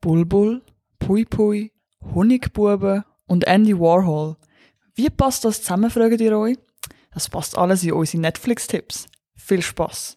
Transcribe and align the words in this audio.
Bulbul, 0.00 0.62
Pui 1.00 1.24
Pui, 1.24 1.72
Honigbuben 2.14 3.04
und 3.26 3.44
Andy 3.48 3.78
Warhol. 3.78 4.36
Wie 4.94 5.10
passt 5.10 5.44
das 5.44 5.62
zusammen, 5.62 5.90
fragt 5.90 6.20
ihr 6.20 6.38
euch? 6.38 6.56
Das 7.12 7.28
passt 7.28 7.58
alles 7.58 7.82
in 7.82 7.92
unsere 7.92 8.20
Netflix-Tipps. 8.22 9.06
Viel 9.34 9.62
Spaß! 9.62 10.14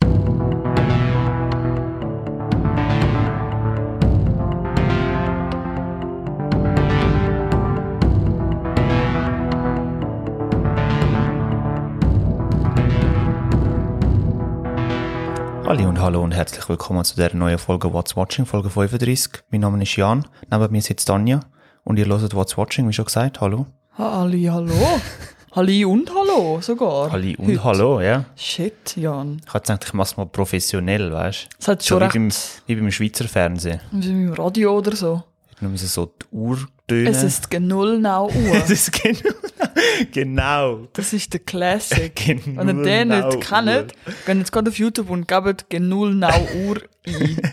Halli 15.71 15.85
und 15.85 16.01
hallo 16.01 16.21
und 16.21 16.33
herzlich 16.33 16.67
willkommen 16.67 17.05
zu 17.05 17.15
der 17.15 17.33
neuen 17.33 17.57
Folge 17.57 17.93
What's 17.93 18.17
Watching, 18.17 18.45
Folge 18.45 18.69
35. 18.69 19.41
Mein 19.51 19.61
Name 19.61 19.81
ist 19.81 19.95
Jan, 19.95 20.27
neben 20.51 20.69
mir 20.69 20.81
sitzt 20.81 21.07
Tanja 21.07 21.39
und 21.85 21.97
ihr 21.97 22.07
hört 22.07 22.35
What's 22.35 22.57
Watching, 22.57 22.89
wie 22.89 22.91
schon 22.91 23.05
gesagt, 23.05 23.39
hallo. 23.39 23.67
Halli, 23.97 24.43
hallo. 24.51 24.73
Halli 25.53 25.85
und 25.85 26.11
hallo 26.13 26.59
sogar. 26.59 27.09
Halli 27.13 27.37
und 27.37 27.47
Heute. 27.47 27.63
hallo, 27.63 28.01
ja. 28.01 28.25
Shit, 28.35 28.97
Jan. 28.97 29.39
Ich 29.47 29.53
hab 29.53 29.63
gedacht, 29.63 29.85
ich 29.85 29.93
mach's 29.93 30.17
mal 30.17 30.25
professionell, 30.25 31.09
weißt 31.13 31.47
Das 31.59 31.69
hat 31.69 31.81
So 31.81 31.87
schon 31.87 31.99
wie 31.99 32.03
recht. 32.03 32.13
beim, 32.15 32.29
wie 32.65 32.75
beim 32.75 32.91
Schweizer 32.91 33.29
Fernsehen. 33.29 33.79
Wie 33.91 34.09
im 34.09 34.33
Radio 34.33 34.77
oder 34.77 34.93
so. 34.93 35.23
Nur 35.61 35.71
müssen 35.71 35.87
so 35.87 36.07
die 36.07 36.35
Uhr 36.35 36.57
tönen. 36.91 37.07
Es 37.11 37.23
ist 37.23 37.49
genau 37.49 38.27
Uhr. 38.27 38.55
Es 38.55 38.69
ist 38.69 38.91
genau, 38.91 39.35
genau. 40.11 40.87
Das 40.93 41.13
ist 41.13 41.33
der 41.33 41.39
Classic. 41.41 42.11
Genau 42.25 42.65
Wenn 42.65 42.77
ihr 42.79 42.83
den 42.83 43.07
nicht 43.09 43.41
kennt, 43.41 43.93
geht 44.25 44.37
jetzt 44.37 44.51
gerade 44.51 44.69
auf 44.69 44.77
YouTube 44.77 45.09
und 45.09 45.27
gebt 45.27 45.69
genau 45.69 46.05
Uhr 46.05 46.81
ein. 47.03 47.37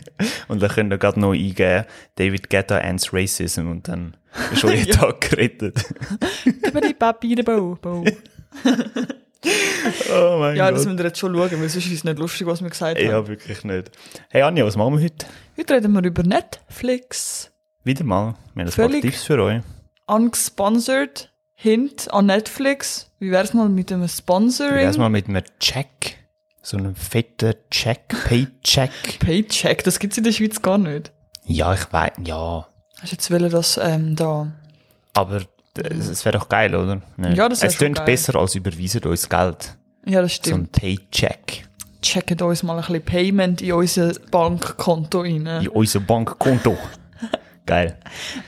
Und 0.48 0.60
dann 0.62 0.70
könnt 0.70 0.93
ihr 0.93 0.98
gerade 0.98 1.20
noch 1.20 1.32
eingeben, 1.32 1.84
David 2.16 2.51
Guetta 2.51 2.79
ends 2.79 3.12
Racism 3.15 3.70
und 3.70 3.88
dann 3.88 4.15
ist 4.52 4.65
euer 4.65 4.74
Ja. 4.74 4.95
Tag 4.95 5.20
gerettet. 5.30 5.84
Über 6.45 6.80
die. 6.80 6.95
Oh 10.12 10.37
mein 10.38 10.57
Ja, 10.57 10.71
das 10.71 10.80
Gott. 10.80 10.87
müssen 10.87 10.99
wir 10.99 11.05
jetzt 11.07 11.18
schon 11.18 11.34
schauen, 11.34 11.51
weil 11.51 11.68
sonst 11.68 11.87
ist 11.87 11.93
es 11.93 12.05
nicht 12.05 12.18
lustig, 12.18 12.46
was 12.46 12.60
wir 12.62 12.68
gesagt 12.71 12.99
haben. 12.99 13.07
Ja, 13.07 13.27
wirklich 13.27 13.65
nicht. 13.65 13.90
Hey 14.29 14.43
Anja, 14.43 14.65
was 14.66 14.77
machen 14.77 14.99
wir 14.99 15.05
heute? 15.05 15.27
Heute 15.57 15.74
reden 15.74 15.93
wir 15.93 16.02
über 16.05 16.23
Netflix. 16.23 17.51
Wieder 17.88 18.04
mal. 18.04 18.34
Wir 18.54 18.64
haben 18.64 18.68
ein 18.68 18.70
Völlig- 18.70 19.00
paar 19.02 19.10
Tipps 19.10 19.24
für 19.24 19.42
euch. 19.42 19.62
Ungesponsored. 20.06 21.30
Hint 21.54 22.12
an 22.12 22.26
Netflix. 22.26 23.10
Wie 23.18 23.30
wär's 23.30 23.54
mal 23.54 23.68
mit 23.70 23.90
einem 23.90 24.06
Sponsoring? 24.06 24.76
Erstmal 24.84 25.08
mit 25.08 25.26
einem 25.26 25.42
Check. 25.58 26.18
So 26.60 26.76
einem 26.76 26.94
fetten 26.94 27.54
Check, 27.70 28.09
Paycheck. 28.26 28.90
Paycheck, 29.20 29.82
das 29.84 29.98
gibt's 29.98 30.18
in 30.18 30.24
der 30.24 30.32
Schweiz 30.32 30.60
gar 30.60 30.76
nicht. 30.76 31.12
Ja, 31.46 31.72
ich 31.72 31.90
weiß, 31.90 32.12
ja. 32.24 32.68
Hast 33.00 33.10
du 33.12 33.16
jetzt 33.16 33.30
wollen, 33.30 33.50
dass 33.50 33.80
ähm, 33.82 34.14
da... 34.16 34.52
Aber 35.14 35.40
es 35.74 36.09
es 36.09 36.24
wäre 36.26 36.36
doch 36.38 36.48
geil, 36.50 36.74
oder? 36.74 37.00
Nicht? 37.16 37.36
Ja, 37.38 37.48
das 37.48 37.62
wär 37.62 37.70
Es 37.70 37.78
klingt 37.78 38.04
besser 38.04 38.36
als 38.36 38.54
überweisen 38.54 39.02
uns 39.04 39.26
Geld. 39.28 39.76
Ja, 40.04 40.20
das 40.20 40.34
So 40.34 40.54
ein 40.54 40.68
stimmt. 40.68 40.72
Paycheck. 40.72 41.64
Checken 42.02 42.40
uns 42.42 42.62
mal 42.62 42.74
ein 42.76 42.82
bisschen 42.82 43.02
Payment 43.02 43.62
in 43.62 43.72
unser 43.72 44.12
Bankkonto 44.30 45.22
rein. 45.22 45.46
In 45.46 45.68
unser 45.68 46.00
Bankkonto. 46.00 46.76
Geil. 47.69 47.97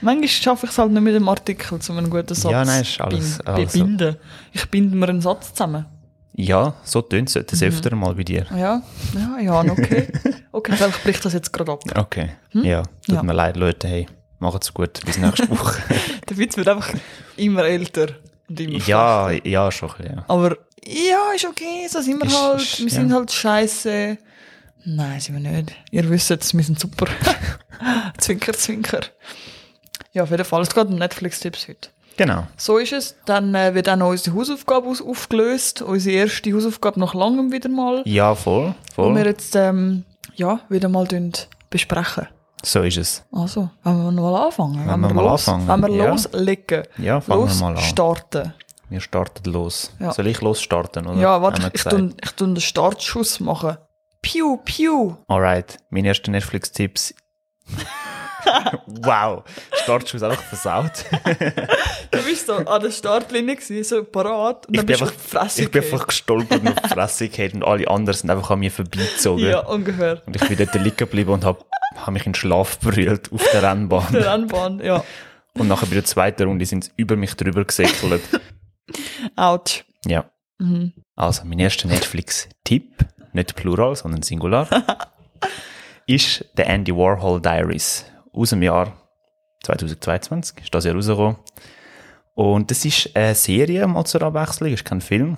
Manchmal 0.00 0.28
schaffe 0.28 0.66
ich 0.66 0.72
es 0.72 0.78
halt 0.78 0.90
nicht 0.92 1.02
mit 1.02 1.14
dem 1.14 1.28
Artikel, 1.28 1.78
um 1.88 1.98
einen 1.98 2.10
guten 2.10 2.34
Satz 2.34 2.50
Ja, 2.52 2.64
nein, 2.64 2.82
ist 2.82 3.00
alles- 3.00 3.38
bin- 3.38 3.46
also- 3.46 3.78
bebinden. 3.78 4.16
Ich 4.52 4.68
binde 4.70 4.96
mir 4.96 5.08
einen 5.08 5.20
Satz 5.20 5.52
zusammen. 5.54 5.86
Ja, 6.34 6.74
so 6.84 7.02
tönt 7.02 7.28
es. 7.28 7.34
Mhm. 7.36 7.44
Das 7.50 7.62
öfter 7.62 7.94
mal 7.96 8.14
bei 8.14 8.22
dir. 8.24 8.46
Ja, 8.56 8.82
ja, 9.14 9.38
ja, 9.40 9.60
okay. 9.60 10.08
okay, 10.52 10.72
vielleicht 10.76 11.02
bricht 11.04 11.24
das 11.24 11.32
jetzt 11.34 11.52
gerade 11.52 11.72
ab. 11.72 11.82
Okay. 11.96 12.30
Ja, 12.52 12.82
tut 12.82 13.08
Hm? 13.08 13.14
Ja. 13.14 13.22
mir 13.22 13.32
leid, 13.34 13.56
Leute. 13.56 13.86
Hey, 13.88 14.06
macht's 14.38 14.72
gut. 14.72 15.00
Bis 15.04 15.18
nächste 15.18 15.50
Woche. 15.56 15.82
Der 16.28 16.36
Witz 16.38 16.56
wird 16.56 16.68
einfach 16.68 16.92
immer 17.36 17.64
älter 17.64 18.06
und 18.48 18.58
immer 18.60 18.78
ja, 18.86 19.30
ja, 19.30 19.70
schon 19.70 19.90
ein 19.90 19.96
bisschen, 19.98 20.16
ja. 20.16 20.24
Aber 20.28 20.56
ja, 20.84 21.32
ist 21.36 21.44
okay, 21.44 21.86
so 21.90 22.00
sind 22.00 22.18
wir 22.20 22.26
Ist- 22.26 22.40
halt. 22.42 22.62
ist- 22.62 22.78
wir 22.80 22.86
ja. 22.86 22.92
sind 23.00 23.12
halt 23.12 23.30
scheiße. 23.32 24.18
Nein, 24.84 25.20
sind 25.20 25.42
wir 25.42 25.50
nicht. 25.50 25.72
Ihr 25.90 26.08
wisst 26.08 26.30
es, 26.30 26.54
wir 26.54 26.64
sind 26.64 26.78
super. 26.78 27.06
zwinker, 28.18 28.52
zwinker. 28.52 29.00
Ja, 30.12 30.22
auf 30.24 30.30
jeden 30.30 30.44
Fall. 30.44 30.62
Es 30.62 30.74
geht 30.74 30.86
um 30.86 30.96
Netflix-Tipps 30.96 31.68
heute. 31.68 31.88
Genau. 32.16 32.46
So 32.56 32.78
ist 32.78 32.92
es. 32.92 33.16
Dann 33.24 33.54
äh, 33.54 33.74
wird 33.74 33.88
auch 33.88 33.96
noch 33.96 34.10
unsere 34.10 34.36
Hausaufgabe 34.36 34.88
aus 34.88 35.00
aufgelöst. 35.00 35.82
Unsere 35.82 36.16
erste 36.16 36.52
Hausaufgabe 36.52 37.00
nach 37.00 37.14
langem 37.14 37.52
wieder 37.52 37.68
mal. 37.68 38.02
Ja, 38.04 38.34
voll. 38.34 38.74
Die 38.92 38.98
wir 38.98 39.04
voll. 39.04 39.26
jetzt 39.26 39.56
ähm, 39.56 40.04
ja, 40.34 40.60
wieder 40.68 40.88
mal 40.88 41.06
besprechen. 41.70 42.26
So 42.62 42.82
ist 42.82 42.98
es. 42.98 43.24
Also, 43.32 43.70
wenn 43.84 44.14
wir 44.14 44.20
mal 44.20 44.46
anfangen. 44.46 44.86
Wenn 44.86 45.00
wir 45.00 45.14
mal 45.14 45.22
los, 45.24 45.48
anfangen, 45.48 45.82
Wenn 45.82 45.92
wir 45.92 46.04
ja. 46.04 46.10
loslegen. 46.10 46.82
Ja, 46.98 47.20
fangen 47.20 47.48
wir 47.48 47.54
mal 47.54 47.76
an. 47.76 47.78
starten. 47.78 48.52
Wir 48.90 49.00
starten 49.00 49.50
los. 49.50 49.92
Ja. 49.98 50.12
Soll 50.12 50.26
ich 50.26 50.40
losstarten, 50.40 51.06
oder? 51.06 51.18
Ja, 51.20 51.40
warte, 51.40 51.62
wir 51.62 51.68
ich, 51.68 51.74
ich, 51.74 51.84
tun, 51.84 52.14
ich 52.22 52.32
tun 52.32 52.54
den 52.54 52.60
Startschuss 52.60 53.40
machen. 53.40 53.78
Piu, 54.22 54.58
piu. 54.58 55.16
Alright, 55.28 55.78
mein 55.90 56.04
erster 56.04 56.30
Netflix-Tipps. 56.30 57.14
wow, 58.86 59.44
Startschuss 59.82 60.22
einfach 60.22 60.42
versaut. 60.42 61.04
Du 62.12 62.20
bist 62.24 62.46
so 62.48 62.54
an 62.54 62.82
der 62.82 62.90
Startlinie 62.90 63.54
gewesen, 63.54 63.84
so 63.84 64.02
parat. 64.02 64.66
Und 64.66 64.74
Ich 64.74 64.80
dann 64.80 64.86
bin 64.86 64.98
bist 64.98 65.00
du 65.00 65.04
einfach, 65.04 65.14
auf 65.16 65.22
die 65.22 65.30
Fresse 65.30 65.62
ich 65.62 65.70
bin 65.70 65.82
einfach 65.84 66.06
gestolpert 66.08 66.60
und 66.60 66.68
auf 66.68 66.82
die 66.82 66.88
Fresse 66.88 67.30
und 67.54 67.64
alle 67.64 67.88
anderen 67.88 68.18
sind 68.18 68.30
einfach 68.30 68.50
an 68.50 68.58
mir 68.58 68.70
vorbeigezogen. 68.72 69.46
Ja, 69.46 69.60
ungefähr. 69.60 70.20
Und 70.26 70.34
ich 70.34 70.48
bin 70.48 70.58
dort 70.58 70.74
liegen 70.74 70.96
geblieben 70.96 71.30
und 71.30 71.44
habe 71.44 71.64
hab 71.94 72.12
mich 72.12 72.26
in 72.26 72.34
Schlaf 72.34 72.78
berührt 72.80 73.30
auf 73.32 73.44
der 73.52 73.62
Rennbahn. 73.62 74.12
Der 74.12 74.32
Rennbahn, 74.32 74.80
ja. 74.80 75.04
Und 75.54 75.68
nachher 75.68 75.86
bei 75.86 75.94
der 75.94 76.04
zweiten 76.04 76.42
Runde 76.42 76.66
sind 76.66 76.84
sie 76.84 76.90
über 76.96 77.14
mich 77.14 77.34
drüber 77.36 77.64
gesäckelt. 77.64 78.22
Autsch. 79.36 79.84
ja. 80.04 80.28
Mhm. 80.58 80.92
Also, 81.14 81.44
mein 81.44 81.58
erster 81.60 81.86
Netflix-Tipp, 81.86 83.06
nicht 83.32 83.56
Plural, 83.56 83.96
sondern 83.96 84.22
Singular, 84.22 84.68
ist 86.06 86.44
der 86.56 86.68
Andy 86.68 86.94
Warhol 86.94 87.40
Diaries 87.40 88.04
aus 88.32 88.50
dem 88.50 88.62
Jahr 88.62 88.92
2022, 89.64 90.58
ist 90.62 90.74
das 90.74 90.84
Jahr 90.84 90.94
rausgekommen. 90.94 91.36
Und 92.34 92.70
das 92.70 92.84
ist 92.84 93.14
eine 93.14 93.34
Serie, 93.34 93.86
mal 93.86 94.04
zur 94.04 94.22
Abwechslung, 94.22 94.72
ist 94.72 94.84
kein 94.84 95.00
Film. 95.00 95.36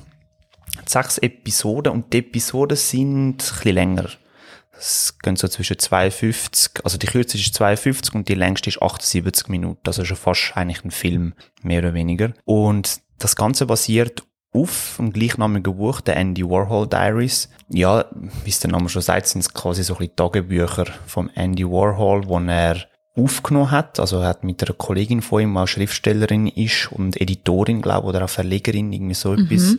Sechs 0.86 1.18
Episoden 1.18 1.92
und 1.92 2.12
die 2.12 2.18
Episoden 2.18 2.76
sind 2.76 3.30
ein 3.30 3.36
bisschen 3.36 3.74
länger. 3.74 4.08
Es 4.72 5.18
gehen 5.18 5.36
so 5.36 5.48
zwischen 5.48 5.78
52, 5.78 6.84
also 6.84 6.98
die 6.98 7.06
kürzeste 7.06 7.38
ist 7.38 7.54
52 7.54 8.14
und 8.14 8.28
die 8.28 8.34
längste 8.34 8.70
ist 8.70 8.80
78 8.80 9.48
Minuten, 9.48 9.82
also 9.86 10.04
schon 10.04 10.16
fast 10.16 10.56
eigentlich 10.56 10.84
ein 10.84 10.90
Film, 10.90 11.34
mehr 11.62 11.80
oder 11.80 11.94
weniger. 11.94 12.32
Und 12.44 13.00
das 13.18 13.36
Ganze 13.36 13.66
basiert 13.66 14.24
auf 14.52 14.94
dem 14.98 15.12
gleichnamigen 15.12 15.76
Buch, 15.76 16.00
der 16.00 16.16
Andy 16.16 16.48
Warhol 16.48 16.86
Diaries. 16.86 17.48
Ja, 17.68 18.04
wie 18.44 18.50
es 18.50 18.60
der 18.60 18.70
Name 18.70 18.88
schon 18.88 19.02
sagt, 19.02 19.26
sind 19.26 19.40
es 19.40 19.52
quasi 19.52 19.82
so 19.82 19.94
ein 19.94 19.98
bisschen 19.98 20.16
Tagebücher 20.16 20.86
vom 21.06 21.30
Andy 21.34 21.64
Warhol, 21.64 22.26
wo 22.26 22.38
er 22.38 22.76
aufgenommen 23.16 23.70
hat. 23.70 23.98
Also 23.98 24.18
er 24.18 24.28
hat 24.28 24.44
mit 24.44 24.62
einer 24.62 24.74
Kollegin 24.74 25.22
von 25.22 25.42
ihm, 25.42 25.54
die 25.54 25.66
Schriftstellerin 25.66 26.46
ist 26.48 26.92
und 26.92 27.20
Editorin, 27.20 27.80
glaube 27.80 28.06
ich, 28.06 28.08
oder 28.14 28.24
auch 28.24 28.30
Verlegerin, 28.30 28.92
irgendwie 28.92 29.14
so 29.14 29.34
etwas, 29.34 29.76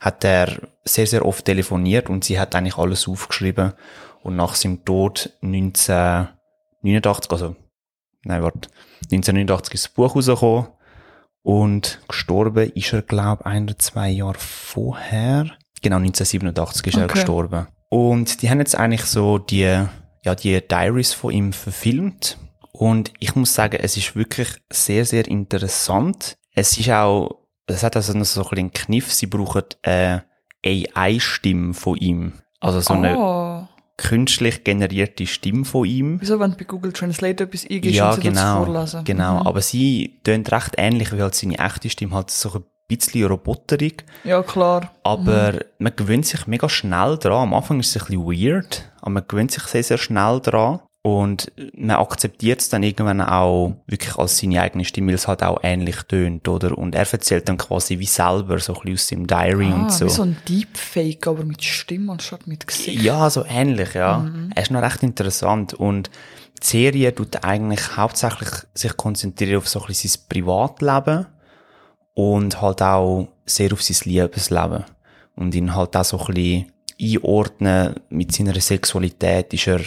hat 0.00 0.24
er 0.24 0.62
sehr, 0.84 1.06
sehr 1.06 1.24
oft 1.24 1.44
telefoniert 1.44 2.10
und 2.10 2.24
sie 2.24 2.40
hat 2.40 2.54
eigentlich 2.54 2.76
alles 2.76 3.06
aufgeschrieben. 3.08 3.72
Und 4.22 4.36
nach 4.36 4.56
seinem 4.56 4.84
Tod 4.84 5.30
1989, 5.42 7.30
also, 7.30 7.54
nein, 8.24 8.42
warte, 8.42 8.68
1989 9.04 9.74
ist 9.74 9.84
das 9.86 9.92
Buch 9.92 10.16
rausgekommen 10.16 10.68
und 11.48 12.02
gestorben 12.08 12.70
ist 12.74 12.92
er, 12.92 13.00
glaube 13.00 13.40
ich, 13.40 13.46
ein 13.46 13.62
oder 13.62 13.78
zwei 13.78 14.10
Jahre 14.10 14.36
vorher. 14.38 15.46
Genau, 15.80 15.96
1987 15.96 16.88
ist 16.88 16.96
er 16.98 17.04
Okay. 17.04 17.14
gestorben. 17.14 17.66
Und 17.88 18.42
die 18.42 18.50
haben 18.50 18.58
jetzt 18.58 18.76
eigentlich 18.76 19.04
so 19.04 19.38
die, 19.38 19.62
ja, 19.62 20.34
die 20.34 20.60
Diaries 20.60 21.14
von 21.14 21.32
ihm 21.32 21.54
verfilmt. 21.54 22.36
Und 22.70 23.14
ich 23.18 23.34
muss 23.34 23.54
sagen, 23.54 23.78
es 23.82 23.96
ist 23.96 24.14
wirklich 24.14 24.48
sehr, 24.70 25.06
sehr 25.06 25.26
interessant. 25.26 26.36
Es 26.54 26.76
ist 26.76 26.90
auch, 26.90 27.46
es 27.66 27.82
hat 27.82 27.96
also 27.96 28.12
noch 28.12 28.26
so 28.26 28.42
ein 28.42 28.48
bisschen 28.50 28.58
einen 28.58 28.72
Kniff, 28.74 29.10
sie 29.10 29.26
brauchen 29.26 29.62
eine 29.82 30.24
AI-Stimme 30.66 31.72
von 31.72 31.96
ihm. 31.96 32.34
Also 32.60 32.80
so 32.80 32.92
eine 32.92 33.16
oh. 33.16 33.67
Künstlich 33.98 34.64
generierte 34.64 35.26
Stimme 35.26 35.66
von 35.66 35.84
ihm. 35.84 36.16
Wieso, 36.20 36.40
wenn 36.40 36.52
du 36.52 36.56
bei 36.56 36.64
Google 36.64 36.92
Translate 36.92 37.44
etwas 37.44 37.64
eingibst 37.68 37.96
Ja, 37.96 38.10
und 38.14 38.22
sie 38.22 38.30
das 38.30 38.34
genau. 38.42 38.64
vorlesen? 38.64 39.04
Genau. 39.04 39.40
Mhm. 39.40 39.46
Aber 39.46 39.60
sie 39.60 40.18
tönt 40.24 40.50
recht 40.50 40.74
ähnlich 40.78 41.12
wie 41.12 41.20
halt 41.20 41.34
seine 41.34 41.58
echte 41.58 41.90
Stimme, 41.90 42.14
halt 42.14 42.30
so 42.30 42.50
ein 42.54 42.64
bisschen 42.88 43.26
roboterig. 43.26 44.04
Ja, 44.24 44.42
klar. 44.42 44.92
Aber 45.02 45.52
Mhm. 45.52 45.58
man 45.78 45.92
gewöhnt 45.96 46.24
sich 46.26 46.46
mega 46.46 46.68
schnell 46.68 47.18
dran. 47.18 47.48
Am 47.48 47.54
Anfang 47.54 47.80
ist 47.80 47.94
es 47.94 48.02
ein 48.02 48.06
bisschen 48.06 48.24
weird, 48.54 48.90
aber 49.02 49.10
man 49.10 49.24
gewöhnt 49.28 49.50
sich 49.50 49.64
sehr, 49.64 49.82
sehr 49.82 49.98
schnell 49.98 50.40
dran. 50.40 50.80
Und 51.02 51.52
man 51.76 51.96
akzeptiert 51.96 52.60
es 52.60 52.68
dann 52.68 52.82
irgendwann 52.82 53.20
auch 53.20 53.76
wirklich 53.86 54.16
als 54.16 54.38
seine 54.38 54.60
eigene 54.60 54.84
Stimme, 54.84 55.08
weil 55.08 55.14
es 55.14 55.28
halt 55.28 55.42
auch 55.42 55.60
ähnlich 55.62 56.02
tönt, 56.02 56.46
oder? 56.48 56.76
Und 56.76 56.94
er 56.94 57.10
erzählt 57.10 57.48
dann 57.48 57.56
quasi 57.56 57.98
wie 57.98 58.04
selber 58.06 58.58
so 58.58 58.74
ein 58.74 58.80
bisschen 58.92 58.94
aus 58.94 59.08
seinem 59.08 59.26
Diary 59.26 59.70
Ah, 59.72 59.74
und 59.76 59.92
so. 59.92 60.06
wie 60.06 60.10
so 60.10 60.22
ein 60.22 60.36
Deepfake, 60.48 61.26
aber 61.28 61.44
mit 61.44 61.62
Stimme 61.64 62.12
anstatt 62.12 62.46
mit 62.46 62.66
Gesicht. 62.66 63.00
Ja, 63.00 63.30
so 63.30 63.44
ähnlich, 63.48 63.94
ja. 63.94 64.18
Mhm. 64.18 64.50
Er 64.54 64.62
ist 64.62 64.70
noch 64.72 64.82
recht 64.82 65.02
interessant 65.02 65.72
und 65.72 66.10
die 66.62 66.66
Serie 66.66 67.14
tut 67.14 67.44
eigentlich 67.44 67.96
hauptsächlich 67.96 68.48
sich 68.74 68.96
konzentrieren 68.96 69.58
auf 69.58 69.68
so 69.68 69.80
ein 69.80 69.86
bisschen 69.86 70.10
sein 70.10 70.22
Privatleben 70.28 71.26
und 72.14 72.60
halt 72.60 72.82
auch 72.82 73.28
sehr 73.46 73.72
auf 73.72 73.82
sein 73.82 73.96
Liebesleben. 74.12 74.84
Und 75.36 75.54
ihn 75.54 75.74
halt 75.76 75.96
auch 75.96 76.04
so 76.04 76.18
ein 76.18 76.34
bisschen 76.34 76.72
einordnen 77.00 77.94
mit 78.10 78.32
seiner 78.32 78.60
Sexualität 78.60 79.54
ist 79.54 79.68
er 79.68 79.80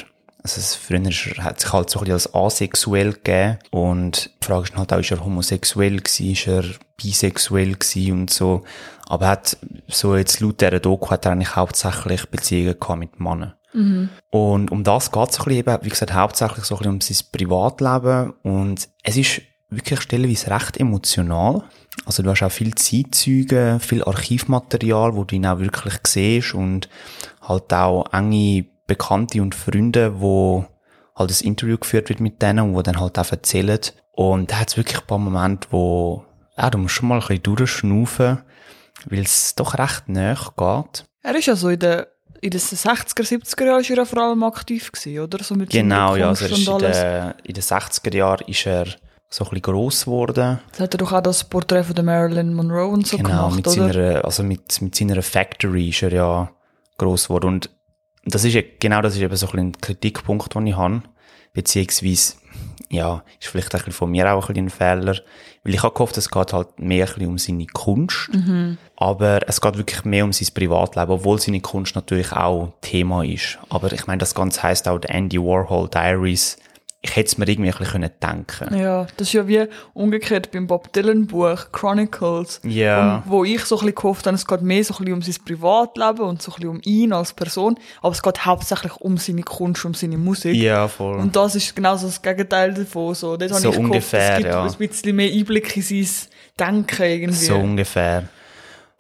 also 0.43 0.59
es, 0.59 0.75
früher 0.75 1.01
er, 1.03 1.43
hat 1.43 1.59
sich 1.59 1.71
halt 1.71 1.89
so 1.89 1.99
ein 1.99 2.05
bisschen 2.05 2.13
als 2.13 2.33
asexuell 2.33 3.13
gegeben. 3.13 3.59
Und 3.69 4.31
die 4.41 4.45
Frage 4.45 4.63
ist 4.63 4.75
halt 4.75 4.93
auch, 4.93 4.99
ist 4.99 5.11
er 5.11 5.23
homosexuell 5.23 5.97
gewesen, 5.97 6.31
ist 6.31 6.47
er 6.47 6.63
bisexuell 6.97 7.73
gewesen 7.73 8.13
und 8.13 8.29
so. 8.29 8.63
Aber 9.07 9.25
er 9.25 9.31
hat, 9.31 9.57
so 9.88 10.15
jetzt 10.15 10.39
laut 10.39 10.61
dieser 10.61 10.79
Doku, 10.79 11.09
hat 11.11 11.25
er 11.25 11.33
eigentlich 11.33 11.55
hauptsächlich 11.55 12.25
Beziehungen 12.27 12.79
gehabt 12.79 12.99
mit 12.99 13.19
Männern. 13.19 13.53
Mhm. 13.73 14.09
Und 14.31 14.71
um 14.71 14.83
das 14.83 15.11
geht 15.11 15.29
es 15.29 15.39
ein 15.39 15.45
bisschen 15.45 15.59
eben, 15.59 15.77
wie 15.83 15.89
gesagt, 15.89 16.13
hauptsächlich 16.13 16.65
so 16.65 16.75
ein 16.75 16.79
bisschen 16.79 16.94
um 16.94 17.01
sein 17.01 17.25
Privatleben. 17.31 18.33
Und 18.41 18.89
es 19.03 19.17
ist 19.17 19.41
wirklich 19.69 20.01
stellenweise 20.01 20.51
recht 20.51 20.77
emotional. 20.77 21.63
Also 22.05 22.23
du 22.23 22.29
hast 22.29 22.44
auch 22.44 22.51
viel 22.51 22.73
Zeitzeugen, 22.75 23.79
viel 23.79 24.03
Archivmaterial, 24.03 25.15
wo 25.15 25.23
du 25.23 25.35
ihn 25.35 25.45
auch 25.45 25.59
wirklich 25.59 25.95
siehst 26.05 26.53
und 26.53 26.89
halt 27.41 27.73
auch 27.73 28.11
enge 28.13 28.65
Bekannte 28.91 29.41
und 29.41 29.55
Freunde, 29.55 30.19
wo 30.19 30.65
halt 31.15 31.31
ein 31.31 31.47
Interview 31.47 31.77
geführt 31.77 32.09
wird 32.09 32.19
mit 32.19 32.41
denen 32.41 32.59
und 32.59 32.75
wo 32.75 32.81
dann 32.81 32.99
halt 32.99 33.17
auch 33.17 33.31
erzählen. 33.31 33.79
Und 34.11 34.51
da 34.51 34.59
hat 34.59 34.69
es 34.69 34.75
wirklich 34.75 34.99
ein 34.99 35.07
paar 35.07 35.17
Momente, 35.17 35.69
wo, 35.71 36.25
ja, 36.57 36.69
du 36.69 36.77
musst 36.77 36.95
schon 36.95 37.07
mal 37.07 37.15
ein 37.15 37.21
bisschen 37.21 37.43
durchschnaufen, 37.43 38.39
weil 39.05 39.21
es 39.21 39.55
doch 39.55 39.77
recht 39.77 40.09
näher 40.09 40.38
geht. 40.57 41.05
Er 41.23 41.35
ist 41.35 41.45
ja 41.45 41.55
so 41.55 41.69
in 41.69 41.79
den, 41.79 42.03
in 42.41 42.49
den 42.49 42.59
60er, 42.59 43.23
70er 43.23 43.65
Jahren 43.65 43.79
ist 43.79 43.89
er 43.91 43.95
ja 43.97 44.05
vor 44.05 44.23
allem 44.23 44.43
aktiv 44.43 44.91
gewesen, 44.91 45.19
oder? 45.21 45.41
So 45.41 45.55
mit 45.55 45.69
Genau, 45.69 46.17
ja, 46.17 46.27
also 46.27 46.45
er 46.45 46.51
ist 46.51 46.67
in, 46.67 46.77
den, 46.79 47.33
in 47.45 47.53
den 47.53 47.63
60er 47.63 48.13
Jahren 48.13 48.47
ist 48.47 48.65
er 48.65 48.87
so 49.29 49.45
ein 49.45 49.51
bisschen 49.51 49.61
gross 49.61 50.03
geworden. 50.03 50.59
Jetzt 50.67 50.79
hat 50.81 50.94
er 50.95 50.97
doch 50.97 51.13
auch 51.13 51.21
das 51.21 51.45
Porträt 51.45 51.85
von 51.85 51.95
der 51.95 52.03
Marilyn 52.03 52.53
Monroe 52.53 52.87
und 52.87 53.07
so 53.07 53.15
genau, 53.15 53.47
gemacht, 53.49 53.55
mit 53.55 53.67
oder? 53.67 53.94
seiner, 53.94 54.25
also 54.25 54.44
mit, 54.44 54.81
mit 54.81 54.95
seiner 54.95 55.21
Factory 55.21 55.87
ist 55.87 56.03
er 56.03 56.11
ja 56.11 56.51
gross 56.97 57.29
geworden. 57.29 57.47
Und 57.47 57.69
das 58.25 58.44
ist 58.44 58.57
genau 58.79 59.01
das 59.01 59.15
ist 59.15 59.21
eben 59.21 59.35
so 59.35 59.47
ein, 59.51 59.59
ein 59.59 59.81
Kritikpunkt, 59.81 60.53
den 60.53 60.68
ich 60.68 60.75
habe. 60.75 61.01
Beziehungsweise, 61.53 62.35
ja, 62.89 63.23
ist 63.39 63.50
vielleicht 63.50 63.73
ein 63.75 63.91
von 63.91 64.12
mir 64.12 64.31
auch 64.31 64.50
ein 64.50 64.57
ein 64.57 64.69
Fehler. 64.69 65.15
Weil 65.63 65.73
ich 65.75 65.83
habe 65.83 65.94
gehofft, 65.94 66.18
es 66.18 66.29
geht 66.29 66.53
halt 66.53 66.79
mehr 66.79 67.07
um 67.19 67.38
seine 67.38 67.68
Kunst. 67.68 68.29
Aber 68.95 69.47
es 69.47 69.62
geht 69.62 69.77
wirklich 69.77 70.06
mehr 70.06 70.23
um 70.25 70.33
sein 70.33 70.47
Privatleben, 70.53 71.12
obwohl 71.12 71.39
seine 71.39 71.62
Kunst 71.62 71.95
natürlich 71.95 72.31
auch 72.31 72.73
Thema 72.81 73.23
ist. 73.23 73.59
Aber 73.69 73.91
ich 73.91 74.07
meine, 74.07 74.19
das 74.19 74.33
Ganze 74.35 74.63
heisst 74.63 74.88
auch 74.88 75.00
Andy 75.07 75.39
Warhol 75.39 75.89
Diaries. 75.89 76.57
Ich 77.03 77.15
hätte 77.15 77.27
es 77.30 77.38
mir 77.39 77.48
irgendwie 77.48 77.71
ein 77.71 77.77
bisschen 77.77 78.01
denken 78.01 78.45
können. 78.48 78.80
Ja, 78.80 79.07
das 79.18 79.30
ist 79.30 79.33
ja 79.33 79.48
wie 79.48 79.65
umgekehrt 79.94 80.51
beim 80.51 80.68
Bob 80.68 80.94
Dylan 80.94 81.25
Buch 81.25 81.71
Chronicles. 81.71 82.62
Ja. 82.63 83.24
Wo 83.25 83.44
ich 83.44 83.65
so 83.65 83.75
ein 83.75 83.80
bisschen 83.80 83.95
gehofft 83.95 84.27
habe, 84.27 84.36
es 84.36 84.45
geht 84.45 84.62
mehr 84.62 84.83
so 84.83 84.94
ein 84.94 84.98
bisschen 85.00 85.13
um 85.13 85.21
sein 85.24 85.36
Privatleben 85.44 86.21
und 86.21 86.44
so 86.44 86.51
ein 86.51 86.56
bisschen 86.56 86.69
um 86.69 86.80
ihn 86.83 87.12
als 87.12 87.33
Person. 87.33 87.80
Aber 88.01 88.12
es 88.12 88.21
geht 88.21 88.45
hauptsächlich 88.45 88.95
um 88.98 89.18
seine 89.18 89.42
Kunst, 89.42 89.83
um 89.83 89.95
seine 89.95 90.19
Musik. 90.19 90.56
Ja, 90.56 90.88
voll. 90.88 91.18
Und 91.18 91.36
das 91.36 91.56
ist 91.56 91.75
genau 91.75 91.98
so 91.98 92.06
das 92.06 92.21
Gegenteil 92.21 92.71
davon. 92.71 93.15
So, 93.15 93.36
dort 93.36 93.51
habe 93.51 93.62
So 93.62 93.69
ich 93.69 93.75
gehofft, 93.75 93.89
ungefähr, 93.89 94.31
es 94.33 94.38
gibt 94.38 94.50
ja. 94.50 94.63
ein 94.63 94.77
bisschen 94.77 95.15
mehr 95.15 95.31
Einblick 95.31 95.75
in 95.75 95.81
sein 95.81 96.07
Denken 96.59 97.04
irgendwie. 97.04 97.45
So 97.45 97.56
ungefähr. 97.56 98.27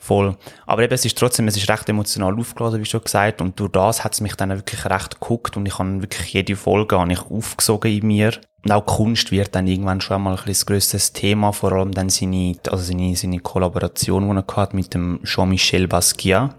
Voll. 0.01 0.35
Aber 0.65 0.81
eben, 0.81 0.95
es 0.95 1.05
ist 1.05 1.15
trotzdem, 1.15 1.47
es 1.47 1.55
ist 1.55 1.69
recht 1.69 1.87
emotional 1.87 2.35
aufgeladen, 2.35 2.81
wie 2.81 2.85
schon 2.85 3.03
gesagt. 3.03 3.39
Und 3.39 3.59
durch 3.59 3.71
das 3.71 4.03
hat 4.03 4.13
es 4.13 4.19
mich 4.19 4.33
dann 4.33 4.49
wirklich 4.49 4.83
recht 4.83 5.21
geguckt 5.21 5.55
und 5.57 5.67
ich 5.67 5.77
habe 5.77 6.01
wirklich 6.01 6.33
jede 6.33 6.55
Folge 6.55 6.99
habe 6.99 7.13
ich 7.13 7.21
aufgesogen 7.21 7.91
in 7.91 8.07
mir. 8.07 8.33
Und 8.63 8.71
auch 8.71 8.83
Kunst 8.83 9.31
wird 9.31 9.53
dann 9.53 9.67
irgendwann 9.67 10.01
schon 10.01 10.15
einmal 10.15 10.33
ein 10.33 10.37
bisschen 10.37 10.53
das 10.53 10.65
grösste 10.65 11.13
Thema, 11.13 11.53
vor 11.53 11.73
allem 11.73 11.91
dann 11.91 12.09
seine, 12.09 12.55
also 12.71 12.83
seine, 12.83 13.15
seine 13.15 13.41
Kollaboration, 13.41 14.27
die 14.27 14.41
er 14.41 14.55
hatte 14.55 14.75
mit 14.75 14.91
dem 14.95 15.19
Jean-Michel 15.23 15.87
Basquiat. 15.87 16.55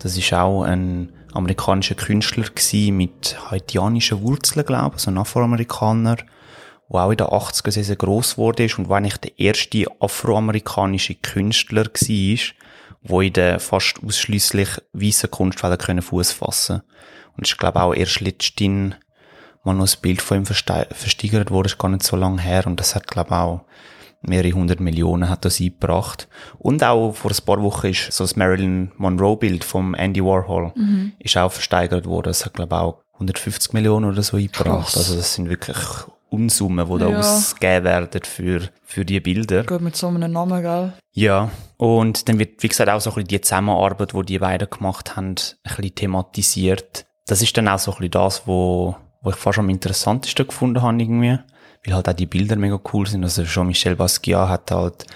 Das 0.00 0.18
ist 0.18 0.34
auch 0.34 0.64
ein 0.64 1.10
amerikanischer 1.32 1.94
Künstler 1.94 2.44
gewesen, 2.44 2.98
mit 2.98 3.38
haitianischen 3.50 4.20
Wurzeln, 4.20 4.66
glaube 4.66 4.96
ich, 4.96 5.06
also 5.06 5.10
ein 5.10 5.16
Afroamerikaner, 5.16 6.16
der 6.16 7.00
auch 7.02 7.10
in 7.10 7.16
den 7.16 7.28
80er 7.28 7.70
sehr, 7.70 7.84
sehr 7.84 7.96
gross 7.96 8.36
wurde 8.36 8.64
ist 8.64 8.78
und 8.78 8.90
war 8.90 8.98
eigentlich 8.98 9.16
der 9.16 9.38
erste 9.38 9.86
afroamerikanische 10.00 11.14
Künstler 11.14 11.84
war, 11.84 12.54
wo 13.04 13.20
in 13.20 13.32
der 13.32 13.60
fast 13.60 13.96
ausschließlich 14.04 14.68
weißen 14.92 15.30
Kunstwelt 15.30 15.80
können 15.82 16.02
Fuß 16.02 16.32
fassen. 16.32 16.82
Und 17.36 17.46
ich 17.46 17.56
glaube 17.56 17.80
auch 17.82 17.94
erst 17.94 18.20
letztens 18.20 18.94
mal 19.62 19.74
noch 19.74 19.86
ein 19.86 20.00
Bild 20.02 20.20
von 20.22 20.38
ihm 20.38 20.44
verste- 20.44 20.92
versteigert 20.92 21.50
wurde, 21.50 21.68
ist 21.68 21.78
gar 21.78 21.88
nicht 21.88 22.02
so 22.02 22.16
lange 22.16 22.40
her 22.40 22.66
und 22.66 22.80
das 22.80 22.94
hat 22.94 23.06
glaube 23.06 23.30
ich 23.30 23.36
auch 23.36 23.60
mehrere 24.26 24.52
hundert 24.52 24.80
Millionen 24.80 25.28
hat 25.28 25.44
das 25.44 25.60
eingebracht. 25.60 26.28
Und 26.58 26.82
auch 26.82 27.12
vor 27.12 27.30
ein 27.30 27.44
paar 27.44 27.62
Wochen 27.62 27.88
ist 27.88 28.10
so 28.12 28.24
das 28.24 28.36
Marilyn 28.36 28.90
Monroe 28.96 29.36
Bild 29.36 29.64
vom 29.64 29.94
Andy 29.94 30.24
Warhol 30.24 30.72
ist 31.18 31.36
auch 31.36 31.52
versteigert 31.52 32.06
worden. 32.06 32.28
Das 32.28 32.44
hat 32.46 32.54
glaube 32.54 32.74
ich 32.74 32.80
auch 32.80 33.02
150 33.14 33.72
Millionen 33.74 34.06
oder 34.10 34.22
so 34.22 34.36
eingebracht. 34.38 34.92
Krass. 34.92 34.96
Also 34.96 35.16
das 35.16 35.34
sind 35.34 35.48
wirklich 35.50 35.76
Unsummen, 36.34 36.86
die 36.90 36.98
da 36.98 37.08
Ja. 37.08 37.18
ausgegeben 37.20 37.84
werden 37.84 38.20
für, 38.24 38.68
für 38.84 39.04
die 39.04 39.20
Bilder. 39.20 39.64
Gut, 39.64 39.80
mit 39.80 39.96
so 39.96 40.08
einem 40.08 40.32
Namen, 40.32 40.62
gell? 40.62 40.92
Ja, 41.12 41.50
und 41.76 42.28
dann 42.28 42.38
wird, 42.38 42.62
wie 42.62 42.68
gesagt, 42.68 42.90
auch 42.90 43.00
so 43.00 43.10
ein 43.10 43.14
bisschen 43.14 43.28
die 43.28 43.40
Zusammenarbeit, 43.40 44.12
die 44.12 44.22
die 44.24 44.38
beiden 44.38 44.68
gemacht 44.68 45.16
haben, 45.16 45.28
ein 45.30 45.34
bisschen 45.62 45.94
thematisiert. 45.94 47.06
Das 47.26 47.40
ist 47.42 47.56
dann 47.56 47.68
auch 47.68 47.78
so 47.78 47.92
ein 47.92 47.98
bisschen 47.98 48.10
das, 48.12 48.46
wo, 48.46 48.96
wo 49.22 49.30
ich 49.30 49.36
fast 49.36 49.58
am 49.58 49.68
interessantesten 49.68 50.46
gefunden 50.46 50.82
habe 50.82 51.00
irgendwie, 51.00 51.38
weil 51.84 51.94
halt 51.94 52.08
auch 52.08 52.12
die 52.14 52.26
Bilder 52.26 52.56
mega 52.56 52.78
cool 52.92 53.06
sind. 53.06 53.22
Also 53.24 53.44
Jean-Michel 53.44 53.96
Basquiat 53.96 54.48
hat 54.48 54.70
halt, 54.70 55.06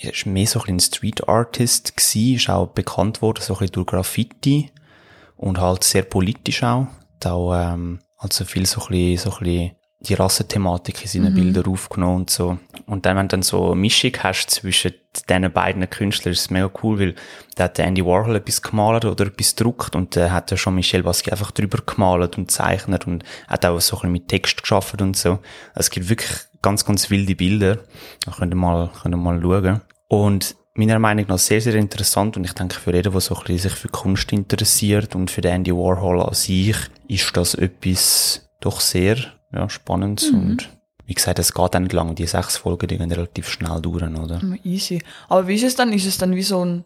ist 0.00 0.26
mehr 0.26 0.46
so 0.46 0.60
ein 0.60 0.62
bisschen 0.62 0.76
ein 0.76 0.80
Street 0.80 1.28
Artist 1.28 1.96
gewesen, 1.96 2.36
ist 2.36 2.48
auch 2.50 2.68
bekannt 2.68 3.20
worden, 3.22 3.42
so 3.42 3.54
ein 3.54 3.58
bisschen 3.58 3.72
durch 3.72 3.86
Graffiti 3.86 4.70
und 5.36 5.58
halt 5.58 5.84
sehr 5.84 6.02
politisch 6.02 6.62
auch. 6.62 6.86
Hat 7.16 7.26
auch, 7.26 7.54
ähm, 7.54 8.00
also 8.16 8.44
viel 8.44 8.66
so 8.66 8.80
ein 8.82 8.88
bisschen, 8.88 9.30
so 9.30 9.36
ein 9.38 9.44
bisschen 9.44 9.70
die 10.02 10.14
Rassenthematik 10.14 11.02
in 11.02 11.08
seinen 11.08 11.34
Bildern 11.34 11.66
aufgenommen 11.66 12.22
und 12.22 12.30
so. 12.30 12.58
Und 12.86 13.06
dann, 13.06 13.16
wenn 13.16 13.28
du 13.28 13.36
dann 13.36 13.42
so 13.42 13.66
eine 13.66 13.80
Mischung 13.80 14.12
hast 14.18 14.50
zwischen 14.50 14.92
diesen 15.28 15.52
beiden 15.52 15.88
Künstlern, 15.88 16.32
ist 16.32 16.40
es 16.40 16.50
mega 16.50 16.70
cool, 16.82 16.98
weil 16.98 17.14
da 17.54 17.64
hat 17.64 17.78
der 17.78 17.86
Andy 17.86 18.04
Warhol 18.04 18.36
etwas 18.36 18.62
gemalt 18.62 19.04
oder 19.04 19.26
etwas 19.26 19.54
gedruckt 19.54 19.94
und 19.94 20.16
da 20.16 20.30
hat 20.30 20.50
der 20.50 20.58
Jean-Michel 20.58 21.02
Basquiat 21.02 21.32
einfach 21.32 21.52
drüber 21.52 21.78
gemalt 21.84 22.36
und 22.36 22.50
zeichnet 22.50 23.06
und 23.06 23.24
hat 23.46 23.64
auch 23.64 23.80
so 23.80 23.96
ein 23.96 24.00
bisschen 24.00 24.12
mit 24.12 24.28
Text 24.28 24.62
geschafft 24.62 25.00
und 25.00 25.16
so. 25.16 25.38
Es 25.74 25.90
gibt 25.90 26.08
wirklich 26.08 26.30
ganz, 26.62 26.84
ganz 26.84 27.10
wilde 27.10 27.36
Bilder. 27.36 27.78
Da 28.24 28.32
könnt 28.32 28.52
ihr 28.52 28.56
mal, 28.56 28.90
könnt 29.02 29.14
ihr 29.14 29.18
mal 29.18 29.40
schauen. 29.40 29.80
Und 30.08 30.56
meiner 30.74 30.98
Meinung 30.98 31.26
nach 31.28 31.38
sehr, 31.38 31.60
sehr 31.60 31.74
interessant 31.74 32.36
und 32.36 32.44
ich 32.44 32.54
denke 32.54 32.80
für 32.80 32.94
jeden, 32.94 33.12
der 33.12 33.20
so 33.20 33.34
ein 33.36 33.44
bisschen 33.44 33.70
sich 33.70 33.78
für 33.78 33.88
Kunst 33.88 34.32
interessiert 34.32 35.14
und 35.14 35.30
für 35.30 35.42
Andy 35.44 35.72
Warhol 35.72 36.22
an 36.22 36.34
sich, 36.34 36.76
ist 37.08 37.36
das 37.36 37.54
etwas 37.54 38.48
doch 38.60 38.80
sehr 38.80 39.16
ja, 39.52 39.68
spannendes 39.68 40.30
und 40.30 40.68
wie 41.06 41.14
gesagt, 41.14 41.38
es 41.38 41.52
geht 41.52 41.74
nicht 41.74 41.92
lang, 41.92 42.14
die 42.14 42.26
sechs 42.26 42.56
Folgen, 42.56 42.86
die 42.86 42.96
gehen 42.96 43.10
relativ 43.10 43.48
schnell 43.48 43.80
durch, 43.80 44.02
oder? 44.02 44.40
Easy. 44.64 45.02
Aber 45.28 45.46
wie 45.48 45.56
ist 45.56 45.64
es 45.64 45.74
dann? 45.74 45.92
Ist 45.92 46.06
es 46.06 46.16
dann 46.16 46.34
wie 46.34 46.42
so 46.42 46.64
ein, 46.64 46.84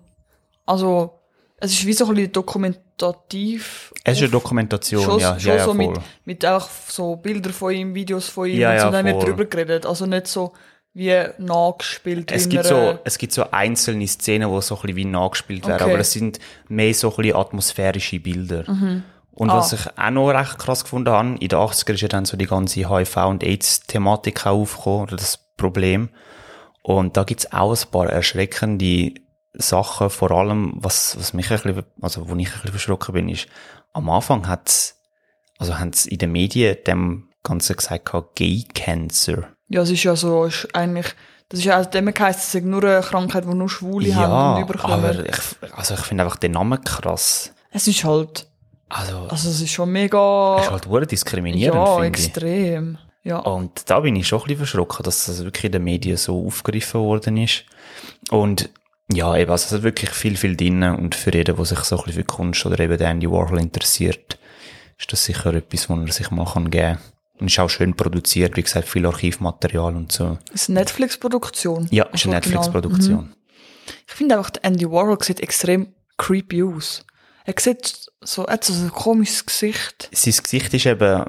also, 0.64 1.20
es 1.58 1.72
ist 1.72 1.86
wie 1.86 1.92
so 1.92 2.06
ein 2.06 2.14
bisschen 2.14 2.32
dokumentativ. 2.32 3.92
Es 4.04 4.16
ist 4.16 4.22
eine 4.22 4.30
Dokumentation, 4.30 5.02
schon, 5.02 5.20
ja, 5.20 5.38
schon 5.38 5.50
ja, 5.50 5.56
ja, 5.58 5.64
so 5.64 5.74
voll. 5.74 5.88
mit, 5.88 6.00
mit 6.24 6.46
auch 6.46 6.68
so 6.88 7.16
Bilder 7.16 7.50
von 7.50 7.72
ihm, 7.72 7.94
Videos 7.94 8.28
von 8.28 8.48
ihm 8.48 8.58
Ja, 8.58 8.72
und 8.72 8.78
so, 8.78 8.84
ja, 8.86 8.90
dann 8.90 9.06
wird 9.06 9.22
drüber 9.22 9.44
geredet. 9.44 9.86
Also 9.86 10.06
nicht 10.06 10.26
so 10.26 10.52
wie 10.92 11.12
nachgespielt. 11.38 12.32
Es 12.32 12.48
gibt, 12.48 12.64
so, 12.64 12.98
es 13.04 13.18
gibt 13.18 13.32
so 13.32 13.50
einzelne 13.50 14.06
Szenen, 14.06 14.50
die 14.50 14.62
so 14.62 14.76
ein 14.76 14.80
bisschen 14.80 14.96
wie 14.96 15.04
nachgespielt 15.04 15.66
werden, 15.66 15.82
Okay. 15.82 15.92
aber 15.92 16.00
es 16.00 16.12
sind 16.12 16.38
mehr 16.68 16.94
so 16.94 17.10
ein 17.10 17.16
bisschen 17.16 17.36
atmosphärische 17.36 18.18
Bilder. 18.18 18.64
Mhm. 18.66 19.02
Und 19.36 19.50
Ah. 19.50 19.58
was 19.58 19.72
ich 19.74 19.86
auch 19.98 20.10
noch 20.10 20.30
recht 20.30 20.58
krass 20.58 20.82
gefunden 20.82 21.10
habe, 21.10 21.28
in 21.38 21.48
den 21.48 21.58
80er 21.58 21.92
ist 21.92 22.00
ja 22.00 22.08
dann 22.08 22.24
so 22.24 22.36
die 22.36 22.46
ganze 22.46 22.80
HIV- 22.88 23.26
und 23.28 23.44
AIDS-Thematik 23.44 24.46
auch 24.46 24.60
aufgekommen, 24.62 25.02
oder 25.02 25.16
das 25.16 25.38
Problem. 25.56 26.08
Und 26.82 27.16
da 27.16 27.24
gibt's 27.24 27.52
auch 27.52 27.72
ein 27.76 27.90
paar 27.90 28.08
erschreckende 28.08 29.12
Sachen, 29.52 30.10
vor 30.10 30.30
allem, 30.30 30.72
was, 30.76 31.16
was 31.18 31.32
mich 31.34 31.50
ein 31.50 31.58
bisschen, 31.62 31.84
also 32.00 32.28
wo 32.28 32.34
ich 32.36 32.46
ein 32.48 32.52
bisschen 32.54 32.70
verschrocken 32.70 33.14
bin, 33.14 33.28
ist, 33.28 33.46
am 33.92 34.08
Anfang 34.10 34.48
hat's, 34.48 34.98
also 35.58 35.78
haben 35.78 35.92
sie 35.92 36.10
in 36.10 36.18
den 36.18 36.32
Medien 36.32 36.76
dem 36.86 37.28
Ganzen 37.42 37.76
gesagt, 37.76 38.10
Gay 38.34 38.64
Cancer. 38.74 39.48
Ja, 39.68 39.82
es 39.82 39.90
ist 39.90 40.02
ja 40.02 40.16
so, 40.16 40.44
ist 40.44 40.68
eigentlich, 40.74 41.06
das 41.48 41.60
ist 41.60 41.66
ja 41.66 41.80
auch 41.80 41.86
dem 41.86 42.08
heisst, 42.18 42.40
es 42.40 42.54
ist 42.54 42.64
nur 42.64 42.82
eine 42.84 43.00
Krankheit, 43.02 43.44
die 43.44 43.54
nur 43.54 43.68
Schwule 43.68 44.14
haben 44.14 44.56
und 44.56 44.62
überkommen. 44.62 44.94
aber 45.04 45.26
ich, 45.26 45.72
also 45.76 45.94
ich 45.94 46.00
finde 46.00 46.24
einfach 46.24 46.36
den 46.38 46.52
Namen 46.52 46.82
krass. 46.82 47.52
es 47.70 47.86
ist 47.88 48.04
halt, 48.04 48.46
Also, 48.88 49.18
also 49.28 49.48
es 49.50 49.60
ist 49.60 49.70
schon 49.70 49.90
mega, 49.90 50.60
ist 50.60 50.70
halt 50.70 50.86
hure 50.86 51.06
diskriminierend, 51.06 51.74
ja, 51.74 51.96
finde 51.98 52.18
ich. 52.18 52.24
extrem. 52.26 52.98
Ja. 53.24 53.38
Und 53.38 53.90
da 53.90 53.98
bin 54.00 54.14
ich 54.14 54.28
schon 54.28 54.38
ein 54.40 54.42
bisschen 54.44 54.58
verschrocken, 54.58 55.02
dass 55.02 55.26
das 55.26 55.42
wirklich 55.42 55.64
in 55.64 55.72
den 55.72 55.82
Medien 55.84 56.16
so 56.16 56.46
aufgegriffen 56.46 57.00
worden 57.00 57.36
ist. 57.36 57.64
Und 58.30 58.70
ja, 59.12 59.36
eben, 59.36 59.50
also 59.50 59.66
es 59.66 59.72
hat 59.72 59.82
wirklich 59.82 60.10
viel, 60.10 60.36
viel 60.36 60.56
drin. 60.56 60.84
Und 60.84 61.16
für 61.16 61.34
jeden, 61.34 61.56
der 61.56 61.64
sich 61.64 61.78
so 61.80 61.96
ein 61.96 62.04
bisschen 62.04 62.20
für 62.22 62.24
Kunst 62.24 62.64
oder 62.66 62.78
eben 62.78 63.00
Andy 63.00 63.28
Warhol 63.28 63.60
interessiert, 63.60 64.38
ist 64.98 65.12
das 65.12 65.24
sicher 65.24 65.52
etwas, 65.54 65.90
wo 65.90 65.94
er 65.94 66.12
sich 66.12 66.30
mal 66.30 66.46
kann 66.46 66.70
geben 66.70 66.98
Und 67.40 67.48
ist 67.48 67.58
auch 67.58 67.68
schön 67.68 67.94
produziert, 67.96 68.56
wie 68.56 68.62
gesagt, 68.62 68.86
viel 68.88 69.04
Archivmaterial 69.06 69.96
und 69.96 70.12
so. 70.12 70.38
ist 70.54 70.68
eine 70.68 70.78
Netflix-Produktion. 70.78 71.88
Ja, 71.90 72.04
ist 72.04 72.26
eine 72.26 72.36
Also, 72.36 72.48
genau. 72.50 72.60
Netflix-Produktion. 72.62 73.24
Mhm. 73.24 73.32
Ich 74.06 74.14
finde 74.14 74.36
einfach, 74.38 74.52
Andy 74.62 74.88
Warhol 74.88 75.18
sieht 75.20 75.40
extrem 75.40 75.92
creepy 76.16 76.62
aus. 76.62 77.04
Er 77.46 77.54
sieht 77.58 78.10
so, 78.22 78.44
er 78.44 78.54
hat 78.54 78.64
so 78.64 78.72
ein 78.74 78.90
komisches 78.90 79.46
Gesicht. 79.46 80.08
Sein 80.12 80.34
Gesicht 80.42 80.74
ist 80.74 80.86
eben, 80.86 81.24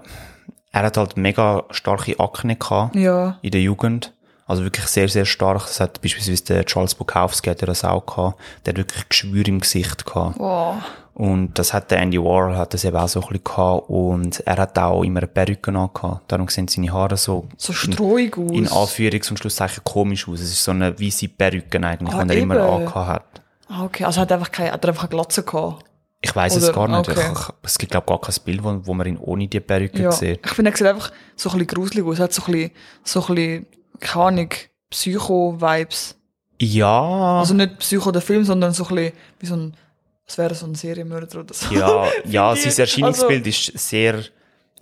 er 0.71 0.83
hat 0.83 0.97
halt 0.97 1.15
mega 1.17 1.63
starke 1.71 2.19
Akne 2.19 2.55
gehabt 2.55 2.95
Ja. 2.95 3.37
in 3.41 3.51
der 3.51 3.61
Jugend. 3.61 4.13
Also 4.47 4.63
wirklich 4.63 4.85
sehr, 4.87 5.09
sehr 5.09 5.25
stark. 5.25 5.63
Das 5.67 5.79
hat 5.81 6.01
beispielsweise 6.01 6.43
der 6.45 6.65
Charles 6.65 6.95
Bukowski 6.95 7.49
hat 7.49 7.59
ja 7.61 7.67
das 7.67 7.83
auch 7.83 8.05
gehabt. 8.05 8.39
Der 8.65 8.71
hat 8.73 8.77
wirklich 8.77 9.09
Geschwür 9.09 9.45
im 9.47 9.59
Gesicht 9.59 10.05
gehabt. 10.05 10.39
Wow. 10.39 10.75
Und 11.13 11.57
das 11.59 11.73
hat 11.73 11.91
der 11.91 11.97
Andy 11.99 12.17
Warhol 12.21 12.55
hat 12.55 12.73
das 12.73 12.85
eben 12.85 12.95
auch 12.95 13.09
so 13.09 13.19
ein 13.19 13.27
bisschen 13.27 13.43
gehabt. 13.43 13.89
Und 13.89 14.39
er 14.47 14.55
hat 14.57 14.77
auch 14.79 15.03
immer 15.03 15.19
eine 15.19 15.27
Perücke 15.27 15.71
angehabt. 15.77 16.31
Darum 16.31 16.47
sehen 16.47 16.67
seine 16.69 16.93
Haare 16.93 17.17
so 17.17 17.47
So 17.57 17.73
streuig 17.73 18.37
aus. 18.37 18.51
in 18.51 18.67
Anführungs- 18.67 19.29
und 19.31 19.37
Schlusszeichen 19.39 19.83
komisch 19.83 20.27
aus. 20.29 20.39
Es 20.39 20.51
ist 20.51 20.63
so 20.63 20.71
eine 20.71 20.97
weiße 20.97 21.27
Perücke 21.27 21.83
eigentlich, 21.83 22.13
Ah, 22.15 22.23
die 22.23 22.33
er 22.35 22.41
immer 22.41 22.59
angehabt 22.61 23.07
hat. 23.07 23.41
Ah, 23.67 23.83
okay. 23.83 24.05
Also 24.05 24.21
hat 24.21 24.31
er 24.31 24.37
einfach 24.37 24.51
keine, 24.51 24.71
hat 24.71 24.85
er 24.85 24.89
einfach 24.89 25.03
eine 25.03 25.09
Glatze 25.09 25.43
gehabt. 25.43 25.83
Ich 26.21 26.35
weiß 26.35 26.55
es 26.55 26.73
gar 26.73 26.87
nicht. 26.87 27.09
okay. 27.09 27.31
Ich, 27.31 27.39
es 27.63 27.77
gibt, 27.77 27.91
glaube 27.91 28.05
ich, 28.05 28.09
gar 28.09 28.19
kein 28.21 28.35
Bild, 28.43 28.63
wo, 28.63 28.79
wo 28.87 28.93
man 28.93 29.07
ihn 29.07 29.17
ohne 29.17 29.47
die 29.47 29.59
Perücke 29.59 30.01
Ja. 30.03 30.11
sieht. 30.11 30.39
Ich 30.45 30.51
finde, 30.51 30.71
er 30.71 30.77
sieht 30.77 30.87
einfach 30.87 31.11
so 31.35 31.49
ein 31.49 31.53
bisschen 31.59 31.67
gruselig 31.67 32.05
aus. 32.05 32.17
Er 32.19 32.23
hat 32.23 32.33
so 32.33 32.41
ein 32.47 32.51
bisschen, 32.51 32.71
so 33.03 33.19
ein 33.27 33.35
bisschen, 33.35 33.65
keine 33.99 34.25
Ahnung, 34.25 34.49
Psycho-Vibes. 34.89 36.15
Ja, 36.59 37.39
Also 37.39 37.53
nicht 37.53 37.77
Psycho 37.79 38.11
der 38.11 38.21
Film, 38.21 38.43
sondern 38.43 38.73
so 38.73 38.83
ein 38.87 38.95
bisschen 38.95 39.13
wie 39.39 39.45
so 39.45 39.55
ein, 39.55 39.77
was 40.25 40.37
wäre 40.39 40.55
so 40.55 40.65
ein 40.65 40.73
Serienmörder 40.75 41.39
oder 41.39 41.53
so. 41.53 41.73
ja, 41.73 42.07
ja, 42.25 42.55
sein 42.55 42.73
Erscheinungsbild 42.77 43.45
ist 43.45 43.77
sehr, 43.77 44.23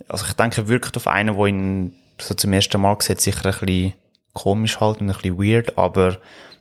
also 0.08 0.24
ich 0.26 0.32
denke, 0.32 0.66
wirkt 0.68 0.96
auf 0.96 1.06
einen, 1.06 1.36
der 1.36 1.46
ihn 1.46 1.94
so 2.18 2.34
zum 2.34 2.52
ersten 2.54 2.80
Mal 2.80 2.96
sieht, 3.00 3.20
sicher 3.20 3.44
ein 3.44 3.52
bisschen 3.66 3.92
komisch 4.32 4.80
halt 4.80 5.00
und 5.02 5.10
ein 5.10 5.16
bisschen 5.16 5.38
weird, 5.38 5.76
aber 5.76 6.16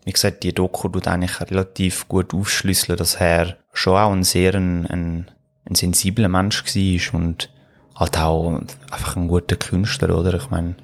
wie 0.06 0.12
gesagt, 0.12 0.44
die 0.44 0.54
Doku 0.54 0.88
tut 0.88 1.08
eigentlich 1.08 1.42
relativ 1.42 2.08
gut 2.08 2.34
aufschlüsseln, 2.34 2.98
dass 2.98 3.16
er 3.16 3.58
schon 3.74 3.98
auch 3.98 4.12
ein 4.12 4.24
sehr 4.24 4.54
ein, 4.56 4.86
ein, 4.86 5.32
ein 5.68 5.76
sensibler 5.76 6.30
Mensch 6.30 6.64
war 6.64 7.20
und 7.20 7.50
halt 7.96 8.18
auch 8.20 8.62
einfach 8.92 9.16
ein 9.16 9.28
guter 9.28 9.56
Künstler, 9.56 10.18
oder? 10.18 10.34
Ich 10.36 10.50
meine, 10.50 10.76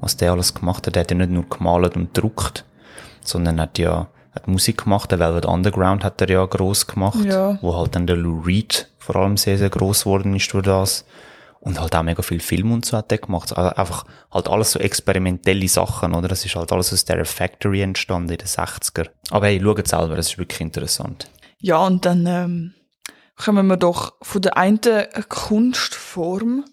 was 0.00 0.16
der 0.16 0.32
alles 0.32 0.54
gemacht 0.54 0.86
hat, 0.86 0.94
der 0.96 1.02
hat 1.02 1.10
ja 1.10 1.16
nicht 1.16 1.30
nur 1.30 1.48
gemalt 1.48 1.96
und 1.96 2.14
gedruckt, 2.14 2.64
sondern 3.22 3.60
hat 3.60 3.78
ja 3.78 4.08
hat 4.34 4.46
Musik 4.46 4.84
gemacht, 4.84 5.10
der 5.10 5.18
Velvet 5.18 5.44
Underground 5.44 6.04
hat 6.04 6.20
er 6.20 6.30
ja 6.30 6.46
gross 6.46 6.86
gemacht, 6.86 7.24
Ja. 7.24 7.58
wo 7.62 7.76
halt 7.76 7.96
dann 7.96 8.06
der 8.06 8.16
Lou 8.16 8.40
Reed 8.40 8.88
vor 8.98 9.16
allem 9.16 9.36
sehr, 9.36 9.58
sehr 9.58 9.70
gross 9.70 10.04
geworden 10.04 10.36
ist 10.36 10.52
durch 10.52 10.64
das. 10.64 11.04
Und 11.60 11.78
halt 11.78 11.94
auch 11.94 12.02
mega 12.02 12.22
viel 12.22 12.40
Film 12.40 12.72
und 12.72 12.86
so 12.86 12.96
hat 12.96 13.12
er 13.12 13.18
gemacht. 13.18 13.54
Also 13.54 13.76
einfach 13.76 14.06
halt 14.30 14.48
alles 14.48 14.72
so 14.72 14.78
experimentelle 14.78 15.68
Sachen, 15.68 16.14
oder? 16.14 16.26
Das 16.26 16.46
ist 16.46 16.56
halt 16.56 16.72
alles 16.72 16.90
aus 16.92 17.04
der 17.04 17.24
Factory 17.26 17.82
entstanden 17.82 18.30
in 18.30 18.38
den 18.38 18.48
60er. 18.48 19.10
Aber 19.30 19.46
hey, 19.46 19.60
schaut 19.62 19.86
selber, 19.86 20.16
das 20.16 20.28
ist 20.28 20.38
wirklich 20.38 20.62
interessant. 20.62 21.28
Ja, 21.58 21.86
und 21.86 22.06
dann 22.06 22.26
ähm, 22.26 22.72
kommen 23.36 23.66
wir 23.66 23.76
doch 23.76 24.14
von 24.22 24.40
der 24.40 24.56
einen 24.56 24.80
Kunstform 25.28 26.64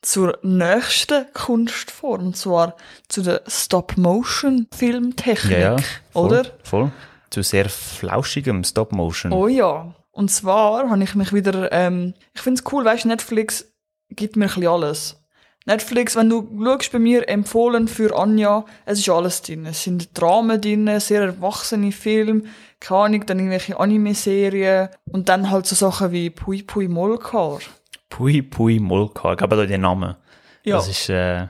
zur 0.00 0.38
nächsten 0.42 1.26
Kunstform, 1.32 2.28
und 2.28 2.36
zwar 2.36 2.76
zu 3.08 3.22
der 3.22 3.42
Stop-Motion-Filmtechnik, 3.46 5.84
voll, 6.10 6.24
oder? 6.24 6.46
Voll. 6.64 6.90
Zu 7.30 7.42
sehr 7.42 7.68
flauschigem 7.68 8.64
Stop-Motion. 8.64 9.32
Oh 9.32 9.46
ja. 9.46 9.94
Und 10.10 10.30
zwar 10.30 10.90
habe 10.90 11.02
ich 11.02 11.14
mich 11.14 11.32
wieder, 11.32 11.72
ähm, 11.72 12.12
ich 12.34 12.42
finde 12.42 12.60
es 12.60 12.72
cool, 12.72 12.84
weißt 12.84 13.06
Netflix 13.06 13.71
gibt 14.16 14.36
mir 14.36 14.50
ein 14.54 14.66
alles. 14.66 15.18
Netflix, 15.64 16.16
wenn 16.16 16.28
du 16.28 16.48
schaust 16.64 16.90
bei 16.92 16.98
mir, 16.98 17.28
empfohlen 17.28 17.86
für 17.86 18.16
Anja, 18.18 18.64
es 18.84 18.98
ist 18.98 19.08
alles 19.08 19.42
drin. 19.42 19.66
Es 19.66 19.84
sind 19.84 20.18
Dramen 20.20 20.60
drin, 20.60 20.98
sehr 20.98 21.22
erwachsene 21.22 21.92
Filme, 21.92 22.42
keine 22.80 23.00
Ahnung, 23.00 23.26
dann 23.26 23.38
irgendwelche 23.38 23.78
Anime-Serien 23.78 24.88
und 25.12 25.28
dann 25.28 25.50
halt 25.50 25.66
so 25.66 25.76
Sachen 25.76 26.10
wie 26.10 26.30
Pui 26.30 26.62
Pui 26.62 26.88
Molkar. 26.88 27.60
Pui 28.08 28.42
Pui 28.42 28.80
Molka, 28.80 29.34
ich 29.34 29.38
da 29.38 29.66
den 29.66 29.80
Namen. 29.82 30.16
Ja. 30.64 30.76
Das 30.76 30.88
ist, 30.88 31.08
äh, 31.08 31.46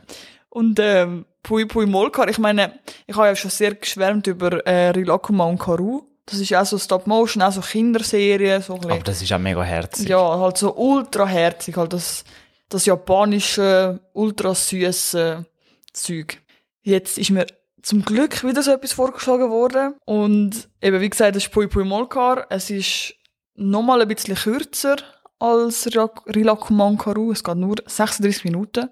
Und 0.50 0.78
ähm, 0.78 1.24
Pui 1.42 1.64
Pui 1.64 1.86
Molkar, 1.86 2.28
ich 2.28 2.38
meine, 2.38 2.78
ich 3.06 3.16
habe 3.16 3.28
ja 3.28 3.36
schon 3.36 3.50
sehr 3.50 3.74
geschwärmt 3.74 4.26
über 4.26 4.64
äh, 4.66 4.90
Rilakuma 4.90 5.46
und 5.46 5.58
Karu. 5.58 6.02
Das 6.26 6.38
ist 6.38 6.54
auch 6.54 6.64
so 6.64 6.78
Stop-Motion, 6.78 7.42
auch 7.42 7.50
so 7.50 7.60
Kinderserien, 7.60 8.62
so 8.62 8.74
aber 8.74 8.98
das 8.98 9.20
ist 9.20 9.32
auch 9.32 9.38
mega 9.38 9.62
herzig. 9.62 10.08
Ja, 10.08 10.38
halt 10.38 10.56
so 10.56 10.74
ultra 10.76 11.26
herzig, 11.26 11.76
halt 11.76 11.92
das, 11.92 12.24
das 12.74 12.86
japanische, 12.86 14.00
ultra 14.12 14.54
süße 14.54 15.44
Zeug. 15.92 16.38
Jetzt 16.82 17.18
ist 17.18 17.30
mir 17.30 17.46
zum 17.82 18.04
Glück 18.04 18.44
wieder 18.44 18.62
so 18.62 18.72
etwas 18.72 18.92
vorgeschlagen 18.92 19.50
worden. 19.50 19.94
Und 20.04 20.68
eben, 20.80 21.00
wie 21.00 21.10
gesagt, 21.10 21.36
das 21.36 21.44
ist 21.44 21.52
Pui 21.52 21.66
Pui 21.66 21.84
Molkar. 21.84 22.46
Es 22.50 22.70
ist 22.70 23.14
nochmal 23.54 24.02
ein 24.02 24.08
bisschen 24.08 24.36
kürzer 24.36 24.96
als 25.38 25.88
Rilakuman 26.34 26.96
Karu. 26.96 27.32
Es 27.32 27.44
geht 27.44 27.56
nur 27.56 27.76
36 27.84 28.44
Minuten. 28.44 28.88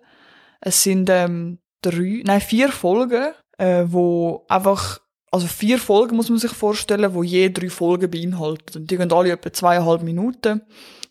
Es 0.61 0.83
sind 0.83 1.09
ähm, 1.09 1.59
drei, 1.81 2.23
nein, 2.25 2.41
vier 2.41 2.71
Folgen, 2.71 3.33
äh, 3.59 3.85
wo 3.87 4.45
einfach, 4.49 5.01
also 5.31 5.47
vier 5.47 5.79
Folgen 5.79 6.17
muss 6.17 6.29
man 6.29 6.39
sich 6.39 6.53
vorstellen, 6.53 7.15
wo 7.15 7.23
je 7.23 7.51
drei 7.51 7.71
Folgen 7.71 8.11
beinhalten. 8.11 8.79
Und 8.79 8.91
die 8.91 8.97
gehen 8.97 9.13
alle 9.13 9.31
etwa 9.31 9.53
zweieinhalb 9.53 10.03
Minuten. 10.03 10.63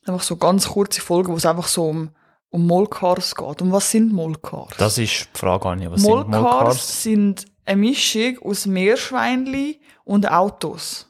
Einfach 0.06 0.24
so 0.24 0.36
ganz 0.36 0.68
kurze 0.68 1.02
Folgen, 1.02 1.32
wo 1.32 1.38
es 1.38 1.46
einfach 1.46 1.68
so 1.68 1.86
um, 1.86 2.12
um 2.50 2.68
Molkars 2.68 3.36
geht. 3.36 3.62
Und 3.62 3.72
was 3.72 3.92
sind 3.92 4.12
Molkars? 4.12 4.76
Das 4.78 4.98
ist 4.98 5.30
die 5.34 5.40
Frage 5.40 5.70
an 5.70 5.92
Was 5.92 6.02
sind 6.02 6.12
Molkars? 6.12 6.30
Molkars 6.30 7.04
sind 7.04 7.46
eine 7.66 7.78
Mischung 7.78 8.38
aus 8.44 8.66
Meerschweinli 8.66 9.80
und 10.04 10.30
Autos. 10.30 11.08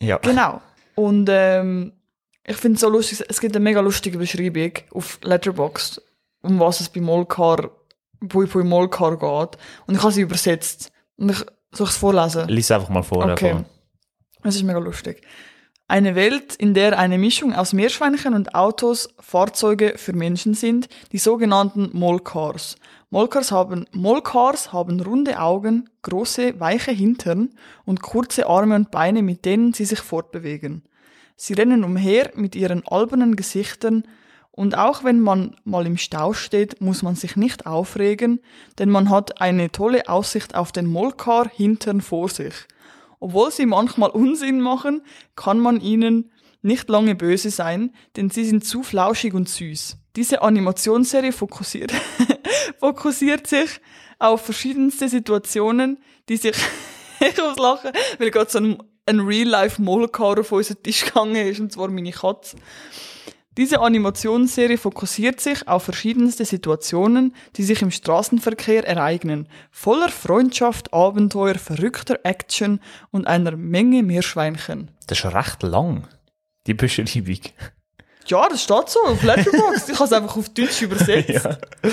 Ja. 0.00 0.18
Genau. 0.18 0.60
Und 0.94 1.28
ähm, 1.30 1.92
ich 2.44 2.56
finde 2.56 2.76
es 2.76 2.80
so 2.80 2.88
lustig, 2.88 3.24
es 3.28 3.40
gibt 3.40 3.56
eine 3.56 3.64
mega 3.64 3.80
lustige 3.80 4.18
Beschreibung 4.18 4.72
auf 4.92 5.18
Letterboxd, 5.22 6.00
um 6.42 6.60
was 6.60 6.80
es 6.80 6.88
bei 6.88 7.00
Molkar, 7.00 7.70
Pui 8.28 8.46
Pui 8.46 8.62
Molkar 8.62 9.16
geht. 9.18 9.58
Und 9.86 9.96
ich 9.96 10.02
habe 10.02 10.12
sie 10.12 10.22
übersetzt. 10.22 10.92
Und 11.16 11.30
ich 11.30 11.44
soll 11.72 11.86
ich 11.86 11.92
es 11.92 11.96
vorlesen? 11.96 12.48
Lies 12.48 12.70
einfach 12.70 12.88
mal 12.88 13.02
vor. 13.02 13.30
Okay. 13.30 13.64
Das 14.42 14.54
ist 14.54 14.62
mega 14.62 14.78
lustig. 14.78 15.22
Eine 15.88 16.16
Welt, 16.16 16.56
in 16.56 16.74
der 16.74 16.98
eine 16.98 17.16
Mischung 17.16 17.54
aus 17.54 17.72
Meerschweinchen 17.72 18.34
und 18.34 18.56
Autos 18.56 19.08
Fahrzeuge 19.20 19.94
für 19.96 20.14
Menschen 20.14 20.54
sind, 20.54 20.88
die 21.12 21.18
sogenannten 21.18 21.90
Molkars. 21.92 22.74
Molkars 23.10 23.52
haben, 23.52 23.86
Molkars 23.92 24.72
haben 24.72 25.00
runde 25.00 25.38
Augen, 25.38 25.88
große, 26.02 26.58
weiche 26.58 26.90
Hintern 26.90 27.50
und 27.84 28.02
kurze 28.02 28.48
Arme 28.48 28.74
und 28.74 28.90
Beine, 28.90 29.22
mit 29.22 29.44
denen 29.44 29.74
sie 29.74 29.84
sich 29.84 30.00
fortbewegen. 30.00 30.82
Sie 31.36 31.54
rennen 31.54 31.84
umher 31.84 32.32
mit 32.34 32.56
ihren 32.56 32.82
albernen 32.84 33.36
Gesichtern 33.36 34.08
und 34.50 34.76
auch 34.76 35.04
wenn 35.04 35.20
man 35.20 35.54
mal 35.62 35.86
im 35.86 35.98
Stau 35.98 36.32
steht, 36.32 36.80
muss 36.80 37.04
man 37.04 37.14
sich 37.14 37.36
nicht 37.36 37.64
aufregen, 37.64 38.40
denn 38.80 38.90
man 38.90 39.08
hat 39.08 39.40
eine 39.40 39.70
tolle 39.70 40.08
Aussicht 40.08 40.56
auf 40.56 40.72
den 40.72 40.86
Molkar 40.86 41.48
hintern 41.48 42.00
vor 42.00 42.28
sich. 42.28 42.54
Obwohl 43.20 43.50
sie 43.50 43.66
manchmal 43.66 44.10
Unsinn 44.10 44.60
machen, 44.60 45.02
kann 45.34 45.58
man 45.58 45.80
ihnen 45.80 46.30
nicht 46.62 46.88
lange 46.88 47.14
böse 47.14 47.50
sein, 47.50 47.94
denn 48.16 48.30
sie 48.30 48.44
sind 48.44 48.64
zu 48.64 48.82
flauschig 48.82 49.34
und 49.34 49.48
süß. 49.48 49.98
Diese 50.16 50.42
Animationsserie 50.42 51.32
fokussiert, 51.32 51.92
fokussiert 52.80 53.46
sich 53.46 53.80
auf 54.18 54.42
verschiedenste 54.44 55.08
Situationen, 55.08 55.98
die 56.28 56.36
sich, 56.36 56.56
ich 57.20 57.36
muss 57.36 57.56
lachen, 57.56 57.92
weil 58.18 58.30
gerade 58.30 58.50
so 58.50 58.58
ein, 58.58 58.82
ein 59.06 59.20
Real-Life-Molkar 59.20 60.40
auf 60.40 60.52
unseren 60.52 60.82
Tisch 60.82 61.04
gegangen 61.04 61.36
ist, 61.36 61.60
und 61.60 61.72
zwar 61.72 61.88
meine 61.88 62.10
Katze. 62.10 62.56
Diese 63.56 63.80
Animationsserie 63.80 64.76
fokussiert 64.76 65.40
sich 65.40 65.66
auf 65.66 65.84
verschiedenste 65.84 66.44
Situationen, 66.44 67.34
die 67.56 67.62
sich 67.62 67.80
im 67.80 67.90
Straßenverkehr 67.90 68.86
ereignen, 68.86 69.48
voller 69.70 70.10
Freundschaft, 70.10 70.92
Abenteuer, 70.92 71.54
verrückter 71.54 72.18
Action 72.24 72.80
und 73.10 73.26
einer 73.26 73.56
Menge 73.56 74.02
Meerschweinchen. 74.02 74.90
Das 75.06 75.18
ist 75.18 75.24
recht 75.32 75.62
lang, 75.62 76.06
die 76.66 76.74
Beschreibung. 76.74 77.40
Ja, 78.26 78.48
das 78.48 78.62
steht 78.64 78.88
so 78.88 78.98
auf 79.06 79.22
Letterboxd. 79.22 79.88
ich 79.88 79.94
habe 79.94 80.04
es 80.04 80.12
einfach 80.12 80.36
auf 80.36 80.48
Deutsch 80.50 80.82
übersetzt. 80.82 81.48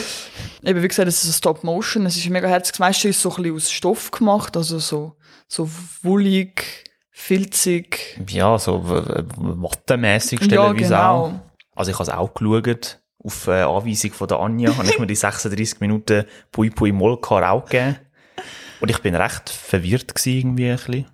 Eben, 0.64 0.82
wie 0.82 0.88
gesagt, 0.88 1.08
es 1.08 1.24
ist 1.24 1.38
Stop-Motion, 1.38 2.06
es 2.08 2.18
ist 2.18 2.28
mega 2.30 2.48
herzig. 2.48 2.72
Das 2.74 2.80
meiste 2.80 3.08
ist 3.10 3.22
so 3.22 3.30
ein 3.30 3.44
bisschen 3.44 3.56
aus 3.56 3.72
Stoff 3.72 4.12
gemacht, 4.12 4.58
also 4.58 4.80
so, 4.80 5.16
so 5.48 5.70
wollig, 6.02 6.86
filzig. 7.12 8.20
Ja, 8.30 8.58
so 8.58 8.84
w- 8.90 9.06
w- 9.06 9.24
wattemässig 9.38 10.44
stellenweise 10.44 11.06
auch. 11.06 11.34
Also 11.76 11.92
ich 11.92 12.00
habe 12.00 12.10
es 12.10 12.16
auch 12.16 12.34
geschaut. 12.34 13.00
Auf 13.24 13.48
äh, 13.48 13.62
Anweisung 13.62 14.12
von 14.12 14.28
der 14.28 14.40
Anja 14.40 14.76
habe 14.76 14.88
ich 14.90 15.00
mir 15.00 15.08
die 15.08 15.16
36 15.16 15.80
Minuten 15.80 16.26
Pui 16.52 16.70
Pui 16.70 16.92
Molkar 16.92 17.50
auch 17.52 17.66
gegeben. 17.66 17.98
Und 18.82 18.90
ich 18.90 19.00
bin 19.00 19.16
recht 19.16 19.50
verwirrt 19.50 20.14
gewesen, 20.14 20.38
irgendwie 20.38 20.70
ein 20.70 20.76
bisschen. 20.76 21.06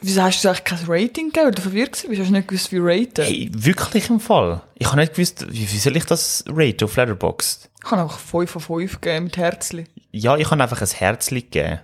Wieso 0.00 0.22
hast 0.22 0.42
du 0.44 0.48
eigentlich 0.48 0.64
kein 0.64 0.78
Rating 0.86 1.30
gegeben? 1.32 1.52
Du 1.52 1.60
verwirrt 1.60 1.92
gewesen 1.92 2.08
bist? 2.08 2.20
Hast 2.22 2.28
du 2.28 2.32
nicht 2.34 2.48
gewusst, 2.48 2.72
wie 2.72 2.78
raten? 2.78 3.24
Hey, 3.24 3.50
wirklich 3.52 4.08
im 4.08 4.20
Fall. 4.20 4.62
Ich 4.76 4.86
habe 4.86 4.98
nicht 5.00 5.14
gewusst, 5.14 5.44
wie, 5.50 5.70
wie 5.70 5.78
soll 5.78 5.96
ich 5.96 6.06
das 6.06 6.44
rate 6.48 6.84
auf 6.84 6.96
Letterboxd? 6.96 7.68
Ich 7.82 7.90
kann 7.90 7.98
auch 7.98 8.18
5 8.18 8.50
von 8.50 8.62
5 8.62 9.00
geben 9.00 9.24
mit 9.24 9.36
Herzli. 9.36 9.84
Ja, 10.12 10.36
ich 10.36 10.50
habe 10.50 10.62
einfach 10.62 10.80
ein 10.80 10.88
Herzli 10.88 11.42
gegeben. 11.42 11.80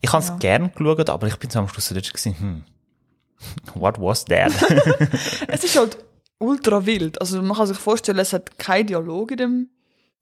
Ich 0.00 0.12
habe 0.12 0.22
es 0.24 0.28
Ja. 0.30 0.36
gern 0.38 0.72
geschaut, 0.74 1.08
aber 1.08 1.28
ich 1.28 1.36
bin 1.36 1.48
so 1.48 1.60
am 1.60 1.68
Schluss 1.68 1.86
so 1.86 1.94
dort 1.94 2.08
gewesen, 2.12 2.36
hm, 2.38 2.64
what 3.80 3.98
was 4.00 4.24
that? 4.26 4.52
Es 5.48 5.62
ist 5.64 5.78
halt 5.78 5.96
ultra 6.42 6.84
wild. 6.86 7.20
Also 7.20 7.40
man 7.42 7.56
kann 7.56 7.66
sich 7.66 7.78
vorstellen, 7.78 8.18
es 8.18 8.32
hat 8.32 8.58
keinen 8.58 8.86
Dialog 8.88 9.30
in 9.30 9.36
dem, 9.36 9.70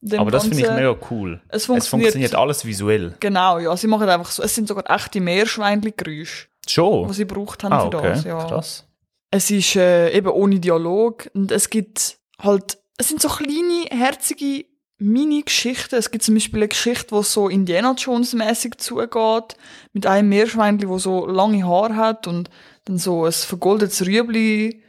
dem 0.00 0.20
aber 0.20 0.30
das 0.30 0.44
finde 0.44 0.60
ich 0.62 0.70
mega 0.70 0.96
cool. 1.10 1.40
Es 1.48 1.62
Es 1.62 1.66
funktioniert, 1.66 1.90
funktioniert 2.12 2.34
alles 2.34 2.64
visuell. 2.64 3.14
Genau, 3.20 3.58
ja. 3.58 3.76
Sie 3.76 3.86
machen 3.86 4.08
einfach 4.08 4.30
so, 4.30 4.42
es 4.42 4.54
sind 4.54 4.68
sogar 4.68 4.88
echte 4.88 5.20
Meerschweinchen-Geräusche, 5.20 6.46
Schon? 6.68 7.12
sie 7.12 7.26
gebraucht 7.26 7.64
haben 7.64 7.72
Ah, 7.72 7.80
für 7.90 7.96
okay. 7.98 8.08
das. 8.10 8.24
Ja. 8.24 8.44
Krass. 8.44 8.86
Es 9.30 9.50
ist 9.50 9.76
äh, 9.76 10.10
eben 10.16 10.28
ohne 10.28 10.58
Dialog 10.58 11.30
und 11.34 11.52
es 11.52 11.70
gibt 11.70 12.18
halt, 12.40 12.78
es 12.98 13.08
sind 13.08 13.20
so 13.22 13.28
kleine, 13.28 13.84
herzige 13.90 14.64
Mini-Geschichten. 14.98 15.94
Es 15.96 16.10
gibt 16.10 16.24
zum 16.24 16.34
Beispiel 16.34 16.60
eine 16.60 16.68
Geschichte, 16.68 17.12
wo 17.12 17.22
so 17.22 17.48
Indiana 17.48 17.94
Jones-mäßig 17.96 18.76
zugeht, 18.78 19.56
mit 19.92 20.06
einem 20.06 20.28
Meerschweinchen, 20.28 20.88
wo 20.88 20.98
so 20.98 21.26
lange 21.26 21.64
Haare 21.66 21.96
hat 21.96 22.26
und 22.26 22.50
dann 22.84 22.98
so 22.98 23.24
ein 23.24 23.32
vergoldetes 23.32 24.04
Rüebli 24.06 24.82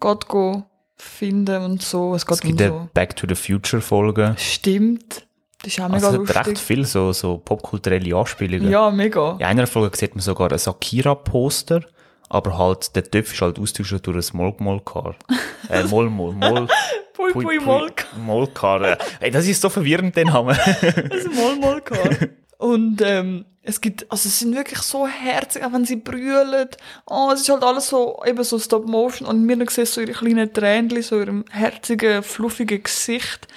geht 0.00 0.28
go 0.28 0.64
finden 0.96 1.62
und 1.62 1.82
so. 1.82 2.14
Es 2.14 2.26
geht 2.26 2.36
Es 2.36 2.40
gibt 2.40 2.60
um 2.60 2.66
eine 2.66 2.78
so. 2.82 2.88
Back 2.94 3.16
to 3.16 3.26
the 3.28 3.34
Future 3.34 3.82
Folge. 3.82 4.34
Stimmt. 4.38 5.26
Das 5.62 5.72
ist 5.72 5.80
auch 5.80 5.88
mega 5.88 6.06
Also 6.06 6.22
es 6.22 6.34
hat 6.34 6.46
recht 6.46 6.58
viel 6.58 6.84
so, 6.84 7.12
so 7.12 7.38
popkulturelle 7.38 8.14
Anspielungen. 8.14 8.70
Ja, 8.70 8.90
mega. 8.90 9.36
In 9.38 9.44
einer 9.44 9.66
Folge 9.66 9.96
sieht 9.96 10.14
man 10.14 10.22
sogar 10.22 10.52
ein 10.52 10.60
Akira-Poster, 10.64 11.80
aber 12.28 12.58
halt, 12.58 12.94
der 12.94 13.04
Töpf 13.10 13.32
ist 13.32 13.40
halt 13.40 13.58
austauschen 13.58 14.00
durch 14.02 14.32
ein 14.32 14.36
Molkmolkar. 14.36 15.16
äh, 15.70 15.84
Mol, 15.84 16.10
Mol, 16.10 16.32
Mol. 16.34 16.68
Pui, 17.14 17.32
pui, 17.32 17.58
Molk. 17.58 18.04
Molkar. 18.18 18.82
äh. 18.82 18.96
Ey, 19.20 19.30
das 19.30 19.46
ist 19.46 19.60
so 19.62 19.70
verwirrend, 19.70 20.14
den 20.16 20.28
Namen. 20.28 20.56
Das 20.64 21.20
ist 21.20 21.34
mal 21.34 21.56
mal 21.58 21.80
gehabt. 21.80 22.28
Und 22.58 23.00
ähm, 23.02 23.46
es 23.66 23.80
gibt, 23.80 24.10
also 24.10 24.28
es 24.28 24.38
sind 24.38 24.54
wirklich 24.54 24.78
so 24.78 25.08
herzig, 25.08 25.64
auch 25.64 25.72
wenn 25.72 25.84
sie 25.84 25.96
brüllen. 25.96 26.68
Oh, 27.04 27.30
es 27.34 27.40
ist 27.40 27.48
halt 27.48 27.64
alles 27.64 27.88
so, 27.88 28.22
eben 28.24 28.42
so 28.44 28.58
Stop 28.60 28.86
Motion. 28.86 29.26
Und 29.26 29.44
mir 29.44 29.58
siehst 29.68 29.94
so 29.94 30.00
ihre 30.00 30.12
kleinen 30.12 30.52
Tränchen, 30.52 31.02
so 31.02 31.18
ihrem 31.18 31.44
herzigen, 31.50 32.22
fluffigen 32.22 32.82
Gesicht. 32.82 33.48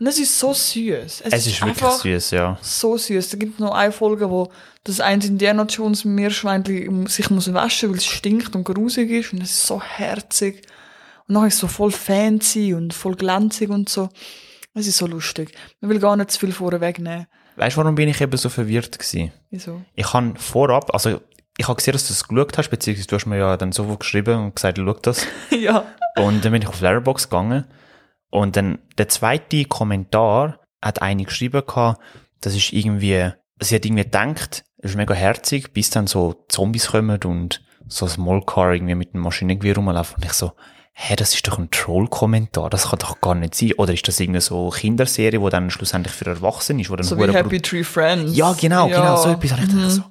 Und 0.00 0.06
es 0.06 0.18
ist 0.18 0.38
so 0.38 0.54
süß. 0.54 0.94
Es 0.94 1.20
ist 1.20 1.32
wirklich 1.32 1.62
einfach 1.62 2.00
süß, 2.00 2.30
ja. 2.30 2.58
so 2.62 2.96
süß. 2.96 3.28
Da 3.28 3.36
gibt 3.36 3.60
noch 3.60 3.74
eine 3.74 3.92
Folge, 3.92 4.30
wo 4.30 4.50
das 4.84 5.00
eins 5.00 5.26
Indiana 5.26 5.64
Jones 5.64 6.04
Meerschweinchen 6.04 7.06
sich 7.06 7.28
muss 7.28 7.52
waschen, 7.52 7.90
weil 7.90 7.98
es 7.98 8.06
stinkt 8.06 8.56
und 8.56 8.64
grusig 8.64 9.10
ist. 9.10 9.34
Und 9.34 9.42
es 9.42 9.50
ist 9.50 9.66
so 9.66 9.82
herzig. 9.82 10.62
Und 11.26 11.34
dann 11.34 11.46
ist 11.46 11.54
es 11.54 11.60
so 11.60 11.68
voll 11.68 11.90
fancy 11.90 12.72
und 12.72 12.94
voll 12.94 13.16
glänzig 13.16 13.68
und 13.68 13.90
so. 13.90 14.08
Es 14.72 14.86
ist 14.86 14.96
so 14.96 15.06
lustig. 15.06 15.52
Man 15.80 15.90
will 15.90 15.98
gar 15.98 16.16
nicht 16.16 16.30
zu 16.30 16.40
viel 16.40 16.52
vorher 16.52 16.80
wegnehmen. 16.80 17.26
Weißt 17.58 17.76
du, 17.76 17.80
warum 17.80 17.96
bin 17.96 18.08
ich 18.08 18.20
eben 18.20 18.36
so 18.36 18.48
verwirrt 18.48 18.98
gewesen? 18.98 19.32
Wieso? 19.50 19.82
Ich 19.94 20.12
habe 20.12 20.34
vorab, 20.36 20.92
also, 20.94 21.20
ich 21.56 21.66
habe 21.66 21.76
gesehen, 21.76 21.92
dass 21.92 22.06
du 22.06 22.12
es 22.12 22.26
geschaut 22.26 22.56
hast, 22.56 22.68
beziehungsweise 22.68 23.08
du 23.08 23.16
hast 23.16 23.26
mir 23.26 23.38
ja 23.38 23.56
dann 23.56 23.72
so 23.72 23.84
geschrieben 23.96 24.38
und 24.38 24.54
gesagt, 24.54 24.78
schau 24.78 24.92
das. 24.92 25.26
ja. 25.50 25.84
Und 26.16 26.44
dann 26.44 26.52
bin 26.52 26.62
ich 26.62 26.68
auf 26.68 26.80
Letterboxd 26.80 27.30
gegangen. 27.30 27.64
Und 28.30 28.56
dann 28.56 28.78
der 28.96 29.08
zweite 29.08 29.64
Kommentar 29.64 30.60
hat 30.80 31.02
eine 31.02 31.24
geschrieben 31.24 31.62
gehabt, 31.66 32.00
das 32.40 32.54
ist 32.54 32.72
irgendwie, 32.72 33.30
sie 33.60 33.74
hat 33.74 33.84
irgendwie 33.84 34.04
gedacht, 34.04 34.64
es 34.78 34.90
ist 34.90 34.96
mega 34.96 35.14
herzig, 35.14 35.72
bis 35.72 35.90
dann 35.90 36.06
so 36.06 36.44
Zombies 36.48 36.88
kommen 36.88 37.20
und 37.24 37.62
so 37.88 38.06
ein 38.06 38.10
Smallcar 38.10 38.74
irgendwie 38.74 38.94
mit 38.94 39.14
einem 39.14 39.24
Maschinengewehr 39.24 39.74
rumlaufen. 39.74 40.16
Und 40.16 40.24
ich 40.24 40.32
so, 40.32 40.52
hä, 41.00 41.14
das 41.14 41.32
ist 41.32 41.46
doch 41.46 41.58
ein 41.58 41.70
Troll-Kommentar, 41.70 42.70
das 42.70 42.88
kann 42.90 42.98
doch 42.98 43.20
gar 43.20 43.36
nicht 43.36 43.54
sein. 43.54 43.72
Oder 43.78 43.94
ist 43.94 44.06
das 44.08 44.18
irgendwie 44.18 44.40
so 44.40 44.68
Kinderserie, 44.70 45.38
die 45.38 45.48
dann 45.50 45.70
schlussendlich 45.70 46.12
für 46.12 46.26
Erwachsene 46.26 46.82
ist, 46.82 46.90
wo 46.90 46.96
dann 46.96 47.06
So 47.06 47.16
wie 47.16 47.32
Happy 47.32 47.62
Tree 47.62 47.84
Friends. 47.84 48.36
ja, 48.36 48.52
genau, 48.52 48.88
Ja. 48.88 49.00
genau, 49.00 49.16
so 49.16 49.30
etwas 49.30 49.52
habe 49.52 49.62
ich 49.62 49.68
gedacht, 49.68 49.90
so, 49.92 50.02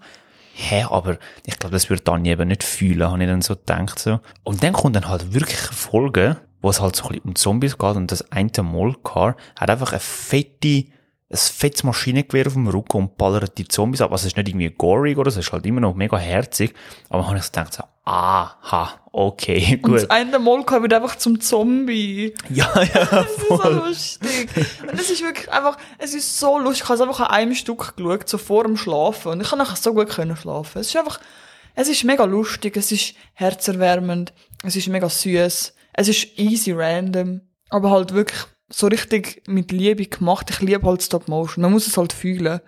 hä, 0.54 0.86
aber 0.90 1.18
ich 1.46 1.60
glaube, 1.60 1.74
das 1.74 1.90
würde 1.90 2.04
Dani 2.04 2.30
eben 2.30 2.48
nicht 2.48 2.64
fühlen, 2.64 3.04
habe 3.12 3.22
ich 3.22 3.28
dann 3.30 3.42
so 3.42 3.56
gedacht, 3.58 4.00
so. 4.00 4.22
Und 4.44 4.64
dann 4.64 4.72
kommt 4.72 4.96
dann 4.96 5.10
halt 5.10 5.34
wirklich 5.34 5.60
eine 5.60 5.74
Folge, 5.76 6.38
wo 6.62 6.70
es 6.70 6.80
halt 6.80 6.96
so 6.96 7.04
ein 7.04 7.10
bisschen 7.10 7.26
um 7.26 7.36
Zombies 7.36 7.78
geht 7.78 7.96
und 7.98 8.10
das 8.12 8.32
eine 8.32 8.50
Molcar 8.64 9.36
hat 9.60 9.70
einfach 9.70 9.92
eine 9.92 10.00
fette, 10.00 10.86
ein 11.30 11.38
fettes 11.38 11.84
Maschinengewehr 11.84 12.48
auf 12.48 12.54
dem 12.54 12.68
Rücken 12.70 12.98
und 12.98 13.18
ballert 13.18 13.58
die 13.58 13.68
Zombies 13.68 14.00
ab. 14.02 14.12
Also 14.14 14.22
es 14.22 14.28
ist 14.28 14.38
nicht 14.38 14.48
irgendwie 14.48 14.70
gory 14.70 15.18
oder 15.18 15.32
so, 15.32 15.42
es 15.42 15.48
ist 15.48 15.52
halt 15.52 15.66
immer 15.66 15.82
noch 15.82 15.96
mega 15.96 16.18
herzig. 16.18 16.74
Aber 17.10 17.20
dann 17.20 17.28
habe 17.28 17.38
ich 17.40 17.44
so 17.44 17.52
gedacht, 17.52 17.74
so, 17.74 17.84
aha, 18.08 19.00
okay, 19.12 19.74
Und 19.76 19.82
gut. 19.82 19.96
das 19.96 20.10
eine 20.10 20.40
Molka 20.40 20.82
wird 20.82 20.94
einfach 20.94 21.18
zum 21.18 21.40
Zombie. 21.42 22.34
Ja, 22.50 22.72
ja, 22.82 23.06
Das 23.12 23.26
ist 23.32 23.48
so 23.50 23.58
voll. 23.58 23.74
lustig. 23.74 24.50
Und 24.84 24.94
es 25.00 25.10
ist 25.10 25.22
wirklich 25.22 25.52
einfach, 25.52 25.78
es 25.98 26.14
ist 26.14 26.40
so 26.40 26.58
lustig. 26.58 26.84
Ich 26.84 26.90
habe 26.90 26.96
es 26.96 27.02
einfach 27.02 27.20
an 27.20 27.28
einem 27.36 27.56
Stück 27.56 27.96
geschaut, 27.98 28.30
so 28.30 28.38
vor 28.38 28.64
dem 28.64 28.78
Schlafen. 28.78 29.34
Und 29.34 29.42
ich 29.42 29.50
kann 29.50 29.60
nachher 29.60 29.76
so 29.76 29.94
gut 29.94 30.10
können 30.10 30.38
schlafen. 30.38 30.80
Es 30.80 30.88
ist 30.88 30.96
einfach, 30.96 31.20
es 31.76 31.90
ist 31.90 32.04
mega 32.06 32.24
lustig, 32.24 32.78
es 32.78 32.92
ist 32.92 33.14
herzerwärmend, 33.34 34.34
es 34.64 34.76
ist 34.76 34.88
mega 34.88 35.10
süß, 35.10 35.74
es 35.94 36.08
ist 36.08 36.40
easy 36.40 36.72
random, 36.72 37.42
aber 37.70 37.92
halt 37.92 38.14
wirklich 38.14 38.40
so 38.70 38.88
richtig 38.88 39.44
mit 39.48 39.72
Liebe 39.72 40.06
gemacht. 40.06 40.50
Ich 40.50 40.60
liebe 40.62 40.86
halt 40.88 41.02
Stop 41.04 41.28
Motion. 41.28 41.62
Man 41.62 41.72
muss 41.72 41.88
es 41.88 41.98
halt 41.98 42.14
fühlen. 42.14 42.60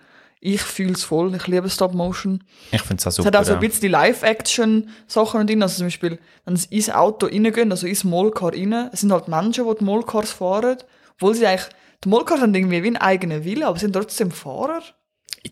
Ich 0.42 0.62
fühle 0.62 0.94
es 0.94 1.04
voll. 1.04 1.34
Ich 1.34 1.46
liebe 1.46 1.68
Stop 1.68 1.92
Motion. 1.92 2.42
Ich 2.72 2.80
finde 2.80 3.00
es 3.00 3.06
auch 3.06 3.10
Es 3.10 3.16
super. 3.16 3.26
hat 3.28 3.36
auch 3.36 3.44
so 3.44 3.52
ein 3.54 3.60
bisschen 3.60 3.90
Live-Action-Sachen 3.90 5.46
drin. 5.46 5.62
Also 5.62 5.76
zum 5.76 5.86
Beispiel, 5.86 6.18
wenn 6.46 6.56
sie 6.56 6.66
ins 6.74 6.88
Auto 6.88 7.26
reingehen, 7.26 7.70
also 7.70 7.86
ins 7.86 8.04
Molcar 8.04 8.52
rein, 8.54 8.88
es 8.92 9.00
sind 9.02 9.12
halt 9.12 9.28
Menschen, 9.28 9.66
die 9.68 9.74
die 9.78 9.84
Molcars 9.84 10.32
fahren, 10.32 10.78
obwohl 11.14 11.34
sie 11.34 11.46
eigentlich, 11.46 11.68
die 12.02 12.08
Molcars 12.08 12.40
haben 12.40 12.54
irgendwie 12.54 12.82
wie 12.82 12.86
einen 12.86 12.96
eigenen 12.96 13.44
Wille, 13.44 13.66
aber 13.66 13.76
sie 13.78 13.84
sind 13.84 13.92
trotzdem 13.92 14.30
Fahrer. 14.30 14.80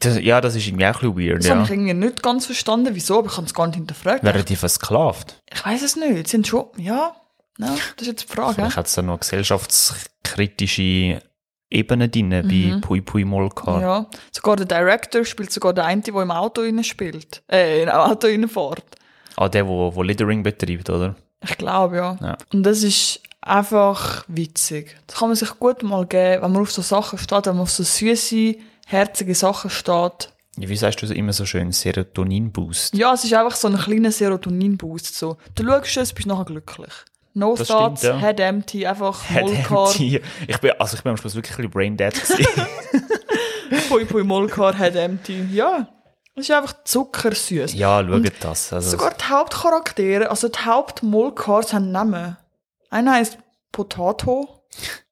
Das, 0.00 0.18
ja, 0.20 0.40
das 0.40 0.54
ist 0.54 0.66
irgendwie 0.66 0.86
auch 0.86 1.02
ein 1.02 1.14
bisschen 1.14 1.28
weird, 1.28 1.42
Das 1.44 1.50
habe 1.50 1.60
ja. 1.60 1.64
ich 1.64 1.70
irgendwie 1.70 1.94
nicht 1.94 2.22
ganz 2.22 2.46
verstanden, 2.46 2.94
wieso, 2.94 3.18
aber 3.18 3.28
ich 3.28 3.36
habe 3.36 3.46
es 3.46 3.54
gar 3.54 3.66
nicht 3.66 3.76
hinterfragt. 3.76 4.24
Werden 4.24 4.44
die 4.44 4.56
versklavt? 4.56 5.42
Ich 5.52 5.64
weiß 5.64 5.82
es 5.82 5.96
nicht. 5.96 6.26
Sie 6.28 6.32
sind 6.32 6.46
schon, 6.46 6.66
ja, 6.78 7.14
ja, 7.58 7.74
das 7.96 8.00
ist 8.00 8.06
jetzt 8.06 8.30
die 8.30 8.34
Frage. 8.34 8.54
Vielleicht 8.54 8.76
hat 8.76 8.86
es 8.86 8.94
da 8.94 9.02
noch 9.02 9.20
gesellschaftskritische 9.20 11.22
Ebenen 11.70 12.10
drin, 12.10 12.30
bei 12.30 12.78
Pui 12.80 13.00
Pui 13.00 13.24
Molkar. 13.24 13.76
Mhm. 13.76 13.82
Ja, 13.82 14.06
sogar 14.32 14.56
der 14.56 14.66
Director 14.66 15.24
spielt 15.24 15.52
sogar 15.52 15.74
der 15.74 15.84
eine, 15.84 16.02
der 16.02 16.14
im 16.14 16.30
Auto 16.30 16.62
rein 16.62 16.82
spielt, 16.82 17.42
äh, 17.50 17.82
im 17.82 17.88
Auto 17.90 18.26
reinfährt. 18.26 18.84
Ah, 19.36 19.48
der, 19.48 19.66
wo, 19.66 19.94
wo 19.94 20.02
Littering 20.02 20.42
betreibt, 20.42 20.90
oder? 20.90 21.14
Ich 21.42 21.56
glaube, 21.56 21.96
ja. 21.96 22.18
Ja. 22.20 22.38
Und 22.52 22.64
das 22.64 22.82
ist 22.82 23.20
einfach 23.40 24.24
witzig. 24.28 24.96
Das 25.06 25.18
kann 25.18 25.28
man 25.28 25.36
sich 25.36 25.58
gut 25.58 25.82
mal 25.82 26.06
geben, 26.06 26.42
wenn 26.42 26.52
man 26.52 26.62
auf 26.62 26.72
so 26.72 26.82
Sachen 26.82 27.18
steht, 27.18 27.46
wenn 27.46 27.54
man 27.54 27.62
auf 27.62 27.70
so 27.70 27.84
süße, 27.84 28.56
herzige 28.86 29.34
Sachen 29.34 29.70
steht. 29.70 30.32
Wie 30.56 30.76
sagst 30.76 31.00
du 31.02 31.06
das 31.06 31.14
immer 31.14 31.32
so 31.32 31.46
schön? 31.46 31.70
Serotonin-Boost. 31.70 32.94
Ja, 32.94 33.14
es 33.14 33.22
ist 33.22 33.32
einfach 33.32 33.54
so 33.54 33.68
ein 33.68 33.76
kleiner 33.76 34.10
Serotonin-Boost. 34.10 35.14
So. 35.14 35.36
Du 35.54 35.64
schaust 35.64 35.96
es, 35.96 36.12
bist 36.12 36.26
nachher 36.26 36.46
glücklich. 36.46 36.92
No 37.34 37.54
Das 37.56 37.68
thoughts, 37.68 38.00
stimmt, 38.00 38.20
ja. 38.20 38.26
head 38.28 38.40
empty, 38.40 38.86
einfach 38.86 39.28
Molkar, 39.30 39.86
empty. 39.90 40.20
Ich 40.46 40.58
bin, 40.58 40.72
also 40.78 40.96
ich 40.96 41.02
bin 41.02 41.10
am 41.10 41.16
Schluss 41.16 41.34
wirklich 41.36 41.52
ein 41.58 41.68
bisschen 41.68 41.70
brain-dead 41.70 42.14
gewesen. 42.14 42.66
pui 43.88 44.04
pui 44.04 44.24
Molkar, 44.24 44.76
head 44.76 44.96
empty. 44.96 45.46
Ja, 45.52 45.88
es 46.34 46.48
ist 46.48 46.50
einfach 46.50 46.74
zuckersüß. 46.84 47.74
ja, 47.74 48.02
schaut 48.06 48.32
das. 48.40 48.72
Also, 48.72 48.90
Sogar 48.90 49.14
die 49.14 49.24
Hauptcharaktere, 49.24 50.30
also 50.30 50.48
die 50.48 50.58
Hauptmolkars 50.58 51.72
haben 51.72 51.90
Namen. 51.92 52.36
Einer 52.90 53.12
heißt 53.12 53.38
Potato, 53.72 54.64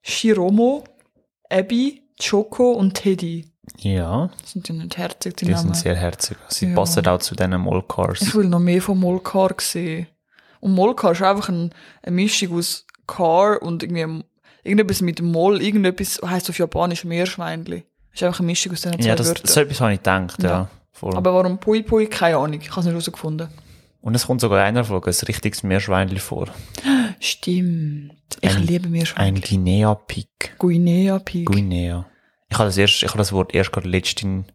Shiromo, 0.02 0.84
Abby, 1.50 2.02
Choco 2.22 2.72
und 2.72 2.94
Teddy. 2.94 3.52
ja, 3.78 4.30
sind 4.44 4.68
ja 4.68 4.74
nicht 4.74 4.96
herzig, 4.96 5.36
die, 5.36 5.44
die 5.46 5.50
Namen. 5.52 5.64
sind 5.74 5.76
sehr 5.76 5.96
herzig. 5.96 6.36
Sie 6.48 6.66
Ja. 6.68 6.74
passen 6.74 7.06
auch 7.06 7.18
zu 7.18 7.34
diesen 7.34 7.60
Molkars. 7.60 8.22
Ich 8.22 8.34
will 8.34 8.46
noch 8.48 8.58
mehr 8.60 8.80
von 8.80 8.98
Molkar 8.98 9.54
sehen. 9.58 10.06
Und 10.60 10.72
Molkar 10.74 11.12
ist 11.12 11.22
einfach 11.22 11.48
ein, 11.48 11.70
eine 12.02 12.14
Mischung 12.16 12.56
aus 12.58 12.86
Car 13.06 13.62
und 13.62 13.82
irgendwie 13.82 14.24
irgendetwas 14.64 15.00
mit 15.00 15.20
Mol, 15.22 15.62
irgendetwas 15.62 16.20
heisst 16.24 16.50
auf 16.50 16.58
Japanisch 16.58 17.04
Meerschweinli. 17.04 17.84
Ist 18.12 18.22
einfach 18.22 18.40
eine 18.40 18.46
Mischung 18.46 18.72
aus 18.72 18.80
diesen 18.80 19.00
zwei 19.00 19.08
Ja, 19.08 19.14
das, 19.14 19.28
Wörtern. 19.28 19.46
so 19.46 19.60
etwas 19.60 19.80
habe 19.80 19.92
ich 19.92 19.98
gedacht, 20.00 20.42
ja. 20.42 20.48
Ja. 20.48 20.70
Voll. 20.92 21.14
Aber 21.14 21.34
warum 21.34 21.58
Pui 21.58 21.82
Pui? 21.82 22.06
Keine 22.06 22.38
Ahnung. 22.38 22.58
Ich 22.60 22.70
habe 22.70 22.80
es 22.80 22.86
nicht 22.86 22.92
herausgefunden. 22.94 23.48
Und 24.00 24.14
es 24.14 24.26
kommt 24.26 24.40
sogar 24.40 24.60
in 24.60 24.64
einer 24.66 24.84
Folge 24.84 25.10
ein 25.10 25.26
richtiges 25.26 25.62
Meerschweinli 25.62 26.18
vor. 26.18 26.48
Stimmt. 27.20 28.12
Ich 28.40 28.54
Ein- 28.56 28.62
liebe 28.62 28.88
Meerschweinli. 28.88 29.36
Ein 29.36 29.40
Guinea-Pig. 29.42 30.28
Guinea 30.58 31.18
Pig. 31.18 31.46
Guinea. 31.46 32.06
Ich 32.48 32.56
habe 32.58 32.68
das, 32.68 32.76
erst, 32.76 33.02
ich 33.02 33.08
habe 33.08 33.18
das 33.18 33.32
Wort 33.32 33.54
erst 33.54 33.72
gerade 33.72 33.88
letztens 33.88 34.46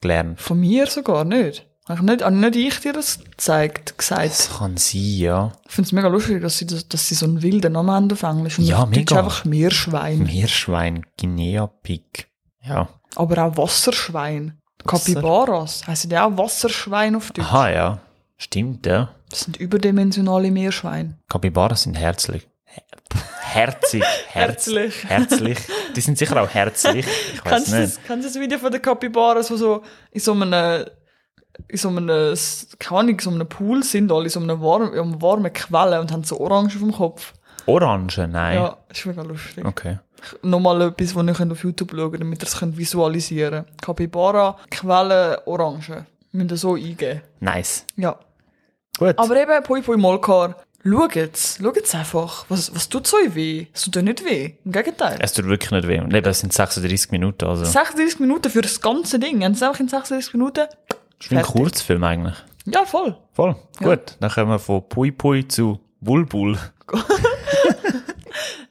gelernt. 0.00 0.40
Von 0.40 0.60
mir 0.60 0.86
sogar 0.86 1.24
nicht. 1.24 1.66
Habe 1.88 1.98
ich 1.98 2.02
nicht, 2.02 2.22
habe 2.24 2.36
nicht 2.36 2.56
ich 2.56 2.78
dir 2.80 2.92
das 2.92 3.18
gezeigt, 3.24 3.98
gesagt. 3.98 4.28
Das 4.30 4.56
kann 4.58 4.76
sein, 4.76 5.00
ja. 5.00 5.52
Ich 5.66 5.72
finde 5.72 5.86
es 5.88 5.92
mega 5.92 6.06
lustig, 6.08 6.40
dass 6.40 6.58
sie, 6.58 6.66
das, 6.66 6.86
dass 6.88 7.08
sie 7.08 7.14
so 7.16 7.26
einen 7.26 7.42
wilden 7.42 7.72
Namen 7.72 7.90
haben 7.90 8.12
auf 8.12 8.22
Englisch. 8.22 8.58
Und 8.58 8.64
Ja, 8.66 8.86
mega. 8.86 9.18
einfach 9.18 9.44
Meerschwein. 9.44 10.20
Meerschwein, 10.22 11.04
Guinea-Pig. 11.18 12.28
Ja. 12.64 12.88
Aber 13.16 13.44
auch 13.44 13.56
Wasserschwein. 13.56 14.58
Capybaras 14.86 15.86
heißen 15.86 16.10
ja 16.10 16.26
auch 16.26 16.36
Wasserschwein 16.38 17.16
auf 17.16 17.30
Deutsch. 17.32 17.46
Aha, 17.46 17.70
ja. 17.70 17.98
Stimmt, 18.38 18.86
ja. 18.86 19.10
Das 19.30 19.40
sind 19.40 19.56
überdimensionale 19.56 20.50
Meerschweine. 20.50 21.18
Capybaras 21.28 21.82
sind 21.82 21.94
herzlich. 21.96 22.48
Herzig. 23.40 24.02
Herz, 24.28 24.66
Herzlich. 24.66 25.04
Herzlich. 25.04 25.58
die 25.94 26.00
sind 26.00 26.16
sicher 26.16 26.40
auch 26.42 26.48
herzlich. 26.48 27.06
Ich 27.34 27.44
weiß 27.44 27.50
Kennst 27.52 27.72
du 27.72 27.76
nicht. 27.76 27.96
das, 27.96 28.00
kennst 28.06 28.24
du 28.24 28.32
das 28.32 28.40
Video 28.40 28.58
von 28.58 28.72
den 28.72 28.80
Capybaras, 28.80 29.50
wo 29.50 29.56
so 29.56 29.82
in 30.10 30.20
so 30.20 30.32
einem, 30.32 30.86
in 31.68 31.78
so 31.78 31.88
einem, 31.88 32.36
keine 32.78 33.00
Ahnung, 33.00 33.20
so 33.20 33.30
einem 33.30 33.48
Pool 33.48 33.82
sind, 33.82 34.10
alle 34.12 34.24
in 34.24 34.30
so 34.30 34.40
einem 34.40 34.60
warmen, 34.60 35.22
warmen 35.22 35.52
Quelle 35.52 36.00
und 36.00 36.12
haben 36.12 36.24
so 36.24 36.38
Orange 36.40 36.76
auf 36.76 36.82
dem 36.82 36.92
Kopf? 36.92 37.32
Orange? 37.66 38.26
Nein. 38.28 38.56
Ja, 38.56 38.76
ist 38.90 39.06
mega 39.06 39.22
lustig. 39.22 39.64
Okay. 39.64 39.98
Nochmal 40.42 40.82
etwas, 40.82 41.14
was 41.14 41.40
ihr 41.40 41.52
auf 41.52 41.64
YouTube 41.64 41.92
schauen 41.92 42.10
könnt, 42.10 42.22
damit 42.22 42.42
ihr 42.42 42.46
es 42.46 42.76
visualisieren 42.76 43.64
könnt. 43.64 43.82
Capybara, 43.82 44.56
Quelle, 44.70 45.42
Orange. 45.46 46.06
Müsst 46.32 46.50
ihr 46.50 46.56
so 46.56 46.74
eingeben. 46.74 47.22
Nice. 47.40 47.84
Ja. 47.96 48.18
Gut. 48.98 49.18
Aber 49.18 49.36
eben, 49.36 49.62
Pui 49.64 49.82
Pui 49.82 49.96
Molkar, 49.96 50.56
schaut's. 50.84 51.58
Schaut's 51.60 51.94
einfach. 51.94 52.44
Was, 52.48 52.74
was 52.74 52.88
tut 52.88 53.06
so 53.06 53.16
weh? 53.16 53.66
Es 53.72 53.82
tut 53.82 53.96
ja 53.96 54.02
nicht 54.02 54.24
weh. 54.24 54.54
Im 54.64 54.72
Gegenteil. 54.72 55.18
es 55.20 55.32
tut 55.32 55.46
wirklich 55.46 55.70
nicht 55.72 55.88
weh. 55.88 56.00
Und 56.00 56.14
eben, 56.14 56.28
es 56.28 56.40
sind 56.40 56.52
36 56.52 57.10
Minuten, 57.10 57.44
also. 57.46 57.64
36 57.64 58.20
Minuten 58.20 58.50
für 58.50 58.62
das 58.62 58.80
ganze 58.80 59.18
Ding. 59.18 59.42
Haben 59.44 59.54
sie 59.54 59.66
einfach 59.66 59.80
in 59.80 59.88
36 59.88 60.34
Minuten? 60.34 60.66
Ist 61.24 61.30
wie 61.30 61.36
ein. 61.36 61.42
Kurzfilm 61.44 62.04
eigentlich. 62.04 62.36
Ja, 62.66 62.84
voll. 62.84 63.16
Voll. 63.32 63.56
Gut. 63.78 64.16
Dann 64.20 64.30
kommen 64.30 64.50
wir 64.50 64.58
von 64.58 64.88
Pui 64.88 65.10
Pui 65.10 65.46
zu 65.48 65.80
Bulbul. 66.00 66.58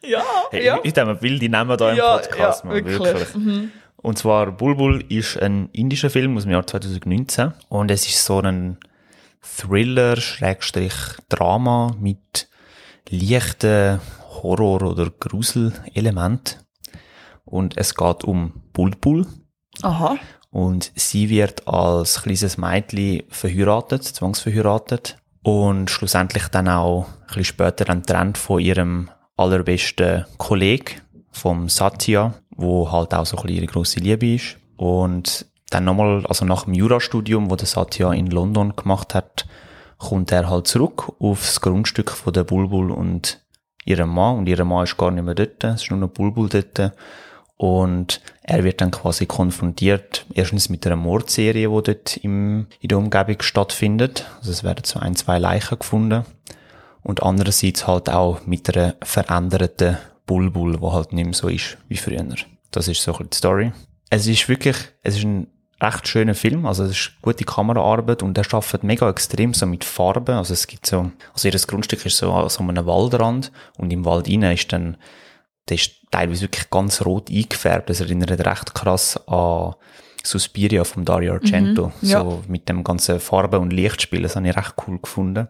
Ja, 0.03 0.23
Hey, 0.49 0.65
ja. 0.65 0.79
Ich 0.83 0.93
denke, 0.93 1.21
wilde 1.21 1.47
Namen 1.47 1.77
da 1.77 1.91
im 1.91 1.97
Ja, 1.97 2.17
Podcast, 2.17 2.63
ja, 2.63 2.69
man, 2.69 2.83
wirklich. 2.85 3.35
Mhm. 3.35 3.71
Und 3.97 4.17
zwar 4.17 4.51
Bulbul 4.51 5.05
ist 5.09 5.37
ein 5.39 5.69
indischer 5.73 6.09
Film 6.09 6.35
aus 6.35 6.43
dem 6.43 6.51
Jahr 6.51 6.65
2019 6.65 7.53
und 7.69 7.91
es 7.91 8.07
ist 8.07 8.25
so 8.25 8.39
ein 8.41 8.77
Thriller, 9.41 10.17
Schrägstrich 10.17 10.93
Drama 11.29 11.95
mit 11.99 12.49
leichten 13.09 14.01
Horror- 14.41 14.81
oder 14.91 15.11
Gruselelement. 15.11 16.65
Und 17.45 17.77
es 17.77 17.93
geht 17.95 18.23
um 18.23 18.53
Bulbul 18.73 19.27
Aha. 19.83 20.17
Und 20.51 20.91
sie 20.95 21.29
wird 21.29 21.67
als 21.67 22.23
kleines 22.23 22.57
Mädchen 22.57 23.23
verheiratet, 23.29 24.03
zwangsverheiratet 24.03 25.17
und 25.43 25.89
schlussendlich 25.89 26.47
dann 26.49 26.67
auch 26.67 27.07
ein 27.07 27.27
bisschen 27.27 27.45
später 27.45 27.85
dann 27.85 28.01
getrennt 28.01 28.37
von 28.37 28.59
ihrem 28.59 29.09
allerbesten 29.37 30.25
Kollegen, 30.37 31.01
vom 31.31 31.69
Satya, 31.69 32.33
wo 32.55 32.91
halt 32.91 33.13
auch 33.13 33.25
so 33.25 33.37
ein 33.37 33.43
bisschen 33.43 33.57
ihre 33.57 33.71
grosse 33.71 33.99
Liebe 33.99 34.35
ist. 34.35 34.57
Und 34.75 35.45
dann 35.69 35.85
nochmal, 35.85 36.25
also 36.27 36.45
nach 36.45 36.65
dem 36.65 36.73
Jurastudium, 36.73 37.49
wo 37.49 37.55
der 37.55 37.67
Satya 37.67 38.11
in 38.13 38.27
London 38.27 38.75
gemacht 38.75 39.15
hat, 39.15 39.47
kommt 39.97 40.31
er 40.31 40.49
halt 40.49 40.67
zurück 40.67 41.13
aufs 41.19 41.61
Grundstück 41.61 42.11
von 42.11 42.33
der 42.33 42.43
Bulbul 42.43 42.91
und 42.91 43.41
ihrem 43.85 44.09
Mann. 44.09 44.39
Und 44.39 44.47
ihre 44.47 44.65
Mann 44.65 44.83
ist 44.83 44.97
gar 44.97 45.11
nicht 45.11 45.23
mehr 45.23 45.35
dort, 45.35 45.63
es 45.63 45.83
ist 45.83 45.91
nur 45.91 45.99
noch 45.99 46.09
Bulbul 46.09 46.49
dort. 46.49 46.93
Und 47.61 48.21
er 48.41 48.63
wird 48.63 48.81
dann 48.81 48.89
quasi 48.89 49.27
konfrontiert, 49.27 50.25
erstens 50.33 50.69
mit 50.69 50.87
einer 50.87 50.95
Mordserie, 50.95 51.69
die 51.69 51.83
dort 51.83 52.17
im, 52.17 52.65
in 52.79 52.87
der 52.87 52.97
Umgebung 52.97 53.39
stattfindet. 53.39 54.25
Also 54.39 54.49
es 54.49 54.63
werden 54.63 54.83
so 54.83 54.99
ein, 54.99 55.15
zwei 55.15 55.37
Leichen 55.37 55.77
gefunden. 55.77 56.25
Und 57.03 57.21
andererseits 57.21 57.85
halt 57.85 58.09
auch 58.09 58.47
mit 58.47 58.75
einer 58.75 58.95
veränderten 59.03 59.99
Bulbul, 60.25 60.77
die 60.77 60.87
halt 60.87 61.13
nicht 61.13 61.25
mehr 61.25 61.33
so 61.35 61.49
ist 61.49 61.77
wie 61.87 61.97
früher. 61.97 62.25
Das 62.71 62.87
ist 62.87 63.03
so 63.03 63.11
ein 63.11 63.17
bisschen 63.17 63.29
die 63.29 63.37
Story. 63.37 63.71
Es 64.09 64.25
ist 64.25 64.49
wirklich, 64.49 64.77
es 65.03 65.17
ist 65.17 65.25
ein 65.25 65.45
recht 65.79 66.07
schöner 66.07 66.33
Film, 66.33 66.65
also 66.65 66.83
es 66.83 66.91
ist 66.91 67.11
gute 67.21 67.45
Kameraarbeit 67.45 68.23
und 68.23 68.39
er 68.39 68.51
arbeitet 68.51 68.83
mega 68.83 69.07
extrem 69.07 69.53
so 69.53 69.67
mit 69.67 69.83
Farben. 69.83 70.35
Also 70.35 70.53
es 70.53 70.65
gibt 70.65 70.87
so, 70.87 71.11
also 71.31 71.47
ihr 71.47 71.53
Grundstück 71.53 72.03
ist 72.07 72.17
so 72.17 72.33
an 72.33 72.49
so 72.49 72.63
einem 72.63 72.87
Waldrand 72.87 73.51
und 73.77 73.93
im 73.93 74.03
Wald 74.03 74.27
rein 74.27 74.41
ist 74.41 74.73
dann 74.73 74.97
der 75.69 75.75
ist 75.75 75.91
teilweise 76.11 76.41
wirklich 76.41 76.69
ganz 76.69 77.03
rot 77.05 77.29
eingefärbt. 77.29 77.89
Das 77.89 78.01
erinnert 78.01 78.31
recht 78.31 78.73
krass 78.73 79.17
an 79.27 79.75
Suspiria 80.23 80.83
von 80.83 81.05
Dario 81.05 81.33
Argento. 81.33 81.91
ja. 82.01 82.21
So 82.21 82.43
mit 82.47 82.69
dem 82.69 82.83
ganzen 82.83 83.19
Farben- 83.19 83.61
und 83.61 83.73
Lichtspiel. 83.73 84.21
Das 84.23 84.35
habe 84.35 84.47
ich 84.47 84.55
recht 84.55 84.75
cool 84.87 84.99
gefunden. 84.99 85.47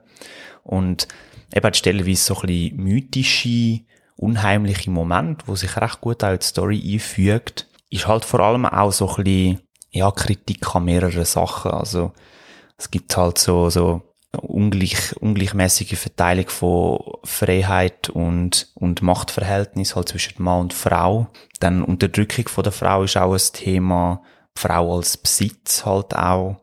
Und 0.63 1.07
eben 1.53 1.65
hat 1.65 1.77
stellenweise 1.77 2.23
so 2.23 2.35
ein 2.35 2.47
bisschen 2.47 2.77
mythische, 2.77 3.81
unheimliche 4.15 4.91
Momente, 4.91 5.45
wo 5.47 5.55
sich 5.55 5.75
recht 5.77 6.01
gut 6.01 6.23
auch 6.23 6.31
in 6.31 6.39
die 6.39 6.45
Story 6.45 6.93
einfügt. 6.93 7.67
Ist 7.89 8.07
halt 8.07 8.23
vor 8.23 8.39
allem 8.41 8.65
auch 8.65 8.91
so 8.91 9.09
ein 9.09 9.23
bisschen, 9.23 9.59
ja, 9.89 10.11
Kritik 10.11 10.75
an 10.75 10.85
mehreren 10.85 11.25
Sachen. 11.25 11.71
Also, 11.71 12.13
es 12.77 12.89
gibt 12.89 13.15
halt 13.17 13.37
so, 13.37 13.69
so 13.69 14.01
ungleich, 14.39 15.15
ungleichmäßige 15.19 15.97
Verteilung 15.97 16.47
von 16.49 16.99
Freiheit 17.23 18.09
und, 18.09 18.71
und 18.75 19.01
Machtverhältnis 19.01 19.95
halt 19.95 20.09
zwischen 20.09 20.41
Mann 20.41 20.61
und 20.61 20.73
Frau. 20.73 21.27
Dann 21.59 21.83
Unterdrückung 21.83 22.47
von 22.47 22.63
der 22.63 22.71
Frau 22.71 23.03
ist 23.03 23.17
auch 23.17 23.33
ein 23.33 23.41
Thema. 23.53 24.21
Frau 24.55 24.95
als 24.95 25.17
Besitz 25.17 25.85
halt 25.85 26.15
auch. 26.15 26.57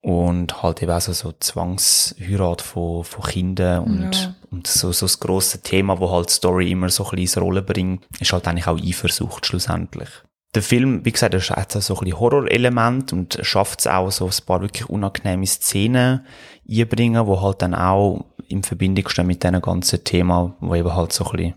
Und 0.00 0.62
halt 0.62 0.82
eben 0.82 0.92
auch 0.92 1.00
so, 1.00 1.12
so 1.12 1.32
Zwangsheirat 1.32 2.62
von, 2.62 3.02
von 3.02 3.24
Kindern 3.24 3.82
und, 3.84 4.14
Ja. 4.14 4.34
und 4.52 4.68
so, 4.68 4.92
so 4.92 5.06
das 5.06 5.18
grosse 5.18 5.62
Thema, 5.62 5.98
wo 5.98 6.12
halt 6.12 6.28
die 6.28 6.34
Story 6.34 6.70
immer 6.70 6.88
so 6.90 7.02
ein 7.04 7.10
bisschen 7.10 7.22
ins 7.22 7.38
Rollen 7.38 7.66
bringt, 7.66 8.06
ist 8.20 8.32
halt 8.32 8.46
eigentlich 8.46 8.68
auch 8.68 8.78
Eifersucht 8.78 9.46
schlussendlich. 9.46 10.08
Der 10.54 10.62
Film, 10.62 11.04
wie 11.04 11.12
gesagt, 11.12 11.34
hat 11.34 11.72
so 11.72 11.94
ein 11.94 12.00
bisschen 12.00 12.18
Horrorelement 12.18 13.12
und 13.12 13.38
schafft 13.42 13.80
es 13.80 13.86
auch, 13.86 14.10
so 14.10 14.26
ein 14.26 14.46
paar 14.46 14.62
wirklich 14.62 14.88
unangenehme 14.88 15.46
Szenen 15.46 16.24
einbringen, 16.68 17.26
wo 17.26 17.40
halt 17.42 17.62
dann 17.62 17.74
auch 17.74 18.24
in 18.48 18.62
Verbindung 18.62 19.08
stehen 19.08 19.26
mit 19.26 19.42
diesen 19.42 19.60
ganzen 19.60 20.02
Themen, 20.04 20.54
wo 20.60 20.74
eben 20.74 20.94
halt 20.94 21.12
so 21.12 21.24
ein 21.26 21.32
bisschen 21.32 21.54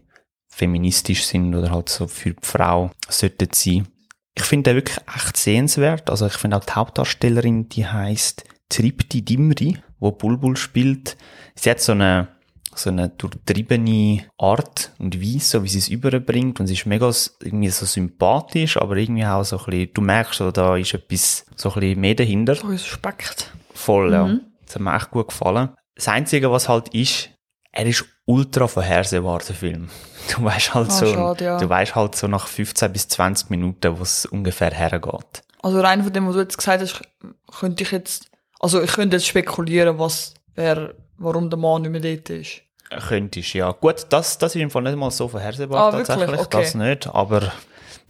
feministisch 0.49 1.25
sind 1.25 1.55
oder 1.55 1.71
halt 1.71 1.89
so 1.89 2.07
für 2.07 2.31
die 2.31 2.45
Frau 2.45 2.91
sollten 3.07 3.49
sein. 3.53 3.87
Ich 4.35 4.43
finde 4.43 4.71
den 4.71 4.77
wirklich 4.77 4.97
echt 5.15 5.37
sehenswert. 5.37 6.09
Also 6.09 6.27
ich 6.27 6.33
finde 6.33 6.57
auch 6.57 6.65
die 6.65 6.73
Hauptdarstellerin, 6.73 7.69
die 7.69 7.85
heißt 7.85 8.43
Tripti 8.69 9.21
Dimri, 9.21 9.77
wo 9.99 10.11
Bulbul 10.11 10.57
spielt. 10.57 11.17
Sie 11.55 11.69
hat 11.69 11.81
so 11.81 11.93
eine 11.93 12.29
so 12.75 12.89
eine 12.89 13.09
durchtriebene 13.09 14.25
Art 14.37 14.91
und 14.99 15.21
Weise, 15.21 15.45
so 15.45 15.63
wie 15.63 15.69
sie 15.69 15.79
es 15.79 15.89
überbringt 15.89 16.59
und 16.59 16.67
sie 16.67 16.73
ist 16.75 16.85
mega 16.85 17.11
irgendwie 17.41 17.69
so 17.69 17.85
sympathisch, 17.85 18.77
aber 18.77 18.95
irgendwie 18.97 19.25
auch 19.25 19.43
so 19.43 19.57
ein 19.57 19.65
bisschen, 19.65 19.93
du 19.93 20.01
merkst, 20.01 20.35
so, 20.35 20.51
da 20.51 20.77
ist 20.77 20.93
etwas 20.93 21.45
so 21.55 21.69
ein 21.73 21.79
bisschen 21.79 21.99
mehr 22.01 22.15
dahinter. 22.15 22.55
So 22.55 22.67
Respekt. 22.67 23.51
Voll, 23.73 24.11
ja. 24.13 24.37
Das 24.65 24.75
hat 24.75 24.81
mir 24.81 24.95
echt 24.95 25.11
gut 25.11 25.29
gefallen. 25.29 25.69
Das 25.95 26.07
Einzige, 26.07 26.51
was 26.51 26.69
halt 26.69 26.89
ist, 26.93 27.29
er 27.71 27.85
ist 27.85 28.05
ultra 28.25 28.67
vorhersehbar, 28.67 29.39
der 29.47 29.55
Film. 29.55 29.89
Du 30.35 30.43
weißt 30.43 30.73
halt 30.73 30.89
Ah, 30.89 30.93
so, 30.93 31.05
schade, 31.13 31.43
ja. 31.43 31.57
du 31.57 31.67
weißt 31.67 31.95
halt 31.95 32.15
so 32.15 32.27
nach 32.27 32.47
15 32.47 32.93
bis 32.93 33.07
20 33.07 33.49
Minuten, 33.49 33.97
wo 33.97 34.03
es 34.03 34.25
ungefähr 34.25 34.71
hergeht. 34.71 35.41
Also 35.61 35.81
rein 35.81 36.03
von 36.03 36.13
dem, 36.13 36.27
was 36.27 36.35
du 36.35 36.41
jetzt 36.41 36.57
gesagt 36.57 36.81
hast, 36.81 37.01
könnte 37.59 37.83
ich 37.83 37.91
jetzt, 37.91 38.29
also 38.59 38.81
ich 38.81 38.91
könnte 38.91 39.17
jetzt 39.17 39.25
spekulieren, 39.27 39.97
was, 39.99 40.35
wer, 40.55 40.93
warum 41.19 41.49
der 41.49 41.59
Mann 41.59 41.81
nicht 41.83 41.91
mehr 41.91 42.01
dort 42.01 42.29
ist. 42.29 42.61
Könntest, 43.07 43.53
ja. 43.53 43.71
Gut, 43.71 44.07
das, 44.09 44.37
das 44.39 44.55
ist 44.55 44.61
im 44.61 44.71
Fall 44.71 44.81
nicht 44.83 44.97
mal 44.97 45.11
so 45.11 45.27
vorhersehbar 45.27 45.87
Ah, 45.87 45.91
tatsächlich, 45.91 46.39
Okay. 46.39 46.61
das 46.61 46.73
nicht, 46.75 47.07
aber 47.07 47.51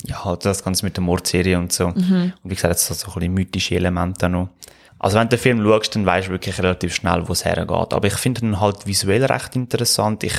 ja, 0.06 0.24
halt 0.24 0.45
das 0.45 0.63
Ganze 0.63 0.86
mit 0.86 0.95
der 0.95 1.04
Mordserie 1.04 1.58
und 1.58 1.74
so. 1.74 1.89
Mhm. 1.89 2.32
Und 2.41 2.50
wie 2.50 2.56
gesagt, 2.56 2.72
jetzt 2.72 2.88
so 2.88 3.08
ein 3.08 3.13
bisschen 3.13 3.34
mythische 3.34 3.76
Elemente 3.76 4.30
noch. 4.30 4.50
Also 4.98 5.17
wenn 5.17 5.28
du 5.28 5.36
den 5.36 5.39
Film 5.41 5.63
schaust, 5.63 5.95
dann 5.95 6.06
weißt 6.06 6.28
du 6.28 6.32
wirklich 6.32 6.58
relativ 6.60 6.95
schnell, 6.95 7.28
wo 7.28 7.34
es 7.34 7.43
hergeht. 7.43 7.69
Aber 7.93 8.06
ich 8.08 8.13
finde 8.13 8.45
ihn 8.45 8.60
halt 8.60 8.86
visuell 8.86 9.26
recht 9.26 9.56
interessant. 9.56 10.24
Ich 10.24 10.36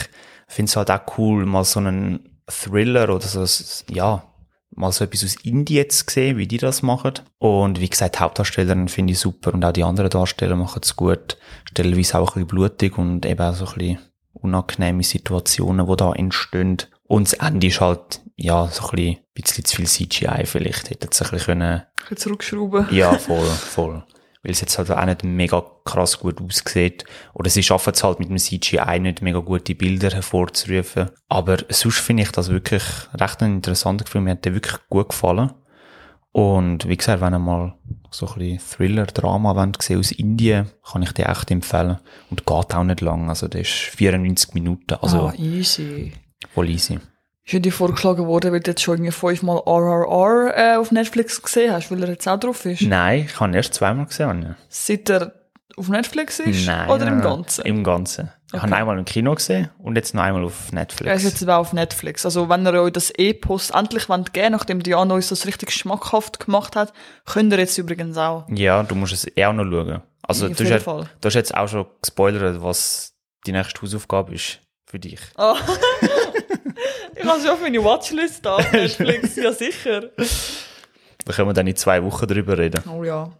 finde 0.48 0.70
es 0.70 0.76
halt 0.76 0.90
auch 0.90 1.00
cool, 1.18 1.44
mal 1.46 1.64
so 1.64 1.80
einen 1.80 2.28
Thriller 2.46 3.08
oder 3.14 3.20
so, 3.26 3.44
ja, 3.92 4.22
mal 4.74 4.92
so 4.92 5.04
etwas 5.04 5.24
aus 5.24 5.36
Indien 5.42 5.90
zu 5.90 6.04
sehen, 6.08 6.36
wie 6.38 6.46
die 6.46 6.58
das 6.58 6.82
machen. 6.82 7.14
Und 7.38 7.80
wie 7.80 7.88
gesagt, 7.90 8.16
die 8.16 8.20
Hauptdarstellerin 8.20 8.88
finde 8.88 9.12
ich 9.12 9.18
super 9.18 9.52
und 9.52 9.64
auch 9.64 9.72
die 9.72 9.84
anderen 9.84 10.10
Darsteller 10.10 10.56
machen 10.56 10.80
es 10.82 10.96
gut. 10.96 11.36
Stellenweise 11.68 12.18
auch 12.18 12.30
ein 12.36 12.44
bisschen 12.44 12.46
blutig 12.48 12.98
und 12.98 13.26
eben 13.26 13.40
auch 13.40 13.54
so 13.54 13.66
ein 13.66 13.74
bisschen 13.74 13.98
unangenehme 14.32 15.02
Situationen, 15.02 15.86
die 15.86 15.96
da 15.96 16.12
entstehen. 16.12 16.78
Und 17.04 17.32
das 17.32 17.32
Ende 17.34 17.66
ist 17.66 17.80
halt, 17.80 18.20
ja, 18.36 18.68
so 18.68 18.84
ein 18.84 18.90
bisschen, 18.96 19.16
bisschen 19.34 19.64
zu 19.64 19.76
viel 19.76 19.86
CGI 19.86 20.46
vielleicht. 20.46 20.90
Hätte 20.90 21.08
es 21.10 21.20
ein 21.20 21.30
bisschen 21.30 21.46
können, 21.46 21.62
Ein 21.80 21.86
bisschen 22.00 22.16
zurückschrauben. 22.18 22.86
ja, 22.90 23.18
voll, 23.18 23.44
voll. 23.46 24.04
Weil 24.42 24.52
es 24.52 24.60
jetzt 24.62 24.78
halt 24.78 24.90
auch 24.90 25.04
nicht 25.04 25.22
mega 25.22 25.62
krass 25.84 26.18
gut 26.18 26.40
aussieht. 26.40 27.04
Oder 27.34 27.50
sie 27.50 27.62
schaffen 27.62 27.92
es 27.94 28.02
halt 28.02 28.20
mit 28.20 28.30
dem 28.30 28.38
CGI 28.38 28.98
nicht 28.98 29.20
mega 29.20 29.40
gute 29.40 29.74
Bilder 29.74 30.10
hervorzurufen. 30.10 31.10
Aber 31.28 31.58
sonst 31.68 31.98
finde 31.98 32.22
ich 32.22 32.32
das 32.32 32.48
wirklich 32.48 32.82
recht 33.14 33.42
ein 33.42 33.56
interessanter 33.56 34.06
Film. 34.06 34.24
Mir 34.24 34.32
hat 34.32 34.44
der 34.44 34.54
wirklich 34.54 34.78
gut 34.88 35.10
gefallen. 35.10 35.52
Und 36.32 36.88
wie 36.88 36.96
gesagt, 36.96 37.20
wenn 37.20 37.34
ihr 37.34 37.38
mal 37.38 37.74
so 38.10 38.26
ein 38.28 38.34
bisschen 38.34 38.60
Thriller-Drama 38.60 39.56
wollt 39.56 39.78
aus 39.90 40.12
Indien, 40.12 40.70
kann 40.90 41.02
ich 41.02 41.12
den 41.12 41.26
echt 41.26 41.50
empfehlen. 41.50 41.98
Und 42.30 42.46
geht 42.46 42.74
auch 42.74 42.84
nicht 42.84 43.00
lang. 43.00 43.28
Also 43.28 43.48
der 43.48 43.62
ist 43.62 43.70
94 43.70 44.54
Minuten. 44.54 44.94
Also 45.02 45.28
ah, 45.28 45.34
easy. 45.36 46.12
voll 46.54 46.70
easy. 46.70 46.98
Ist 47.50 47.54
ja 47.54 47.58
dir 47.58 47.72
vorgeschlagen 47.72 48.28
worden, 48.28 48.52
weil 48.52 48.60
du 48.60 48.70
jetzt 48.70 48.80
schon 48.80 48.94
irgendwie 48.94 49.10
fünfmal 49.10 49.60
RRR 49.66 50.56
äh, 50.56 50.76
auf 50.76 50.92
Netflix 50.92 51.42
gesehen 51.42 51.72
hast, 51.72 51.90
weil 51.90 52.00
er 52.00 52.10
jetzt 52.10 52.28
auch 52.28 52.38
drauf 52.38 52.64
ist. 52.64 52.82
Nein, 52.82 53.24
ich 53.26 53.40
habe 53.40 53.50
ihn 53.50 53.54
erst 53.54 53.74
zweimal 53.74 54.06
gesehen. 54.06 54.30
Anja. 54.30 54.54
Seit 54.68 55.10
er 55.10 55.32
auf 55.76 55.88
Netflix 55.88 56.38
ist? 56.38 56.64
Nein. 56.64 56.88
Oder 56.88 57.08
im 57.08 57.14
nein, 57.14 57.22
Ganzen? 57.22 57.64
Im 57.64 57.82
Ganzen. 57.82 58.30
Ich 58.52 58.60
habe 58.60 58.68
ihn 58.68 58.74
einmal 58.74 58.96
im 59.00 59.04
Kino 59.04 59.34
gesehen 59.34 59.68
und 59.78 59.96
jetzt 59.96 60.14
noch 60.14 60.22
einmal 60.22 60.44
auf 60.44 60.70
Netflix. 60.70 61.08
Er 61.08 61.16
ist 61.16 61.24
jetzt 61.24 61.48
auch 61.48 61.58
auf 61.58 61.72
Netflix. 61.72 62.24
Also, 62.24 62.48
wenn 62.48 62.64
ihr 62.64 62.80
euch 62.80 62.92
das 62.92 63.10
Epos 63.10 63.70
endlich 63.70 64.08
wollt 64.08 64.32
geben 64.32 64.52
nachdem 64.52 64.80
Diana 64.80 65.14
uns 65.14 65.30
das 65.30 65.44
richtig 65.44 65.72
schmackhaft 65.72 66.38
gemacht 66.38 66.76
hat, 66.76 66.92
könnt 67.26 67.52
ihr 67.52 67.58
jetzt 67.58 67.76
übrigens 67.78 68.16
auch. 68.16 68.46
Ja, 68.48 68.84
du 68.84 68.94
musst 68.94 69.12
es 69.12 69.26
eh 69.36 69.44
auch 69.46 69.52
noch 69.52 69.64
schauen. 69.64 70.02
Also, 70.22 70.48
du, 70.48 70.72
hast, 70.72 70.86
du 70.86 71.04
hast 71.24 71.34
jetzt 71.34 71.56
auch 71.56 71.66
schon 71.66 71.86
gespoilert, 72.00 72.62
was 72.62 73.12
die 73.44 73.50
nächste 73.50 73.82
Hausaufgabe 73.82 74.36
ist 74.36 74.60
für 74.86 75.00
dich. 75.00 75.18
Ah. 75.34 75.56
ich 77.16 77.24
habe 77.24 77.40
schon 77.40 77.50
auf 77.50 77.60
meine 77.60 77.82
Watchlist 77.84 78.44
da 78.44 78.56
auf 78.56 78.72
Netflix, 78.72 79.36
ja 79.36 79.52
sicher. 79.52 80.10
Da 81.24 81.32
können 81.32 81.48
wir 81.48 81.52
dann 81.54 81.66
in 81.66 81.76
zwei 81.76 82.02
Wochen 82.04 82.26
drüber 82.26 82.56
reden. 82.58 82.82
Oh 82.88 83.04
ja. 83.04 83.30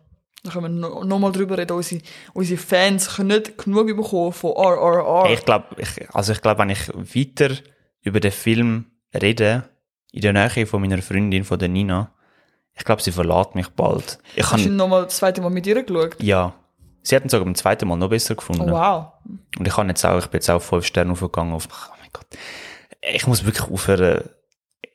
Da 0.42 0.50
können 0.52 0.80
wir 0.80 0.88
noch, 0.88 1.04
noch 1.20 1.32
drüber 1.32 1.58
reden. 1.58 1.72
Unsere, 1.76 2.00
unsere 2.32 2.58
Fans 2.60 3.16
können 3.16 3.28
nicht 3.28 3.58
genug 3.58 3.86
bekommen 3.88 4.32
von 4.32 4.52
RRR. 4.52 5.30
Ich 5.30 5.44
glaube, 5.44 5.66
ich, 5.76 5.88
also 6.14 6.32
ich 6.32 6.40
glaube, 6.40 6.60
wenn 6.60 6.70
ich 6.70 6.88
weiter 6.88 7.54
über 8.02 8.20
den 8.20 8.32
Film 8.32 8.86
rede, 9.14 9.64
in 10.12 10.22
der 10.22 10.32
Nähe 10.32 10.66
von 10.66 10.80
meiner 10.80 11.02
Freundin, 11.02 11.44
von 11.44 11.58
der 11.58 11.68
Nina, 11.68 12.10
ich 12.74 12.84
glaube, 12.84 13.02
sie 13.02 13.12
verlässt 13.12 13.54
mich 13.54 13.68
bald. 13.68 14.18
Ich 14.34 14.44
Hast 14.50 14.64
du 14.64 14.68
kann, 14.68 14.76
noch 14.76 14.88
mal 14.88 15.04
das 15.04 15.16
zweite 15.16 15.40
Mal 15.42 15.50
mit 15.50 15.66
ihr 15.66 15.82
geschaut? 15.82 16.16
ja, 16.22 16.54
sie 17.02 17.16
hat 17.16 17.24
ihn 17.24 17.28
sogar 17.28 17.44
beim 17.44 17.54
zweiten 17.54 17.86
Mal 17.86 17.96
noch 17.96 18.08
besser 18.08 18.32
Oh, 18.32 18.36
gefunden. 18.36 18.70
wow. 18.70 19.08
Und 19.58 19.66
ich 19.68 19.74
kann 19.74 19.88
jetzt 19.88 20.04
auch, 20.06 20.18
ich 20.18 20.26
bin 20.26 20.38
jetzt 20.38 20.48
auch 20.50 20.60
fünf 20.62 20.86
Sterne 20.86 21.12
aufgegangen 21.12 21.52
auf, 21.52 21.68
oh 21.70 21.94
mein 22.00 22.08
Gott. 22.12 22.26
Ich 23.02 23.26
muss 23.26 23.44
wirklich 23.44 23.68
aufhören. 23.68 24.28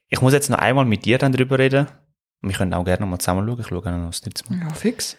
Ich 0.10 0.22
muss 0.22 0.34
jetzt 0.34 0.50
noch 0.50 0.60
einmal 0.60 0.86
mit 0.86 1.06
dir 1.06 1.18
dann 1.18 1.32
drüber 1.32 1.58
reden. 1.60 1.88
Wir 2.42 2.56
können 2.56 2.74
auch 2.74 2.86
gerne 2.86 3.02
noch 3.02 3.08
mal 3.08 3.20
zusammen 3.20 3.48
schauen. 3.48 3.60
Ich 3.60 3.68
schaue 3.68 3.92
noch 3.98 4.12
das 4.12 4.26
nächste 4.26 4.54
Mal. 4.54 4.68
Ja, 4.68 4.74
fix. 4.74 5.18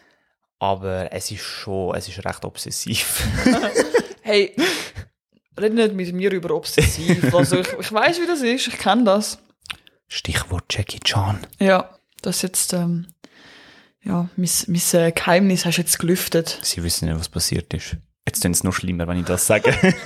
Aber 0.59 1.13
es 1.13 1.31
ist 1.31 1.43
schon, 1.43 1.95
es 1.95 2.09
ist 2.09 2.25
recht 2.25 2.45
obsessiv. 2.45 3.27
Hey, 4.27 4.57
red 5.57 5.73
nicht 5.73 5.95
mit 5.95 6.13
mir 6.13 6.33
über 6.33 6.53
obsessiv. 6.53 7.33
Also 7.35 7.61
ich, 7.61 7.73
ich 7.79 7.93
weiß, 7.93 8.21
wie 8.21 8.27
das 8.27 8.43
ist. 8.43 8.67
Ich 8.67 8.77
kenne 8.77 9.05
das. 9.05 9.39
Stichwort 10.09 10.65
Jackie 10.69 10.99
Chan. 10.99 11.47
Ja, 11.61 11.97
das 12.23 12.43
jetzt, 12.43 12.73
ähm, 12.73 13.07
ja, 14.03 14.29
mein, 14.35 14.51
mein 14.67 14.83
äh, 14.95 15.13
Geheimnis 15.13 15.65
hast 15.65 15.77
du 15.77 15.83
jetzt 15.83 16.01
gelüftet. 16.01 16.59
Sie 16.63 16.83
wissen 16.83 17.09
nicht, 17.09 17.17
was 17.17 17.29
passiert 17.29 17.73
ist. 17.73 17.99
Jetzt 18.27 18.45
ist 18.45 18.51
es 18.51 18.65
noch 18.65 18.73
schlimmer, 18.73 19.07
wenn 19.07 19.21
ich 19.21 19.27
das 19.27 19.47
sage. 19.47 19.73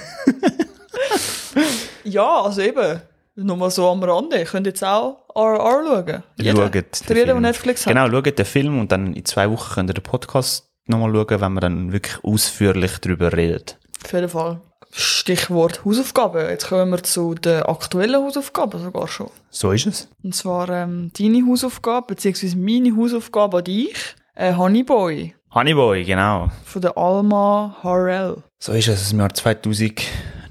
Ja, 2.10 2.42
also 2.42 2.60
eben. 2.60 3.00
Nochmal 3.36 3.70
so 3.70 3.88
am 3.88 4.02
Rande. 4.02 4.38
Ihr 4.38 4.44
könnt 4.44 4.66
jetzt 4.66 4.84
auch 4.84 5.24
RR 5.34 5.84
schauen. 5.86 6.22
Jeder. 6.36 6.56
Schaut 6.56 6.74
den 6.74 6.84
Für 6.92 7.14
jeden, 7.14 7.26
der 7.26 7.26
Film. 7.26 7.40
Netflix 7.40 7.86
hat. 7.86 7.94
Genau, 7.94 8.10
schaut 8.10 8.38
den 8.38 8.44
Film 8.44 8.80
und 8.80 8.92
dann 8.92 9.14
in 9.14 9.24
zwei 9.24 9.50
Wochen 9.50 9.74
könnt 9.74 9.90
ihr 9.90 9.94
den 9.94 10.02
Podcast 10.02 10.68
nochmal 10.86 11.12
schauen, 11.12 11.40
wenn 11.40 11.52
wir 11.52 11.60
dann 11.60 11.92
wirklich 11.92 12.22
ausführlich 12.24 12.98
darüber 12.98 13.32
reden. 13.32 13.64
Auf 14.04 14.12
jeden 14.12 14.28
Fall. 14.28 14.60
Stichwort 14.92 15.84
Hausaufgaben. 15.84 16.48
Jetzt 16.48 16.68
kommen 16.68 16.90
wir 16.90 17.02
zu 17.02 17.34
den 17.34 17.62
aktuellen 17.62 18.16
Hausaufgaben 18.16 18.82
sogar 18.82 19.06
schon. 19.06 19.30
So 19.50 19.70
ist 19.70 19.86
es. 19.86 20.08
Und 20.22 20.34
zwar 20.34 20.68
ähm, 20.68 21.12
deine 21.16 21.46
Hausaufgabe, 21.46 22.08
beziehungsweise 22.08 22.56
meine 22.56 22.96
Hausaufgabe 22.96 23.58
an 23.58 23.64
dich. 23.64 24.16
Äh, 24.34 24.54
Honeyboy 24.54 25.34
Honeyboy, 25.52 26.04
genau. 26.04 26.48
von 26.64 26.80
der 26.80 26.96
Alma 26.96 27.76
Harrell. 27.82 28.36
So 28.60 28.72
ist 28.72 28.86
es 28.86 29.12
im 29.12 29.18
Jahr 29.18 29.30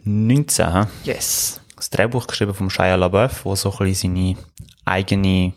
2019. 0.04 0.74
hä? 0.74 0.88
Yes. 1.04 1.62
Das 1.76 1.90
Drehbuch 1.90 2.28
geschrieben 2.28 2.54
von 2.54 2.70
Shia 2.70 2.96
LaBeouf, 2.96 3.46
wo 3.46 3.56
so 3.56 3.72
ein 3.72 3.78
bisschen 3.88 4.16
seine 4.16 4.36
eigene 4.86 5.54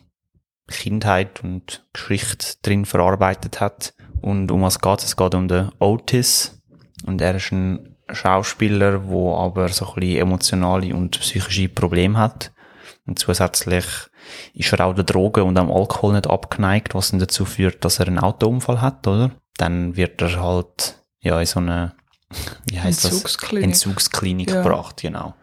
Kindheit 0.69 1.43
und 1.43 1.85
Geschichte 1.93 2.57
drin 2.63 2.85
verarbeitet 2.85 3.61
hat. 3.61 3.95
Und 4.21 4.51
um 4.51 4.63
was 4.63 4.81
geht 4.81 5.01
es? 5.01 5.07
Es 5.07 5.17
geht 5.17 5.35
um 5.35 5.49
den 5.49 5.71
Otis. 5.79 6.63
Und 7.07 7.21
er 7.21 7.35
ist 7.35 7.51
ein 7.53 7.97
Schauspieler, 8.11 9.09
wo 9.09 9.37
aber 9.37 9.69
so 9.69 9.87
ein 9.89 9.95
bisschen 9.95 10.23
emotionale 10.23 10.95
und 10.95 11.19
psychische 11.19 11.69
Probleme 11.69 12.19
hat. 12.19 12.53
Und 13.07 13.19
zusätzlich 13.19 13.85
ist 14.55 14.73
er 14.73 14.87
auch 14.87 14.95
der 14.95 15.05
Drogen 15.05 15.43
und 15.43 15.59
am 15.59 15.73
Alkohol 15.73 16.13
nicht 16.15 16.29
abgeneigt, 16.29 16.95
was 16.95 17.11
dann 17.11 17.21
dazu 17.21 17.45
führt, 17.45 17.85
dass 17.85 17.99
er 17.99 18.07
einen 18.07 18.21
Autounfall 18.21 18.81
hat, 18.81 19.07
oder? 19.07 19.33
Dann 19.57 19.97
wird 19.97 20.23
er 20.23 20.41
halt, 20.41 21.03
ja, 21.21 21.41
in 21.41 21.47
so 21.47 21.59
eine, 21.59 21.95
wie 22.66 22.81
heißt 22.81 23.05
das? 23.05 23.12
Entzugsklinik. 23.12 23.64
Entzugsklinik 23.64 24.51
Ja. 24.51 24.62
gebracht, 24.62 25.01
genau. 25.03 25.35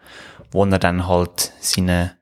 Wo 0.50 0.64
er 0.64 0.78
dann 0.78 1.06
halt 1.06 1.52
seine 1.60 2.16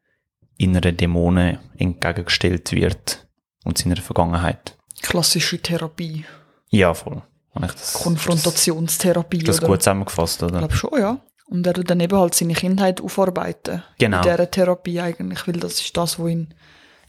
inneren 0.56 0.96
Dämonen 0.96 1.58
entgegengestellt 1.76 2.72
wird 2.72 3.26
und 3.64 3.78
seiner 3.78 3.96
Vergangenheit. 3.96 4.76
Klassische 5.02 5.60
Therapie. 5.60 6.24
Ja, 6.70 6.92
voll. 6.94 7.22
Ich 7.60 7.72
das, 7.72 7.94
Konfrontationstherapie. 7.94 9.38
das, 9.38 9.56
das 9.56 9.58
oder? 9.64 9.68
gut 9.72 9.82
zusammengefasst, 9.82 10.42
Ich 10.42 10.48
oder? 10.48 10.58
glaube 10.58 10.74
schon, 10.76 11.00
ja. 11.00 11.20
Und 11.46 11.66
er 11.66 11.72
dann 11.72 11.98
eben 12.00 12.16
halt 12.18 12.34
seine 12.34 12.52
Kindheit 12.54 13.00
aufarbeiten. 13.00 13.82
Genau. 13.98 14.18
In 14.18 14.22
dieser 14.22 14.50
Therapie 14.50 15.00
eigentlich, 15.00 15.46
weil 15.46 15.54
das 15.54 15.80
ist 15.80 15.96
das, 15.96 16.18
was 16.18 16.28
ihn 16.30 16.54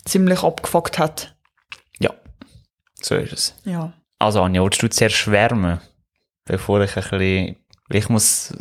ziemlich 0.06 0.42
abgefuckt 0.44 0.98
hat. 0.98 1.36
Ja, 2.00 2.12
so 3.02 3.16
ist 3.16 3.34
es. 3.34 3.54
Ja. 3.66 3.94
Also 4.18 4.42
Anja, 4.42 4.64
willst 4.64 4.82
du 4.82 4.90
zuerst 4.90 5.16
schwärmen, 5.18 5.80
bevor 6.50 6.82
ich 6.82 6.96
ein 6.98 7.04
bisschen, 7.04 7.56
ich 7.90 8.10
muss 8.10 8.54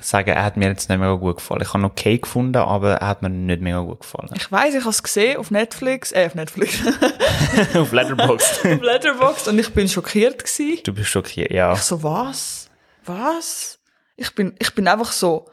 sagen, 0.00 0.30
er 0.30 0.44
hat 0.44 0.56
mir 0.56 0.68
jetzt 0.68 0.88
nicht 0.88 0.98
mega 0.98 1.14
gut 1.14 1.36
gefallen. 1.36 1.62
Ich 1.62 1.68
habe 1.68 1.82
ihn 1.82 1.84
okay 1.84 2.18
gefunden, 2.18 2.56
aber 2.56 2.96
er 2.96 3.08
hat 3.08 3.22
mir 3.22 3.30
nicht 3.30 3.62
mega 3.62 3.80
gut 3.80 4.00
gefallen. 4.00 4.30
Ich 4.34 4.50
weiß, 4.50 4.74
ich 4.74 4.80
habe 4.80 4.90
es 4.90 5.02
gesehen 5.02 5.38
auf 5.38 5.50
Netflix, 5.50 6.12
äh, 6.12 6.26
auf 6.26 6.34
Netflix, 6.34 6.78
Auf 7.74 7.92
Letterboxd. 7.92 8.64
auf 8.66 8.82
Letterboxd 8.82 9.48
und 9.48 9.58
ich 9.58 9.72
bin 9.72 9.88
schockiert 9.88 10.44
gewesen. 10.44 10.80
Du 10.84 10.92
bist 10.92 11.08
schockiert, 11.08 11.50
ja. 11.50 11.72
Ich 11.74 11.82
so, 11.82 12.02
was? 12.02 12.68
Was? 13.04 13.78
Ich 14.16 14.34
bin, 14.34 14.54
ich 14.58 14.74
bin 14.74 14.88
einfach 14.88 15.12
so, 15.12 15.48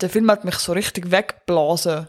der 0.00 0.10
Film 0.10 0.30
hat 0.30 0.44
mich 0.44 0.56
so 0.56 0.72
richtig 0.72 1.10
weggeblasen. 1.10 2.08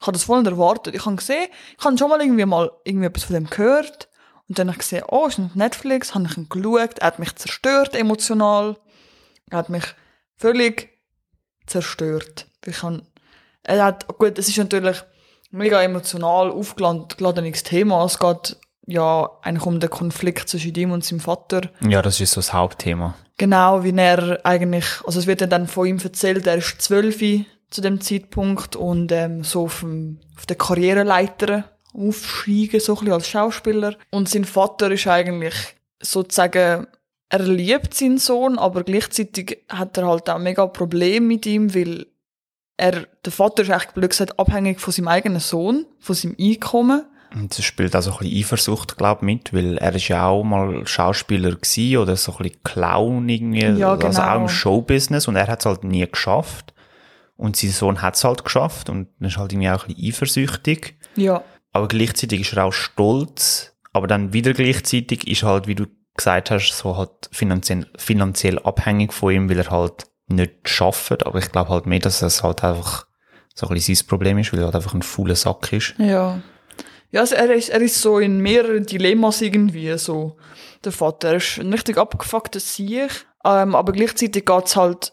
Ich 0.00 0.06
habe 0.06 0.12
das 0.12 0.24
voll 0.24 0.42
nicht 0.42 0.50
erwartet. 0.50 0.94
Ich 0.94 1.04
habe 1.04 1.16
gesehen, 1.16 1.48
ich 1.76 1.84
habe 1.84 1.98
schon 1.98 2.08
mal 2.08 2.20
irgendwie 2.20 2.46
mal 2.46 2.70
irgendwie 2.84 3.06
etwas 3.06 3.24
von 3.24 3.34
dem 3.34 3.50
gehört. 3.50 4.08
Und 4.48 4.58
dann 4.58 4.68
habe 4.68 4.76
ich 4.76 4.78
gesehen, 4.78 5.04
oh, 5.08 5.26
ist 5.26 5.38
auf 5.38 5.54
Netflix, 5.54 6.14
habe 6.14 6.26
ich 6.26 6.36
ihn 6.36 6.48
geschaut. 6.48 6.98
Er 6.98 7.06
hat 7.06 7.18
mich 7.18 7.34
zerstört 7.36 7.94
emotional. 7.94 8.76
Er 9.50 9.58
hat 9.58 9.68
mich 9.68 9.84
völlig 10.36 10.90
zerstört. 11.66 12.46
Ich 12.64 12.78
kann, 12.78 13.02
er 13.62 13.84
hat, 13.84 14.06
gut, 14.18 14.38
es 14.38 14.48
ist 14.48 14.56
natürlich 14.56 15.02
mega 15.50 15.82
emotional 15.82 16.50
aufgeladenes 16.50 17.62
Thema. 17.62 18.04
Es 18.04 18.18
geht 18.18 18.56
ja 18.86 19.30
eigentlich 19.42 19.66
um 19.66 19.80
den 19.80 19.90
Konflikt 19.90 20.48
zwischen 20.48 20.74
ihm 20.74 20.92
und 20.92 21.04
seinem 21.04 21.20
Vater. 21.20 21.62
Ja, 21.86 22.00
das 22.00 22.20
ist 22.20 22.32
so 22.32 22.40
das 22.40 22.52
Hauptthema. 22.52 23.14
Genau, 23.36 23.84
wie 23.84 23.96
er 23.96 24.40
eigentlich, 24.44 24.86
also 25.04 25.20
es 25.20 25.26
wird 25.26 25.42
ja 25.42 25.46
dann 25.46 25.68
von 25.68 25.86
ihm 25.86 25.98
erzählt, 25.98 26.46
er 26.46 26.56
ist 26.56 26.80
zwölf 26.80 27.18
zu 27.70 27.80
dem 27.82 28.00
Zeitpunkt 28.00 28.76
und 28.76 29.12
ähm, 29.12 29.44
so 29.44 29.64
auf, 29.64 29.80
dem, 29.80 30.20
auf 30.36 30.46
der 30.46 30.56
Karriereleiter 30.56 31.64
aufsteigen, 31.98 32.80
so 32.80 32.92
ein 32.94 32.98
bisschen 33.00 33.12
als 33.12 33.28
Schauspieler. 33.28 33.96
Und 34.10 34.28
sein 34.28 34.44
Vater 34.44 34.90
ist 34.90 35.06
eigentlich 35.06 35.54
sozusagen, 36.00 36.86
er 37.30 37.38
liebt 37.42 37.94
seinen 37.94 38.18
Sohn, 38.18 38.58
aber 38.58 38.84
gleichzeitig 38.84 39.58
hat 39.68 39.96
er 39.98 40.06
halt 40.06 40.30
auch 40.30 40.38
mega 40.38 40.66
Probleme 40.66 41.26
mit 41.26 41.46
ihm, 41.46 41.74
weil 41.74 42.06
er, 42.76 43.06
der 43.24 43.32
Vater 43.32 43.62
ist 43.62 43.70
eigentlich 43.70 43.90
blöd 43.92 44.10
gesagt 44.10 44.38
abhängig 44.38 44.80
von 44.80 44.92
seinem 44.92 45.08
eigenen 45.08 45.40
Sohn, 45.40 45.84
von 45.98 46.14
seinem 46.14 46.36
Einkommen. 46.40 47.02
Und 47.34 47.58
es 47.58 47.64
spielt 47.64 47.94
auch 47.94 48.00
so 48.00 48.12
ein 48.12 48.18
bisschen 48.18 48.38
Eifersucht, 48.38 48.96
glaube 48.96 49.18
ich, 49.20 49.24
mit, 49.26 49.52
weil 49.52 49.76
er 49.76 49.94
ist 49.94 50.08
ja 50.08 50.28
auch 50.28 50.44
mal 50.44 50.86
Schauspieler 50.86 51.50
gewesen 51.56 51.98
oder 51.98 52.16
so 52.16 52.32
ein 52.32 52.38
bisschen 52.38 52.62
Clown 52.62 53.28
irgendwie, 53.28 53.66
Ja, 53.78 53.92
also 53.92 54.06
genau. 54.08 54.22
auch 54.22 54.40
im 54.40 54.48
Showbusiness 54.48 55.28
und 55.28 55.36
er 55.36 55.46
hat 55.48 55.60
es 55.60 55.66
halt 55.66 55.84
nie 55.84 56.06
geschafft. 56.10 56.72
Und 57.36 57.56
sein 57.56 57.70
Sohn 57.70 58.00
hat 58.02 58.16
es 58.16 58.24
halt 58.24 58.44
geschafft 58.44 58.88
und 58.88 59.08
er 59.20 59.26
ist 59.28 59.36
halt 59.36 59.52
irgendwie 59.52 59.68
auch 59.70 59.86
ein 59.86 59.94
bisschen 59.94 60.08
eifersüchtig. 60.08 60.96
Ja, 61.16 61.42
Aber 61.78 61.86
gleichzeitig 61.86 62.40
ist 62.40 62.54
er 62.54 62.64
auch 62.64 62.72
stolz, 62.72 63.72
aber 63.92 64.08
dann 64.08 64.32
wieder 64.32 64.52
gleichzeitig 64.52 65.28
ist 65.28 65.44
halt, 65.44 65.68
wie 65.68 65.76
du 65.76 65.86
gesagt 66.16 66.50
hast, 66.50 66.76
so 66.76 66.96
halt 66.96 67.30
finanziell, 67.30 67.86
finanziell 67.96 68.58
abhängig 68.58 69.12
von 69.12 69.32
ihm, 69.32 69.48
weil 69.48 69.60
er 69.60 69.70
halt 69.70 70.08
nicht 70.26 70.68
schafft, 70.68 71.24
aber 71.24 71.38
ich 71.38 71.52
glaube 71.52 71.70
halt 71.70 71.86
mehr, 71.86 72.00
dass 72.00 72.20
es 72.20 72.42
halt 72.42 72.64
einfach 72.64 73.06
so 73.54 73.68
ein 73.68 73.74
bisschen 73.74 73.94
sein 73.94 74.08
Problem 74.08 74.38
ist, 74.38 74.52
weil 74.52 74.58
er 74.58 74.64
halt 74.64 74.74
einfach 74.74 74.92
ein 74.92 75.02
fauler 75.02 75.36
Sack 75.36 75.72
ist. 75.72 75.94
Ja. 75.98 76.42
Ja, 77.12 77.20
also 77.20 77.36
er 77.36 77.54
ist, 77.54 77.68
er 77.68 77.80
ist 77.80 78.02
so 78.02 78.18
in 78.18 78.40
mehreren 78.40 78.84
Dilemmas 78.84 79.40
irgendwie, 79.40 79.96
so, 79.98 80.36
der 80.84 80.90
Vater. 80.90 81.28
Er 81.28 81.36
ist 81.36 81.60
ein 81.60 81.72
richtig 81.72 81.96
abgefuckter 81.96 82.58
Sieg, 82.58 83.24
ähm, 83.44 83.76
aber 83.76 83.92
gleichzeitig 83.92 84.44
geht's 84.44 84.74
halt 84.74 85.12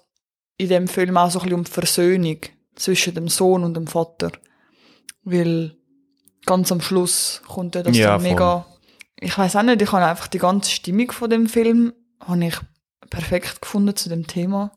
in 0.58 0.70
dem 0.70 0.88
Film 0.88 1.16
auch 1.16 1.30
so 1.30 1.38
ein 1.38 1.44
bisschen 1.44 1.60
um 1.60 1.64
die 1.64 1.72
Versöhnung 1.72 2.40
zwischen 2.74 3.14
dem 3.14 3.28
Sohn 3.28 3.64
und 3.64 3.76
dem 3.76 3.86
Vater. 3.86 4.32
Weil 5.24 5.78
ganz 6.46 6.72
am 6.72 6.82
Schluss 6.82 7.42
kommt 7.48 7.76
ja 7.76 7.84
das 7.84 7.98
Ja, 7.98 8.14
dann 8.14 8.24
mega, 8.24 8.66
ich 9.20 9.38
weiß 9.38 9.56
auch 9.56 9.64
nicht, 9.64 9.82
ich 9.82 9.92
habe 9.92 10.06
einfach 10.06 10.28
die 10.28 10.40
ganze 10.40 10.72
Stimmung 10.72 11.12
von 11.12 11.30
dem 11.30 11.48
Film, 11.48 11.94
habe 12.26 12.46
ich 12.46 12.58
perfekt 13.10 13.62
gefunden 13.62 13.96
zu 13.96 14.10
dem 14.10 14.28
Thema. 14.28 14.72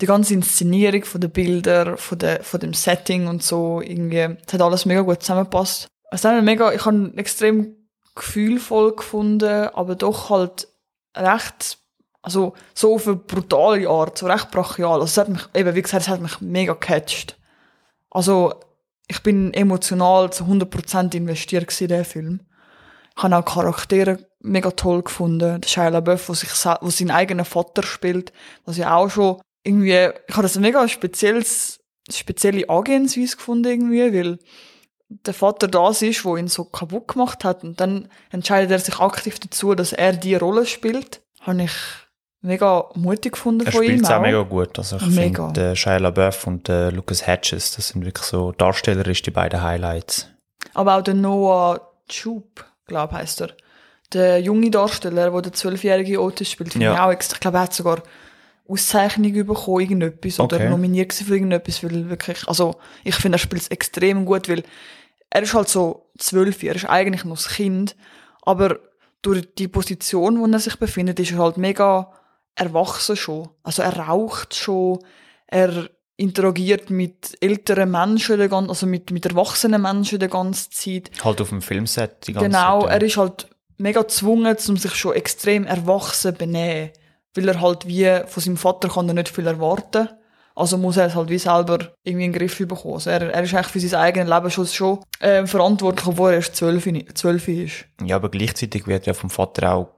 Die 0.00 0.06
ganze 0.06 0.34
Inszenierung 0.34 1.04
von 1.04 1.20
den 1.20 1.30
Bildern, 1.30 1.98
von, 1.98 2.18
der, 2.18 2.42
von 2.42 2.60
dem 2.60 2.72
Setting 2.72 3.26
und 3.26 3.42
so, 3.42 3.80
irgendwie, 3.80 4.36
es 4.46 4.52
hat 4.52 4.62
alles 4.62 4.86
mega 4.86 5.02
gut 5.02 5.22
zusammengepasst. 5.22 5.88
Es 6.10 6.24
hat 6.24 6.42
mega, 6.42 6.72
ich 6.72 6.84
habe 6.84 7.12
extrem 7.16 7.76
gefühlvoll 8.14 8.96
gefunden, 8.96 9.68
aber 9.72 9.94
doch 9.94 10.30
halt 10.30 10.68
recht 11.16 11.78
Also, 12.22 12.54
so 12.74 12.94
auf 12.94 13.06
eine 13.06 13.16
brutale 13.16 13.88
Art, 13.88 14.18
so 14.18 14.26
recht 14.26 14.50
brachial. 14.50 15.00
Also, 15.00 15.04
es 15.04 15.16
hat 15.16 15.28
mich, 15.28 15.42
eben, 15.54 15.74
wie 15.74 15.82
gesagt, 15.82 16.02
es 16.02 16.08
hat 16.08 16.20
mich 16.20 16.40
mega 16.40 16.72
gecatcht. 16.72 17.36
Also, 18.10 18.54
ich 19.10 19.24
bin 19.24 19.52
emotional 19.54 20.32
zu 20.32 20.44
100% 20.44 21.16
investiert 21.16 21.80
in 21.80 21.88
den 21.88 22.04
Film. 22.04 22.40
Ich 23.16 23.22
habe 23.24 23.36
auch 23.36 23.44
Charaktere 23.44 24.24
mega 24.38 24.70
toll 24.70 25.02
gefunden. 25.02 25.60
Der 25.60 25.68
Shia 25.68 25.88
LaBeouf, 25.88 26.28
wo 26.28 26.34
sich, 26.34 26.50
wo 26.80 26.90
seinen 26.90 27.10
eigenen 27.10 27.44
Vater 27.44 27.82
spielt, 27.82 28.32
was 28.64 28.76
ja 28.76 28.94
auch 28.94 29.10
schon 29.10 29.40
irgendwie, 29.64 30.10
ich 30.28 30.34
habe 30.34 30.44
das 30.44 30.56
ein 30.56 30.62
mega 30.62 30.86
spezielles, 30.86 31.80
spezielle 32.08 32.68
Angehensweise 32.68 33.36
gefunden 33.36 33.68
irgendwie, 33.68 34.14
weil 34.14 34.38
der 35.08 35.34
Vater 35.34 35.66
das 35.66 36.02
ist, 36.02 36.24
wo 36.24 36.36
ihn 36.36 36.46
so 36.46 36.64
kaputt 36.64 37.08
gemacht 37.08 37.42
hat 37.42 37.64
und 37.64 37.80
dann 37.80 38.08
entscheidet 38.30 38.70
er 38.70 38.78
sich 38.78 39.00
aktiv 39.00 39.40
dazu, 39.40 39.74
dass 39.74 39.92
er 39.92 40.12
die 40.12 40.36
Rolle 40.36 40.66
spielt. 40.66 41.20
Habe 41.40 41.64
ich 41.64 41.72
mega 42.42 42.86
mutig 42.94 43.32
gefunden 43.32 43.66
Er 43.66 43.72
von 43.72 43.82
spielt 43.82 43.98
ihm 43.98 44.04
es 44.04 44.10
auch 44.10 44.20
mega 44.20 44.42
gut. 44.42 44.78
Also 44.78 44.96
ich 44.96 45.02
finde, 45.14 45.52
der 45.54 45.76
Shia 45.76 45.98
LaBeouf 45.98 46.46
und 46.46 46.68
der 46.68 46.92
Lucas 46.92 47.26
Hedges, 47.26 47.72
das 47.76 47.88
sind 47.88 48.04
wirklich 48.04 48.24
so 48.26 48.52
darstellerisch 48.52 49.22
die 49.22 49.30
beiden 49.30 49.62
Highlights. 49.62 50.28
Aber 50.74 50.96
auch 50.96 51.02
der 51.02 51.14
Noah 51.14 51.80
Chup, 52.08 52.64
glaube 52.86 53.14
heißt 53.14 53.42
er. 53.42 53.50
Der 54.12 54.40
junge 54.40 54.70
Darsteller, 54.70 55.30
der 55.30 55.42
der 55.42 55.52
zwölfjährige 55.52 56.20
Otis 56.20 56.50
spielt, 56.50 56.72
finde 56.72 56.86
Ja. 56.86 56.94
ich 56.94 57.00
auch 57.00 57.10
extra. 57.12 57.34
Ich 57.36 57.40
glaube, 57.40 57.58
er 57.58 57.62
hat 57.64 57.74
sogar 57.74 58.02
Auszeichnung 58.68 59.32
bekommen, 59.32 59.80
irgendetwas, 59.80 60.40
oder 60.40 60.56
Okay. 60.56 60.68
nominiert 60.70 61.10
gewesen 61.10 61.26
für 61.26 61.34
irgendetwas, 61.34 61.82
weil 61.82 62.08
wirklich, 62.08 62.46
also, 62.48 62.76
ich 63.04 63.14
finde, 63.16 63.36
er 63.36 63.40
spielt 63.40 63.62
es 63.62 63.68
extrem 63.68 64.24
gut, 64.24 64.48
weil 64.48 64.62
er 65.30 65.42
ist 65.42 65.54
halt 65.54 65.68
so 65.68 66.06
zwölf, 66.18 66.62
er 66.62 66.74
ist 66.76 66.86
eigentlich 66.88 67.24
noch 67.24 67.36
ein 67.38 67.52
Kind, 67.52 67.96
aber 68.42 68.78
durch 69.22 69.46
die 69.58 69.68
Position, 69.68 70.40
wo 70.40 70.46
er 70.46 70.58
sich 70.58 70.76
befindet, 70.76 71.18
ist 71.20 71.32
er 71.32 71.38
halt 71.38 71.56
mega 71.56 72.10
erwachsen 72.60 73.16
schon. 73.16 73.48
Also 73.62 73.82
er 73.82 73.96
raucht 73.96 74.54
schon, 74.54 74.98
er 75.46 75.88
interagiert 76.16 76.90
mit 76.90 77.36
älteren 77.40 77.90
Menschen, 77.90 78.40
also 78.52 78.86
mit, 78.86 79.10
mit 79.10 79.24
erwachsenen 79.24 79.80
Menschen 79.80 80.18
die 80.18 80.28
ganze 80.28 80.68
Zeit. 80.70 81.10
Halt 81.24 81.40
auf 81.40 81.48
dem 81.48 81.62
Filmset 81.62 82.26
die 82.26 82.34
ganze 82.34 82.48
Genau, 82.50 82.82
Zeit. 82.82 82.90
er 82.90 83.06
ist 83.06 83.16
halt 83.16 83.48
mega 83.78 84.02
gezwungen, 84.02 84.56
um 84.68 84.76
sich 84.76 84.94
schon 84.94 85.14
extrem 85.14 85.64
erwachsen 85.66 86.32
zu 86.32 86.38
benehmen. 86.38 86.90
Weil 87.34 87.48
er 87.48 87.60
halt 87.60 87.86
wie, 87.86 88.20
von 88.26 88.42
seinem 88.42 88.56
Vater 88.56 88.88
kann 88.88 89.08
er 89.08 89.14
nicht 89.14 89.28
viel 89.28 89.46
erwarten. 89.46 90.08
Also 90.54 90.76
muss 90.76 90.98
er 90.98 91.06
es 91.06 91.14
halt 91.14 91.30
wie 91.30 91.38
selber 91.38 91.78
irgendwie 92.02 92.26
in 92.26 92.32
den 92.32 92.38
Griff 92.38 92.58
bekommen. 92.58 92.94
Also 92.94 93.08
er, 93.08 93.22
er 93.32 93.42
ist 93.42 93.54
eigentlich 93.54 93.68
für 93.68 93.80
sein 93.80 94.00
eigenes 94.00 94.28
Leben 94.28 94.50
schon, 94.50 94.66
schon 94.66 94.98
äh, 95.20 95.46
verantwortlich, 95.46 96.06
obwohl 96.06 96.30
er 96.30 96.36
erst 96.36 96.56
zwölf, 96.56 96.86
zwölf 97.14 97.48
ist. 97.48 97.86
Ja, 98.04 98.16
aber 98.16 98.28
gleichzeitig 98.28 98.86
wird 98.86 99.06
ja 99.06 99.14
vom 99.14 99.30
Vater 99.30 99.72
auch 99.72 99.88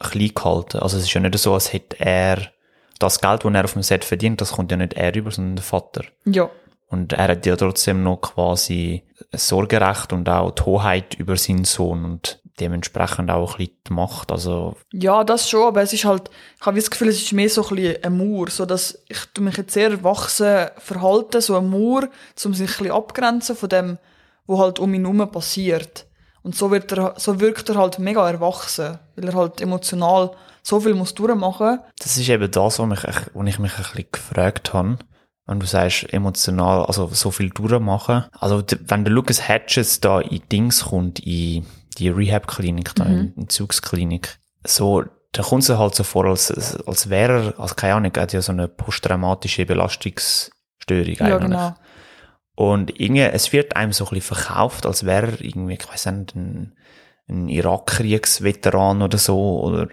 klein 0.00 0.32
gehalten. 0.34 0.78
Also 0.78 0.96
es 0.96 1.04
ist 1.04 1.14
ja 1.14 1.20
nicht 1.20 1.38
so, 1.38 1.54
als 1.54 1.72
hätte 1.72 2.00
er 2.00 2.50
das 2.98 3.20
Geld, 3.20 3.44
das 3.44 3.54
er 3.54 3.64
auf 3.64 3.72
dem 3.72 3.82
Set 3.82 4.04
verdient, 4.04 4.40
das 4.40 4.52
kommt 4.52 4.70
ja 4.70 4.76
nicht 4.76 4.94
er 4.94 5.14
über, 5.14 5.30
sondern 5.30 5.56
der 5.56 5.64
Vater. 5.64 6.04
Ja, 6.26 6.50
Und 6.88 7.12
er 7.12 7.28
hat 7.28 7.46
ja 7.46 7.56
trotzdem 7.56 8.02
noch 8.02 8.20
quasi 8.20 9.04
Sorgerecht 9.32 10.12
und 10.12 10.28
auch 10.28 10.50
die 10.50 10.62
Hoheit 10.62 11.14
über 11.14 11.36
seinen 11.36 11.64
Sohn 11.64 12.04
und 12.04 12.40
dementsprechend 12.60 13.30
auch 13.30 13.52
ein 13.52 13.58
bisschen 13.58 13.78
die 13.88 13.92
Macht. 13.92 14.30
Also, 14.30 14.76
Ja, 14.92 15.24
das 15.24 15.48
schon, 15.48 15.68
aber 15.68 15.82
es 15.82 15.92
ist 15.92 16.04
halt, 16.04 16.30
ich 16.58 16.66
habe 16.66 16.78
das 16.78 16.90
Gefühl, 16.90 17.08
es 17.08 17.22
ist 17.22 17.32
mehr 17.32 17.48
so 17.48 17.66
ein 17.68 17.76
bisschen 17.76 18.04
ein 18.04 18.18
Mauer, 18.18 18.50
so 18.50 18.66
dass 18.66 19.02
ich 19.08 19.18
mich 19.40 19.56
jetzt 19.56 19.72
sehr 19.72 19.90
erwachsen 19.90 20.68
verhalten, 20.76 21.40
so 21.40 21.56
ein 21.56 21.68
Mauer, 21.68 22.08
um 22.44 22.54
sich 22.54 22.68
ein 22.70 22.76
bisschen 22.76 22.92
abgrenzen 22.92 23.56
von 23.56 23.68
dem, 23.68 23.98
was 24.46 24.58
halt 24.58 24.78
um 24.78 24.92
ihn 24.92 25.06
herum 25.06 25.30
passiert. 25.30 26.06
Und 26.42 26.54
so 26.54 26.70
wird 26.70 26.92
er, 26.92 27.14
so 27.16 27.40
wirkt 27.40 27.68
er 27.68 27.76
halt 27.76 27.98
mega 27.98 28.28
erwachsen, 28.28 28.98
weil 29.16 29.28
er 29.28 29.34
halt 29.34 29.60
emotional 29.60 30.30
so 30.62 30.80
viel 30.80 30.94
muss 30.94 31.14
durchmachen. 31.14 31.80
das 31.98 32.16
ist 32.16 32.28
eben 32.28 32.50
das, 32.50 32.78
wo, 32.78 32.86
mich, 32.86 33.00
wo 33.32 33.42
ich 33.44 33.58
mich 33.58 33.72
ein 33.76 33.82
bisschen 33.82 34.06
gefragt 34.12 34.72
habe. 34.72 34.98
Wenn 35.46 35.58
du 35.58 35.66
sagst, 35.66 36.12
emotional, 36.12 36.84
also 36.84 37.08
so 37.12 37.30
viel 37.30 37.50
durchmachen. 37.50 38.24
Also, 38.38 38.62
wenn 38.86 39.04
der 39.04 39.12
Lucas 39.12 39.48
Hedges 39.48 40.00
da 40.00 40.20
in 40.20 40.42
Dings 40.52 40.84
kommt, 40.84 41.18
in 41.20 41.66
die 41.98 42.08
Rehab-Klinik, 42.08 42.94
da 42.94 43.04
in 43.04 43.34
die 43.36 43.48
Zugsklinik, 43.48 44.38
so, 44.64 45.02
da 45.32 45.42
kommt 45.42 45.62
es 45.64 45.70
halt 45.70 45.94
so 45.94 46.04
vor, 46.04 46.26
als, 46.26 46.52
als 46.86 47.10
wäre 47.10 47.54
er, 47.56 47.60
also 47.60 47.74
keine 47.74 47.94
Ahnung, 47.94 48.12
er 48.14 48.22
hat 48.22 48.32
ja 48.32 48.42
so 48.42 48.52
eine 48.52 48.68
posttraumatische 48.68 49.66
Belastungsstörung 49.66 51.14
Ja, 51.14 51.36
eigentlich. 51.36 51.40
genau. 51.40 51.74
Und 52.60 53.00
irgendwie, 53.00 53.22
es 53.22 53.54
wird 53.54 53.74
einem 53.74 53.94
so 53.94 54.04
ein 54.04 54.10
bisschen 54.10 54.36
verkauft, 54.36 54.84
als 54.84 55.06
wäre 55.06 55.28
er 55.28 55.40
irgendwie, 55.40 55.78
ich 55.80 55.90
weiß 55.90 56.04
nicht, 56.12 56.36
ein, 56.36 56.74
ein 57.26 57.48
Irakkriegsveteran 57.48 59.00
oder 59.00 59.16
so, 59.16 59.60
oder 59.62 59.84
hat 59.84 59.90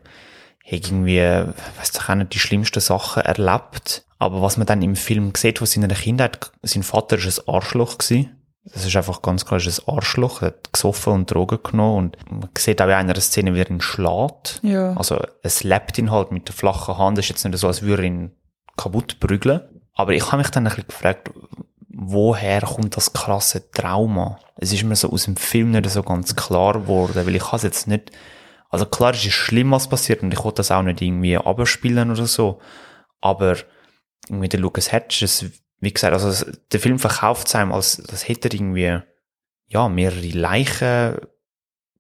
irgendwie, 0.66 1.22
weiss 1.22 1.94
ich 1.94 2.10
auch 2.10 2.16
nicht, 2.16 2.34
die 2.34 2.40
schlimmsten 2.40 2.82
Sachen 2.82 3.24
erlebt. 3.24 4.04
Aber 4.20 4.42
was 4.42 4.58
man 4.58 4.68
dann 4.68 4.82
im 4.82 4.98
Film 4.98 5.32
sieht 5.34 5.60
von 5.60 5.66
seiner 5.66 5.88
Kindheit, 5.88 6.52
sein 6.62 6.84
Vater 6.84 7.18
ist 7.18 7.40
ein 7.40 7.54
Arschloch 7.56 8.00
gewesen. 8.00 8.36
Das 8.66 8.84
ist 8.84 8.98
einfach 8.98 9.22
ganz 9.22 9.46
klar, 9.46 9.62
er 9.62 9.66
ist 9.66 9.88
ein 9.88 9.96
Arschloch, 9.96 10.42
er 10.42 10.48
hat 10.48 10.74
gesoffen 10.74 11.14
und 11.14 11.32
Drogen 11.32 11.60
genommen 11.64 11.98
und 11.98 12.30
man 12.30 12.50
sieht 12.58 12.82
auch 12.82 12.88
in 12.88 12.92
einer 12.92 13.16
Szene, 13.22 13.56
wie 13.56 13.62
er 13.62 13.70
ihn 13.70 13.80
schlägt. 13.80 14.60
Ja. 14.62 14.92
Also 14.98 15.22
es 15.42 15.64
lebt 15.64 15.98
ihn 16.00 16.12
halt 16.12 16.34
mit 16.34 16.50
der 16.50 16.54
flachen 16.54 16.98
Hand. 16.98 17.18
Es 17.18 17.24
ist 17.24 17.30
jetzt 17.30 17.46
nicht 17.46 17.58
so, 17.58 17.68
als 17.68 17.82
würde 17.82 18.04
er 18.04 18.08
ihn 18.08 18.32
kaputt 18.76 19.22
prügeln. 19.22 19.62
Aber 19.94 20.12
ich 20.12 20.26
habe 20.28 20.40
mich 20.40 20.50
dann 20.50 20.68
ein 20.68 20.72
bisschen 20.72 20.90
gefragt, 20.90 21.32
woher 22.00 22.62
kommt 22.62 22.96
das 22.96 23.12
krasse 23.12 23.72
Trauma? 23.72 24.40
Es 24.58 24.72
ist 24.72 24.84
mir 24.84 24.96
so 24.96 25.10
aus 25.12 25.24
dem 25.26 25.36
Film 25.36 25.72
nicht 25.72 25.90
so 25.90 26.04
ganz 26.04 26.36
klar 26.36 26.74
geworden, 26.74 27.14
weil 27.26 27.36
ich 27.36 27.46
habe 27.48 27.58
es 27.58 27.64
jetzt 27.64 27.88
nicht, 27.88 28.12
also 28.70 28.86
klar 28.86 29.14
es 29.14 29.26
ist 29.26 29.34
schlimm, 29.34 29.72
was 29.72 29.88
passiert 29.90 30.22
und 30.22 30.32
ich 30.32 30.44
wollte 30.44 30.58
das 30.58 30.70
auch 30.72 30.84
nicht 30.84 31.02
irgendwie 31.02 31.38
abspielen 31.38 32.12
oder 32.12 32.28
so, 32.28 32.60
aber 33.20 33.58
irgendwie 34.30 34.48
der 34.50 34.60
Lucas 34.60 34.92
Hedges, 34.92 35.46
wie 35.80 35.92
gesagt, 35.92 36.14
also 36.14 36.28
es- 36.30 36.46
der 36.72 36.80
Film 36.80 37.00
verkauft 37.00 37.48
es 37.48 37.56
einem, 37.56 37.72
als, 37.72 38.00
als 38.10 38.28
hätte 38.28 38.48
er 38.50 38.54
irgendwie, 38.54 39.00
ja, 39.68 39.90
mehrere 39.90 40.28
Leichen 40.30 41.18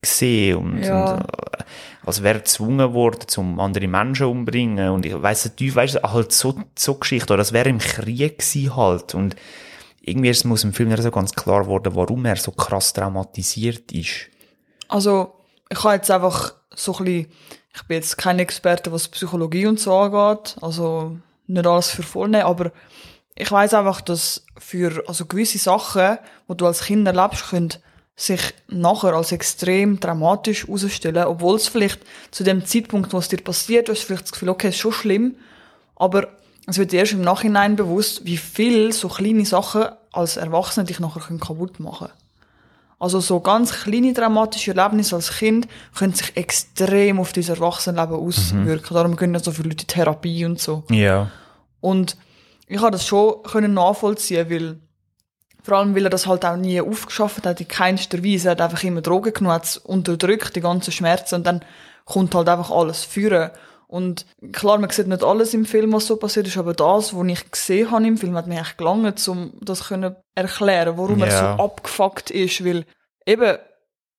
gesehen 0.02 0.58
und, 0.58 0.84
Ja. 0.84 1.14
und 1.16 1.20
äh, 1.22 1.64
als 2.06 2.22
wäre 2.22 2.36
er 2.38 2.42
gezwungen 2.42 2.94
worden, 2.94 3.28
zum 3.28 3.60
andere 3.60 3.88
Menschen 3.88 4.28
umbringen 4.28 4.90
und 4.92 5.06
ich 5.08 5.20
weiss 5.22 5.52
nicht, 5.60 5.76
weißt 5.76 5.96
du, 5.96 6.04
halt 6.04 6.32
so, 6.32 6.56
so 6.78 6.96
Geschichte, 6.96 7.34
oder 7.34 7.38
das 7.42 7.52
wäre 7.52 7.70
im 7.70 7.80
Krieg 7.80 8.38
gewesen 8.40 8.76
halt 8.76 9.16
und 9.16 9.36
irgendwie 10.08 10.30
ist 10.30 10.38
es 10.38 10.44
mir 10.46 10.54
aus 10.54 10.62
dem 10.62 10.74
Film 10.74 10.90
nicht 10.90 11.04
so 11.04 11.12
ganz 11.12 11.34
klar 11.34 11.64
geworden, 11.64 11.96
warum 11.96 12.26
er 12.26 12.38
so 12.38 12.52
krass 12.52 12.94
traumatisiert 12.94 13.92
ist. 13.92 14.28
Also, 14.88 15.34
ich 15.70 15.84
habe 15.84 15.96
jetzt 15.96 16.10
einfach 16.10 16.54
so 16.74 16.96
ein 16.98 17.04
bisschen, 17.04 17.32
ich 17.76 17.84
bin 17.84 17.98
jetzt 17.98 18.18
kein 18.18 18.40
Experte, 18.40 18.92
was 18.92 19.10
Psychologie 19.10 19.68
und 19.68 19.80
so 19.80 19.94
angeht, 19.94 20.56
also 20.62 21.18
nicht 21.48 21.68
alles 21.68 21.90
für 21.90 22.04
voll 22.04 22.30
nehmen, 22.30 22.44
aber 22.46 22.72
ich 23.36 23.52
weiß 23.52 23.74
einfach, 23.74 24.02
dass 24.02 24.46
für 24.58 25.04
also 25.08 25.26
gewisse 25.26 25.58
Sachen, 25.58 26.18
wo 26.48 26.54
du 26.54 26.66
als 26.66 26.86
Kind 26.86 27.06
erlebst, 27.06 27.50
können 27.50 27.74
sich 28.16 28.42
nachher 28.68 29.14
als 29.14 29.32
extrem 29.32 30.00
dramatisch 30.00 30.66
herausstellen, 30.68 31.26
obwohl 31.26 31.58
es 31.58 31.68
vielleicht 31.68 32.00
zu 32.32 32.44
dem 32.44 32.66
Zeitpunkt, 32.66 33.14
wo 33.14 33.20
es 33.20 33.28
dir 33.28 33.38
passiert, 33.38 33.88
du 33.88 33.92
hast 33.92 34.04
vielleicht 34.04 34.24
das 34.24 34.32
Gefühl, 34.32 34.50
okay, 34.50 34.70
ist 34.70 34.78
schon 34.78 34.92
schlimm, 34.92 35.36
aber 35.96 36.30
es 36.68 36.78
wird 36.78 36.92
dir 36.92 37.00
erst 37.00 37.14
im 37.14 37.22
Nachhinein 37.22 37.76
bewusst, 37.76 38.26
wie 38.26 38.38
viel 38.38 38.92
so 38.94 39.08
kleine 39.08 39.46
Sachen 39.46 39.86
als 40.12 40.38
Erwachsene 40.38 40.86
dich 40.86 41.00
nachher 41.00 41.22
können 41.22 41.40
kaputt 41.40 41.80
machen 41.80 42.10
also 43.00 43.20
so 43.20 43.40
ganz 43.40 43.72
kleine 43.72 44.14
dramatische 44.14 44.74
Erlebnisse 44.74 45.16
als 45.16 45.38
Kind 45.38 45.68
können 45.96 46.14
sich 46.14 46.36
extrem 46.36 47.20
auf 47.20 47.32
das 47.32 47.50
Erwachsenenleben 47.50 48.16
auswirken. 48.16 48.94
Darum 48.94 49.16
gehen 49.16 49.34
ja 49.34 49.40
so 49.40 49.52
viele 49.52 49.70
Leute 49.70 49.84
in 49.84 49.88
Therapie 49.88 50.46
und 50.46 50.60
so. 50.60 50.84
Ja. 50.90 51.30
Und 51.80 52.18
ich 52.68 52.82
habe 52.82 52.92
das 52.92 53.06
schon 53.06 53.44
können 53.44 53.74
nachvollziehen, 53.74 54.50
weil 54.50 54.80
vor 55.62 55.78
allem, 55.78 55.96
weil 55.96 56.06
er 56.06 56.10
das 56.10 56.26
halt 56.26 56.46
auch 56.46 56.56
nie 56.56 56.82
aufgeschafft 56.82 57.46
hat, 57.46 57.60
in 57.62 57.68
keinster 57.68 58.24
Weise. 58.24 58.50
Er 58.50 58.52
hat 58.52 58.62
einfach 58.62 58.84
immer 58.84 59.02
Drogen 59.02 59.34
genommen, 59.34 59.56
hat 59.56 59.80
unterdrückt, 59.84 60.56
die 60.56 60.62
ganzen 60.62 60.92
Schmerzen, 60.92 61.36
und 61.36 61.46
dann 61.46 61.64
kommt 62.06 62.34
halt 62.34 62.48
einfach 62.50 62.72
alles 62.72 63.04
führen. 63.04 63.52
Und 63.90 64.26
klar, 64.52 64.78
man 64.80 64.90
sieht 64.90 65.08
nicht 65.08 65.24
alles 65.24 65.54
im 65.54 65.66
Film, 65.66 65.94
was 65.94 66.08
so 66.08 66.18
passiert 66.18 66.46
ist, 66.48 66.58
aber 66.58 66.74
das, 66.74 67.16
was 67.16 67.28
ich 67.28 67.50
gesehen 67.52 67.90
habe 67.92 68.06
im 68.06 68.18
Film, 68.18 68.36
hat 68.36 68.46
mir 68.48 68.60
echt 68.60 68.78
gelangt, 68.78 69.26
um 69.30 69.54
das 69.62 69.86
können 69.88 70.16
erklären, 70.36 70.98
warum 70.98 71.22
er 71.22 71.28
Ja. 71.30 71.56
so 71.58 71.64
abgefuckt 71.64 72.30
ist, 72.32 72.66
weil 72.66 72.86
eben, 73.26 73.58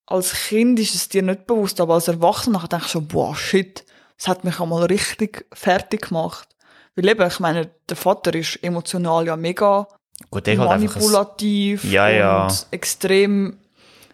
als 0.06 0.32
Kind 0.32 0.80
ist 0.80 0.94
es 0.94 1.10
dir 1.10 1.22
nicht 1.22 1.46
bewusst, 1.46 1.80
aber 1.82 1.94
als 1.94 2.08
Erwachsener 2.08 2.66
denkst 2.66 2.86
du 2.86 2.90
schon, 2.92 3.08
boah, 3.08 3.36
shit, 3.36 3.84
das 4.16 4.26
hat 4.26 4.42
mich 4.42 4.58
einmal 4.58 4.84
richtig 4.84 5.46
fertig 5.52 6.08
gemacht. 6.08 6.48
Weil 6.96 7.06
eben, 7.10 7.28
ich 7.28 7.38
meine, 7.38 7.70
der 7.88 7.96
Vater 7.96 8.34
ist 8.34 8.58
emotional 8.62 9.26
ja 9.26 9.36
mega 9.36 9.86
Gut, 10.30 10.48
einfach 10.48 10.64
ein, 10.70 10.80
manipulativ 10.80 11.84
Ja, 11.84 12.08
ja. 12.08 12.44
und 12.46 12.66
extrem, 12.70 13.58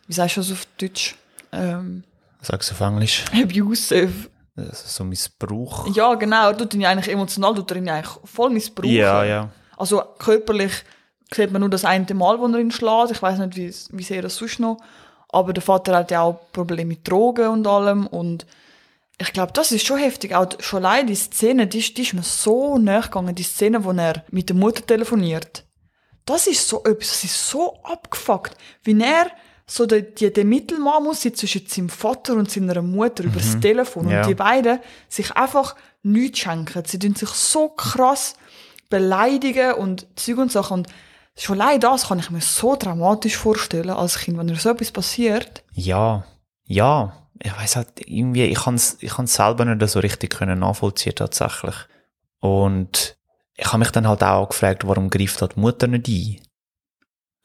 wie 0.09 0.13
sagst 0.13 0.37
du 0.37 0.41
das 0.41 0.51
auf 0.53 0.67
Deutsch? 0.79 1.15
Ähm, 1.53 2.03
sag's 2.43 2.71
auf 2.73 2.81
Englisch, 2.81 3.25
abusive. 3.33 4.29
So 4.57 5.05
Missbrauch. 5.05 5.95
Ja, 5.97 6.15
genau, 6.15 6.49
er 6.51 6.57
tut 6.57 6.75
ihn 6.75 6.81
ja 6.81 6.91
eigentlich 6.91 7.13
emotional, 7.13 7.55
tut 7.55 7.71
er 7.73 7.77
ihn 7.79 7.87
ja 7.87 7.95
eigentlich 7.95 8.17
voll 8.25 8.51
missbrauchen. 8.51 8.91
Ja, 8.93 9.25
ja. 9.25 9.51
Also 9.77 10.03
körperlich 10.19 10.73
sieht 11.33 11.51
man 11.51 11.61
nur 11.61 11.71
das 11.71 11.85
eine 11.85 12.07
Mal, 12.15 12.39
wo 12.39 12.47
er 12.47 12.59
ihn 12.59 12.71
schlägt. 12.71 13.11
Ich 13.11 13.21
weiß 13.23 13.39
nicht, 13.41 13.57
wie, 13.57 13.75
wie 13.97 14.03
sehr 14.05 14.23
das 14.23 14.37
sonst 14.37 14.61
noch. 14.61 14.77
Aber 15.31 15.53
der 15.53 15.63
Vater 15.63 15.97
hat 15.97 16.11
ja 16.13 16.23
auch 16.23 16.39
Probleme 16.53 16.91
mit 16.91 17.09
Drogen 17.09 17.49
und 17.49 17.67
allem. 17.67 18.07
Und 18.07 18.47
Ich 19.19 19.33
glaube, 19.33 19.53
das 19.53 19.73
ist 19.73 19.85
schon 19.85 19.99
heftig. 19.99 20.35
Auch 20.37 20.47
schon 20.61 20.85
allein 20.85 21.09
die 21.09 21.17
Szene, 21.17 21.67
die, 21.67 21.79
ist- 21.79 21.97
die 21.99 22.03
ist 22.03 22.15
mir 22.15 22.23
so 22.23 22.79
nachgegangen. 22.79 23.35
Die 23.35 23.43
Szene, 23.43 23.83
wo 23.85 23.91
er 23.93 24.25
mit 24.31 24.49
der 24.49 24.57
Mutter 24.57 24.87
telefoniert. 24.87 25.65
Das 26.27 26.47
ist 26.47 26.69
so 26.69 26.85
etwas, 26.85 27.09
das 27.11 27.25
ist 27.25 27.49
so 27.51 27.75
abgefuckt. 27.83 28.57
Wie 28.85 28.99
er 29.01 29.27
so 29.67 29.87
der, 29.87 30.03
die, 30.03 30.33
der 30.33 30.45
Mittelmann 30.45 31.03
muss 31.03 31.23
sein 31.23 31.35
zwischen 31.35 31.67
seinem 31.67 31.89
Vater 31.89 32.35
und 32.35 32.51
seiner 32.51 32.83
Mutter 32.83 33.25
über 33.25 33.39
das 33.39 33.59
Telefon. 33.61 34.09
Ja. 34.09 34.21
Und 34.21 34.29
die 34.29 34.35
beiden 34.35 34.79
sich 35.09 35.31
einfach 35.33 35.75
nichts 36.03 36.41
schenken. 36.41 36.85
Sie 36.85 36.99
tun 36.99 37.15
sich 37.15 37.31
so 37.31 37.71
krass 37.71 38.37
beleidigen 38.91 39.75
und 39.75 40.07
Zeug 40.17 40.39
und 40.39 40.53
Sachen. 40.53 40.81
Und 40.81 40.89
schon 41.37 41.61
allein 41.61 41.81
das 41.81 42.09
kann 42.09 42.19
ich 42.19 42.31
mir 42.31 42.41
so 42.41 42.77
dramatisch 42.77 43.37
vorstellen 43.37 43.91
als 43.91 44.19
Kind, 44.19 44.39
wenn 44.39 44.55
so 44.55 44.71
etwas 44.71 44.93
passiert. 44.93 45.65
Ja, 45.73 46.25
ja. 46.67 47.21
Ich 47.43 47.55
weiß 47.55 47.77
halt 47.77 47.89
irgendwie, 48.07 48.45
ich 48.45 48.61
kann 48.61 48.77
es 48.77 48.99
ich 49.01 49.13
kann's 49.13 49.35
selber 49.35 49.65
nicht 49.65 49.89
so 49.91 49.99
richtig 49.99 50.31
können 50.31 50.61
nachvollziehen 50.61 51.17
tatsächlich. 51.17 51.75
Und 52.39 53.17
ich 53.57 53.67
habe 53.67 53.79
mich 53.79 53.91
dann 53.91 54.07
halt 54.07 54.23
auch 54.23 54.49
gefragt, 54.49 54.87
warum 54.87 55.11
greift 55.11 55.41
da 55.41 55.49
die 55.49 55.59
Mutter 55.59 55.87
nicht 55.87 56.09
ein? 56.09 56.41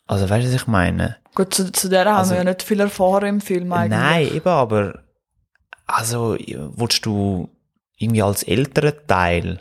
Also 0.06 0.30
weißt 0.30 0.46
du, 0.46 0.50
was 0.50 0.62
ich 0.62 0.68
meine? 0.68 1.18
Gut, 1.36 1.54
zu, 1.54 1.72
zu 1.72 1.90
der 1.90 2.06
haben 2.06 2.18
Also- 2.18 2.32
wir 2.32 2.38
ja 2.40 2.44
nicht 2.44 2.64
viel 2.64 2.80
erfahren 2.80 3.28
im 3.28 3.42
Film 3.42 3.72
eigentlich. 3.72 4.00
Nein, 4.00 4.34
eben, 4.36 4.48
aber 4.48 5.04
also 5.86 6.36
willst 6.38 7.06
du 7.06 7.50
irgendwie 7.98 8.24
als 8.24 8.44
älterer 8.44 8.94
Teil, 9.08 9.60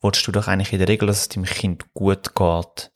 willst 0.00 0.26
du 0.26 0.32
doch 0.32 0.48
eigentlich 0.48 0.72
in 0.72 0.78
der 0.78 0.88
Regel, 0.88 1.06
dass 1.08 1.22
es 1.22 1.28
deinem 1.28 1.44
Kind 1.44 1.92
gut 1.94 2.34
geht. 2.34 2.90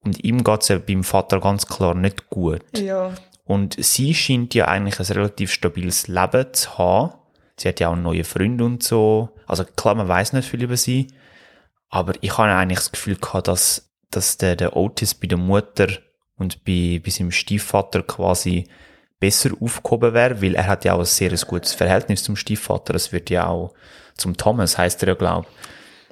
Und 0.00 0.22
ihm 0.24 0.44
geht's 0.44 0.68
ja 0.68 0.78
beim 0.78 1.02
Vater 1.04 1.40
ganz 1.40 1.66
klar 1.66 1.94
nicht 1.94 2.28
gut. 2.30 2.62
Ja. 2.78 3.12
Und 3.44 3.76
sie 3.78 4.14
scheint 4.14 4.54
ja 4.54 4.66
eigentlich 4.68 4.98
ein 5.00 5.06
relativ 5.16 5.52
stabiles 5.52 6.08
Leben 6.08 6.52
zu 6.52 6.78
haben. 6.78 7.14
Sie 7.58 7.68
hat 7.68 7.80
ja 7.80 7.88
auch 7.88 7.92
einen 7.94 8.02
neuen 8.02 8.24
Freund 8.24 8.60
und 8.62 8.82
so. 8.82 9.30
Also 9.46 9.64
klar, 9.64 9.94
man 9.94 10.08
weiß 10.08 10.32
nicht 10.32 10.48
viel 10.48 10.62
über 10.62 10.76
sie. 10.76 11.08
Aber 11.88 12.12
ich 12.20 12.36
habe 12.38 12.50
eigentlich 12.52 12.78
das 12.78 12.92
Gefühl 12.92 13.16
gehabt, 13.16 13.48
dass, 13.48 13.90
dass 14.10 14.36
der, 14.36 14.56
der 14.56 14.76
Otis 14.76 15.14
bei 15.14 15.26
der 15.26 15.38
Mutter 15.38 15.88
und 16.38 16.64
bei, 16.64 17.00
bei 17.02 17.10
seinem 17.10 17.30
Stiefvater 17.30 18.02
quasi 18.02 18.66
besser 19.18 19.50
aufgehoben 19.60 20.14
wäre, 20.14 20.42
weil 20.42 20.54
er 20.54 20.66
hat 20.66 20.84
ja 20.84 20.94
auch 20.94 21.00
ein 21.00 21.04
sehr 21.04 21.30
gutes 21.30 21.72
Verhältnis 21.72 22.22
zum 22.22 22.36
Stiefvater. 22.36 22.92
Das 22.92 23.12
wird 23.12 23.30
ja 23.30 23.46
auch 23.46 23.74
zum 24.16 24.36
Thomas, 24.36 24.78
heißt 24.78 25.02
er 25.02 25.08
ja, 25.08 25.14
glaube 25.14 25.46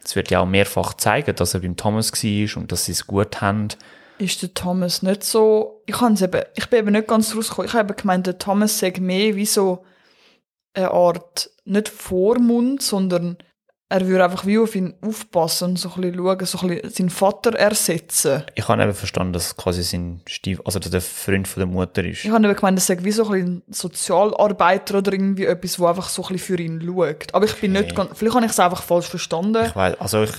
Es 0.02 0.16
wird 0.16 0.30
ja 0.30 0.40
auch 0.40 0.46
mehrfach 0.46 0.94
zeigen, 0.94 1.34
dass 1.36 1.54
er 1.54 1.60
beim 1.60 1.76
Thomas 1.76 2.12
war 2.12 2.62
und 2.62 2.72
dass 2.72 2.86
sie 2.86 2.92
es 2.92 3.06
gut 3.06 3.40
haben. 3.40 3.68
Ist 4.18 4.42
der 4.42 4.54
Thomas 4.54 5.02
nicht 5.02 5.24
so. 5.24 5.82
Ich, 5.86 6.00
eben, 6.00 6.42
ich 6.54 6.70
bin 6.70 6.78
eben 6.78 6.92
nicht 6.92 7.08
ganz 7.08 7.34
rausgekommen. 7.34 7.68
Ich 7.68 7.74
habe 7.74 7.94
gemeint, 7.94 8.26
der 8.26 8.38
Thomas 8.38 8.78
sagt 8.78 9.00
mehr 9.00 9.34
wie 9.34 9.46
so 9.46 9.84
eine 10.72 10.90
Art, 10.90 11.50
nicht 11.64 11.88
Vormund, 11.88 12.82
sondern 12.82 13.38
er 13.94 14.08
würde 14.08 14.24
einfach 14.24 14.44
wie 14.44 14.58
auf 14.58 14.74
ihn 14.74 14.94
aufpassen 15.00 15.70
und 15.70 15.78
so 15.78 15.88
ein 15.94 16.00
bisschen 16.00 16.16
schauen, 16.16 16.46
so 16.46 16.58
ein 16.58 16.68
bisschen 16.68 16.90
seinen 16.90 17.10
Vater 17.10 17.54
ersetzen. 17.56 18.42
Ich 18.56 18.66
habe 18.66 18.82
eben 18.82 18.92
verstanden, 18.92 19.32
dass 19.32 19.56
quasi 19.56 19.84
sein 19.84 20.20
Stief, 20.26 20.60
also 20.64 20.80
der 20.80 21.00
Freund 21.00 21.46
von 21.46 21.60
der 21.60 21.68
Mutter 21.68 22.04
ist. 22.04 22.24
Ich 22.24 22.30
habe 22.32 22.44
eben 22.44 22.56
gemeint, 22.56 22.78
er 22.78 22.82
sagt 22.82 23.04
wie 23.04 23.12
so 23.12 23.24
ein 23.26 23.30
bisschen 23.30 23.62
Sozialarbeiter 23.70 24.98
oder 24.98 25.12
irgendwie 25.12 25.44
etwas, 25.46 25.78
wo 25.78 25.86
einfach 25.86 26.08
so 26.08 26.22
ein 26.24 26.32
bisschen 26.32 26.56
für 26.56 26.62
ihn 26.62 26.82
schaut. 26.84 27.32
Aber 27.32 27.44
ich 27.44 27.54
bin 27.60 27.70
nicht 27.72 27.94
ganz, 27.94 28.10
vielleicht 28.18 28.34
habe 28.34 28.46
ich 28.46 28.52
es 28.52 28.58
einfach 28.58 28.82
falsch 28.82 29.06
verstanden. 29.06 29.64
Ich 29.66 29.76
weiß, 29.76 30.00
also 30.00 30.24
ich, 30.24 30.30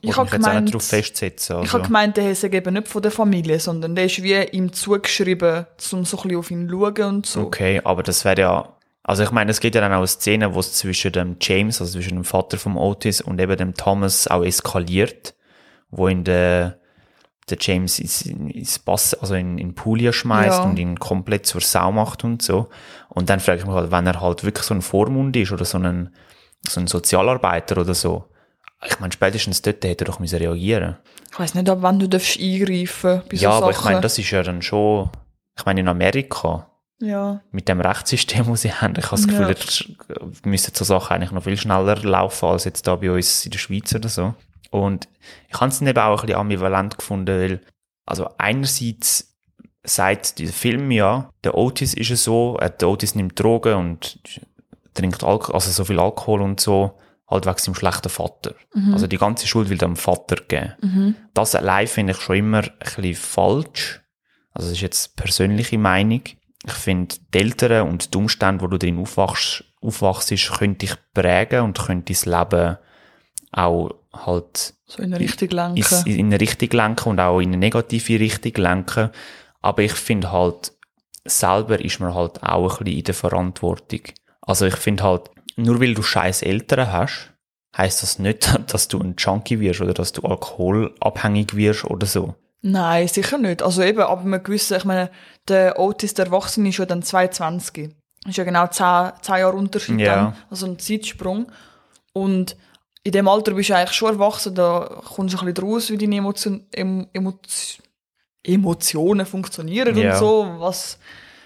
Ich 0.00 0.16
habe 0.16 0.30
gemeint- 0.30 0.62
nicht 0.62 0.74
darauf 0.74 0.86
festsetzen. 0.86 1.56
Also. 1.56 1.64
Ich 1.66 1.72
habe 1.72 1.82
gemeint, 1.84 2.16
der 2.16 2.30
ist 2.30 2.44
eben 2.44 2.74
nicht 2.74 2.86
von 2.86 3.02
der 3.02 3.10
Familie, 3.10 3.58
sondern 3.58 3.96
der 3.96 4.04
ist 4.04 4.22
wie 4.22 4.40
ihm 4.52 4.72
zugeschrieben, 4.72 5.66
um 5.92 6.04
so 6.04 6.16
ein 6.18 6.22
bisschen 6.22 6.36
auf 6.36 6.50
ihn 6.52 6.68
zu 6.68 6.74
schauen 6.78 7.04
und 7.16 7.26
so. 7.26 7.40
Okay, 7.40 7.80
aber 7.82 8.04
das 8.04 8.24
wäre 8.24 8.40
ja, 8.40 8.68
also 9.08 9.22
ich 9.22 9.30
meine, 9.30 9.50
es 9.50 9.60
gibt 9.60 9.74
ja 9.74 9.80
dann 9.80 9.92
auch 9.92 9.98
eine 9.98 10.06
Szene, 10.06 10.54
wo 10.54 10.60
es 10.60 10.74
zwischen 10.74 11.12
dem 11.12 11.36
James, 11.40 11.80
also 11.80 11.92
zwischen 11.94 12.14
dem 12.16 12.24
Vater 12.24 12.58
vom 12.58 12.76
Otis 12.76 13.20
und 13.22 13.40
eben 13.40 13.56
dem 13.56 13.74
Thomas 13.74 14.28
auch 14.28 14.44
eskaliert, 14.44 15.34
wo 15.90 16.08
ihn 16.08 16.24
der, 16.24 16.78
der 17.48 17.56
James 17.58 17.98
ins, 17.98 18.22
ins 18.22 18.78
Bass, 18.78 19.14
also 19.14 19.34
in, 19.34 19.56
in 19.58 19.74
Puglia 19.74 20.12
schmeißt 20.12 20.58
Ja. 20.58 20.64
und 20.64 20.78
ihn 20.78 20.98
komplett 20.98 21.46
zur 21.46 21.62
Sau 21.62 21.90
macht 21.90 22.22
und 22.22 22.42
so. 22.42 22.68
Und 23.08 23.30
dann 23.30 23.40
frage 23.40 23.60
ich 23.60 23.66
mich 23.66 23.74
halt, 23.74 23.90
wenn 23.90 24.06
er 24.06 24.20
halt 24.20 24.44
wirklich 24.44 24.64
so 24.66 24.74
ein 24.74 24.82
Vormund 24.82 25.34
ist 25.36 25.52
oder 25.52 25.64
so 25.64 25.78
ein, 25.78 26.14
so 26.68 26.78
ein 26.80 26.86
Sozialarbeiter 26.86 27.78
oder 27.80 27.94
so, 27.94 28.26
ich 28.86 29.00
meine, 29.00 29.12
spätestens 29.12 29.62
dort 29.62 29.82
hätte 29.84 30.04
er 30.04 30.06
doch 30.06 30.20
müssen 30.20 30.38
reagieren 30.38 30.98
Ich 31.32 31.38
weiß 31.38 31.54
nicht, 31.54 31.68
ab 31.68 31.78
wann 31.80 31.98
du 31.98 32.08
darfst 32.08 32.38
eingreifen 32.38 33.22
so 33.30 33.36
Ja, 33.36 33.50
aber 33.52 33.70
ich 33.70 33.76
Sachen. 33.76 33.84
meine, 33.92 34.00
das 34.02 34.18
ist 34.18 34.30
ja 34.30 34.42
dann 34.42 34.60
schon, 34.62 35.08
ich 35.58 35.64
meine, 35.64 35.80
in 35.80 35.88
Amerika, 35.88 36.70
ja. 37.00 37.40
mit 37.52 37.68
dem 37.68 37.80
Rechtssystem, 37.80 38.46
das 38.48 38.62
sie 38.62 38.72
haben, 38.72 38.94
ich 38.98 39.04
habe 39.10 39.20
das 39.22 39.26
Gefühl, 39.28 39.54
Ja. 40.08 40.26
müssen 40.44 40.74
so 40.74 40.84
Sachen 40.84 41.14
eigentlich 41.14 41.32
noch 41.32 41.44
viel 41.44 41.56
schneller 41.56 41.96
laufen 41.96 42.46
als 42.46 42.64
jetzt 42.64 42.86
da 42.86 42.96
bei 42.96 43.10
uns 43.10 43.44
in 43.44 43.50
der 43.52 43.58
Schweiz 43.58 43.94
oder 43.94 44.08
so. 44.08 44.34
Und 44.70 45.08
ich 45.48 45.60
habe 45.60 45.70
es 45.70 45.78
dann 45.78 45.88
eben 45.88 45.98
auch 45.98 46.20
ein 46.20 46.26
bisschen 46.26 46.40
ambivalent 46.40 46.98
gefunden, 46.98 47.40
weil, 47.40 47.60
also 48.06 48.28
einerseits 48.38 49.36
sagt 49.84 50.38
dieser 50.38 50.52
Film 50.52 50.90
ja, 50.90 51.30
der 51.44 51.56
Otis 51.56 51.94
ist 51.94 52.10
es 52.10 52.24
so, 52.24 52.58
äh, 52.60 52.70
der 52.78 52.88
Otis 52.88 53.14
nimmt 53.14 53.38
Drogen 53.40 53.74
und 53.74 54.18
trinkt 54.94 55.22
Alkohol, 55.24 55.54
also 55.54 55.70
so 55.70 55.84
viel 55.84 55.98
Alkohol 56.00 56.42
und 56.42 56.60
so, 56.60 56.98
halt 57.30 57.46
wegen 57.46 57.58
seinem 57.58 57.74
schlechten 57.76 58.08
Vater. 58.08 58.54
Also 58.92 59.06
die 59.06 59.18
ganze 59.18 59.46
Schuld 59.46 59.68
will 59.70 59.78
dem 59.78 59.96
Vater 59.96 60.36
geben. 60.36 61.14
Das 61.34 61.54
allein 61.54 61.86
finde 61.86 62.12
ich 62.12 62.20
schon 62.20 62.36
immer 62.36 62.58
ein 62.62 62.70
bisschen 62.78 63.14
falsch. 63.14 64.00
Also 64.52 64.68
das 64.68 64.76
ist 64.76 64.82
jetzt 64.82 65.16
persönliche 65.16 65.78
Meinung. 65.78 66.22
Ich 66.66 66.72
finde, 66.72 67.14
die 67.32 67.38
Eltern 67.38 67.88
und 67.88 68.12
die 68.12 68.18
Umstände, 68.18 68.62
wo 68.62 68.66
du 68.66 68.78
drin 68.78 68.98
aufwachst, 68.98 69.64
aufwachst, 69.80 70.34
können 70.58 70.78
dich 70.78 70.94
prägen 71.14 71.62
und 71.62 71.78
können 71.78 72.04
dein 72.04 72.16
Leben 72.24 72.78
auch 73.52 73.90
halt 74.12 74.74
So 74.86 75.02
in 75.02 75.14
eine 75.14 75.20
Richtung 75.20 75.48
lenken. 75.50 76.06
in 76.06 76.26
eine 76.26 76.40
Richtung 76.40 76.70
lenken 76.70 77.08
und 77.10 77.20
auch 77.20 77.40
in 77.40 77.48
eine 77.48 77.58
negative 77.58 78.20
Richtung 78.20 78.52
lenken. 78.62 79.10
Aber 79.60 79.82
ich 79.82 79.92
finde 79.92 80.32
halt, 80.32 80.72
selber 81.24 81.80
ist 81.82 82.00
man 82.00 82.14
halt 82.14 82.42
auch 82.42 82.80
ein 82.80 82.84
bisschen 82.84 82.98
in 82.98 83.04
der 83.04 83.14
Verantwortung. 83.14 84.00
Also 84.40 84.66
ich 84.66 84.76
finde 84.76 85.04
halt, 85.04 85.30
nur 85.56 85.80
weil 85.80 85.94
du 85.94 86.02
scheiß 86.02 86.42
Eltern 86.42 86.92
hast, 86.92 87.32
heißt 87.76 88.02
das 88.02 88.18
nicht, 88.18 88.58
dass 88.72 88.88
du 88.88 88.98
ein 88.98 89.14
Junkie 89.18 89.60
wirst 89.60 89.80
oder 89.80 89.94
dass 89.94 90.12
du 90.12 90.22
alkoholabhängig 90.22 91.54
wirst 91.54 91.84
oder 91.84 92.06
so. 92.06 92.34
Nein, 92.60 93.06
sicher 93.08 93.38
nicht. 93.38 93.62
Also 93.62 93.82
eben, 93.82 94.00
aber 94.00 94.22
man 94.24 94.42
gewissen, 94.42 94.76
ich 94.76 94.84
meine, 94.84 95.10
der 95.46 95.78
Otis, 95.78 96.14
der 96.14 96.26
Erwachsene, 96.26 96.68
ist 96.70 96.78
ja 96.78 96.86
dann 96.86 97.02
22. 97.02 97.94
Ist 98.26 98.36
ja 98.36 98.44
genau 98.44 98.66
10, 98.66 99.12
10 99.22 99.36
Jahre 99.38 99.56
Unterschied 99.56 100.00
Ja. 100.00 100.14
dann. 100.14 100.36
Also 100.50 100.66
ein 100.66 100.78
Zeitsprung. 100.78 101.50
Und 102.12 102.56
in 103.04 103.12
dem 103.12 103.28
Alter 103.28 103.52
bist 103.54 103.70
du 103.70 103.76
eigentlich 103.76 103.92
schon 103.92 104.14
erwachsen, 104.14 104.54
da 104.54 105.00
kommst 105.04 105.34
du 105.34 105.38
ein 105.38 105.52
bisschen 105.54 105.68
raus, 105.68 105.90
wie 105.90 105.98
deine 105.98 106.16
Emotion, 106.16 106.66
em, 106.72 107.06
Emotio- 107.14 107.80
Emotionen 108.42 109.26
funktionieren 109.26 109.96
Ja. 109.96 110.12
und 110.14 110.18
so. 110.18 110.54
Was, 110.58 110.98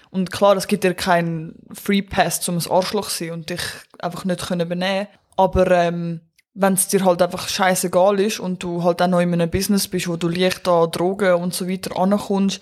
und 0.09 0.31
klar, 0.31 0.55
es 0.57 0.67
gibt 0.67 0.83
dir 0.83 0.93
keinen 0.93 1.55
Free 1.73 2.01
Pass, 2.01 2.47
um 2.49 2.57
ein 2.57 2.71
Arschloch 2.71 3.09
zu 3.09 3.25
sein 3.25 3.31
und 3.33 3.49
dich 3.49 3.61
einfach 3.99 4.25
nicht 4.25 4.45
können 4.47 4.67
benehmen. 4.67 5.07
Aber 5.37 5.69
ähm, 5.71 6.21
wenn 6.55 6.73
es 6.73 6.87
dir 6.87 7.03
halt 7.03 7.21
einfach 7.21 7.47
scheißegal 7.47 8.19
ist 8.19 8.39
und 8.39 8.61
du 8.61 8.83
halt 8.83 9.01
auch 9.01 9.07
noch 9.07 9.19
in 9.19 9.33
einem 9.33 9.49
Business 9.49 9.87
bist, 9.87 10.07
wo 10.07 10.15
du 10.17 10.27
leicht 10.27 10.67
an 10.67 10.91
Drogen 10.91 11.33
und 11.35 11.53
so 11.53 11.67
weiter 11.67 11.97
ankommst, 11.97 12.61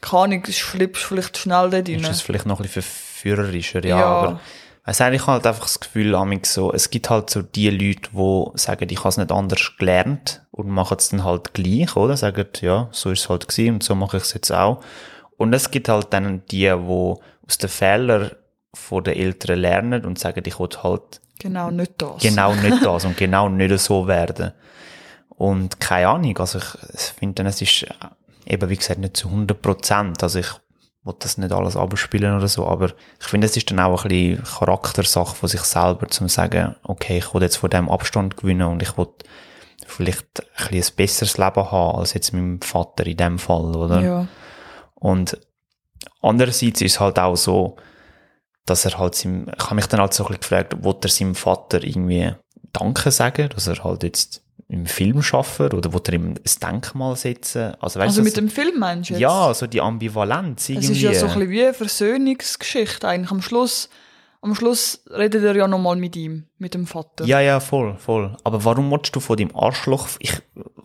keine 0.00 0.22
Ahnung, 0.24 0.44
schlippst 0.50 1.02
vielleicht 1.04 1.38
schnell 1.38 1.70
dort 1.70 1.88
rein. 1.88 2.00
Ist 2.00 2.08
das 2.08 2.20
vielleicht 2.20 2.46
noch 2.46 2.58
ein 2.60 2.64
bisschen 2.64 2.82
verführerischer, 2.82 3.84
ja, 3.84 3.98
Ja. 3.98 4.04
aber 4.06 4.40
nicht, 4.84 5.14
ich 5.14 5.22
habe 5.22 5.32
halt 5.34 5.46
einfach 5.46 5.62
das 5.62 5.78
Gefühl, 5.78 6.16
so, 6.42 6.72
es 6.72 6.90
gibt 6.90 7.08
halt 7.08 7.30
so 7.30 7.40
die 7.40 7.70
Leute, 7.70 8.10
die 8.12 8.58
sagen, 8.58 8.88
ich 8.90 8.98
habe 8.98 9.08
es 9.10 9.16
nicht 9.16 9.30
anders 9.30 9.72
gelernt 9.78 10.42
und 10.50 10.68
machen 10.68 10.96
es 10.98 11.10
dann 11.10 11.22
halt 11.24 11.54
gleich, 11.54 11.94
oder? 11.96 12.16
Sagen, 12.16 12.46
ja, 12.60 12.88
so 12.90 13.10
ist 13.12 13.20
es 13.20 13.28
halt 13.28 13.46
gewesen 13.48 13.74
und 13.74 13.82
so 13.84 13.94
mache 13.94 14.16
ich 14.16 14.24
es 14.24 14.34
jetzt 14.34 14.50
auch. 14.50 14.82
Und 15.36 15.52
es 15.54 15.70
gibt 15.70 15.88
halt 15.88 16.08
dann 16.12 16.42
die, 16.50 16.58
die 16.66 16.70
aus 16.72 17.58
den 17.60 17.68
Fehlern 17.68 18.32
von 18.74 19.04
den 19.04 19.16
Eltern 19.16 19.58
lernen 19.58 20.04
und 20.04 20.18
sagen, 20.18 20.42
ich 20.46 20.58
will 20.58 20.68
halt 20.82 21.20
Genau, 21.38 21.70
nicht 21.70 21.94
das. 21.98 22.22
genau 22.22 22.54
nicht 22.62 22.84
das 22.84 23.04
und 23.04 23.16
genau 23.16 23.48
nicht 23.48 23.78
so 23.78 24.06
werden. 24.06 24.52
Und 25.28 25.80
keine 25.80 26.08
Ahnung, 26.08 26.38
also 26.38 26.58
ich, 26.58 27.00
finde, 27.00 27.34
dann, 27.36 27.46
es 27.46 27.60
ist 27.60 27.82
äh, 27.82 27.94
eben, 28.46 28.68
wie 28.70 28.76
gesagt, 28.76 29.00
nicht 29.00 29.16
zu 29.16 29.28
100 29.28 29.60
Prozent. 29.60 30.22
Also 30.22 30.38
ich 30.38 30.52
will 31.04 31.14
das 31.18 31.38
nicht 31.38 31.52
alles 31.52 31.76
abspielen 31.76 32.36
oder 32.36 32.46
so, 32.46 32.66
aber 32.66 32.92
ich 33.20 33.26
finde, 33.26 33.46
es 33.46 33.56
ist 33.56 33.70
dann 33.70 33.80
auch 33.80 34.04
ein 34.04 34.08
bisschen 34.08 34.44
Charaktersache 34.44 35.34
von 35.34 35.48
sich 35.48 35.62
selber, 35.62 36.06
zum 36.08 36.28
sagen, 36.28 36.76
okay, 36.84 37.18
ich 37.18 37.34
will 37.34 37.42
jetzt 37.42 37.56
von 37.56 37.70
dem 37.70 37.90
Abstand 37.90 38.36
gewinnen 38.36 38.68
und 38.68 38.82
ich 38.82 38.96
will 38.96 39.08
vielleicht 39.84 40.40
ein, 40.40 40.68
bisschen 40.70 40.92
ein 40.92 40.96
besseres 40.96 41.38
Leben 41.38 41.72
haben 41.72 41.98
als 41.98 42.14
jetzt 42.14 42.32
meinem 42.32 42.60
Vater 42.60 43.04
in 43.06 43.16
dem 43.16 43.38
Fall, 43.40 43.74
oder? 43.74 44.00
Ja. 44.00 44.26
Und 44.94 45.38
andererseits 46.20 46.80
ist 46.82 46.92
es 46.92 47.00
halt 47.00 47.18
auch 47.18 47.36
so, 47.36 47.76
dass 48.66 48.84
er 48.84 48.98
halt 48.98 49.14
seinem, 49.14 49.48
ich 49.56 49.64
habe 49.64 49.74
mich 49.74 49.86
dann 49.86 50.00
halt 50.00 50.14
so 50.14 50.24
ein 50.24 50.28
bisschen 50.28 50.40
gefragt, 50.40 50.76
wo 50.80 50.92
er 51.02 51.08
seinem 51.08 51.34
Vater 51.34 51.82
irgendwie 51.82 52.34
Danke 52.72 53.10
sagen, 53.10 53.48
dass 53.54 53.66
er 53.66 53.82
halt 53.84 54.02
jetzt 54.02 54.42
im 54.68 54.86
Film 54.86 55.22
schaffen 55.22 55.72
oder 55.72 55.92
wo 55.92 55.98
er 55.98 56.12
ihm 56.14 56.28
ein 56.34 56.40
Denkmal 56.62 57.14
setzen. 57.16 57.74
Also, 57.80 58.00
weißt 58.00 58.08
Also 58.18 58.22
mit 58.22 58.36
dem 58.36 58.48
Film 58.48 58.78
meinst 58.78 59.10
du 59.10 59.14
jetzt? 59.14 59.20
ja, 59.20 59.52
so 59.52 59.66
die 59.66 59.80
Ambivalenz 59.82 60.62
Es 60.62 60.68
irgendwie. 60.70 60.92
ist 60.92 61.02
ja 61.02 61.14
so 61.14 61.26
ein 61.26 61.34
bisschen 61.34 61.50
wie 61.50 61.62
eine 61.64 61.74
Versöhnungsgeschichte 61.74 63.06
eigentlich 63.06 63.30
am 63.30 63.42
Schluss. 63.42 63.90
am 64.40 64.54
Schluss 64.54 65.04
redet 65.10 65.44
er 65.44 65.54
ja 65.54 65.68
nochmal 65.68 65.96
mit 65.96 66.16
ihm, 66.16 66.46
mit 66.58 66.72
dem 66.74 66.86
Vater. 66.86 67.24
Ja, 67.26 67.40
ja, 67.40 67.60
voll, 67.60 67.96
voll. 67.98 68.36
Aber 68.44 68.64
warum 68.64 68.90
willst 68.90 69.14
du 69.14 69.20
von 69.20 69.36
dem 69.36 69.54
Arschloch, 69.54 70.08
ich, 70.20 70.32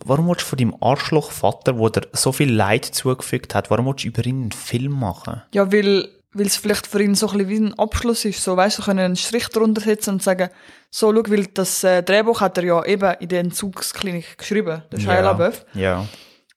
warum 0.04 0.28
willst 0.28 0.42
du 0.42 0.46
von 0.46 0.58
dem 0.58 0.76
Arschlochvater, 0.82 1.78
wo 1.78 1.88
dir 1.88 2.02
so 2.12 2.32
viel 2.32 2.52
Leid 2.52 2.84
zugefügt 2.84 3.54
hat, 3.54 3.70
warum 3.70 3.86
willst 3.86 4.04
du 4.04 4.08
über 4.08 4.24
ihn 4.26 4.42
einen 4.42 4.52
Film 4.52 4.92
machen? 4.92 5.42
Ja, 5.54 5.72
weil 5.72 6.08
weil 6.32 6.46
es 6.46 6.56
vielleicht 6.56 6.86
für 6.86 7.02
ihn 7.02 7.14
so 7.14 7.28
ein 7.28 7.38
bisschen 7.38 7.48
wie 7.48 7.66
ein 7.68 7.78
Abschluss 7.78 8.24
ist. 8.24 8.42
So, 8.42 8.56
weißt 8.56 8.78
du, 8.78 8.82
können 8.82 8.98
einen 9.00 9.16
Strich 9.16 9.48
drunter 9.48 9.80
setzen 9.80 10.14
und 10.14 10.22
sagen, 10.22 10.50
so, 10.90 11.12
schau, 11.12 11.30
weil 11.30 11.46
das 11.46 11.84
äh, 11.84 12.02
Drehbuch 12.02 12.40
hat 12.40 12.58
er 12.58 12.64
ja 12.64 12.84
eben 12.84 13.14
in 13.20 13.28
der 13.28 13.40
Entzugsklinik 13.40 14.38
geschrieben, 14.38 14.82
der 14.92 14.98
Shia 14.98 15.20
LaBeouf. 15.20 15.64
Ja. 15.74 16.06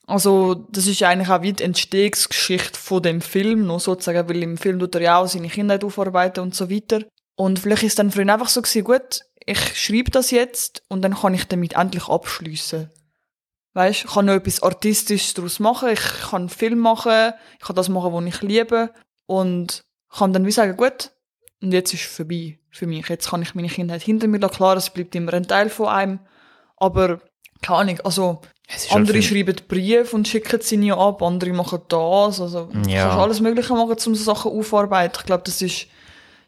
Also, 0.07 0.55
das 0.69 0.87
ist 0.87 1.01
eigentlich 1.03 1.29
auch 1.29 1.41
wie 1.41 1.53
die 1.53 1.63
Entstehungsgeschichte 1.63 2.77
von 2.77 3.01
dem 3.01 3.21
Film, 3.21 3.65
noch 3.65 3.79
sozusagen, 3.79 4.27
weil 4.27 4.43
im 4.43 4.57
Film 4.57 4.79
tut 4.79 4.95
er 4.95 5.01
ja 5.01 5.17
auch 5.17 5.27
seine 5.27 5.47
Kindheit 5.47 5.83
aufarbeiten 5.83 6.41
und 6.41 6.53
so 6.53 6.69
weiter. 6.69 7.03
Und 7.35 7.59
vielleicht 7.59 7.83
ist 7.83 7.97
dann 7.97 8.11
für 8.11 8.21
ihn 8.21 8.29
einfach 8.29 8.49
so 8.49 8.61
gewesen, 8.61 8.83
gut, 8.83 9.21
ich 9.45 9.59
schreibe 9.77 10.11
das 10.11 10.31
jetzt 10.31 10.83
und 10.89 11.01
dann 11.01 11.15
kann 11.15 11.33
ich 11.33 11.47
damit 11.47 11.73
endlich 11.73 12.07
abschliessen. 12.09 12.91
Weißt, 13.73 14.03
ich 14.03 14.11
kann 14.11 14.25
noch 14.25 14.33
etwas 14.33 14.61
Artistisches 14.61 15.33
daraus 15.33 15.59
machen, 15.59 15.89
ich 15.93 16.01
kann 16.29 16.41
einen 16.41 16.49
Film 16.49 16.79
machen, 16.79 17.33
ich 17.59 17.65
kann 17.65 17.75
das 17.75 17.87
machen, 17.87 18.11
was 18.11 18.25
ich 18.25 18.41
liebe 18.41 18.91
und 19.31 19.83
kann 20.09 20.33
dann 20.33 20.45
wie 20.45 20.51
sagen, 20.51 20.75
gut, 20.75 21.11
und 21.61 21.71
jetzt 21.71 21.93
ist 21.93 22.01
es 22.01 22.15
vorbei 22.15 22.59
für 22.69 22.85
mich. 22.85 23.07
Jetzt 23.07 23.29
kann 23.29 23.41
ich 23.41 23.55
meine 23.55 23.69
Kindheit 23.69 24.01
hinter 24.01 24.27
mir 24.27 24.39
lassen. 24.39 24.55
Klar, 24.55 24.75
es 24.75 24.89
bleibt 24.89 25.15
immer 25.15 25.33
ein 25.33 25.47
Teil 25.47 25.69
von 25.69 25.87
einem, 25.87 26.19
aber 26.75 27.21
keine 27.61 27.79
Ahnung, 27.79 27.99
also 28.03 28.41
andere 28.89 29.19
halt 29.19 29.23
schreiben 29.23 29.55
Briefe 29.67 30.15
und 30.15 30.27
schicken 30.27 30.59
sie 30.61 30.77
nie 30.77 30.91
ab, 30.91 31.21
andere 31.21 31.53
machen 31.53 31.79
das, 31.87 32.41
also 32.41 32.69
Ja. 32.73 33.03
du 33.03 33.09
kannst 33.09 33.17
alles 33.17 33.39
Mögliche 33.41 33.73
machen, 33.73 33.91
um 33.91 34.15
so 34.15 34.23
Sachen 34.33 34.51
aufzuarbeiten. 34.51 35.19
Ich 35.19 35.25
glaube, 35.25 35.43
das 35.45 35.61
ist 35.61 35.87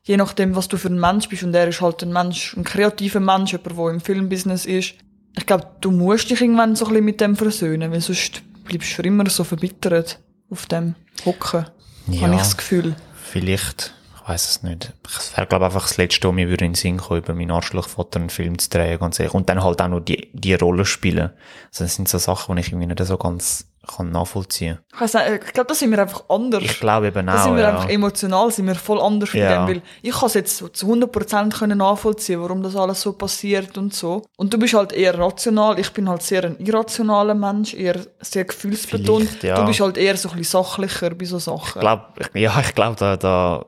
je 0.03 0.17
nachdem, 0.17 0.55
was 0.55 0.67
du 0.67 0.77
für 0.77 0.89
ein 0.89 0.99
Mensch 0.99 1.29
bist 1.29 1.43
und 1.43 1.53
er 1.53 1.67
ist 1.69 1.79
halt 1.79 2.03
ein 2.03 2.11
Mensch, 2.11 2.55
ein 2.57 2.65
kreativer 2.65 3.21
Mensch, 3.21 3.53
jemand, 3.53 3.77
der 3.77 3.89
im 3.89 4.01
Filmbusiness 4.01 4.65
ist. 4.65 4.95
Ich 5.37 5.45
glaube, 5.45 5.67
du 5.79 5.91
musst 5.91 6.29
dich 6.29 6.41
irgendwann 6.41 6.75
so 6.75 6.85
ein 6.85 6.89
bisschen 6.89 7.05
mit 7.05 7.21
dem 7.21 7.35
versöhnen, 7.37 7.91
weil 7.91 8.01
sonst 8.01 8.41
bleibst 8.65 8.91
du 8.91 8.95
für 8.95 9.03
immer 9.03 9.29
so 9.29 9.43
verbittert 9.43 10.19
auf 10.49 10.65
dem 10.65 10.95
Hocken. 11.25 11.65
Ja. 12.07 12.21
Habe 12.21 12.33
ich 12.33 12.39
das 12.39 12.57
Gefühl. 12.57 12.95
Vielleicht, 13.15 13.93
ich 14.15 14.29
weiß 14.29 14.49
es 14.49 14.63
nicht. 14.63 14.93
Es 15.05 15.35
wäre, 15.37 15.47
glaube 15.47 15.65
ich, 15.65 15.67
einfach 15.67 15.87
das 15.87 15.97
Letzte, 15.97 16.27
was 16.27 16.35
mir 16.35 16.49
würde 16.49 16.65
in 16.65 16.71
den 16.71 16.75
Sinn 16.75 16.97
kommen, 16.97 17.21
über 17.21 17.33
meinen 17.33 17.51
Arschlochvater 17.51 18.19
einen 18.19 18.29
Film 18.29 18.59
zu 18.59 18.69
drehen, 18.69 18.99
ganz 18.99 19.19
ehrlich. 19.19 19.33
Und 19.33 19.49
dann 19.49 19.63
halt 19.63 19.81
auch 19.81 19.87
noch 19.87 20.01
die, 20.01 20.29
die 20.33 20.53
Rolle 20.53 20.85
spielen. 20.85 21.31
Also 21.69 21.83
das 21.85 21.95
sind 21.95 22.09
so 22.09 22.17
Sachen, 22.17 22.55
die 22.55 22.61
ich 22.61 22.69
irgendwie 22.69 22.87
nicht 22.87 23.03
so 23.03 23.17
ganz 23.17 23.67
kann 23.85 24.11
nachvollziehen 24.11 24.79
Ich, 24.93 25.01
weiss 25.01 25.13
nicht, 25.13 25.25
ich 25.45 25.53
glaube, 25.53 25.67
da 25.67 25.73
sind 25.75 25.91
wir 25.91 25.99
einfach 25.99 26.23
anders. 26.29 26.63
Ich 26.63 26.79
glaube 26.79 27.07
eben 27.07 27.25
da 27.27 27.35
auch, 27.35 27.43
sind 27.43 27.55
wir 27.55 27.63
ja. 27.63 27.69
einfach 27.71 27.89
emotional, 27.89 28.49
sind 28.51 28.67
wir 28.67 28.75
voll 28.75 29.01
anders 29.01 29.33
Ja. 29.33 29.65
dem, 29.65 29.75
weil 29.75 29.81
ich 30.01 30.11
kann 30.11 30.27
es 30.27 30.33
jetzt 30.35 30.57
so 30.57 30.69
zu 30.69 30.87
100% 30.93 31.57
können 31.57 31.77
nachvollziehen, 31.79 32.41
warum 32.41 32.63
das 32.63 32.75
alles 32.75 33.01
so 33.01 33.13
passiert 33.13 33.77
und 33.77 33.93
so. 33.93 34.23
Und 34.37 34.53
du 34.53 34.57
bist 34.57 34.73
halt 34.73 34.93
eher 34.93 35.17
rational, 35.19 35.77
ich 35.79 35.91
bin 35.91 36.07
halt 36.07 36.21
sehr 36.21 36.45
ein 36.45 36.57
irrationaler 36.59 37.35
Mensch, 37.35 37.73
eher 37.73 37.99
sehr 38.21 38.45
gefühlsbetont. 38.45 39.43
Ja. 39.43 39.55
Du 39.55 39.65
bist 39.65 39.79
halt 39.81 39.97
eher 39.97 40.15
so 40.17 40.29
ein 40.29 40.37
bisschen 40.37 40.63
sachlicher 40.63 41.09
bei 41.11 41.25
so 41.25 41.39
Sachen. 41.39 41.73
Ich 41.75 41.79
glaube, 41.81 42.05
ja, 42.33 42.59
ich 42.61 42.73
glaube, 42.75 42.95
da, 42.97 43.17
da, 43.17 43.65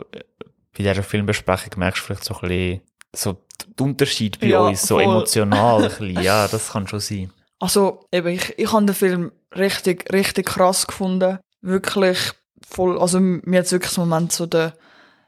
bei 0.77 0.83
dieser 0.83 1.03
Filmbesprechung 1.03 1.73
merkst 1.77 2.01
du 2.01 2.05
vielleicht 2.05 2.23
so 2.23 2.35
ein 2.35 2.47
bisschen, 2.47 2.81
so 3.15 3.37
den 3.79 3.87
Unterschied 3.87 4.39
bei 4.39 4.47
Ja, 4.47 4.59
uns, 4.59 4.81
so 4.81 4.95
voll. 4.95 5.03
emotional 5.03 5.83
ein 5.83 5.89
bisschen. 5.89 6.19
Ja, 6.21 6.47
das 6.47 6.69
kann 6.71 6.87
schon 6.87 6.99
sein. 6.99 7.31
Also, 7.59 8.05
eben, 8.11 8.27
ich, 8.29 8.57
ich 8.57 8.71
habe 8.71 8.85
den 8.85 8.95
Film 8.95 9.31
richtig, 9.55 10.11
richtig 10.11 10.47
krass 10.47 10.87
gefunden. 10.87 11.39
Wirklich 11.61 12.31
voll, 12.67 12.99
also 12.99 13.19
mir 13.19 13.59
hat 13.59 13.71
wirklich 13.71 13.97
einen 13.97 14.09
Moment 14.09 14.31
so 14.31 14.45
den, 14.45 14.71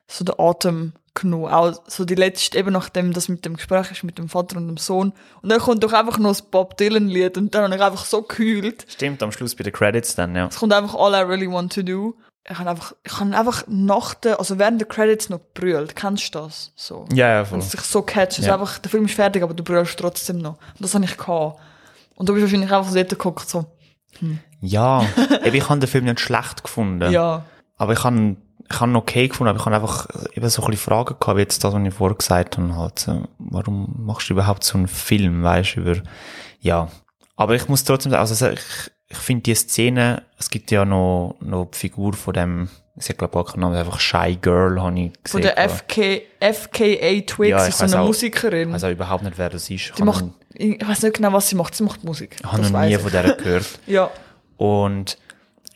so 0.07 0.25
den 0.25 0.36
Atem 0.39 0.93
genommen. 1.13 1.47
Auch 1.51 1.82
so 1.88 2.05
die 2.05 2.15
letzte, 2.15 2.57
eben 2.57 2.73
nachdem 2.73 3.13
das 3.13 3.30
mit 3.30 3.45
dem 3.45 3.55
Gespräch 3.55 3.91
ist 3.91 4.03
mit 4.03 4.17
dem 4.17 4.30
Vater 4.30 4.57
und 4.57 4.67
dem 4.67 4.78
Sohn. 4.78 5.13
Und 5.41 5.49
dann 5.49 5.59
kommt 5.59 5.84
doch 5.84 5.93
einfach 5.93 6.17
noch 6.19 6.30
das 6.32 6.41
Bob 6.41 6.78
Dylan 6.78 7.07
Lied 7.07 7.38
und 7.38 7.53
dann 7.55 7.63
habe 7.63 7.75
ich 7.75 7.82
einfach 7.82 8.05
so 8.05 8.21
gekühlt. 8.21 8.86
Stimmt, 8.88 9.23
am 9.23 9.32
Schluss 9.32 9.55
bei 9.55 9.63
den 9.63 9.73
Credits 9.73 10.15
dann, 10.15 10.36
ja. 10.36 10.47
Es 10.47 10.57
kommt 10.57 10.73
einfach 10.73 10.95
All 10.95 11.13
I 11.13 11.23
Really 11.28 11.51
Want 11.51 11.73
to 11.73 11.82
Do. 11.82 12.15
Ich 12.49 12.57
habe 12.57 12.69
einfach, 12.69 12.93
ich 13.03 13.19
habe 13.19 13.36
einfach 13.38 13.63
nach 13.67 14.13
der, 14.13 14.39
also 14.39 14.57
während 14.57 14.80
der 14.80 14.88
Credits 14.88 15.30
noch 15.30 15.41
brüllt. 15.53 15.95
Kennst 15.97 16.34
du 16.34 16.39
das? 16.39 16.71
So. 16.75 17.05
Ja, 17.11 17.30
ja, 17.30 17.45
voll. 17.45 17.59
Es 17.59 17.71
sich 17.71 17.82
so 17.82 18.01
catcht. 18.03 18.38
Also 18.39 18.49
Ja. 18.49 18.53
einfach, 18.53 18.80
der 18.80 18.89
Film 18.89 19.05
ist 19.05 19.15
fertig, 19.15 19.43
aber 19.43 19.53
du 19.53 19.63
brüllst 19.63 19.99
trotzdem 19.99 20.38
noch. 20.38 20.53
Und 20.53 20.82
das 20.82 20.93
habe 20.93 21.03
ich 21.03 21.17
gehabt. 21.17 21.59
Und 22.18 22.28
du 22.28 22.34
bist 22.34 22.43
wahrscheinlich 22.43 22.72
einfach 22.72 22.89
so 22.89 22.95
dort 22.95 23.09
geguckt, 23.09 23.47
so, 23.49 23.65
Ja, 24.59 25.05
eben, 25.43 25.55
ich 25.55 25.70
habe 25.70 25.80
den 25.80 25.88
Film 25.88 26.05
nicht 26.05 26.20
schlecht 26.20 26.63
gefunden. 26.63 27.11
ja. 27.11 27.45
Aber 27.78 27.93
ich 27.93 28.03
habe 28.03 28.36
ich 28.70 28.80
habe 28.82 28.91
ihn 28.91 28.95
okay 28.97 29.28
gefunden, 29.30 29.49
aber 29.49 29.59
ich 29.59 29.65
habe 29.65 29.76
einfach 29.76 30.07
eben 30.34 30.49
so 30.49 30.61
ein 30.63 30.72
bisschen 30.72 30.84
Fragen 30.91 31.15
gehabt, 31.20 31.38
wie 31.38 31.41
jetzt 31.41 31.63
das, 31.63 31.74
was 31.74 31.82
ich 31.88 31.93
vorher 31.93 32.18
gesagt 32.18 32.57
habe, 32.57 32.76
halt, 32.76 32.99
so, 32.99 33.24
warum 33.38 33.93
machst 34.05 34.30
du 34.30 34.34
überhaupt 34.34 34.63
so 34.65 34.78
einen 34.78 34.88
Film, 34.89 35.41
weißt 35.43 35.76
du, 35.78 35.80
über, 35.82 35.95
ja. 36.59 36.89
Aber 37.38 37.55
ich 37.55 37.70
muss 37.70 37.86
trotzdem 37.86 38.11
sagen, 38.11 38.20
also 38.20 38.47
ich, 38.49 38.59
ich 39.07 39.18
finde 39.18 39.43
die 39.43 39.55
Szene, 39.55 40.24
es 40.38 40.49
gibt 40.49 40.72
ja 40.72 40.84
noch, 40.84 41.36
noch 41.39 41.68
die 41.72 41.78
Figur 41.78 42.11
von 42.13 42.34
dem, 42.34 42.70
ich 42.97 43.05
glaube 43.15 43.36
gar 43.36 43.45
keinen 43.45 43.61
Namen, 43.61 43.76
einfach 43.76 43.99
Shy 44.01 44.36
Girl, 44.41 44.82
habe 44.82 44.99
ich 44.99 45.13
gesehen. 45.24 45.32
Von 45.32 45.41
der 45.43 45.57
FK, 45.70 46.24
FKA 46.41 47.22
Twigs 47.22 47.49
Ja, 47.51 47.65
ist 47.68 47.78
so 47.78 47.86
eine 47.86 48.01
auch- 48.01 48.07
Musikerin. 48.07 48.76
Auch 48.76 48.89
überhaupt 48.89 49.24
nicht, 49.24 49.38
wer 49.38 49.49
das 49.51 49.70
ist. 49.70 49.70
Ich 49.72 49.91
die 49.91 50.03
macht, 50.03 50.26
ich 50.59 50.87
weiß 50.87 51.03
nicht 51.03 51.15
genau, 51.15 51.33
was 51.33 51.49
sie 51.49 51.55
macht. 51.55 51.75
Sie 51.75 51.83
macht 51.83 52.03
Musik. 52.03 52.37
ich 52.39 52.45
habe 52.45 52.61
noch 52.61 52.69
nie 52.69 52.73
weiss 52.73 52.97
von 53.01 53.07
ich. 53.07 53.11
der 53.13 53.33
gehört. 53.35 53.65
Ja. 53.87 54.09
Und 54.57 55.17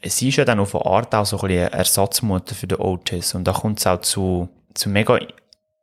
sie 0.03 0.29
ist 0.29 0.37
ja 0.37 0.45
dann 0.45 0.59
auf 0.59 0.75
eine 0.75 0.85
Art 0.85 1.13
auch 1.13 1.25
so 1.25 1.37
ein 1.39 1.47
bisschen 1.47 1.65
eine 1.67 1.73
Ersatzmutter 1.73 2.55
für 2.55 2.67
den 2.67 2.79
Otis. 2.79 3.35
Und 3.35 3.43
da 3.45 3.53
kommt 3.53 3.79
es 3.79 3.87
auch 3.87 4.01
zu, 4.01 4.49
zu 4.73 4.89
mega, 4.89 5.19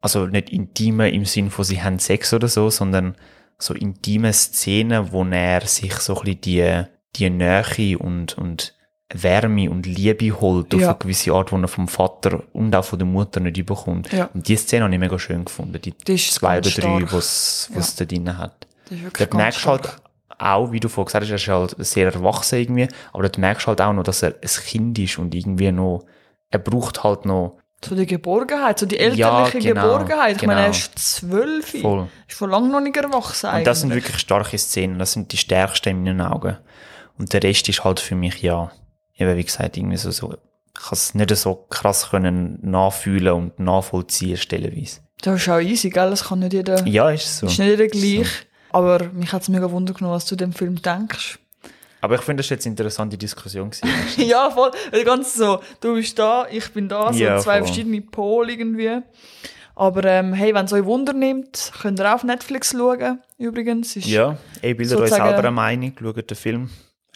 also 0.01 0.27
nicht 0.27 0.51
intime 0.51 1.11
im 1.11 1.25
Sinn 1.25 1.51
von 1.51 1.65
sie 1.65 1.83
haben 1.83 1.99
Sex 1.99 2.33
oder 2.35 2.49
so, 2.49 2.71
sondern 2.71 3.15
so 3.59 3.75
intime 3.75 4.33
Szenen, 4.33 5.13
wo 5.13 5.25
er 5.25 5.61
sich 5.67 5.95
so 5.95 6.17
ein 6.19 6.25
bisschen 6.25 6.41
die, 6.43 6.83
die 7.17 7.31
Nähe 7.31 7.99
und, 7.99 8.37
und 8.39 8.75
Wärme 9.13 9.71
und 9.71 9.87
Liebe 9.87 10.39
holt 10.41 10.75
auf 10.75 10.81
Ja. 10.81 10.89
eine 10.91 10.99
gewisse 10.99 11.33
Art, 11.33 11.51
die 11.51 11.55
er 11.57 11.67
vom 11.69 11.89
Vater 11.89 12.43
und 12.53 12.77
auch 12.77 12.85
von 12.85 12.99
der 12.99 13.07
Mutter 13.07 13.41
nicht 13.41 13.57
überkommt. 13.57 14.13
Ja. 14.13 14.29
Und 14.35 14.47
die 14.49 14.57
Szene 14.57 14.85
habe 14.85 14.93
ich 14.95 15.01
mega 15.01 15.19
schön 15.19 15.45
gefunden. 15.47 15.81
Die, 15.81 15.93
Die 15.93 16.17
zwei 16.17 16.59
oder 16.59 16.71
drei, 16.71 17.03
was 17.11 17.71
was 17.75 17.97
da 17.97 18.05
drin 18.05 18.37
hat. 18.37 18.67
Das 18.91 19.13
Dort 19.19 19.35
merkst 19.35 19.65
du 19.65 19.69
halt 19.71 19.97
auch, 20.39 20.71
wie 20.73 20.81
du 20.81 20.89
vorhin 20.89 21.07
gesagt 21.07 21.25
hast, 21.25 21.31
er 21.31 21.37
ist 21.37 21.49
halt 21.49 21.87
sehr 21.87 22.13
erwachsen 22.13 22.61
irgendwie, 22.61 22.89
aber 23.13 23.23
dort 23.25 23.39
merkst 23.39 23.67
du 23.67 23.69
halt 23.69 23.81
auch 23.81 23.93
noch, 23.93 24.03
dass 24.05 24.23
er 24.23 24.35
ein 24.41 24.49
Kind 24.65 24.99
ist 24.99 25.19
und 25.19 25.35
irgendwie 25.35 25.73
noch, 25.73 26.05
er 26.51 26.59
braucht 26.61 27.03
halt 27.03 27.25
noch 27.25 27.59
So 27.85 27.95
die 27.95 28.07
Geborgenheit, 28.07 28.79
so 28.79 28.87
die 28.87 28.99
elterliche 28.99 29.59
genau, 29.59 29.83
Geborgenheit. 29.83 30.37
Ich 30.37 30.47
meine, 30.47 30.61
er 30.61 30.67
genau. 30.67 30.77
ist 30.79 30.99
zwölf. 30.99 31.81
voll. 31.81 32.09
Ist 32.29 32.37
schon 32.39 32.51
lange 32.51 32.69
noch 32.69 32.81
nicht 32.81 32.97
erwachsen 32.97 33.51
Und 33.51 33.67
das 33.67 33.81
sind 33.81 33.91
eigentlich. 33.93 34.05
wirklich 34.05 34.21
starke 34.21 34.57
Szenen, 34.59 34.99
das 34.99 35.13
sind 35.13 35.33
die 35.33 35.37
stärksten 35.37 35.91
in 35.91 36.03
meinen 36.05 36.21
Augen. 36.21 36.57
Und 37.19 37.33
der 37.33 37.43
Rest 37.43 37.69
ist 37.69 37.83
halt 37.85 37.99
für 38.01 38.15
mich, 38.15 38.41
ja, 38.43 38.71
eben 39.17 39.37
wie 39.37 39.45
gesagt, 39.45 39.77
irgendwie 39.77 39.97
so, 39.97 40.11
so 40.13 40.33
ich 40.33 40.85
kann 40.85 40.93
es 40.93 41.15
nicht 41.17 41.35
so 41.37 41.55
krass 41.69 42.11
können 42.11 42.61
nachfühlen 42.63 43.33
und 43.33 43.59
nachvollziehen 43.59 44.37
stellenweise. 44.37 45.01
Das 45.21 45.41
ist 45.41 45.49
auch 45.49 45.59
easy, 45.59 45.91
gell? 45.91 46.11
Das 46.11 46.29
kann 46.29 46.39
nicht 46.39 46.53
jeder, 46.53 46.87
Ja, 46.87 47.11
ist 47.11 47.39
so. 47.39 47.47
ist 47.49 47.59
nicht 47.59 47.69
jeder 47.69 47.89
gleich. 47.89 48.47
Aber 48.71 49.05
mich 49.13 49.33
hat 49.33 49.43
es 49.43 49.49
mega 49.49 49.71
Wunder 49.71 49.95
genommen, 49.95 50.15
was 50.15 50.27
du 50.27 50.37
dem 50.37 50.53
Film 50.53 50.81
denkst. 50.83 51.39
Aber 52.01 52.15
ich 52.15 52.21
finde, 52.21 52.39
das 52.43 52.47
ist 52.47 52.51
jetzt 52.51 52.67
eine 52.67 52.73
interessante 52.75 53.19
Diskussion 53.19 53.71
ja, 54.17 54.51
voll. 54.51 54.71
Ganz 55.05 55.35
so, 55.35 55.61
du 55.81 55.95
bist 55.95 56.19
da, 56.19 56.47
ich 56.51 56.73
bin 56.73 56.89
da, 56.89 57.13
so 57.13 57.19
Ja, 57.19 57.39
zwei 57.39 57.59
voll. 57.59 57.67
verschiedene 57.67 58.01
Pole 58.03 58.53
irgendwie. 58.53 59.01
Aber 59.75 60.05
ähm, 60.05 60.33
hey, 60.33 60.55
wenn 60.55 60.65
es 60.67 60.73
euch 60.73 60.85
Wunder 60.85 61.13
nimmt, 61.13 61.73
könnt 61.81 62.01
ihr 62.01 62.09
auch 62.09 62.17
auf 62.17 62.25
Netflix 62.25 62.73
schauen, 62.73 63.21
übrigens. 63.37 63.97
Ist, 63.97 64.07
ja, 64.07 64.37
ich 64.61 64.77
bildet 64.77 64.99
euch 64.99 65.11
selber 65.11 65.39
eine 65.39 65.51
Meinung, 65.51 65.93
schaut 66.01 66.31
den 66.31 66.37
Film. 66.37 66.71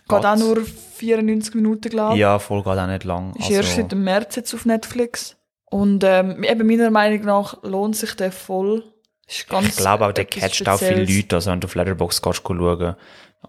Geht 0.08 0.24
auch 0.24 0.34
Geht's? 0.34 0.44
nur 0.44 0.64
94 0.96 1.54
Minuten, 1.54 1.88
glaube 1.88 2.14
ich. 2.14 2.20
Ja, 2.20 2.38
voll 2.38 2.62
geht 2.62 2.78
auch 2.78 2.86
nicht 2.86 3.04
lang. 3.04 3.34
Ist 3.36 3.50
erst 3.50 3.76
seit 3.76 3.92
dem 3.92 4.04
März 4.04 4.36
jetzt 4.36 4.54
auf 4.54 4.64
Netflix. 4.64 5.36
Und 5.70 6.04
ähm, 6.04 6.44
eben 6.44 6.66
meiner 6.66 6.90
Meinung 6.90 7.24
nach 7.24 7.62
lohnt 7.62 7.96
sich 7.96 8.14
der 8.14 8.30
voll. 8.30 8.84
Ich 9.32 9.76
glaube 9.76 10.06
auch, 10.06 10.12
der 10.12 10.24
catcht 10.24 10.68
auch 10.68 10.78
viele. 10.78 11.04
Leute. 11.04 11.36
Also, 11.36 11.50
wenn 11.50 11.60
du 11.60 11.66
auf 11.66 11.74
Letterboxd 11.74 12.22
schauen, 12.34 12.96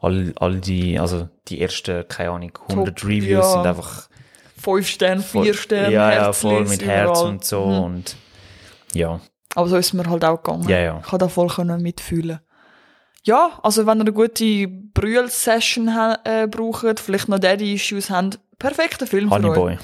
all, 0.01 0.33
all 0.37 0.55
die, 0.59 0.97
also, 0.97 1.29
die 1.47 1.61
ersten, 1.61 2.07
keine 2.07 2.31
Ahnung, 2.31 2.51
100 2.69 2.97
Top, 2.97 3.09
Reviews 3.09 3.29
ja. 3.29 3.51
sind 3.51 3.65
einfach 3.67 4.09
Fünf 4.63 4.87
Sterne, 4.87 5.21
voll, 5.21 5.43
vier 5.43 5.53
Sterne, 5.55 5.93
ja, 5.93 6.13
ja, 6.13 6.33
voll 6.33 6.63
mit 6.65 6.85
Herz 6.85 7.19
überall. 7.19 7.27
und 7.27 7.43
so 7.43 7.65
Mhm. 7.65 7.79
und, 7.79 8.15
ja. 8.93 9.19
Aber 9.55 9.67
so 9.67 9.75
ist 9.75 9.93
mir 9.93 10.09
halt 10.09 10.23
auch 10.23 10.41
gegangen. 10.41 10.69
Ja, 10.69 10.79
ja. 10.79 10.99
Ich 11.03 11.09
kann 11.09 11.19
da 11.19 11.27
voll 11.27 11.49
können 11.49 11.81
mitfühlen. 11.81 12.39
Ja, 13.25 13.59
also 13.61 13.85
wenn 13.85 13.97
ihr 13.99 14.01
eine 14.01 14.13
gute 14.13 14.67
Brühl-Session 14.67 15.89
äh, 16.23 16.47
braucht, 16.47 16.99
vielleicht 16.99 17.27
noch 17.29 17.39
Daddy-Issues 17.39 18.09
habt, 18.09 18.39
perfekter 18.57 19.05
Film 19.05 19.29
für 19.29 19.35
euch. 19.35 19.43
Honeyboy. 19.43 19.77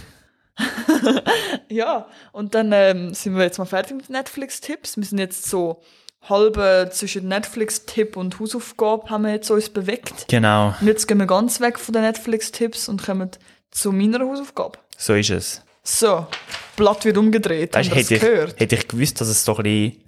Ja, 1.69 2.07
und 2.31 2.55
dann 2.55 2.71
ähm, 2.73 3.13
sind 3.13 3.35
wir 3.35 3.43
jetzt 3.43 3.59
mal 3.59 3.65
fertig 3.65 3.95
mit 3.95 4.09
Netflix-Tipps. 4.09 4.97
Wir 4.97 5.03
sind 5.05 5.19
jetzt 5.19 5.47
so 5.49 5.81
halb 6.27 6.57
äh, 6.57 6.89
zwischen 6.89 7.27
Netflix-Tipp 7.27 8.17
und 8.17 8.39
Hausaufgabe 8.39 9.09
haben 9.09 9.23
wir 9.23 9.31
jetzt 9.31 9.49
uns 9.51 9.69
bewegt. 9.69 10.25
Genau, 10.27 10.73
Und 10.81 10.87
jetzt 10.87 11.07
gehen 11.07 11.17
wir 11.19 11.27
ganz 11.27 11.61
weg 11.61 11.79
von 11.79 11.93
den 11.93 12.01
Netflix-Tipps 12.03 12.89
und 12.89 13.03
kommen 13.05 13.29
zu 13.71 13.91
meiner 13.91 14.19
Hausaufgabe. 14.19 14.79
so 14.97 15.13
ist 15.13 15.29
es. 15.29 15.61
So, 15.83 16.27
Blatt 16.75 17.05
wird 17.05 17.17
umgedreht. 17.17 17.73
Weißt, 17.73 17.93
hätte, 17.95 18.15
ich, 18.15 18.21
gehört? 18.21 18.59
hätte 18.59 18.75
ich 18.75 18.87
gewusst, 18.87 19.21
dass 19.21 19.27
es 19.27 19.45
so 19.45 19.55
ein 19.57 19.63
bisschen, 19.63 20.03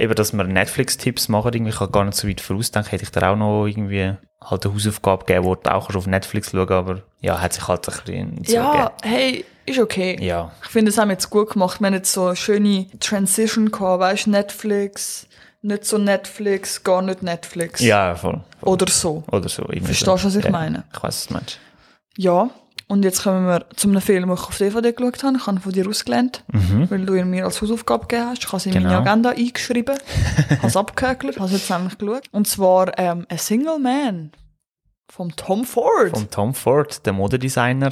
eben, 0.00 0.14
dass 0.14 0.32
wir 0.32 0.44
Netflix-Tipps 0.44 1.28
machen, 1.28 1.52
irgendwie, 1.52 1.70
ich 1.70 1.80
habe 1.80 1.92
gar 1.92 2.04
nicht 2.04 2.16
so 2.16 2.26
weit 2.26 2.40
vorausdenken, 2.40 2.90
hätte 2.90 3.04
ich 3.04 3.10
dir 3.10 3.28
auch 3.28 3.36
noch 3.36 3.66
irgendwie 3.66 4.14
halt 4.42 4.64
eine 4.64 4.74
Hausaufgabe 4.74 5.26
gegeben, 5.26 5.44
wo 5.44 5.54
du 5.54 5.70
auch 5.70 5.94
auf 5.94 6.06
Netflix 6.06 6.50
schauen 6.50 6.68
aber 6.68 7.02
ja, 7.20 7.40
hat 7.40 7.52
sich 7.52 7.68
halt 7.68 7.86
ein 7.88 7.94
bisschen 8.04 8.42
Ja, 8.44 8.92
hey, 9.02 9.44
ist 9.66 9.78
okay. 9.78 10.16
Ja, 10.20 10.50
Ich 10.64 10.70
finde, 10.70 10.90
das 10.90 10.98
haben 10.98 11.08
wir 11.08 11.14
jetzt 11.14 11.28
gut 11.28 11.50
gemacht. 11.50 11.80
Wir 11.80 11.88
haben 11.88 11.94
jetzt 11.94 12.12
so 12.12 12.26
eine 12.26 12.36
schöne 12.36 12.86
Transition 12.98 13.70
gehabt, 13.70 14.00
weißt 14.00 14.26
Netflix, 14.28 15.26
nicht 15.62 15.84
so 15.84 15.98
Netflix, 15.98 16.82
gar 16.82 17.02
nicht 17.02 17.22
Netflix. 17.22 17.80
ja, 17.80 18.14
voll. 18.14 18.40
voll. 18.60 18.72
Oder 18.72 18.86
so. 18.90 19.22
Oder 19.30 19.48
so. 19.50 19.64
Verstehst 19.64 20.06
du, 20.06 20.12
was 20.12 20.34
ich 20.34 20.44
ja, 20.44 20.50
meine? 20.50 20.84
Ich 20.94 21.02
weiß, 21.02 21.02
was 21.02 21.26
du 21.26 21.34
meinst. 21.34 21.58
Ja. 22.16 22.50
Und 22.90 23.04
jetzt 23.04 23.22
kommen 23.22 23.46
wir 23.46 23.66
zu 23.76 23.88
einem 23.88 24.00
Film, 24.00 24.24
den 24.28 24.34
ich 24.34 24.40
auf 24.42 24.58
DVD 24.58 24.92
geschaut 24.92 25.22
habe. 25.22 25.36
Ich 25.36 25.46
habe 25.46 25.56
ihn 25.56 25.60
von 25.60 25.72
dir 25.72 25.88
ausgelernt, 25.88 26.42
weil 26.88 27.06
du 27.06 27.14
ihn 27.14 27.30
mir 27.30 27.44
als 27.44 27.62
Hausaufgabe 27.62 28.06
gegeben 28.08 28.28
hast. 28.30 28.38
Ich 28.42 28.46
habe 28.48 28.56
es 28.56 28.66
in 28.66 28.72
meine 28.74 28.86
Mhm. 28.86 28.90
Genau. 28.90 29.00
Agenda 29.02 29.30
eingeschrieben, 29.30 29.96
habe 30.58 30.66
es 30.66 30.76
abgehökelt, 30.76 31.36
habe 31.38 31.46
es 31.46 31.52
jetzt 31.52 31.70
nämlich 31.70 31.96
geschaut. 31.98 32.24
Und 32.32 32.48
zwar 32.48 32.98
ähm, 32.98 33.26
A 33.30 33.36
Single 33.38 33.78
Man 33.78 34.32
vom 35.08 35.34
Tom 35.36 35.64
Ford, 35.64 36.10
Von 36.10 36.28
Tom 36.30 36.52
Ford, 36.54 37.06
der 37.06 37.12
Modedesigner. 37.12 37.90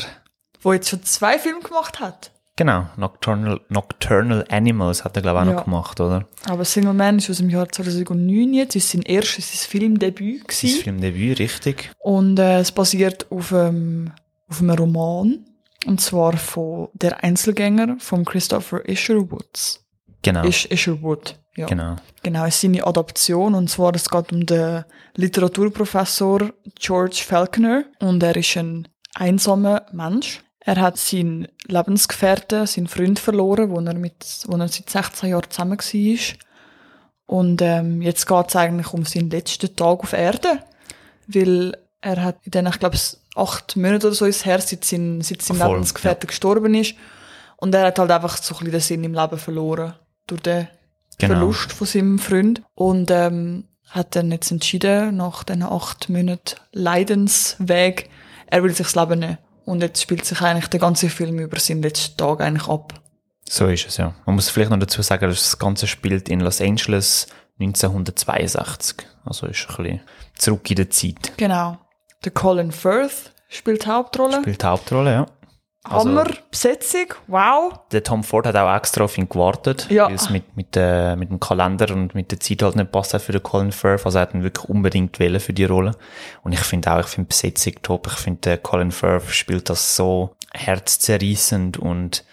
der 0.65 0.73
jetzt 0.75 0.89
schon 0.89 1.03
zwei 1.05 1.39
Filme 1.39 1.61
gemacht 1.61 2.01
hat. 2.01 2.33
Genau, 2.57 2.87
Nocturnal, 2.97 3.61
Nocturnal 3.69 4.45
Animals 4.51 5.05
hat 5.05 5.15
er, 5.15 5.23
glaube 5.23 5.39
ich, 5.39 5.43
auch 5.45 5.49
Ja. 5.51 5.55
noch 5.59 5.65
gemacht, 5.65 6.01
oder? 6.01 6.27
Aber 6.49 6.65
Single 6.65 6.93
Man 6.95 7.19
ist 7.19 7.31
aus 7.31 7.37
dem 7.37 7.51
Jahr 7.51 7.69
2009 7.69 8.53
jetzt, 8.53 8.75
ist 8.75 8.91
sein 8.91 9.03
erstes 9.03 9.49
sein 9.63 9.69
Filmdebüt 9.71 10.41
Sein 10.51 10.71
gewesen. 10.71 10.83
Filmdebüt, 10.83 11.39
richtig. 11.39 11.93
Und 12.01 12.41
äh, 12.41 12.59
es 12.59 12.73
basiert 12.73 13.27
auf, 13.31 13.53
ähm, 13.53 14.11
auf 14.49 14.61
einem 14.61 14.77
Roman. 14.77 15.45
Und 15.87 16.01
zwar 16.01 16.37
von 16.37 16.89
Der 16.93 17.23
Einzelgänger 17.23 17.97
von 17.99 18.25
Christopher 18.25 18.89
Isherwoods. 18.89 19.85
Genau, 20.23 20.43
Ish, 20.45 20.67
Isherwood, 20.67 21.39
ja. 21.55 21.67
genau. 21.67 21.97
Genau, 22.23 22.45
es 22.45 22.57
ist 22.57 22.61
seine 22.63 22.85
Adaption. 22.85 23.55
Und 23.55 23.71
zwar, 23.71 23.95
es 23.95 24.11
geht 24.11 24.33
um 24.33 24.45
den 24.45 24.85
Literaturprofessor 25.15 26.51
George 26.79 27.23
Falconer. 27.25 27.85
Und 28.01 28.23
er 28.23 28.37
ist 28.37 28.57
ein 28.57 28.89
einsamer 29.15 29.87
Mensch. 29.93 30.43
Er 30.61 30.81
hat 30.81 30.99
seinen 30.99 31.49
Lebensgefährten, 31.67 32.67
seinen 32.67 32.89
Freund 32.89 33.19
verloren, 33.19 33.71
wo 33.71 33.81
er, 33.81 33.95
mit, 33.95 34.45
wo 34.47 34.57
er 34.57 34.69
seit 34.69 34.91
16 34.91 35.31
Jahren 35.31 35.49
zusammen 35.49 35.79
war. 35.79 36.37
Und 37.27 37.63
ähm, 37.63 38.03
jetzt 38.03 38.27
geht 38.27 38.49
es 38.49 38.57
eigentlich 38.57 38.93
um 38.93 39.05
seinen 39.05 39.31
letzten 39.31 39.75
Tag 39.77 40.01
auf 40.01 40.13
Erde. 40.13 40.63
Weil 41.27 41.75
er 42.01 42.23
hat 42.23 42.37
in 42.45 42.53
den, 42.53 42.67
ich 42.67 42.79
glaube, 42.79 42.97
acht 43.35 43.77
Monaten 43.77 44.07
oder 44.07 44.15
so 44.15 44.25
ist 44.27 44.45
her, 44.45 44.61
seit 44.61 44.85
sein, 44.85 45.21
seit 45.21 45.43
sein 45.43 45.57
Voll, 45.57 45.73
Lebensgefährte 45.73 46.27
gestorben 46.27 46.75
ist. 46.75 46.95
Und 47.57 47.75
er 47.75 47.87
hat 47.87 47.99
halt 47.99 48.11
einfach 48.11 48.37
so 48.37 48.55
ein 48.55 48.59
bisschen 48.59 48.73
den 48.73 48.81
Sinn 48.81 49.05
im 49.05 49.15
Leben 49.15 49.39
verloren. 49.39 49.95
Durch 50.27 50.43
den 50.43 50.69
Genau. 51.19 51.35
Verlust 51.35 51.73
von 51.73 51.87
seinem 51.87 52.19
Freund. 52.19 52.63
Und 52.75 53.11
ähm, 53.11 53.65
hat 53.91 54.15
dann 54.15 54.31
jetzt 54.31 54.51
entschieden, 54.51 55.17
nach 55.17 55.43
diesen 55.45 55.65
acht 55.65 56.09
Monaten 56.09 56.57
Leidensweg, 56.73 58.09
er 58.47 58.63
will 58.63 58.71
sich 58.75 58.87
das 58.87 58.95
Leben 58.95 59.21
nehmen. 59.21 59.39
Und 59.65 59.83
jetzt 59.83 60.01
spielt 60.01 60.25
sich 60.25 60.41
eigentlich 60.41 60.69
der 60.69 60.81
ganze 60.81 61.11
Film 61.11 61.39
über 61.39 61.59
seinen 61.59 61.83
letzten 61.83 62.17
Tag 62.17 62.41
eigentlich 62.41 62.69
ab. 62.69 62.95
So 63.49 63.67
ist 63.67 63.87
es, 63.87 63.97
ja. 63.97 64.15
Man 64.25 64.37
muss 64.37 64.49
vielleicht 64.49 64.71
noch 64.71 64.79
dazu 64.79 65.03
sagen, 65.03 65.29
dass 65.29 65.41
das 65.41 65.59
Ganze 65.59 65.87
spielt 65.87 66.29
in 66.29 66.41
Los 66.41 66.61
Angeles 66.61 67.27
1962. 67.61 68.97
Also 69.25 69.47
ist 69.47 69.67
ein 69.69 69.77
bisschen 69.77 70.01
zurück 70.37 70.71
in 70.71 70.77
der 70.77 70.91
Zeit. 70.91 71.33
Genau. 71.37 71.79
Der 72.25 72.33
Colin 72.33 72.73
Firth 72.73 73.33
spielt 73.49 73.87
Hauptrolle. 73.87 74.41
Spielt 74.41 74.65
Hauptrolle, 74.65 75.13
ja. 75.13 75.27
also- 75.85 76.09
Hammer, 76.09 76.27
Besetzung, 76.51 77.15
wow. 77.29 77.73
Der 77.93 78.03
Tom 78.03 78.23
Ford 78.25 78.47
hat 78.47 78.57
auch 78.57 78.75
extra 78.77 79.05
auf 79.05 79.17
ihn 79.17 79.29
gewartet, 79.29 79.87
Ja. 79.91 80.07
weil 80.07 80.15
es 80.17 80.29
mit, 80.29 80.57
mit, 80.57 80.77
äh, 80.77 81.15
mit 81.17 81.31
dem 81.31 81.39
Kalender 81.41 81.95
und 81.95 82.15
mit 82.15 82.31
der 82.33 82.41
Zeit 82.41 82.63
halt 82.63 82.77
nicht 82.77 82.91
passt 82.93 83.15
hat 83.15 83.23
für 83.23 83.33
den 83.33 83.43
Colin 83.43 83.73
Firth. 83.73 84.05
Also 84.05 84.19
er 84.19 84.23
hat 84.23 84.35
ihn 84.35 84.43
wirklich 84.43 84.69
unbedingt 84.69 85.19
wählen 85.19 85.41
für 85.41 85.53
die 85.53 85.65
Rolle. 85.65 85.93
Und 86.43 86.53
ich 86.53 86.61
finde 86.61 86.93
auch, 86.93 87.01
ich 87.01 87.07
finde 87.07 87.29
Besetzung 87.29 87.75
top. 87.83 88.07
Ich 88.09 88.15
finde, 88.15 88.41
der 88.41 88.59
Colin 88.59 88.91
Firth 88.91 89.31
spielt 89.31 89.71
das 89.71 89.95
so 89.97 90.35
herzzerreißend 90.53 91.79
und, 91.79 92.25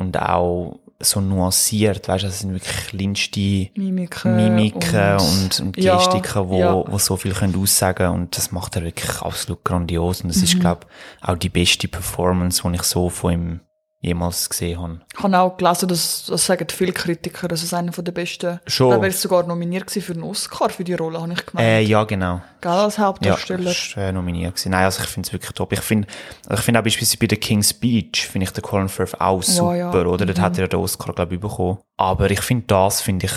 und 0.00 0.18
auch 0.20 0.80
so 1.02 1.20
nuanciert. 1.20 2.08
Weißt 2.08 2.24
du, 2.24 2.26
das 2.26 2.40
sind 2.40 2.52
wirklich 2.52 2.86
kleinste 2.88 3.80
Mimiken. 3.80 4.36
Mimiken 4.36 5.16
und, 5.18 5.60
und 5.60 5.76
Ja, 5.78 5.96
Gestiken, 5.96 6.48
wo, 6.48 6.58
ja. 6.60 6.84
wo 6.86 6.98
so 6.98 7.16
viel 7.16 7.32
können 7.32 7.56
aussagen 7.56 8.08
und 8.08 8.36
das 8.36 8.52
macht 8.52 8.76
er 8.76 8.82
wirklich 8.82 9.20
absolut 9.22 9.64
grandios 9.64 10.20
und 10.22 10.28
das 10.28 10.38
Mhm. 10.38 10.44
ist, 10.44 10.60
glaube 10.60 10.86
auch 11.22 11.36
die 11.36 11.48
beste 11.48 11.88
Performance, 11.88 12.62
die 12.68 12.74
ich 12.74 12.82
so 12.82 13.08
von 13.08 13.32
ihm 13.32 13.60
jemals 14.02 14.48
gesehen 14.48 14.80
habe. 14.80 15.00
Ich 15.14 15.22
habe 15.22 15.38
auch 15.38 15.56
gelesen, 15.56 15.88
dass, 15.88 16.24
das 16.26 16.46
sagen 16.46 16.66
viele 16.70 16.92
Kritiker, 16.92 17.48
dass 17.48 17.62
es 17.62 17.74
einer 17.74 17.92
der 17.92 18.12
besten. 18.12 18.60
Schon. 18.66 18.92
Er 18.92 19.08
ist 19.08 19.20
sogar 19.20 19.42
nominiert 19.46 19.90
für 19.90 20.12
einen 20.12 20.22
Oscar 20.22 20.70
für 20.70 20.84
die 20.84 20.94
Rolle, 20.94 21.20
habe 21.20 21.32
ich 21.34 21.44
gemeint. 21.44 21.66
Äh, 21.68 21.80
ja, 21.82 22.04
genau. 22.04 22.40
Gell, 22.62 22.70
als 22.72 22.96
Ja, 22.96 23.04
Hauptdarsteller. 23.04 23.70
ist 23.70 23.96
äh, 23.96 24.10
nominiert 24.12 24.54
gewesen. 24.54 24.70
Nein, 24.70 24.84
also 24.84 25.02
ich 25.02 25.08
finde 25.08 25.26
es 25.26 25.32
wirklich 25.32 25.52
top. 25.52 25.72
Ich 25.72 25.80
finde, 25.80 26.08
also 26.46 26.60
ich 26.60 26.64
finde 26.64 26.80
auch 26.80 26.84
beispielsweise 26.84 27.18
bei 27.18 27.26
der 27.26 27.38
King's 27.38 27.70
Speech 27.70 28.26
finde 28.26 28.44
ich 28.44 28.52
den 28.52 28.62
Colin 28.62 28.88
Firth 28.88 29.20
auch 29.20 29.42
super, 29.42 29.76
ja. 29.76 29.92
Mhm. 29.92 30.06
oder? 30.08 30.26
Dort 30.26 30.40
hat 30.40 30.58
er 30.58 30.68
den 30.68 30.80
Oscar, 30.80 31.12
glaube 31.12 31.34
ich, 31.34 31.40
bekommen. 31.40 31.78
Aber 31.98 32.30
ich 32.30 32.40
finde 32.40 32.64
das, 32.68 33.02
finde 33.02 33.26
ich, 33.26 33.32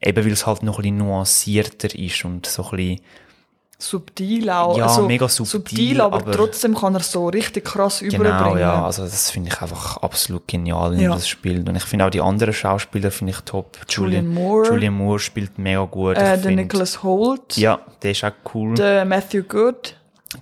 eben 0.00 0.24
weil 0.24 0.32
es 0.32 0.46
halt 0.46 0.62
noch 0.62 0.78
ein 0.78 0.82
bisschen 0.82 0.96
nuancierter 0.98 1.94
ist 1.94 2.24
und 2.24 2.46
so 2.46 2.64
ein 2.64 2.70
bisschen, 2.76 3.00
subtil 3.78 4.48
auch. 4.50 4.76
Ja, 4.78 4.86
also, 4.86 5.02
mega 5.06 5.28
subtil, 5.28 6.00
aber, 6.00 6.16
aber- 6.16 6.32
trotzdem 6.32 6.74
kann 6.74 6.94
er 6.94 7.00
so 7.00 7.28
richtig 7.28 7.64
krass 7.64 8.00
Genau, 8.00 8.16
überbringen. 8.20 8.58
ja. 8.60 8.84
Also 8.84 9.02
das 9.02 9.30
finde 9.30 9.50
ich 9.52 9.60
einfach 9.60 9.98
absolut 9.98 10.48
genial, 10.48 10.96
wie 10.96 11.02
Ja. 11.02 11.12
das 11.14 11.28
spielt. 11.28 11.68
Und 11.68 11.76
ich 11.76 11.84
finde 11.84 12.06
auch 12.06 12.10
die 12.10 12.20
anderen 12.20 12.54
Schauspieler 12.54 13.10
finde 13.10 13.32
ich 13.32 13.40
top. 13.40 13.76
Julian 13.88 14.28
Moore. 14.32 14.68
Julian 14.68 14.94
Moore 14.94 15.18
spielt 15.18 15.58
mega 15.58 15.84
gut. 15.84 16.16
äh, 16.16 16.38
der 16.40 16.52
Nicholas 16.52 17.02
Holt, 17.02 17.56
Ja, 17.56 17.80
der 18.02 18.10
ist 18.12 18.24
auch 18.24 18.32
cool. 18.54 18.74
der 18.74 19.04
Matthew 19.04 19.42
Good. 19.42 19.94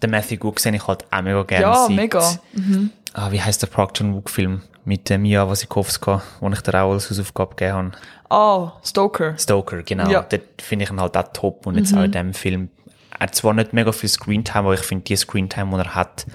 Den 0.03 0.11
Matthew 0.11 0.37
Good 0.39 0.59
sehe 0.61 0.75
ich 0.75 0.87
halt 0.87 1.05
auch 1.11 1.23
mega 1.23 1.43
gerne. 1.43 1.63
Ja, 1.65 1.87
seit- 1.87 1.97
mega. 1.97 2.39
Mhm. 2.53 2.91
Ah, 3.13 3.31
wie 3.31 3.41
heißt 3.41 3.63
der 3.63 3.67
Procter 3.69 4.05
Wook 4.13 4.31
Film 4.31 4.63
mit 4.85 5.11
äh, 5.11 5.19
Mia 5.19 5.49
Wasikowska, 5.49 6.23
den 6.41 6.53
ich 6.53 6.61
dir 6.63 6.83
auch 6.83 6.93
als 6.93 7.11
Hausaufgabe 7.11 7.55
gegeben 7.55 7.77
habe? 7.77 7.91
Ah, 8.31 8.73
Stoker. 8.85 9.37
Stoker, 9.39 9.83
genau. 9.83 10.09
Ja. 10.09 10.23
Mhm. 10.23 10.27
Dort 10.31 10.43
finde 10.63 10.85
ich 10.85 10.91
ihn 10.91 11.01
halt 11.01 11.17
auch 11.17 11.25
top. 11.33 11.67
Und 11.67 11.77
jetzt 11.77 11.95
auch 11.95 12.03
in 12.03 12.11
dem 12.13 12.35
Film. 12.35 12.71
Er 13.19 13.21
hat 13.29 13.35
zwar 13.35 13.55
nicht 13.55 13.73
mega 13.73 13.93
viel 13.93 14.09
Screentime, 14.09 14.61
aber 14.65 14.75
ich 14.75 14.81
finde, 14.81 15.05
die 15.05 15.17
Screentime, 15.17 15.71
die 15.71 15.77
er 15.89 15.95
hat, 15.95 16.27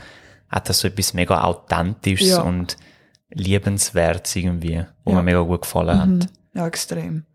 hat 0.49 0.67
er 0.69 0.73
so 0.73 0.87
etwas 0.87 1.13
mega 1.13 1.43
Authentisches 1.43 2.29
Ja. 2.29 2.41
und 2.41 2.77
Liebenswertes 3.31 4.35
irgendwie, 4.35 4.85
wo 5.03 5.11
Ja. 5.11 5.17
mir 5.17 5.23
mega 5.23 5.41
gut 5.41 5.61
gefallen 5.61 5.99
hat. 6.23 6.29
Ja, 6.53 6.67
extrem. 6.67 7.25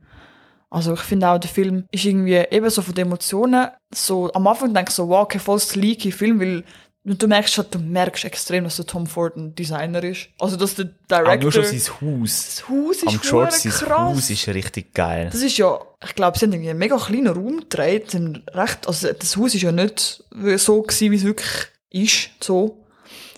Also 0.71 0.95
ich 0.95 1.01
finde 1.01 1.29
auch, 1.29 1.39
der 1.39 1.51
Film 1.51 1.85
ist 1.93 2.05
irgendwie 2.05 2.35
eben 2.35 2.69
so 2.69 2.83
von 2.83 2.95
den 2.95 3.07
Emotionen, 3.07 3.69
so 3.95 4.33
am 4.33 4.47
Anfang 4.49 4.75
denke 4.75 4.91
ich 4.91 4.95
so, 4.97 5.09
wow, 5.09 5.23
okay, 5.23 5.39
voll 5.39 5.61
sleeky 5.61 6.11
Film, 6.11 6.41
weil 6.41 6.65
du 7.05 7.29
merkst 7.29 7.59
halt, 7.59 7.75
du 7.75 7.79
merkst 7.79 8.25
extrem, 8.25 8.65
dass 8.65 8.77
der 8.77 8.87
Tom 8.87 9.07
Ford 9.07 9.37
ein 9.37 9.55
Designer 9.55 10.03
ist. 10.03 10.29
Also 10.39 10.57
dass 10.57 10.75
der 10.75 10.87
Auch 10.87 11.09
Director... 11.09 11.37
nur 11.37 11.53
schon 11.53 11.65
sein 11.65 12.01
Haus. 12.01 12.47
das 12.47 12.69
Haus 12.69 12.97
ist 12.97 13.09
Am 13.09 13.21
George 13.21 13.53
sein 13.53 13.73
krass. 13.73 13.99
Haus 13.99 14.31
ist 14.31 14.49
richtig 14.49 14.95
geil. 14.95 15.29
Das 15.31 15.43
ist 15.43 15.59
ja, 15.59 15.79
ich 16.03 16.15
glaube, 16.15 16.39
sie 16.39 16.47
haben 16.47 16.53
irgendwie 16.53 16.71
einen 16.71 16.79
mega 16.79 16.97
kleinen 16.97 17.29
Raum 17.29 17.61
gedreht. 17.61 18.17
Recht, 18.55 18.87
also 18.87 19.13
das 19.13 19.37
Haus 19.37 19.55
ist 19.55 19.63
ja 19.63 19.73
nicht 19.73 20.25
so 20.57 20.83
gewesen, 20.83 21.11
wie 21.11 21.17
es 21.17 21.25
wirklich 21.25 21.67
ist, 21.91 22.31
so. 22.43 22.85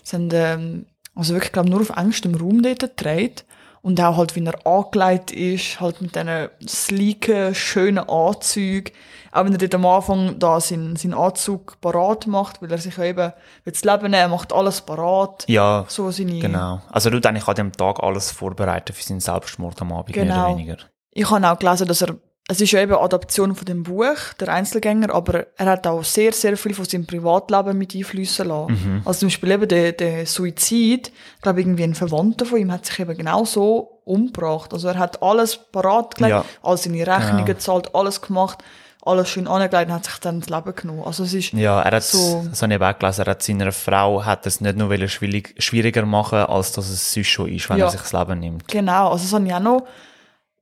Sie 0.03 0.15
haben, 0.15 0.29
ähm, 0.31 0.85
also 1.13 1.33
wirklich, 1.33 1.51
glaube 1.51 1.69
nur 1.69 1.81
auf 1.81 1.89
engstem 1.89 2.35
Raum 2.35 2.63
dort 2.63 2.79
gedreht. 2.79 3.43
Und 3.81 4.01
auch 4.01 4.17
halt, 4.17 4.35
wie 4.35 4.43
er 4.43 4.65
angelegt 4.65 5.31
ist, 5.31 5.79
halt 5.79 6.01
mit 6.01 6.15
diesen 6.15 6.49
sleeken, 6.67 7.53
schönen 7.53 7.99
Anzügen. 8.09 8.93
Auch 9.31 9.45
wenn 9.45 9.51
er 9.51 9.57
dort 9.57 9.75
am 9.75 9.85
Anfang 9.85 10.39
da 10.39 10.59
seinen, 10.59 10.95
seinen 10.95 11.13
Anzug 11.13 11.79
parat 11.81 12.27
macht, 12.27 12.61
weil 12.61 12.71
er 12.71 12.77
sich 12.77 12.97
ja 12.97 13.03
eben 13.05 13.33
will 13.63 13.73
das 13.73 13.83
Leben 13.83 14.03
nehmen, 14.03 14.13
er 14.13 14.27
macht 14.29 14.53
alles 14.53 14.81
parat. 14.81 15.45
Ja, 15.47 15.85
So 15.87 16.11
seine, 16.11 16.39
genau. 16.39 16.81
Also 16.91 17.09
du 17.09 17.17
eigentlich 17.27 17.47
an 17.47 17.55
dem 17.55 17.71
Tag 17.71 18.01
alles 18.01 18.31
vorbereiten 18.31 18.93
für 18.93 19.03
seinen 19.03 19.19
Selbstmord 19.19 19.81
am 19.81 19.91
Abend, 19.93 20.15
mehr 20.15 20.25
Genau. 20.25 20.45
oder 20.47 20.57
weniger. 20.57 20.77
Ich 21.11 21.29
habe 21.29 21.49
auch 21.49 21.57
gelesen, 21.59 21.87
dass 21.87 22.01
er, 22.03 22.15
es 22.49 22.61
ist 22.61 22.71
ja 22.71 22.79
eben 22.81 22.93
eine 22.93 23.01
Adaption 23.01 23.55
von 23.55 23.65
dem 23.65 23.83
Buch, 23.83 24.15
der 24.39 24.49
Einzelgänger, 24.49 25.13
aber 25.13 25.47
er 25.57 25.65
hat 25.65 25.85
auch 25.87 26.03
sehr, 26.03 26.31
sehr 26.31 26.55
viel 26.55 26.73
von 26.73 26.85
seinem 26.85 27.05
Privatleben 27.05 27.77
mit 27.77 27.93
einfließen 27.95 28.47
lassen. 28.47 28.71
Mhm. 28.73 29.01
Also 29.03 29.19
zum 29.21 29.27
Beispiel 29.27 29.51
eben 29.51 29.67
der, 29.67 29.91
der 29.91 30.25
Suizid, 30.25 31.11
ich 31.35 31.41
glaube 31.41 31.59
irgendwie 31.61 31.83
ein 31.83 31.95
Verwandter 31.95 32.45
von 32.45 32.59
ihm 32.59 32.71
hat 32.71 32.85
sich 32.85 32.99
eben 32.99 33.17
genau 33.17 33.43
so 33.45 33.99
umgebracht. 34.05 34.73
Also 34.73 34.87
er 34.87 34.97
hat 34.97 35.21
alles 35.21 35.57
parat 35.57 36.15
gelegt, 36.15 36.31
Ja. 36.31 36.45
all 36.63 36.77
seine 36.77 37.05
Rechnungen 37.05 37.43
Genau. 37.43 37.45
gezahlt, 37.45 37.93
alles 37.93 38.21
gemacht, 38.21 38.59
alles 39.07 39.29
schön 39.29 39.47
angelegt 39.47 39.87
und 39.89 39.93
hat 39.93 40.05
sich 40.05 40.17
dann 40.19 40.41
das 40.41 40.49
Leben 40.49 40.75
genommen. 40.75 41.03
Also 41.05 41.23
es 41.23 41.33
ist, 41.33 41.53
Ja, 41.53 41.81
er 41.81 41.95
hat, 41.95 42.03
So. 42.03 42.45
das 42.49 42.61
habe 42.61 42.73
ich 42.73 42.81
auch 42.81 42.99
gelesen, 42.99 43.21
er 43.25 43.31
hat 43.31 43.41
seiner 43.43 43.71
Frau 43.71 44.23
hat 44.25 44.45
es 44.45 44.61
nicht 44.61 44.77
nur 44.77 45.07
schwierig, 45.07 45.55
schwieriger 45.57 46.05
machen, 46.05 46.39
als 46.39 46.71
dass 46.73 46.89
es 46.89 47.13
sonst 47.13 47.27
schon 47.27 47.49
ist, 47.51 47.69
wenn 47.69 47.77
Ja. 47.77 47.85
er 47.85 47.91
sich 47.91 48.01
das 48.01 48.13
Leben 48.13 48.39
nimmt. 48.39 48.67
Genau, 48.67 49.11
also 49.11 49.23
das 49.23 49.33
habe 49.33 49.45
ich 49.47 49.53
auch 49.53 49.59
noch, 49.59 49.87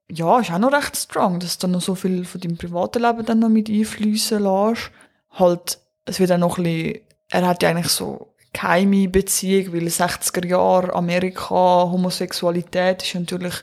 ja, 0.09 0.39
ist 0.39 0.51
auch 0.51 0.59
noch 0.59 0.71
recht 0.71 0.95
strong, 0.95 1.39
dass 1.39 1.57
du 1.57 1.61
dann 1.67 1.71
noch 1.71 1.81
so 1.81 1.95
viel 1.95 2.25
von 2.25 2.39
deinem 2.39 2.57
privaten 2.57 3.01
Leben 3.01 3.25
dann 3.25 3.39
noch 3.39 3.49
mit 3.49 3.69
einfließen 3.69 4.41
lässt. 4.41 4.91
Halt, 5.31 5.79
es 6.05 6.19
wird 6.19 6.31
auch 6.31 6.37
noch 6.37 6.57
ein 6.57 6.63
bisschen, 6.63 6.99
er 7.31 7.47
hat 7.47 7.63
ja 7.63 7.69
eigentlich 7.69 7.89
so 7.91 8.27
geheime 8.53 9.09
Beziehung, 9.09 9.73
weil 9.73 9.87
60er 9.87 10.45
Jahre 10.47 10.93
Amerika, 10.93 11.89
Homosexualität 11.91 13.03
ist 13.03 13.15
natürlich 13.15 13.55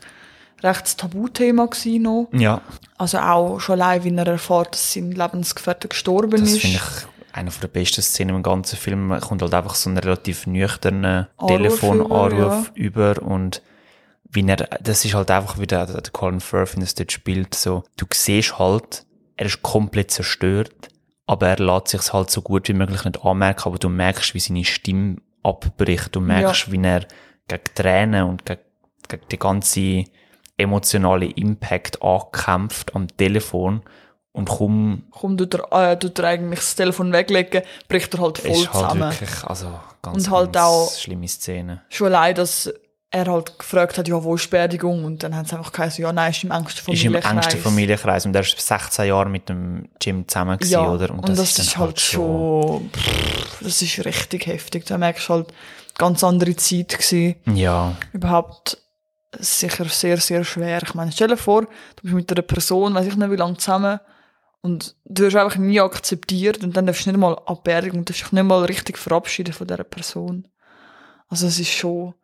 recht 0.62 0.82
das 0.82 0.96
Tabuthema 0.96 1.66
gewesen 1.66 2.02
noch. 2.02 2.28
Ja, 2.32 2.60
Also 2.98 3.18
auch 3.18 3.58
schon 3.60 3.80
allein, 3.80 4.04
wie 4.04 4.14
er 4.14 4.26
erfährt, 4.26 4.74
dass 4.74 4.92
sein 4.92 5.12
Lebensgefährte 5.12 5.88
gestorben 5.88 6.40
das 6.40 6.52
ist. 6.52 6.60
finde 6.60 6.76
ich 6.76 7.12
einer 7.32 7.50
der 7.50 7.68
besten 7.68 8.02
Szenen 8.02 8.36
im 8.36 8.42
ganzen 8.42 8.76
Film. 8.76 9.08
Man 9.08 9.20
kommt 9.20 9.42
halt 9.42 9.54
einfach 9.54 9.74
so 9.74 9.88
einen 9.88 9.98
relativ 9.98 10.46
nüchternen 10.46 11.26
Anruf 11.36 11.48
Telefonanruf 11.48 12.72
über 12.74 13.20
und 13.22 13.62
wie 14.30 14.46
er, 14.46 14.56
das 14.56 15.04
ist 15.04 15.14
halt 15.14 15.30
einfach 15.30 15.58
wieder 15.58 15.86
der 15.86 16.12
Colin 16.12 16.40
Firth, 16.40 16.74
wenn 16.74 16.82
es 16.82 16.94
dort 16.94 17.12
spielt, 17.12 17.54
so, 17.54 17.84
du 17.96 18.06
siehst 18.12 18.58
halt, 18.58 19.04
er 19.36 19.46
ist 19.46 19.62
komplett 19.62 20.10
zerstört, 20.10 20.88
aber 21.26 21.48
er 21.48 21.58
lässt 21.58 21.88
sich 21.88 22.12
halt 22.12 22.30
so 22.30 22.40
gut 22.40 22.68
wie 22.68 22.72
möglich 22.72 23.04
nicht 23.04 23.22
anmerken, 23.24 23.62
aber 23.66 23.78
du 23.78 23.90
merkst, 23.90 24.34
wie 24.34 24.40
seine 24.40 24.64
Stimme 24.64 25.16
abbricht, 25.42 26.14
du 26.14 26.20
merkst, 26.20 26.72
wie 26.72 26.82
er 26.82 27.06
gegen 27.48 27.64
Tränen 27.74 28.24
und 28.24 28.46
gegen, 28.46 28.60
gegen 29.08 29.28
die 29.30 29.38
ganze 29.38 30.04
emotionale 30.56 31.26
Impact 31.26 32.02
ankämpft 32.02 32.94
am 32.94 33.08
Telefon 33.16 33.82
und 34.32 34.48
kaum 34.48 35.04
Komm, 35.10 35.36
du 35.36 35.46
er, 35.70 35.92
äh, 35.92 35.98
tut 35.98 36.18
er 36.18 36.26
eigentlich 36.28 36.60
das 36.60 36.74
Telefon 36.74 37.12
weglegen, 37.12 37.62
bricht 37.88 38.14
er 38.14 38.20
halt 38.20 38.38
voll 38.38 38.50
ist 38.50 38.72
halt 38.72 38.82
zusammen. 38.88 39.10
wirklich, 39.10 39.44
also 39.44 39.66
ganz, 40.02 40.26
Und 40.26 40.30
halt 40.32 40.52
ganz 40.52 40.66
auch- 40.66 40.92
schlimme 40.96 41.28
Szene. 41.28 41.82
Schon 41.90 42.08
allein, 42.08 42.34
dass 42.34 42.72
er 43.14 43.26
halt 43.26 43.58
gefragt 43.58 43.98
hat, 43.98 44.08
ja, 44.08 44.24
wo 44.24 44.34
ist 44.36 44.48
Beerdigung? 44.48 45.04
Und 45.04 45.22
dann 45.22 45.36
haben 45.36 45.44
sie 45.44 45.54
einfach 45.54 45.70
geheißen, 45.70 46.02
ja, 46.02 46.12
nein, 46.14 46.30
ist 46.30 46.44
im 46.44 46.50
engsten 46.50 46.78
Ist 46.94 47.04
im 47.04 47.12
Familienkreis. 47.12 47.32
engsten 47.44 47.60
Familienkreis 47.60 48.24
und 48.24 48.34
er 48.34 48.40
ist 48.40 48.58
16 48.58 49.06
Jahre 49.08 49.28
mit 49.28 49.50
dem 49.50 49.88
Jim 50.00 50.26
zusammen 50.26 50.56
gewesen, 50.56 50.72
ja, 50.72 50.90
oder? 50.90 51.10
Und, 51.10 51.28
das, 51.28 51.58
ist, 51.58 51.76
halt 51.76 52.00
schon, 52.00 52.88
pff, 52.90 53.58
das 53.62 53.82
ist 53.82 54.02
richtig 54.06 54.46
heftig. 54.46 54.86
Da 54.86 54.96
merkst 54.96 55.28
du 55.28 55.34
halt, 55.34 55.52
ganz 55.98 56.24
andere 56.24 56.56
Zeit 56.56 56.88
gewesen. 56.88 57.34
Ja, 57.54 57.96
Überhaupt 58.14 58.78
sicher 59.38 59.84
sehr, 59.86 60.18
sehr 60.18 60.44
schwer. 60.44 60.82
Ich 60.82 60.94
meine, 60.94 61.12
stell 61.12 61.28
dir 61.28 61.36
vor, 61.36 61.62
du 61.62 62.02
bist 62.02 62.14
mit 62.14 62.30
einer 62.30 62.42
Person, 62.42 62.94
weiß 62.94 63.06
ich 63.06 63.16
nicht 63.16 63.30
wie 63.30 63.36
lange 63.36 63.56
zusammen, 63.56 64.00
und 64.60 64.94
du 65.04 65.26
hast 65.26 65.34
einfach 65.34 65.58
nie 65.58 65.80
akzeptiert 65.80 66.62
und 66.62 66.76
dann 66.76 66.86
darfst 66.86 67.04
du 67.06 67.10
nicht 67.10 67.18
mal 67.18 67.36
abbergen 67.46 67.98
und 67.98 68.08
darfst 68.08 68.22
dich 68.22 68.32
nicht 68.32 68.44
mal 68.44 68.64
richtig 68.64 68.96
verabschieden 68.96 69.52
von 69.52 69.66
dieser 69.66 69.84
Person. 69.84 70.48
Also 71.28 71.46
es 71.46 71.58
ist 71.58 71.72
schon... 71.72 72.14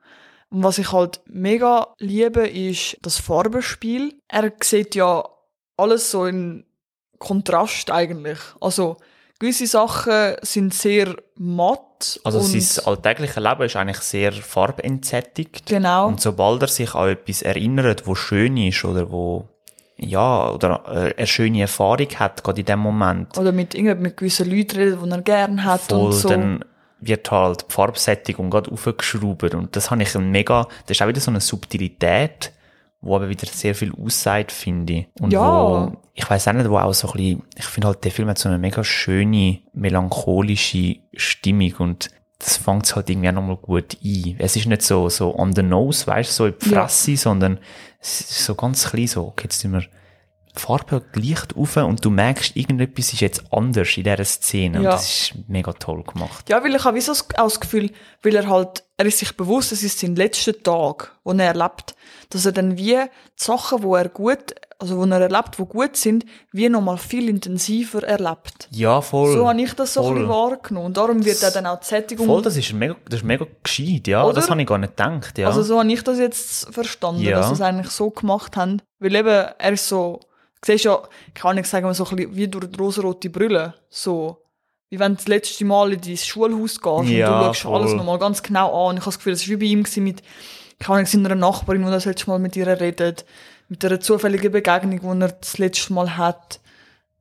Und 0.51 0.63
was 0.63 0.79
ich 0.79 0.93
halt 0.93 1.21
mega 1.27 1.95
liebe, 1.99 2.49
ist 2.49 2.97
das 3.03 3.19
Farbenspiel. 3.19 4.19
Er 4.29 4.51
sieht 4.63 4.95
ja 4.95 5.29
alles 5.77 6.11
so 6.11 6.25
in 6.25 6.65
Kontrast 7.19 7.91
eigentlich. 7.91 8.39
Also 8.61 8.97
gewisse 9.39 9.67
Sachen 9.67 10.35
sind 10.43 10.75
sehr 10.75 11.17
matt. 11.37 12.21
also 12.25 12.41
sein 12.41 12.85
alltägliches 12.87 13.37
Leben 13.37 13.63
ist 13.63 13.77
eigentlich 13.77 14.01
sehr 14.01 14.33
farbentsättigt. 14.33 15.67
Genau. 15.67 16.09
Und 16.09 16.21
sobald 16.21 16.63
er 16.63 16.69
sich 16.69 16.95
an 16.95 17.11
etwas 17.11 17.43
erinnert, 17.43 18.07
wo 18.07 18.15
schön 18.15 18.57
ist 18.57 18.85
oder 18.85 19.11
wo, 19.11 19.49
ja, 19.97 20.51
oder 20.51 20.83
äh, 20.87 21.15
eine 21.17 21.27
schöne 21.27 21.63
Erfahrung 21.63 22.09
hat, 22.19 22.43
gerade 22.43 22.61
in 22.61 22.67
dem 22.67 22.81
Moment, 22.81 23.37
Oder 23.39 23.53
mit, 23.53 23.75
mit 23.75 24.17
gewissen 24.17 24.51
Leuten 24.51 24.77
redet, 24.77 25.05
die 25.05 25.11
er 25.11 25.23
gerne 25.23 25.65
hat 25.65 25.83
voll, 25.83 26.07
und 26.07 26.13
so. 26.13 26.29
dann 26.29 26.65
wird 27.01 27.31
halt 27.31 27.67
die 27.69 27.73
Farbsättigung 27.73 28.51
gerade 28.51 28.73
aufgeschraubt. 28.73 29.55
Und 29.55 29.77
das 29.77 29.91
habe 29.91 30.03
ich 30.03 30.15
ein 30.15 30.31
mega, 30.31 30.67
das 30.87 30.97
ist 30.97 31.03
auch 31.03 31.09
wieder 31.09 31.21
so 31.21 31.31
eine 31.31 31.41
Subtilität, 31.41 32.53
wo 33.01 33.15
aber 33.17 33.29
wieder 33.29 33.47
sehr 33.47 33.75
viel 33.75 33.93
aussagt, 33.95 34.51
finde 34.53 34.93
ich. 34.93 35.07
Und 35.21 35.31
Ja. 35.33 35.43
wo, 35.43 35.93
ich 36.15 36.29
weiß 36.29 36.49
auch 36.49 36.53
nicht, 36.55 36.69
wo 36.69 36.79
auch 36.79 36.93
so 36.93 37.09
ein 37.09 37.13
bisschen, 37.13 37.43
ich 37.57 37.65
finde 37.65 37.89
halt, 37.89 38.05
der 38.05 38.11
Film 38.11 38.29
hat 38.29 38.39
so 38.39 38.49
eine 38.49 38.59
mega 38.59 38.83
schöne, 38.83 39.61
melancholische 39.73 40.97
Stimmung 41.15 41.73
und 41.79 42.11
das 42.41 42.57
fängt 42.57 42.95
halt 42.95 43.11
irgendwie 43.11 43.29
auch 43.29 43.33
nochmal 43.35 43.57
gut 43.57 43.97
ein. 44.05 44.37
Es 44.39 44.55
ist 44.57 44.67
nicht 44.67 44.83
so, 44.83 45.09
so 45.09 45.37
on 45.37 45.55
the 45.55 45.63
nose, 45.63 46.07
weißt 46.07 46.31
du, 46.31 46.35
so 46.35 46.47
in 46.47 46.55
die 46.63 46.71
Ja. 46.71 46.83
Fresse, 46.83 47.17
sondern 47.17 47.59
es 48.01 48.21
ist 48.21 48.45
so 48.45 48.55
ganz 48.55 48.89
klein 48.91 49.07
so, 49.09 49.27
okay, 49.27 49.45
jetzt 49.45 49.61
sind 49.61 49.73
wir 49.73 49.83
die 50.59 50.63
Farbe 50.63 51.03
leicht 51.15 51.57
auf 51.57 51.77
und 51.77 52.05
du 52.05 52.11
merkst, 52.11 52.57
irgendetwas 52.57 53.13
ist 53.13 53.21
jetzt 53.21 53.43
anders 53.53 53.97
in 53.97 54.05
dieser 54.05 54.25
Szene. 54.25 54.79
Und 54.79 54.85
Ja. 54.85 54.91
das 54.93 55.09
ist 55.09 55.35
mega 55.49 55.73
toll 55.73 56.03
gemacht. 56.03 56.49
Ja, 56.49 56.63
weil 56.63 56.75
ich 56.75 56.85
habe 56.85 57.01
so 57.01 57.13
das- 57.37 57.61
Gefühl, 57.61 57.91
weil 58.23 58.35
er 58.37 58.49
halt, 58.49 58.85
er 58.97 59.07
ist 59.07 59.19
sich 59.19 59.37
bewusst, 59.37 59.73
es 59.73 59.83
ist 59.83 59.99
sein 60.01 60.17
letzter 60.17 60.61
Tag, 60.63 61.17
wo 61.25 61.33
er 61.33 61.45
erlebt, 61.47 61.95
dass 62.31 62.45
er 62.47 62.53
dann 62.53 62.77
wie 62.77 62.95
die 62.97 63.05
Sachen, 63.37 63.83
wo 63.83 63.95
er 63.97 64.09
gut, 64.09 64.55
also 64.81 64.97
wo 64.99 65.05
er 65.05 65.21
erlebt, 65.21 65.59
wo 65.59 65.65
gut 65.67 65.97
sind, 65.97 66.25
wie 66.53 66.69
nochmal 66.69 66.99
viel 66.99 67.29
intensiver 67.29 68.03
erlebt. 68.05 68.69
Ja, 68.71 69.01
voll. 69.01 69.33
So 69.35 69.49
habe 69.49 69.61
ich 69.61 69.73
das 69.75 69.95
so 69.95 70.07
ein 70.07 70.15
bisschen 70.15 70.29
wahrgenommen. 70.29 70.87
Und 70.87 70.97
darum 70.97 71.25
wird 71.25 71.43
er 71.43 71.51
dann 71.51 71.67
auch 71.67 71.81
die 71.81 71.87
Sättigung, 71.87 72.27
Voll, 72.27 72.43
das 72.43 72.57
ist 72.57 72.73
mega, 72.73 72.95
das 73.09 73.21
ist 73.21 73.25
mega 73.27 73.47
gescheit, 73.63 74.07
ja. 74.07 74.25
Oder? 74.25 74.35
Das 74.35 74.51
habe 74.51 74.61
ich 74.61 74.67
gar 74.67 74.79
nicht 74.79 74.97
gedacht, 74.97 75.39
ja. 75.39 75.47
also 75.49 75.63
so 75.63 75.79
habe 75.81 75.91
ich 75.93 76.03
das 76.05 76.19
jetzt 76.19 76.73
verstanden, 76.73 77.23
Ja. 77.23 77.39
dass 77.39 77.49
sie 77.49 77.55
es 77.55 77.61
eigentlich 77.61 77.91
so 77.91 78.11
gemacht 78.11 78.57
haben. 78.57 78.83
Weil 79.01 79.15
eben, 79.17 79.29
er 79.59 79.73
ist 79.73 79.89
so, 79.89 80.21
siehst 80.65 80.85
ja, 80.85 81.01
kann 81.35 81.59
ich 81.59 81.67
sagen, 81.67 81.93
so 81.95 82.05
ein 82.07 82.17
bisschen 82.17 82.37
wie 82.37 82.49
durch 82.49 82.71
die 82.71 82.79
rosarote 82.79 83.31
Brille, 83.31 83.75
so, 83.89 84.39
wie 84.91 84.99
wenn 84.99 85.13
du 85.13 85.17
das 85.17 85.29
letzte 85.29 85.65
Mal 85.65 85.93
in 85.93 86.01
dein 86.01 86.17
Schulhaus 86.17 86.81
gehst 86.81 87.11
Ja, 87.11 87.41
und 87.41 87.49
du 87.49 87.55
schaust 87.55 87.61
voll. 87.61 87.81
alles 87.81 87.95
nochmal 87.95 88.19
ganz 88.19 88.43
genau 88.43 88.89
an. 88.89 88.97
Ich 88.97 89.03
habe 89.03 89.11
das 89.11 89.19
Gefühl, 89.19 89.33
das 89.33 89.43
war 89.43 89.49
wie 89.49 89.57
bei 89.57 89.67
ihm 89.67 90.05
mit, 90.05 90.23
keine 90.79 90.97
Ahnung, 90.99 91.07
seiner 91.07 91.35
Nachbarin, 91.35 91.85
die 91.85 91.91
das 91.91 92.05
letzte 92.07 92.31
Mal 92.31 92.39
mit 92.39 92.57
ihr 92.57 92.67
redet, 92.67 93.25
mit 93.69 93.85
einer 93.85 94.01
zufälligen 94.01 94.51
Begegnung, 94.53 95.01
die 95.01 95.25
er 95.25 95.33
das 95.33 95.59
letzte 95.59 95.93
Mal 95.93 96.17
hat, 96.17 96.61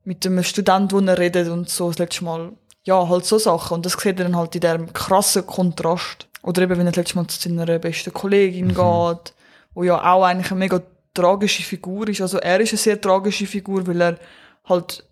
mit 0.04 0.24
einem 0.24 0.42
Student, 0.42 0.92
wo 0.92 1.00
er 1.00 1.18
redet 1.18 1.48
und 1.48 1.68
so 1.68 1.88
das 1.88 1.98
letzte 1.98 2.24
Mal. 2.24 2.52
Ja, 2.84 3.06
halt 3.08 3.26
so 3.26 3.38
Sachen. 3.38 3.74
Und 3.74 3.86
das 3.86 3.92
sieht 3.92 4.18
er 4.18 4.24
dann 4.24 4.36
halt 4.36 4.54
in 4.54 4.62
diesem 4.62 4.92
krassen 4.94 5.46
Kontrast. 5.46 6.26
Oder 6.42 6.62
eben, 6.62 6.78
wenn 6.78 6.86
er 6.86 6.92
das 6.92 6.96
letzte 6.96 7.16
Mal 7.16 7.26
zu 7.26 7.38
seiner 7.38 7.78
besten 7.78 8.14
Kollegin 8.14 8.68
geht, 8.68 9.34
wo 9.74 9.82
ja 9.82 10.02
auch 10.10 10.24
eigentlich 10.24 10.50
eine 10.50 10.60
mega 10.60 10.80
tragische 11.22 11.62
Figur 11.62 12.08
ist. 12.08 12.20
Also 12.20 12.38
er 12.38 12.60
ist 12.60 12.72
eine 12.72 12.78
sehr 12.78 13.00
tragische 13.00 13.46
Figur, 13.46 13.86
weil 13.86 14.00
er 14.00 14.18
halt, 14.64 15.04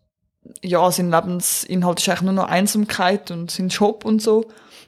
ja, 0.62 0.90
sein 0.90 1.10
Lebensinhalt 1.10 2.00
ist 2.00 2.08
eigentlich 2.08 2.22
nur 2.22 2.32
noch 2.32 2.48
Einsamkeit 2.48 3.30
und 3.30 3.50
sein 3.50 3.68
Job 3.68 4.04
und 4.04 4.22
so. 4.22 4.44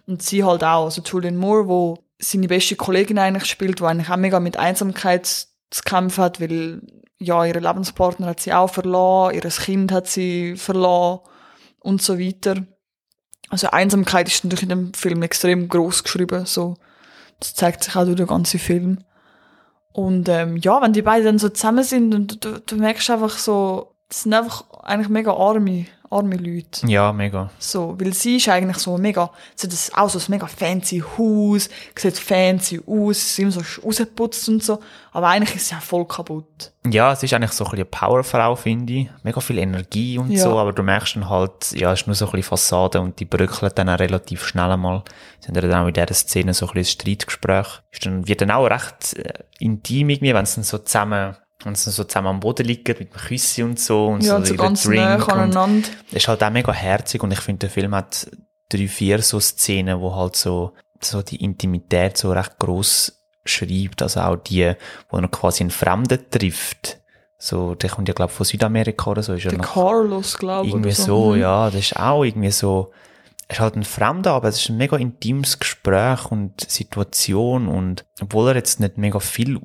Und 0.06 0.22
sie 0.22 0.44
halt 0.44 0.64
auch. 0.64 0.84
Also 0.84 1.02
Julian 1.02 1.36
Moore, 1.36 1.68
wo 1.68 1.98
seine 2.18 2.48
beste 2.48 2.76
Kollegin 2.76 3.18
eigentlich 3.18 3.46
spielt, 3.46 3.80
wo 3.80 3.86
eigentlich 3.86 4.10
auch 4.10 4.16
mega 4.16 4.40
mit 4.40 4.56
Einsamkeit 4.56 5.26
zu 5.26 5.82
kämpfen 5.84 6.24
hat, 6.24 6.40
weil 6.40 6.82
ja, 7.18 7.44
ihre 7.44 7.60
Lebenspartner 7.60 8.28
hat 8.28 8.40
sie 8.40 8.52
auch 8.52 8.70
verloren, 8.70 9.34
ihr 9.34 9.42
Kind 9.42 9.92
hat 9.92 10.06
sie 10.06 10.56
verloren 10.56 11.20
und 11.80 12.00
so 12.00 12.18
weiter. 12.18 12.64
Also 13.48 13.70
Einsamkeit 13.70 14.28
ist 14.28 14.44
natürlich 14.44 14.64
in 14.64 14.68
dem 14.68 14.94
Film 14.94 15.22
extrem 15.22 15.68
groß 15.68 16.04
geschrieben, 16.04 16.46
so. 16.46 16.76
Das 17.40 17.54
zeigt 17.54 17.84
sich 17.84 17.94
auch 17.96 18.04
durch 18.04 18.16
den 18.16 18.26
ganzen 18.26 18.58
Film. 18.58 19.04
Und 19.98 20.28
ähm, 20.28 20.58
ja, 20.58 20.80
wenn 20.80 20.92
die 20.92 21.02
beiden 21.02 21.24
dann 21.24 21.38
so 21.40 21.48
zusammen 21.48 21.82
sind 21.82 22.14
und 22.14 22.44
du, 22.44 22.60
du 22.60 22.76
merkst 22.76 23.10
einfach 23.10 23.36
so, 23.36 23.96
das 24.08 24.22
sind 24.22 24.32
einfach 24.32 24.64
eigentlich 24.84 25.08
mega 25.08 25.32
arme, 25.32 25.86
arme 26.10 26.36
Leute. 26.36 26.86
ja, 26.86 27.12
mega. 27.12 27.50
So, 27.58 27.96
weil 28.00 28.12
sie 28.14 28.36
ist 28.36 28.48
eigentlich 28.48 28.78
so 28.78 28.96
mega, 28.98 29.30
sie 29.54 29.66
hat 29.66 29.90
auch 29.94 30.08
so 30.10 30.18
ein 30.18 30.24
mega 30.28 30.46
fancy 30.46 31.02
Haus, 31.16 31.68
sieht 31.96 32.18
fancy 32.18 32.80
aus, 32.86 33.34
sie 33.36 33.42
ist 33.42 33.56
immer 33.56 33.64
so 33.64 33.82
rausgeputzt 33.84 34.48
und 34.48 34.62
so, 34.62 34.80
aber 35.12 35.28
eigentlich 35.28 35.56
ist 35.56 35.68
sie 35.68 35.74
ja 35.74 35.80
voll 35.80 36.06
kaputt. 36.06 36.72
Ja, 36.90 37.12
es 37.12 37.22
ist 37.22 37.32
eigentlich 37.34 37.52
so 37.52 37.64
ein 37.64 37.70
bisschen 37.70 37.78
eine 37.78 37.84
Powerfrau, 37.86 38.56
finde 38.56 38.92
ich. 38.92 39.10
Mega 39.22 39.40
viel 39.40 39.58
Energie 39.58 40.16
und 40.18 40.30
Ja. 40.30 40.44
so, 40.44 40.58
aber 40.58 40.72
du 40.72 40.82
merkst 40.82 41.16
dann 41.16 41.28
halt, 41.28 41.72
ja, 41.72 41.92
es 41.92 42.00
ist 42.00 42.06
nur 42.06 42.14
so 42.16 42.26
ein 42.26 42.30
bisschen 42.32 42.48
Fassade 42.48 43.00
und 43.00 43.18
die 43.20 43.24
bröckelt 43.26 43.76
dann 43.76 43.88
auch 43.90 43.98
relativ 43.98 44.46
schnell 44.46 44.70
einmal. 44.70 45.02
Sie 45.40 45.48
haben 45.48 45.54
dann 45.54 45.74
auch 45.74 45.86
in 45.86 45.92
dieser 45.92 46.14
Szene 46.14 46.54
so 46.54 46.66
ein 46.66 46.72
bisschen 46.74 46.80
ein 46.80 47.00
Streitgespräch. 47.02 47.66
Ist 47.90 48.06
dann, 48.06 48.26
wird 48.26 48.40
dann 48.40 48.50
auch 48.50 48.66
recht 48.66 49.14
äh, 49.18 49.32
intim 49.58 50.08
irgendwie, 50.08 50.32
wenn 50.34 50.46
sie 50.46 50.56
dann 50.56 50.64
so 50.64 50.78
zusammen, 50.78 51.36
sie 51.76 51.84
dann 51.86 51.92
so 51.92 52.04
zusammen 52.04 52.28
am 52.28 52.40
Boden 52.40 52.66
liegen 52.66 52.84
mit 52.98 53.12
dem 53.12 53.20
Küssi 53.20 53.62
und 53.62 53.78
so 53.80 54.06
und 54.08 54.22
Ja, 54.22 54.30
so, 54.32 54.36
und 54.36 54.46
so 54.46 54.54
ganz 54.54 54.82
Drink 54.84 55.26
und 55.28 55.32
aneinander. 55.34 55.88
ist 56.12 56.28
halt 56.28 56.42
auch 56.42 56.50
mega 56.50 56.72
herzig 56.72 57.22
und 57.22 57.32
ich 57.32 57.40
finde, 57.40 57.60
der 57.60 57.70
Film 57.70 57.94
hat 57.94 58.28
drei, 58.70 58.86
vier 58.88 59.20
so 59.22 59.40
Szenen, 59.40 60.00
wo 60.00 60.14
halt 60.14 60.36
so, 60.36 60.72
so 61.02 61.22
die 61.22 61.42
Intimität 61.42 62.16
so 62.16 62.32
recht 62.32 62.58
gross 62.58 63.20
schreibt, 63.44 64.02
also 64.02 64.20
auch 64.20 64.36
die, 64.36 64.72
wo 65.08 65.16
er 65.18 65.28
quasi 65.28 65.62
einen 65.62 65.70
Fremden 65.70 66.20
trifft. 66.30 66.98
So, 67.38 67.74
der 67.76 67.88
kommt 67.90 68.08
ja, 68.08 68.14
glaube 68.14 68.32
von 68.32 68.44
Südamerika 68.44 69.10
oder 69.12 69.22
so, 69.22 69.32
ist 69.34 69.44
Der 69.44 69.56
noch 69.58 69.72
Carlos, 69.74 70.36
glaube 70.38 70.66
ich. 70.66 70.72
irgendwie 70.74 70.88
oder 70.90 70.96
so, 70.96 71.30
Mhm. 71.34 71.40
ja, 71.40 71.70
das 71.70 71.80
ist 71.80 71.96
auch 71.96 72.24
irgendwie 72.24 72.50
so, 72.50 72.90
er 73.46 73.54
ist 73.54 73.60
halt 73.60 73.76
ein 73.76 73.84
Fremder, 73.84 74.32
aber 74.32 74.48
es 74.48 74.58
ist 74.60 74.68
ein 74.68 74.76
mega 74.76 74.96
intimes 74.96 75.58
Gespräch 75.58 76.30
und 76.30 76.60
Situation 76.68 77.68
und 77.68 78.04
obwohl 78.20 78.48
er 78.48 78.56
jetzt 78.56 78.80
nicht 78.80 78.98
mega 78.98 79.20
viel 79.20 79.56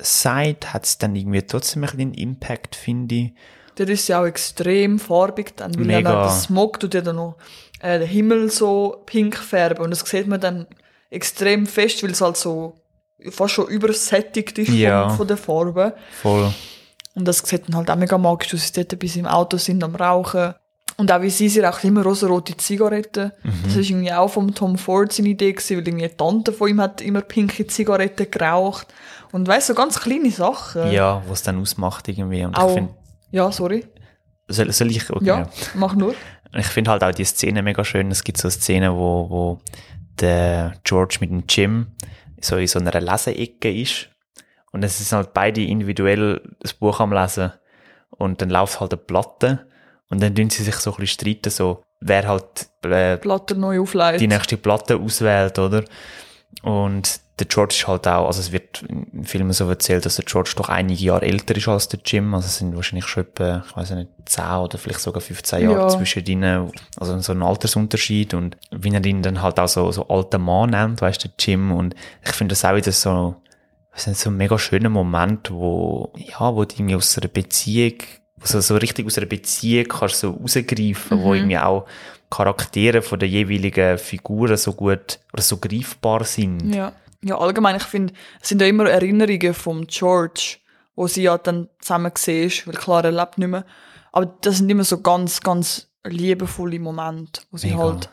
aussagt, 0.00 0.72
hat 0.74 0.84
es 0.84 0.98
dann 0.98 1.14
irgendwie 1.16 1.42
trotzdem 1.42 1.82
ein 1.82 1.86
bisschen 1.86 2.00
einen 2.00 2.14
Impact, 2.14 2.74
finde 2.76 3.14
ich. 3.14 3.32
Der 3.78 3.88
ist 3.88 4.08
ja 4.08 4.20
auch 4.22 4.26
extrem 4.26 4.98
farbig 4.98 5.56
dann, 5.56 5.74
weil 5.76 5.84
Mega. 5.84 6.12
dann 6.12 6.22
der 6.22 6.30
Smog 6.30 6.78
tut 6.80 6.94
ja 6.94 7.00
dann 7.00 7.16
noch 7.16 7.36
äh, 7.80 7.98
den 7.98 8.08
Himmel 8.08 8.50
so 8.50 9.02
pink 9.06 9.36
färben 9.36 9.84
und 9.84 9.90
das 9.90 10.00
sieht 10.00 10.28
man 10.28 10.40
dann 10.40 10.66
extrem 11.10 11.66
fest, 11.66 12.02
weil 12.02 12.10
es 12.12 12.20
halt 12.20 12.36
so 12.36 12.76
fast 13.30 13.54
schon 13.54 13.66
übersättigt 13.68 14.58
ist 14.58 14.68
Ja. 14.70 15.08
von, 15.08 15.16
von 15.18 15.26
der 15.28 15.36
Farbe. 15.36 15.94
Voll. 16.22 16.52
Und 17.16 17.26
das 17.26 17.38
sieht 17.38 17.68
dann 17.68 17.76
halt 17.76 17.90
auch 17.90 17.96
mega 17.96 18.18
magisch 18.18 18.54
aus, 18.54 18.60
dass 18.60 18.74
sie 18.74 18.84
dort 18.84 18.98
bis 18.98 19.16
im 19.16 19.26
Auto 19.26 19.56
sind 19.56 19.82
am 19.84 19.94
Rauchen. 19.94 20.54
Und 20.96 21.10
auch 21.10 21.22
wie 21.22 21.30
sie, 21.30 21.48
sie 21.48 21.60
raucht 21.60 21.82
immer 21.84 22.02
rosarote 22.04 22.56
Zigaretten. 22.56 23.32
Mhm. 23.42 23.52
Das 23.64 23.76
ist 23.76 23.90
irgendwie 23.90 24.12
auch 24.12 24.28
vom 24.28 24.54
Tom 24.54 24.78
Ford 24.78 25.12
seine 25.12 25.30
Idee 25.30 25.52
gewesen, 25.52 25.76
weil 25.78 25.88
irgendwie 25.88 26.08
die 26.08 26.16
Tante 26.16 26.52
von 26.52 26.68
ihm 26.68 26.80
hat 26.80 27.00
immer 27.00 27.20
pinke 27.22 27.66
Zigaretten 27.66 28.30
geraucht. 28.30 28.86
Und 29.34 29.48
weißt 29.48 29.66
so 29.66 29.74
ganz 29.74 29.98
kleine 29.98 30.30
Sachen. 30.30 30.92
Ja, 30.92 31.20
was 31.26 31.42
dann 31.42 31.60
ausmacht 31.60 32.06
irgendwie. 32.06 32.44
Und 32.44 32.52
ich 32.56 32.62
Auch, 32.62 32.72
finde, 32.72 32.94
ja, 33.32 33.50
sorry. 33.50 33.84
soll, 34.46 34.70
soll 34.70 34.92
ich, 34.92 35.10
okay, 35.10 35.24
Ja, 35.26 35.48
mach 35.74 35.96
nur. 35.96 36.14
Ich 36.52 36.66
finde 36.66 36.92
halt 36.92 37.02
auch 37.02 37.10
die 37.10 37.24
Szene 37.24 37.60
mega 37.64 37.84
schön. 37.84 38.12
Es 38.12 38.22
gibt 38.22 38.38
so 38.38 38.48
Szenen, 38.48 38.92
wo, 38.92 39.28
wo 39.28 39.60
der 40.20 40.74
George 40.84 41.16
mit 41.18 41.30
dem 41.30 41.42
Jim 41.48 41.88
so 42.40 42.56
in 42.58 42.68
so 42.68 42.78
einer 42.78 43.00
Leseecke 43.00 43.72
ist. 43.76 44.08
Und 44.70 44.84
es 44.84 44.98
sind 44.98 45.16
halt 45.16 45.34
beide 45.34 45.64
individuell 45.64 46.40
das 46.60 46.72
Buch 46.72 47.00
am 47.00 47.12
Lesen. 47.12 47.50
Und 48.10 48.40
dann 48.40 48.50
läuft 48.50 48.78
halt 48.78 48.92
eine 48.92 49.02
Platte. 49.02 49.66
Und 50.10 50.22
dann 50.22 50.32
tun 50.36 50.48
sie 50.48 50.62
sich 50.62 50.76
so 50.76 50.92
ein 50.92 50.96
bisschen 50.98 51.20
streiten, 51.20 51.50
so, 51.50 51.82
wer 52.00 52.28
halt 52.28 52.68
äh, 52.84 53.16
Platte 53.16 53.56
neu 53.56 53.80
aufleitet. 53.80 54.20
die 54.20 54.28
nächste 54.28 54.56
Platte 54.58 54.96
auswählt, 54.96 55.58
oder? 55.58 55.82
Und 56.62 57.23
der 57.40 57.46
George 57.48 57.74
ist 57.76 57.88
halt 57.88 58.06
auch, 58.06 58.26
also 58.26 58.38
es 58.40 58.52
wird 58.52 58.82
in 58.88 59.24
Filmen 59.24 59.52
so 59.52 59.68
erzählt, 59.68 60.06
dass 60.06 60.16
der 60.16 60.24
George 60.24 60.52
doch 60.56 60.68
einige 60.68 61.02
Jahre 61.02 61.26
älter 61.26 61.56
ist 61.56 61.66
als 61.66 61.88
der 61.88 61.98
Jim. 62.04 62.32
Also 62.32 62.46
es 62.46 62.58
sind 62.58 62.76
wahrscheinlich 62.76 63.06
schon 63.06 63.24
etwa, 63.24 63.64
ich 63.68 63.76
weiß 63.76 63.90
nicht, 63.90 64.08
10 64.26 64.44
oder 64.44 64.78
vielleicht 64.78 65.00
sogar 65.00 65.20
15 65.20 65.62
Jahre 65.62 65.80
Ja. 65.80 65.88
zwischen 65.88 66.24
ihnen. 66.26 66.70
Also 66.96 67.18
so 67.18 67.32
ein 67.32 67.42
Altersunterschied. 67.42 68.34
Und 68.34 68.56
wie 68.70 68.94
er 68.94 69.04
ihn 69.04 69.22
dann 69.22 69.42
halt 69.42 69.58
auch 69.58 69.66
so, 69.66 69.90
so 69.90 70.06
alter 70.08 70.38
Mann 70.38 70.70
nennt, 70.70 71.00
weißt 71.00 71.24
du, 71.24 71.28
der 71.28 71.34
Jim. 71.44 71.72
Und 71.72 71.96
ich 72.24 72.30
finde 72.32 72.52
das 72.52 72.64
auch 72.64 72.76
wieder 72.76 72.92
so, 72.92 73.34
das 73.92 74.06
ist 74.06 74.20
so 74.20 74.30
ein 74.30 74.36
mega 74.36 74.56
schöner 74.56 74.88
Moment, 74.90 75.50
wo, 75.50 76.12
ja, 76.16 76.54
wo 76.54 76.64
du 76.64 76.74
irgendwie 76.76 76.94
aus 76.94 77.18
einer 77.18 77.28
Beziehung, 77.28 77.94
so, 78.44 78.60
so 78.60 78.76
richtig 78.76 79.06
aus 79.06 79.18
einer 79.18 79.26
Beziehung 79.26 79.86
kannst 79.88 80.22
du 80.22 80.28
so 80.28 80.38
rausgreifen, 80.40 81.20
wo 81.20 81.34
irgendwie 81.34 81.58
auch 81.58 81.86
Charaktere 82.30 83.02
von 83.02 83.18
der 83.18 83.28
jeweiligen 83.28 83.98
Figuren 83.98 84.56
so 84.56 84.72
gut 84.72 85.18
oder 85.32 85.42
so 85.42 85.56
greifbar 85.56 86.24
sind. 86.24 86.74
Ja. 86.74 86.92
Ja, 87.24 87.38
allgemein, 87.38 87.76
ich 87.76 87.82
finde, 87.84 88.12
es 88.40 88.48
sind 88.50 88.60
ja 88.60 88.66
immer 88.66 88.88
Erinnerungen 88.88 89.54
vom 89.54 89.86
George, 89.86 90.56
wo 90.94 91.06
sie 91.06 91.22
ja 91.22 91.38
dann 91.38 91.68
zusammen 91.80 92.12
gesehen 92.12 92.46
ist, 92.48 92.66
weil 92.66 92.74
klar, 92.74 93.04
er 93.04 93.12
lebt 93.12 93.38
nicht 93.38 93.48
mehr. 93.48 93.64
Aber 94.12 94.26
das 94.42 94.58
sind 94.58 94.68
immer 94.70 94.84
so 94.84 95.00
ganz, 95.00 95.40
ganz 95.40 95.88
liebevolle 96.04 96.78
Momente, 96.78 97.40
wo 97.50 97.56
sie 97.56 97.70
Mega. 97.70 97.78
halt, 97.82 98.08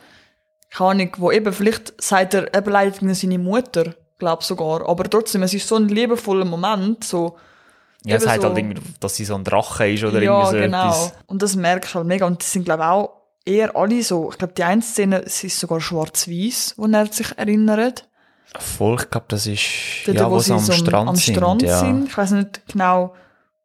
keine 0.72 0.90
Ahnung, 0.92 1.12
wo 1.18 1.32
eben, 1.32 1.52
vielleicht 1.54 2.02
sagt 2.02 2.34
er, 2.34 2.54
er 2.54 2.62
beleidigt 2.62 3.02
ihn 3.02 3.14
seine 3.14 3.38
Mutter, 3.38 3.94
glaub 4.18 4.44
sogar, 4.44 4.88
aber 4.88 5.04
trotzdem, 5.10 5.44
es 5.44 5.54
ist 5.54 5.68
so 5.68 5.76
ein 5.76 5.90
liebevoller 5.90 6.46
Moment, 6.46 7.04
so, 7.04 7.36
Ja, 8.06 8.16
es 8.16 8.24
eben 8.24 8.30
sagt 8.32 8.42
so- 8.44 8.48
halt 8.48 8.58
irgendwie, 8.58 8.82
dass 9.00 9.16
sie 9.16 9.26
so 9.26 9.36
ein 9.36 9.44
Drache 9.44 9.90
ist 9.92 10.04
oder 10.06 10.22
ja, 10.24 10.32
irgendwie 10.40 10.52
so 10.58 10.64
genau. 10.64 10.88
etwas. 10.88 11.14
Und 11.28 11.42
das 11.42 11.56
merkst 11.56 11.92
du 11.92 11.96
halt 11.98 12.08
mega. 12.08 12.26
Und 12.26 12.42
das 12.42 12.52
sind, 12.52 12.64
glaube 12.66 12.84
ich, 12.84 12.88
auch 12.90 13.10
eher 13.46 13.76
alle 13.76 14.02
so, 14.04 14.32
ich 14.32 14.38
glaube, 14.38 14.54
die 14.54 14.64
eine 14.64 14.82
Szene, 14.82 15.22
es 15.24 15.44
ist 15.44 15.60
sogar 15.60 15.82
schwarz-weiß, 15.82 16.76
wo 16.78 16.86
er 16.88 17.06
sich 17.08 17.38
erinnert. 17.38 18.08
Voll, 18.60 18.98
ich 19.02 19.10
glaube, 19.10 19.26
das 19.30 19.48
ist, 19.48 19.62
Dort, 20.06 20.18
ja, 20.18 20.30
wo 20.30 20.36
wo 20.36 20.40
sie 20.40 20.54
am 20.54 20.60
so 20.60 20.74
Strand, 20.74 21.10
am 21.10 21.16
sind. 21.16 21.36
Strand 21.36 21.62
ja. 21.62 21.80
sind. 21.80 22.10
Ich 22.10 22.18
weiß 22.18 22.32
nicht 22.32 22.62
genau, 22.68 23.14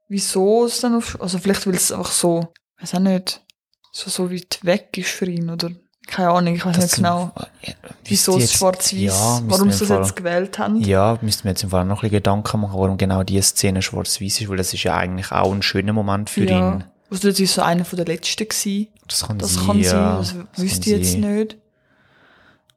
wieso 0.09 0.65
es 0.67 0.81
dann 0.81 0.95
auf, 0.97 1.21
also 1.21 1.39
vielleicht 1.39 1.67
weil 1.67 1.75
es 1.75 1.91
einfach 1.91 2.13
so, 2.13 2.49
ich 2.77 2.83
weiß 2.85 2.95
auch 2.95 3.01
nicht, 3.01 3.43
so, 3.91 4.11
so 4.11 4.31
weit 4.31 4.61
weg 4.63 4.97
ist 4.97 5.11
für 5.11 5.27
ihn, 5.27 5.51
oder 5.51 5.71
keine 6.07 6.31
Ahnung, 6.31 6.55
ich 6.55 6.65
weiß 6.65 6.77
Das 6.77 6.85
nicht 6.85 6.95
genau, 6.97 7.33
ja, 7.63 7.75
wieso 8.05 8.39
es 8.39 8.53
schwarz-weiß, 8.53 8.93
ja, 9.01 9.41
warum 9.47 9.73
sie 9.73 9.81
das 9.81 9.89
Fall- 9.89 10.03
jetzt 10.03 10.15
gewählt 10.15 10.59
haben. 10.61 10.81
Ja, 10.81 11.19
müssten 11.21 11.45
wir 11.45 11.51
jetzt 11.51 11.65
im 11.65 11.71
Fall 11.71 11.85
noch 11.85 11.97
ein 11.97 12.01
bisschen 12.03 12.19
Gedanken 12.19 12.61
machen, 12.61 12.79
warum 12.79 12.97
genau 12.97 13.25
diese 13.25 13.43
Szene 13.43 13.83
schwarz-weiß 13.83 14.41
ist, 14.41 14.49
weil 14.49 14.57
das 14.57 14.73
ist 14.73 14.85
ja 14.85 14.97
eigentlich 14.97 15.33
auch 15.33 15.53
ein 15.53 15.63
schöner 15.63 15.93
Moment 15.93 16.31
für 16.31 16.45
ja. 16.45 16.75
ihn. 16.77 16.85
Also 17.11 17.29
das 17.29 17.41
ist 17.41 17.55
so 17.55 17.63
einer 17.63 17.85
von 17.85 17.97
der 17.97 18.07
letzten 18.07 18.49
gewesen. 18.49 18.89
Das 19.09 19.27
kann 19.27 19.39
Das 19.39 19.55
sein, 19.55 19.67
kann 19.67 19.83
sein, 19.83 20.17
das 20.19 20.35
wüsste 20.63 20.91
ich 20.91 20.97
jetzt 20.97 21.19
nicht. 21.19 21.57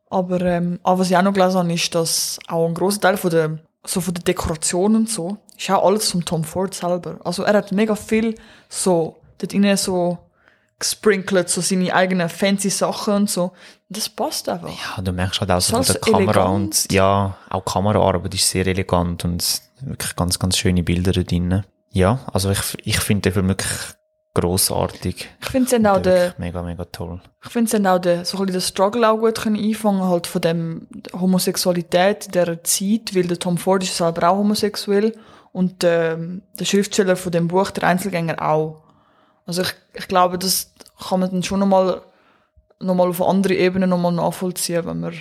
Aber, 0.09 0.41
ähm, 0.41 0.79
aber 0.83 0.99
was 0.99 1.11
ich 1.11 1.17
auch 1.17 1.21
noch 1.21 1.33
gelesen 1.33 1.59
habe, 1.59 1.73
ist, 1.73 1.93
dass 1.93 2.39
auch 2.47 2.67
ein 2.67 2.73
grosser 2.73 3.01
Teil 3.01 3.17
von 3.17 3.29
der, 3.29 3.59
so 3.85 4.01
von 4.01 4.13
der 4.13 4.23
Dekoration 4.23 4.95
und 4.95 5.09
so, 5.09 5.37
ist 5.57 5.69
auch 5.69 5.85
alles 5.85 6.11
von 6.11 6.25
Tom 6.25 6.43
Ford 6.43 6.73
selber. 6.73 7.19
Also 7.23 7.43
er 7.43 7.53
hat 7.53 7.71
mega 7.71 7.95
viel 7.95 8.35
so, 8.69 9.17
dort 9.37 9.53
innen 9.53 9.77
so 9.77 10.17
gesprinkelt, 10.79 11.49
so 11.49 11.61
seine 11.61 11.93
eigenen 11.93 12.29
fancy 12.29 12.69
Sachen 12.69 13.13
und 13.13 13.29
so. 13.29 13.51
Das 13.89 14.07
passt 14.09 14.47
einfach. 14.49 14.69
Ja, 14.69 15.01
du 15.01 15.11
merkst 15.11 15.41
halt 15.41 15.51
auch 15.51 15.61
so 15.61 15.75
von 15.75 15.83
So 15.83 15.93
der 15.93 16.01
Kamera 16.01 16.41
elegant. 16.41 16.55
und 16.55 16.91
ja, 16.91 17.35
auch 17.49 17.65
Kameraarbeit 17.65 18.33
ist 18.33 18.49
sehr 18.49 18.65
elegant 18.65 19.25
und 19.25 19.61
wirklich 19.81 20.15
ganz, 20.15 20.39
ganz 20.39 20.57
schöne 20.57 20.83
Bilder 20.83 21.11
da 21.11 21.21
drin. 21.23 21.63
Ja, 21.91 22.19
also 22.31 22.49
ich, 22.51 22.59
ich 22.83 22.99
finde 22.99 23.23
den 23.23 23.33
Film 23.33 23.47
wirklich 23.49 23.69
grossartig. 24.33 25.29
Ich 25.41 25.49
finde, 25.49 25.75
haben 25.75 25.85
auch 25.87 26.01
Der 26.01 26.33
mega, 26.37 26.61
mega 26.61 26.85
toll. 26.85 27.21
ich 27.43 27.51
finde, 27.51 27.71
haben 27.71 27.85
auch 27.87 27.99
den, 27.99 28.25
so 28.25 28.37
ein 28.37 28.45
bisschen 28.45 28.59
den 28.59 28.67
Struggle 28.67 29.09
auch 29.09 29.17
gut 29.17 29.41
können 29.41 29.57
einfangen, 29.57 30.03
halt 30.03 30.27
von 30.27 30.41
dem 30.41 30.87
Homosexualität 31.13 32.27
in 32.27 32.31
dieser 32.31 32.63
Zeit, 32.63 33.15
weil 33.15 33.27
der 33.27 33.39
Tom 33.39 33.57
Ford 33.57 33.83
ist 33.83 33.97
selber 33.97 34.29
auch 34.29 34.37
homosexuell 34.37 35.15
und 35.51 35.83
ähm, 35.83 36.43
der 36.59 36.65
Schriftsteller 36.65 37.15
von 37.15 37.31
dem 37.31 37.47
Buch, 37.47 37.71
der 37.71 37.85
Einzelgänger, 37.85 38.41
auch. 38.41 38.83
Also 39.45 39.63
ich, 39.63 39.73
ich 39.93 40.07
glaube, 40.07 40.37
das 40.37 40.73
kann 41.07 41.19
man 41.19 41.31
dann 41.31 41.43
schon 41.43 41.59
nochmal 41.59 42.01
noch 42.79 42.95
mal 42.95 43.09
auf 43.09 43.21
andere 43.21 43.55
Ebene 43.55 43.87
nochmal 43.87 44.13
nachvollziehen, 44.13 44.85
wenn 44.85 44.99
man 45.01 45.13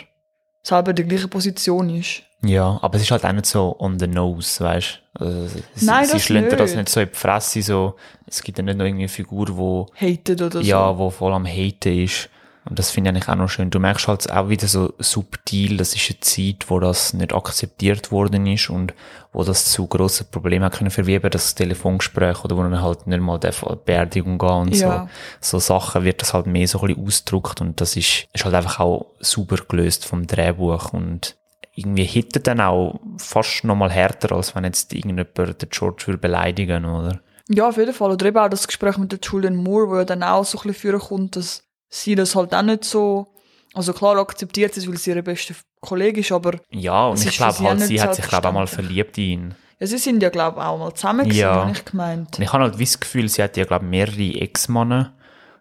selber 0.62 0.90
in 0.90 0.96
der 0.96 1.04
gleichen 1.06 1.30
Position 1.30 1.90
ist. 1.90 2.22
Ja, 2.44 2.78
aber 2.82 2.96
es 2.96 3.02
ist 3.02 3.10
halt 3.10 3.24
auch 3.24 3.32
nicht 3.32 3.46
so 3.46 3.74
on 3.80 3.98
the 3.98 4.06
nose, 4.06 4.62
weißt 4.64 5.00
du? 5.14 5.24
Also, 5.24 5.48
sie, 5.74 5.86
Nein, 5.86 6.06
sie 6.06 6.12
das 6.12 6.22
schlendern 6.24 6.58
das 6.58 6.74
nicht. 6.74 6.88
so 6.88 7.00
in 7.00 7.08
die 7.08 7.14
Fresse, 7.16 7.62
so, 7.62 7.96
es 8.26 8.42
gibt 8.42 8.58
ja 8.58 8.64
nicht 8.64 8.78
noch 8.78 8.84
irgendwie 8.84 9.02
eine 9.04 9.08
Figur, 9.08 9.56
wo, 9.56 9.86
Hated 10.00 10.40
oder 10.42 10.62
so. 10.62 10.66
ja, 10.66 10.96
wo 10.96 11.10
voll 11.10 11.32
am 11.32 11.46
Haten 11.46 12.04
ist. 12.04 12.28
Und 12.68 12.78
das 12.78 12.90
finde 12.90 13.08
ich 13.10 13.16
eigentlich 13.16 13.28
auch 13.30 13.34
noch 13.34 13.48
schön. 13.48 13.70
Du 13.70 13.80
merkst 13.80 14.08
halt 14.08 14.30
auch 14.30 14.50
wieder 14.50 14.68
so 14.68 14.92
subtil, 14.98 15.78
das 15.78 15.94
ist 15.96 16.10
eine 16.10 16.20
Zeit, 16.20 16.68
wo 16.68 16.78
das 16.78 17.14
nicht 17.14 17.32
akzeptiert 17.32 18.12
worden 18.12 18.46
ist 18.46 18.68
und 18.68 18.92
wo 19.32 19.42
das 19.42 19.64
zu 19.72 19.86
grossen 19.86 20.26
Problemen 20.30 20.66
hat 20.66 20.74
können, 20.74 20.90
für 20.90 21.06
wie 21.06 21.14
eben 21.14 21.30
das 21.30 21.54
Telefongespräch 21.54 22.44
oder 22.44 22.58
wo 22.58 22.62
dann 22.62 22.82
halt 22.82 23.06
nicht 23.06 23.20
mal 23.20 23.38
der 23.38 23.54
Beerdigung 23.86 24.36
gehen 24.38 24.48
und 24.50 24.74
Ja. 24.76 25.08
so. 25.40 25.58
So 25.58 25.58
Sachen 25.60 26.04
wird 26.04 26.20
das 26.20 26.34
halt 26.34 26.46
mehr 26.46 26.68
so 26.68 26.80
ein 26.82 26.88
bisschen 26.88 27.06
ausgedrückt 27.06 27.60
und 27.62 27.80
das 27.80 27.96
ist, 27.96 28.26
ist 28.34 28.44
halt 28.44 28.54
einfach 28.54 28.80
auch 28.80 29.06
super 29.18 29.56
gelöst 29.66 30.04
vom 30.04 30.26
Drehbuch 30.26 30.92
und 30.92 31.36
irgendwie 31.78 32.04
hittet 32.04 32.46
dann 32.46 32.60
auch 32.60 32.98
fast 33.18 33.64
noch 33.64 33.76
mal 33.76 33.90
härter, 33.90 34.34
als 34.34 34.54
wenn 34.54 34.64
jetzt 34.64 34.92
irgendjemand 34.92 35.36
den 35.62 35.68
George 35.70 36.04
würde 36.06 36.18
beleidigen, 36.18 36.84
oder? 36.84 37.20
Ja, 37.48 37.68
auf 37.68 37.76
jeden 37.76 37.94
Fall. 37.94 38.10
Oder 38.10 38.26
eben 38.26 38.36
auch 38.38 38.48
das 38.48 38.66
Gespräch 38.66 38.98
mit 38.98 39.12
der 39.12 39.20
Julian 39.22 39.56
Moore, 39.56 39.88
wo 39.88 39.96
ja 39.96 40.04
dann 40.04 40.22
auch 40.22 40.44
so 40.44 40.58
ein 40.58 40.62
bisschen 40.62 40.74
führen 40.92 41.00
kommt, 41.00 41.36
dass 41.36 41.62
sie 41.88 42.14
das 42.14 42.34
halt 42.36 42.54
auch 42.54 42.62
nicht 42.62 42.84
so, 42.84 43.28
also 43.74 43.92
klar 43.92 44.18
akzeptiert 44.18 44.76
ist, 44.76 44.88
weil 44.88 44.98
sie 44.98 45.10
ihre 45.10 45.22
beste 45.22 45.54
Kollegin 45.80 46.20
ist, 46.22 46.32
aber 46.32 46.58
Ja, 46.70 47.06
und 47.06 47.14
Es 47.18 47.24
ich 47.26 47.36
glaube 47.36 47.58
halt, 47.60 47.80
sie 47.80 48.00
hat 48.02 48.14
sich, 48.16 48.26
glaube 48.26 48.48
auch 48.48 48.52
mal 48.52 48.66
verliebt 48.66 49.16
in 49.18 49.24
ihn. 49.24 49.54
ja, 49.78 49.86
sie 49.86 49.98
sind 49.98 50.22
ja, 50.22 50.28
glaube 50.28 50.58
ich, 50.60 50.66
auch 50.66 50.78
mal 50.78 50.92
zusammen 50.94 51.24
gewesen, 51.26 51.40
Ja. 51.40 51.54
habe 51.62 51.70
ich 51.72 51.84
gemeint. 51.84 52.36
Und 52.36 52.42
ich 52.44 52.52
habe 52.52 52.64
halt 52.64 52.80
das 52.80 53.00
Gefühl, 53.00 53.28
sie 53.28 53.42
hat 53.42 53.56
ja, 53.56 53.64
glaube 53.64 53.84
ich, 53.84 53.90
mehrere 53.90 54.40
Ex-Mannen. 54.42 55.12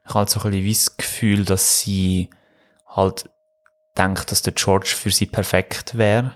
Ich 0.03 0.09
habe 0.09 0.19
halt 0.19 0.29
so 0.29 0.41
ein 0.41 0.51
bisschen 0.51 0.69
das 0.73 0.97
Gefühl, 0.97 1.45
dass 1.45 1.79
sie 1.81 2.29
halt 2.87 3.29
denkt, 3.97 4.31
dass 4.31 4.41
der 4.41 4.53
George 4.53 4.87
für 4.95 5.09
sie 5.11 5.25
perfekt 5.25 5.97
wäre. 5.97 6.33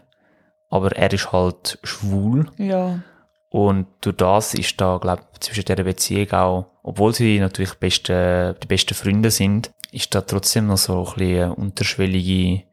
Aber 0.69 0.91
er 0.95 1.11
ist 1.11 1.31
halt 1.31 1.79
schwul. 1.83 2.49
Ja. 2.57 2.99
Und 3.49 3.87
durch 4.01 4.15
das 4.15 4.53
ist 4.53 4.79
da, 4.79 4.97
glaube 4.97 5.23
ich, 5.33 5.39
zwischen 5.41 5.65
dieser 5.65 5.83
Beziehung 5.83 6.31
auch, 6.31 6.65
obwohl 6.83 7.13
sie 7.13 7.39
natürlich 7.39 7.73
beste, 7.75 8.55
die 8.63 8.67
besten 8.67 8.93
Freunde 8.93 9.29
sind, 9.29 9.71
ist 9.91 10.15
da 10.15 10.21
trotzdem 10.21 10.67
noch 10.67 10.77
so 10.77 10.99
ein 10.99 11.13
bisschen 11.15 11.43
eine 11.43 11.55
unterschwellige 11.55 12.63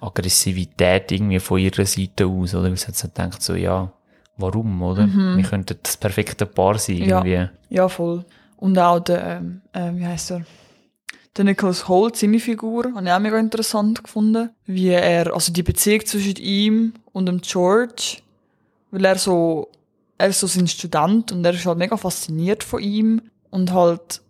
Aggressivität 0.00 1.10
irgendwie 1.10 1.40
von 1.40 1.58
ihrer 1.58 1.84
Seite 1.86 2.26
aus, 2.26 2.54
oder? 2.54 2.68
Weil 2.70 2.76
sie 2.76 2.86
jetzt 2.88 2.98
so 3.00 3.08
denkt, 3.08 3.42
so, 3.42 3.54
ja, 3.54 3.90
warum, 4.36 4.80
oder? 4.82 5.08
Wir 5.08 5.42
könnten 5.42 5.76
das 5.82 5.96
perfekte 5.96 6.46
Paar 6.46 6.78
sein, 6.78 6.96
Mhm. 6.98 7.04
Ja. 7.08 7.24
irgendwie. 7.24 7.48
Ja, 7.70 7.88
voll. 7.88 8.24
Und 8.56 8.78
auch 8.78 9.00
der, 9.00 9.38
ähm, 9.38 9.62
äh, 9.72 9.90
wie 9.94 10.06
heißt 10.06 10.30
er? 10.32 10.42
Der 11.36 11.44
Nicholas 11.44 11.86
Holt, 11.86 12.16
seine 12.16 12.40
Figur, 12.40 12.84
habe 12.94 13.04
ich 13.04 13.12
auch 13.12 13.18
mega 13.18 13.38
interessant 13.38 14.02
gefunden. 14.02 14.50
Wie 14.64 14.88
er, 14.88 15.34
also 15.34 15.52
die 15.52 15.62
Beziehung 15.62 16.06
zwischen 16.06 16.36
ihm 16.36 16.94
und 17.12 17.26
dem 17.26 17.40
George, 17.42 18.18
weil 18.90 19.04
er 19.04 19.18
so, 19.18 19.68
er 20.16 20.28
ist 20.28 20.40
so 20.40 20.46
sein 20.46 20.66
Student 20.66 21.32
und 21.32 21.44
er 21.44 21.52
ist 21.52 21.66
halt 21.66 21.78
mega 21.78 21.96
fasziniert 21.96 22.64
von 22.64 22.82
ihm 22.82 23.20
und 23.50 23.72
halt, 23.72 24.22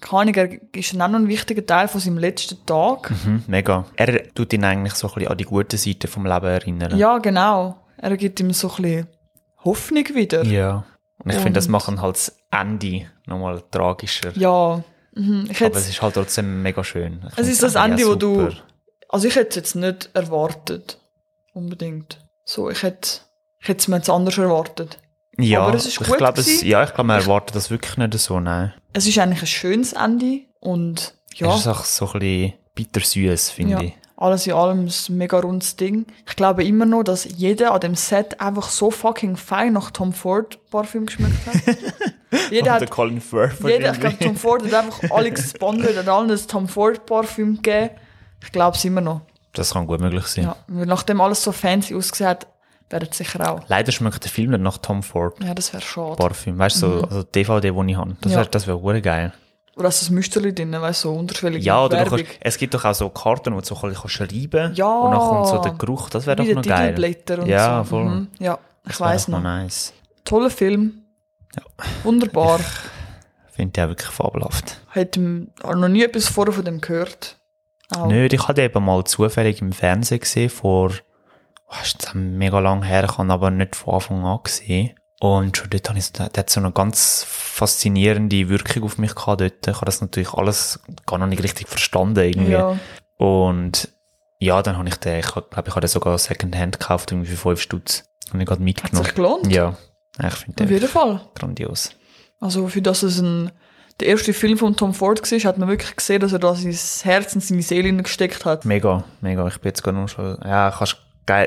keine 0.00 0.20
Ahnung, 0.20 0.34
er 0.34 0.78
ist 0.78 0.92
dann 0.92 1.02
auch 1.02 1.08
noch 1.08 1.18
ein 1.20 1.28
wichtiger 1.28 1.64
Teil 1.64 1.88
von 1.88 2.00
seinem 2.00 2.18
letzten 2.18 2.64
Tag. 2.66 3.10
Mhm, 3.10 3.44
mega. 3.46 3.86
Er 3.96 4.32
tut 4.34 4.52
ihn 4.52 4.64
eigentlich 4.64 4.94
so 4.94 5.08
ein 5.08 5.14
bisschen 5.14 5.30
an 5.30 5.38
die 5.38 5.44
gute 5.44 5.78
Seite 5.78 6.06
vom 6.06 6.26
Leben 6.26 6.46
erinnern. 6.46 6.98
Ja, 6.98 7.18
genau. 7.18 7.76
Er 7.96 8.16
gibt 8.16 8.40
ihm 8.40 8.52
so 8.52 8.70
ein 8.70 8.82
bisschen 8.82 9.06
Hoffnung 9.64 10.04
wieder. 10.14 10.44
Ja. 10.44 10.84
Und 11.22 11.30
ich 11.30 11.36
finde, 11.36 11.60
das 11.60 11.66
dann 11.68 12.00
halt 12.00 12.16
das 12.16 12.34
Ende 12.50 13.06
nochmal 13.26 13.62
tragischer. 13.70 14.32
Ja. 14.36 14.82
Mhm. 15.12 15.50
Aber 15.60 15.76
es 15.76 15.88
ist 15.88 16.02
halt 16.02 16.14
trotzdem 16.14 16.62
mega 16.62 16.84
schön. 16.84 17.20
Ich 17.32 17.38
Es 17.38 17.48
ist 17.48 17.62
das 17.62 17.74
Ende 17.74 18.06
wo 18.06 18.14
du. 18.14 18.50
Also 19.08 19.26
ich 19.26 19.34
hätte 19.34 19.50
es 19.50 19.56
jetzt 19.56 19.74
nicht 19.76 20.10
erwartet. 20.14 20.98
Unbedingt. 21.52 22.18
So, 22.44 22.70
ich 22.70 22.82
hätte, 22.82 23.20
ich 23.60 23.68
hätte 23.68 23.80
es 23.80 23.88
mir 23.88 23.96
jetzt 23.96 24.10
anders 24.10 24.38
erwartet. 24.38 24.98
Ja, 25.38 25.62
Aber 25.62 25.76
es 25.76 25.86
ist 25.86 26.00
ich 26.00 26.06
glaube, 26.16 26.40
es, 26.40 26.62
ja, 26.62 26.82
ich 26.84 26.90
glaube, 26.90 27.08
man 27.08 27.20
erwartet 27.20 27.56
das 27.56 27.70
wirklich 27.70 27.96
nicht 27.96 28.14
so, 28.18 28.40
nein. 28.40 28.72
Es 28.92 29.06
ist 29.06 29.18
eigentlich 29.18 29.42
ein 29.42 29.46
schönes 29.46 29.92
Ende 29.94 30.40
und 30.60 31.14
ja, 31.34 31.52
Es 31.54 31.60
ist 31.60 31.66
auch 31.66 31.84
so 31.84 32.06
ein 32.12 32.18
bisschen 32.20 32.52
bittersüß, 32.74 33.50
finde 33.50 33.72
ja 33.72 33.80
ich. 33.80 33.94
alles 34.16 34.46
in 34.46 34.52
allem 34.52 34.86
ist 34.86 35.08
ein 35.08 35.16
mega 35.16 35.38
rundes 35.40 35.76
Ding. 35.76 36.06
Ich 36.28 36.36
glaube 36.36 36.64
immer 36.64 36.84
noch, 36.86 37.02
dass 37.04 37.24
jeder 37.24 37.72
an 37.72 37.80
dem 37.80 37.94
Set 37.94 38.40
einfach 38.40 38.68
so 38.68 38.90
fucking 38.90 39.36
fein 39.36 39.72
nach 39.72 39.90
Tom 39.90 40.12
Ford 40.12 40.58
Parfüm 40.70 41.06
geschmeckt 41.06 41.46
hat. 41.46 41.76
jeder 42.50 42.58
Und 42.58 42.64
der 42.66 42.72
hat 42.74 42.90
Colin 42.90 43.20
Firth 43.20 43.60
Jeder, 43.64 43.92
ich 43.92 44.00
glaube, 44.00 44.18
Tom 44.18 44.36
Ford 44.36 44.62
hat 44.64 44.74
einfach 44.74 45.10
alle 45.10 45.30
gesponsert, 45.30 45.96
hat 45.96 46.08
allen 46.08 46.28
das 46.28 46.46
Tom 46.46 46.68
Ford 46.68 47.04
Parfüm 47.06 47.56
gegeben. 47.56 47.90
Ich 48.42 48.52
glaube 48.52 48.76
es 48.76 48.84
immer 48.84 49.00
noch. 49.00 49.22
Das 49.52 49.72
kann 49.72 49.86
gut 49.86 50.00
möglich 50.00 50.26
sein. 50.26 50.44
Ja. 50.44 50.56
Weil 50.68 50.86
nachdem 50.86 51.20
alles 51.20 51.42
so 51.42 51.50
fancy 51.52 51.94
ausgesehen 51.94 52.30
hat, 52.30 52.46
wäre 52.88 53.06
es 53.10 53.16
sicher 53.16 53.48
auch. 53.50 53.62
Leider 53.68 53.90
schmeckt 53.92 54.22
der 54.22 54.30
Film 54.30 54.50
nicht 54.50 54.60
nach 54.62 54.78
Tom 54.78 55.02
Ford 55.02 55.36
Ja, 55.42 55.54
das 55.54 55.72
wäre 55.72 55.82
schade. 55.82 56.16
Parfüm. 56.16 56.58
Weißt 56.58 56.82
du, 56.82 56.98
so, 57.00 57.02
also 57.04 57.22
die 57.24 57.32
DVD, 57.32 57.70
die 57.72 57.90
ich 57.90 57.96
habe. 57.96 58.16
Das 58.20 58.26
Mhm. 58.26 58.30
Ja. 58.32 58.36
wäre 58.38 58.48
das 58.48 58.66
wär 58.66 59.00
geil. 59.00 59.32
Oder 59.76 59.88
hast 59.88 60.02
du 60.02 60.06
das 60.06 60.10
Müsterli 60.10 60.54
drin, 60.54 60.72
weißt 60.72 61.04
du, 61.04 61.08
so 61.08 61.14
unterschwellige 61.14 61.64
Ja, 61.64 61.84
oder 61.84 62.04
kannst, 62.04 62.24
es 62.40 62.58
gibt 62.58 62.74
doch 62.74 62.84
auch 62.84 62.94
so 62.94 63.08
Karten, 63.08 63.54
wo 63.54 63.60
du 63.60 63.64
so 63.66 63.74
ein 63.76 63.90
bisschen 63.90 64.08
schreiben 64.10 64.50
kannst. 64.50 64.78
Ja. 64.78 64.86
Und 64.98 65.10
dann 65.12 65.20
kommt 65.20 65.46
so 65.48 65.58
der 65.58 65.72
Geruch. 65.72 66.10
Das 66.10 66.26
wäre 66.26 66.36
doch 66.36 66.44
noch 66.44 66.62
geil. 66.62 66.94
Titelblätter 66.94 67.38
und 67.40 67.46
ja, 67.48 67.78
so. 67.84 67.90
voll. 67.90 68.04
Mhm. 68.04 68.28
Ja, 68.38 68.58
ich 68.88 69.00
wäre 69.00 69.10
weiss 69.10 69.26
doch 69.26 69.32
noch. 69.32 69.42
nice. 69.42 69.92
Toller 70.24 70.50
Film. 70.50 70.99
Wunderbar. 72.02 72.60
Finde 73.52 73.72
ich 73.78 73.84
auch 73.84 73.88
wirklich 73.88 74.10
fabelhaft. 74.10 74.80
Hätte 74.90 75.20
noch 75.20 75.88
nie 75.88 76.04
etwas 76.04 76.28
vorher 76.28 76.52
von 76.54 76.64
dem 76.64 76.80
gehört. 76.80 77.38
Auch. 77.94 78.06
Nö, 78.06 78.26
ich 78.30 78.48
hatte 78.48 78.62
eben 78.62 78.84
mal 78.84 79.04
zufällig 79.04 79.60
im 79.60 79.72
Fernsehen 79.72 80.20
gesehen, 80.20 80.48
vor, 80.50 80.92
oh, 81.66 81.74
ist 81.82 82.02
das 82.04 82.14
mega 82.14 82.58
lang 82.60 82.82
her, 82.84 83.04
ich 83.04 83.18
habe 83.18 83.32
aber 83.32 83.50
nicht 83.50 83.74
von 83.76 83.94
Anfang 83.94 84.24
an 84.24 84.38
gesehen. 84.44 84.94
Und 85.20 85.56
schon 85.56 85.68
dort 85.70 85.88
habe 85.88 85.98
ich, 85.98 86.06
so- 86.06 86.12
der 86.28 86.30
hat 86.40 86.48
so 86.50 86.60
eine 86.60 86.72
ganz 86.72 87.24
faszinierende 87.28 88.48
Wirkung 88.48 88.84
auf 88.84 88.96
mich 88.96 89.14
gehabt 89.14 89.40
dort. 89.42 89.66
Ich 89.66 89.74
habe 89.74 89.84
das 89.86 90.00
natürlich 90.00 90.32
alles 90.32 90.80
gar 91.04 91.18
noch 91.18 91.26
nicht 91.26 91.42
richtig 91.42 91.68
verstanden 91.68 92.20
irgendwie. 92.24 92.52
Ja. 92.52 92.78
Und 93.18 93.88
ja, 94.38 94.62
dann 94.62 94.78
habe 94.78 94.88
ich 94.88 94.96
den, 94.96 95.18
ich 95.20 95.26
glaube, 95.26 95.48
ich 95.52 95.56
habe 95.74 95.80
den 95.80 95.88
sogar 95.88 96.16
Secondhand 96.16 96.78
gekauft, 96.80 97.12
irgendwie 97.12 97.32
für 97.32 97.36
5 97.36 97.60
Stutz. 97.60 98.04
Und 98.32 98.40
ich 98.40 98.46
gerade 98.46 98.60
Hat 98.60 98.64
mitgenommen. 98.64 99.04
sich 99.04 99.14
gelohnt. 99.14 99.52
Ja, 99.52 99.76
ich 100.18 100.34
finde 100.34 100.62
Auf 100.62 100.68
den 100.68 100.68
jeden 100.68 100.88
Fall. 100.88 101.20
grandios. 101.34 101.90
Also 102.40 102.68
für 102.68 102.82
das 102.82 103.02
es 103.02 103.20
ein, 103.20 103.50
der 104.00 104.08
erste 104.08 104.32
Film 104.32 104.56
von 104.58 104.76
Tom 104.76 104.94
Ford 104.94 105.20
war, 105.20 105.38
hat 105.38 105.58
man 105.58 105.68
wirklich 105.68 105.94
gesehen, 105.94 106.20
dass 106.20 106.32
er 106.32 106.38
da 106.38 106.54
sein 106.54 106.76
Herz 107.02 107.34
und 107.34 107.42
seine 107.42 107.62
Seele 107.62 107.88
hineingesteckt 107.88 108.44
hat. 108.44 108.64
Mega, 108.64 109.04
mega. 109.20 109.46
Ich 109.46 109.58
bin 109.58 109.68
jetzt 109.68 109.82
gar 109.82 109.92
nur 109.92 110.08
schon, 110.08 110.38
ja, 110.44 110.74
kannst 110.76 110.96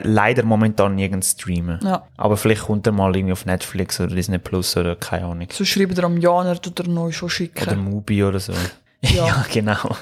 leider 0.04 0.44
momentan 0.44 0.96
nirgends 0.96 1.32
streamen. 1.32 1.80
Ja. 1.84 2.08
Aber 2.18 2.38
vielleicht 2.38 2.64
kommt 2.64 2.86
er 2.88 2.94
mal 2.94 3.16
irgendwie 3.16 3.34
auf 3.34 3.46
Netflix 3.46 4.00
oder 4.00 4.16
Disney 4.16 4.38
Plus 4.38 4.78
oder 4.78 4.96
keine 4.96 5.26
Ahnung. 5.26 5.48
So 5.52 5.66
schreibt 5.66 5.98
er 5.98 6.06
am 6.06 6.18
Jahr, 6.18 6.60
tut 6.62 6.80
er 6.80 6.88
neu 6.88 7.12
schon 7.12 7.30
schicken. 7.30 7.64
Oder 7.64 7.76
Mubi 7.76 8.24
oder 8.24 8.40
so. 8.40 8.54
Ja. 9.02 9.10
ja, 9.28 9.46
genau. 9.52 9.96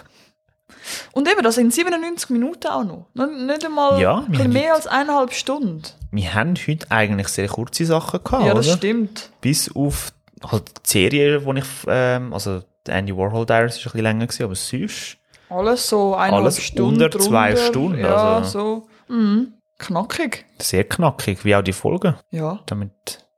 Und 1.14 1.30
eben, 1.32 1.44
das 1.44 1.58
in 1.58 1.72
97 1.72 2.30
Minuten 2.32 2.68
auch 2.68 2.84
noch. 2.84 3.08
Nicht 3.14 3.66
einmal 3.66 4.00
Ja, 4.02 4.26
mehr 4.48 4.74
als 4.76 4.88
eineinhalb 4.88 5.34
Stunden. 5.34 5.84
Wir 6.12 6.34
haben 6.34 6.56
heute 6.68 6.90
eigentlich 6.90 7.28
sehr 7.30 7.48
kurze 7.48 7.86
Sachen 7.86 8.24
gehabt, 8.24 8.46
ja, 8.46 8.54
das 8.54 8.68
oder? 8.68 8.78
stimmt. 8.78 9.30
Bis 9.42 9.74
auf 9.76 10.12
halt 10.50 10.64
die 10.86 10.90
Serie, 10.90 11.46
wo 11.46 11.54
ich, 11.54 11.66
ähm, 11.88 12.34
also 12.34 12.62
Andy 12.88 13.16
Warhol 13.16 13.46
Diaries 13.46 13.76
ist 13.76 13.80
ein 13.82 13.84
bisschen 13.92 14.02
länger 14.02 14.26
gewesen, 14.28 14.44
aber 14.44 14.56
sonst 14.56 15.18
Alles 15.50 15.88
so 15.88 16.16
eineinhalb 16.16 16.44
Alles 16.44 16.62
Stunden. 16.62 17.02
unter 17.04 17.20
zwei 17.20 17.52
drunter. 17.54 17.68
Stunden, 17.68 18.00
Ja, 18.00 18.38
also. 18.38 18.88
so. 19.08 19.14
Mhm. 19.14 19.54
Knackig. 19.78 20.46
sehr 20.60 20.84
knackig, 20.84 21.44
wie 21.46 21.56
auch 21.56 21.62
die 21.64 21.74
Folgen. 21.74 22.16
Ja. 22.32 22.60
Damit 22.68 22.92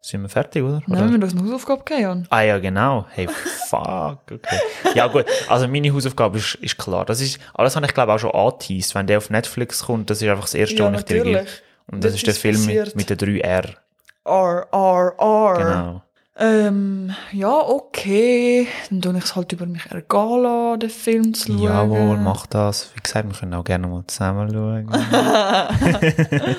sind 0.06 0.22
wir 0.22 0.30
fertig, 0.30 0.62
oder? 0.64 0.82
Dann 0.86 0.96
oder? 0.96 1.02
haben 1.06 1.12
wir 1.14 1.20
das 1.20 1.32
eine 1.34 1.44
Hausaufgabe 1.44 1.84
gegeben, 1.84 2.02
Jan. 2.02 2.28
Ah 2.30 2.42
ja, 2.42 2.60
genau. 2.60 3.06
Hey, 3.12 3.28
fuck. 3.70 4.20
Okay. 4.30 4.60
Ja 4.96 5.08
gut, 5.08 5.26
also 5.48 5.68
meine 5.68 5.94
Hausaufgabe 5.94 6.38
ist, 6.38 6.56
ist 6.56 6.78
klar. 6.78 7.06
Das 7.06 7.22
ist, 7.22 7.40
alles 7.54 7.76
habe 7.76 7.86
ich 7.86 7.94
glaube 7.94 8.14
auch 8.14 8.20
schon 8.20 8.32
angeteased. 8.32 8.94
Wenn 8.96 9.08
der 9.08 9.18
auf 9.20 9.30
Netflix 9.30 9.86
kommt, 9.86 10.10
das 10.10 10.22
ist 10.22 10.28
einfach 10.28 10.44
das 10.44 10.54
erste, 10.56 10.76
Ja, 10.76 10.92
was 10.92 11.00
ich 11.00 11.06
dir 11.06 11.24
gebe. 11.24 11.46
Und 11.88 12.04
das 12.04 12.12
Dort 12.12 12.16
ist 12.16 12.28
der 12.28 12.34
Film 12.36 12.56
passiert. 12.56 12.88
mit, 12.96 13.10
mit 13.10 13.10
den 13.10 13.18
drei 13.18 13.40
R. 13.40 13.64
R, 14.26 14.68
R, 14.72 15.14
R. 15.20 15.58
Genau. 15.58 16.02
Ähm, 16.36 17.14
ja, 17.32 17.52
okay. 17.56 18.68
Dann 18.90 19.02
tue 19.02 19.18
ich 19.18 19.24
es 19.24 19.36
halt 19.36 19.52
über 19.54 19.66
mich 19.68 19.86
ergehen 19.92 20.42
lassen, 20.42 20.80
den 20.80 20.90
Film 20.90 21.34
zu 21.36 21.52
schauen. 21.52 21.62
Jawohl, 21.62 22.18
mach 22.18 22.48
das. 22.48 22.90
Wie 22.96 23.02
gesagt, 23.02 23.30
wir 23.30 23.38
können 23.38 23.54
auch 23.54 23.64
gerne 23.64 23.88
mal 23.88 24.04
zusammen 24.08 24.50
schauen. 24.50 24.90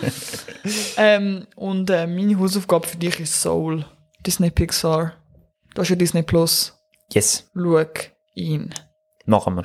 Ähm, 0.96 1.46
und 1.56 1.90
äh, 1.90 2.06
meine 2.06 2.38
Hausaufgabe 2.38 2.86
für 2.86 2.96
dich 2.96 3.20
ist 3.20 3.40
Soul. 3.42 3.84
Disney 4.24 4.50
Pixar. 4.50 5.12
Da 5.74 5.82
ist 5.82 5.88
ja 5.90 5.96
Disney 5.96 6.22
Plus. 6.22 6.72
yes, 7.12 7.50
Schau 7.54 7.86
ihn. 8.34 8.72
machen 9.26 9.56
wir. 9.56 9.64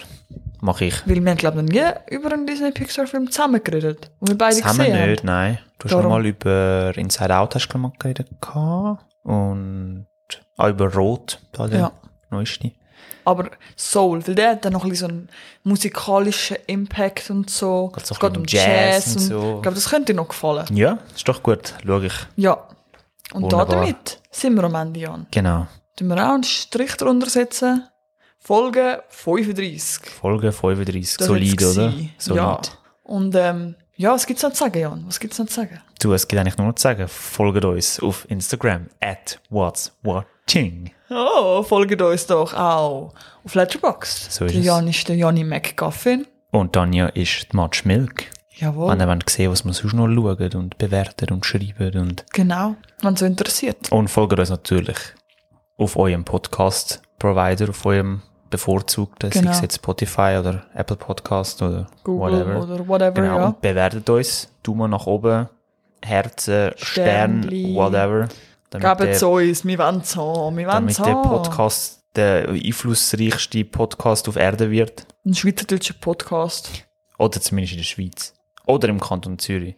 Mach 0.62 0.82
ich. 0.82 1.08
Weil 1.08 1.24
wir, 1.24 1.36
glaube 1.36 1.60
ich, 1.62 1.66
noch 1.66 1.72
nie 1.74 2.16
über 2.16 2.32
einen 2.34 2.46
Disney 2.46 2.72
Pixar 2.72 3.08
Film 3.08 3.32
zusammen 3.32 3.64
geredet. 3.64 4.12
Und 4.20 4.30
wir 4.30 4.38
beide 4.38 4.58
Zusammen 4.58 4.80
gesehen 4.80 5.10
nicht, 5.10 5.20
haben. 5.20 5.26
nein. 5.28 5.60
Du 5.78 5.86
hast 5.86 5.92
schon 5.92 6.10
mal 6.10 6.26
über 6.26 6.92
Inside 6.98 7.36
Out 7.38 7.56
hast 7.56 7.68
du 7.70 7.78
mal 7.78 7.92
geredet. 7.98 8.28
Und 9.24 10.06
auch 10.58 10.68
über 10.70 10.94
Rot, 10.94 11.40
da 11.54 11.68
der 11.68 11.80
Ja. 11.80 11.92
neueste. 12.30 12.72
Aber 13.26 13.50
Soul, 13.78 14.26
weil 14.28 14.36
der 14.36 14.52
hat 14.52 14.66
dann 14.66 14.74
noch 14.74 14.84
ein 14.84 14.90
bisschen 14.90 15.08
so 15.10 15.14
einen 15.14 15.30
musikalischen 15.64 16.58
Impact 16.68 17.30
und 17.30 17.50
so. 17.50 17.92
Es 17.96 18.20
geht 18.20 18.38
um 18.38 18.44
Jazz, 18.46 18.66
Jazz 18.66 19.08
und 19.08 19.14
und 19.16 19.20
so. 19.28 19.56
Ich 19.58 19.62
glaube, 19.62 19.76
das 19.76 19.90
könnte 19.90 20.14
dir 20.14 20.18
noch 20.18 20.28
gefallen. 20.30 20.66
Ja, 20.76 20.98
ist 21.16 21.28
doch 21.28 21.44
gut. 21.44 21.74
Schau 21.86 22.02
ich. 22.02 22.14
Ja. 22.38 22.68
Und 23.34 23.44
Wunderbar. 23.44 23.66
damit 23.68 24.20
sind 24.32 24.56
wir 24.56 24.64
am 24.64 24.74
Ende, 24.76 25.00
Jan. 25.02 25.28
Genau. 25.32 25.68
Tun 25.96 26.08
wir 26.08 26.16
auch 26.18 26.34
einen 26.34 26.44
Strich 26.44 26.96
drunter 26.98 27.30
setzen. 27.30 27.88
Folge 28.40 29.04
35. 29.10 30.10
Folge 30.10 30.52
35. 30.52 31.18
Das 31.18 31.28
Solid, 31.28 31.62
oder? 31.62 31.94
Solid. 32.18 32.38
Ja. 32.38 32.62
Und 33.04 33.36
ähm, 33.36 33.76
ja, 33.96 34.14
was 34.14 34.26
gibt's 34.26 34.44
noch 34.44 34.52
zu 34.54 34.60
sagen, 34.64 34.80
Jan? 34.80 35.04
Was 35.08 35.20
gibt's 35.20 35.38
noch 35.40 35.48
zu 35.48 35.54
sagen? 35.56 35.82
Du, 36.02 36.14
es 36.14 36.28
gibt 36.28 36.40
eigentlich 36.40 36.58
nur 36.58 36.68
noch 36.68 36.76
zu 36.76 36.84
sagen, 36.84 37.08
folgt 37.08 37.66
uns 37.66 38.00
auf 38.00 38.26
Instagram 38.30 38.88
at 39.02 39.40
what's 39.50 39.92
watching. 40.04 40.92
Oh, 41.10 41.62
folgt 41.64 42.02
uns 42.02 42.26
doch 42.28 42.54
auch 42.54 43.14
auf 43.44 43.56
Letterboxd. 43.56 44.32
So 44.32 44.46
ist 44.46 44.54
der 44.54 44.62
es. 44.62 44.66
Jan 44.66 44.88
ist 44.88 45.08
der 45.10 45.16
Janni 45.18 45.44
McGuffin. 45.44 46.26
Und 46.52 46.74
Tanja 46.74 47.08
ist 47.08 47.52
die 47.52 47.58
Match 47.58 47.84
Milk. 47.86 48.32
Jawohl. 48.56 48.92
Wenn 48.92 49.02
ihr 49.02 49.08
wollt 49.08 49.30
sehen 49.30 49.52
was 49.52 49.64
wir 49.66 49.74
sonst 49.74 49.94
noch 49.94 50.08
schauen 50.08 50.54
und 50.56 50.78
bewerten 50.78 51.32
und 51.34 51.46
schreiben. 51.46 51.98
Und, 51.98 52.26
Genau, 52.34 52.76
wenn 53.02 53.14
es 53.14 53.20
so 53.20 53.26
interessiert. 53.26 53.92
und 53.92 54.08
folgt 54.10 54.40
uns 54.40 54.50
natürlich 54.50 54.98
auf 55.78 55.96
eurem 55.98 56.26
Podcast-Provider, 56.26 57.70
auf 57.70 57.86
eurem 57.86 58.22
bevorzugten, 58.50 59.32
sei 59.32 59.40
Genau. 59.42 59.52
es 59.52 59.62
jetzt 59.62 59.76
Spotify 59.76 60.38
oder 60.40 60.66
Apple 60.74 60.96
Podcast 60.96 61.62
oder 61.62 61.88
Google 62.04 62.40
whatever. 62.40 62.64
oder 62.64 62.88
whatever, 62.88 63.12
Genau, 63.12 63.38
ja. 63.38 63.46
und 63.48 63.62
bewertet 63.62 64.10
uns. 64.10 64.50
Daumen 64.64 64.92
nach 64.92 65.06
oben, 65.08 65.48
Herzen, 66.04 66.72
Stern, 66.76 67.44
whatever. 67.76 68.28
Damit 68.72 68.88
Gebt 68.88 69.00
der- 69.02 69.10
es 69.10 69.24
uns, 69.24 69.66
wir 69.66 69.78
wollen 69.80 70.02
es 70.02 70.16
haben, 70.16 70.58
wir 70.58 70.66
wollen 70.66 70.74
damit 70.76 70.92
es 70.92 70.98
der 70.98 71.14
haben. 71.16 71.30
Podcast 71.30 72.04
der 72.16 72.50
einflussreichste 72.50 73.64
Podcast 73.66 74.28
auf 74.30 74.36
Erde 74.36 74.70
wird. 74.72 75.06
Ein 75.26 75.34
schweizerdeutscher 75.36 75.94
Podcast. 76.00 76.70
Oder 77.18 77.40
zumindest 77.42 77.74
in 77.74 77.80
der 77.80 77.84
Schweiz. 77.86 78.34
Oder 78.66 78.90
im 78.90 79.00
Kanton 79.00 79.38
Zürich. 79.40 79.76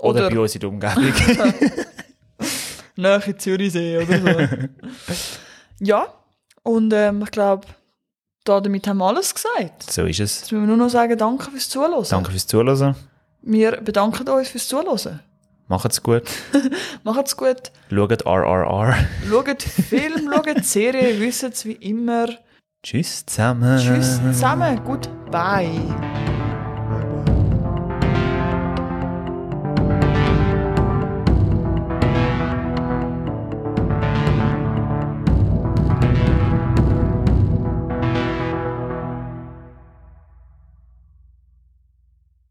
Oder, 0.00 0.26
Oder- 0.26 0.30
bei 0.34 0.40
uns 0.40 0.54
in 0.54 0.60
der 0.60 0.68
Umgebung. 0.68 1.12
Nähe 2.96 3.36
Zürichsee 3.36 3.98
oder 3.98 4.18
so. 4.20 4.56
ja, 5.80 6.06
und 6.62 6.92
ähm, 6.94 7.22
ich 7.22 7.30
glaube, 7.30 7.66
damit 8.48 8.86
haben 8.86 8.98
wir 8.98 9.06
alles 9.06 9.34
gesagt. 9.34 9.90
so 9.90 10.04
ist 10.04 10.20
es. 10.20 10.40
Jetzt 10.40 10.52
müssen 10.52 10.62
wir 10.62 10.68
nur 10.68 10.76
noch 10.76 10.90
sagen, 10.90 11.16
danke 11.18 11.50
fürs 11.50 11.68
Zuhören. 11.68 12.04
Danke 12.08 12.30
fürs 12.30 12.46
Zuhören. 12.46 12.94
Wir 13.42 13.72
bedanken 13.80 14.28
uns 14.28 14.48
fürs 14.48 14.68
Zuhören. 14.68 15.20
Macht's 15.68 16.02
gut. 16.02 16.22
Macht's 17.02 17.36
gut. 17.36 17.72
Schaut 17.90 18.24
RRR. 18.24 18.94
Schaut 19.28 19.62
Film, 19.62 20.30
schaut 20.32 20.64
Serie, 20.64 21.20
wisst 21.20 21.64
wie 21.66 21.72
immer. 21.72 22.28
Tschüss 22.82 23.26
zusammen. 23.26 23.78
Tschüss 23.78 24.20
zusammen. 24.32 24.80
Goodbye. 24.84 26.25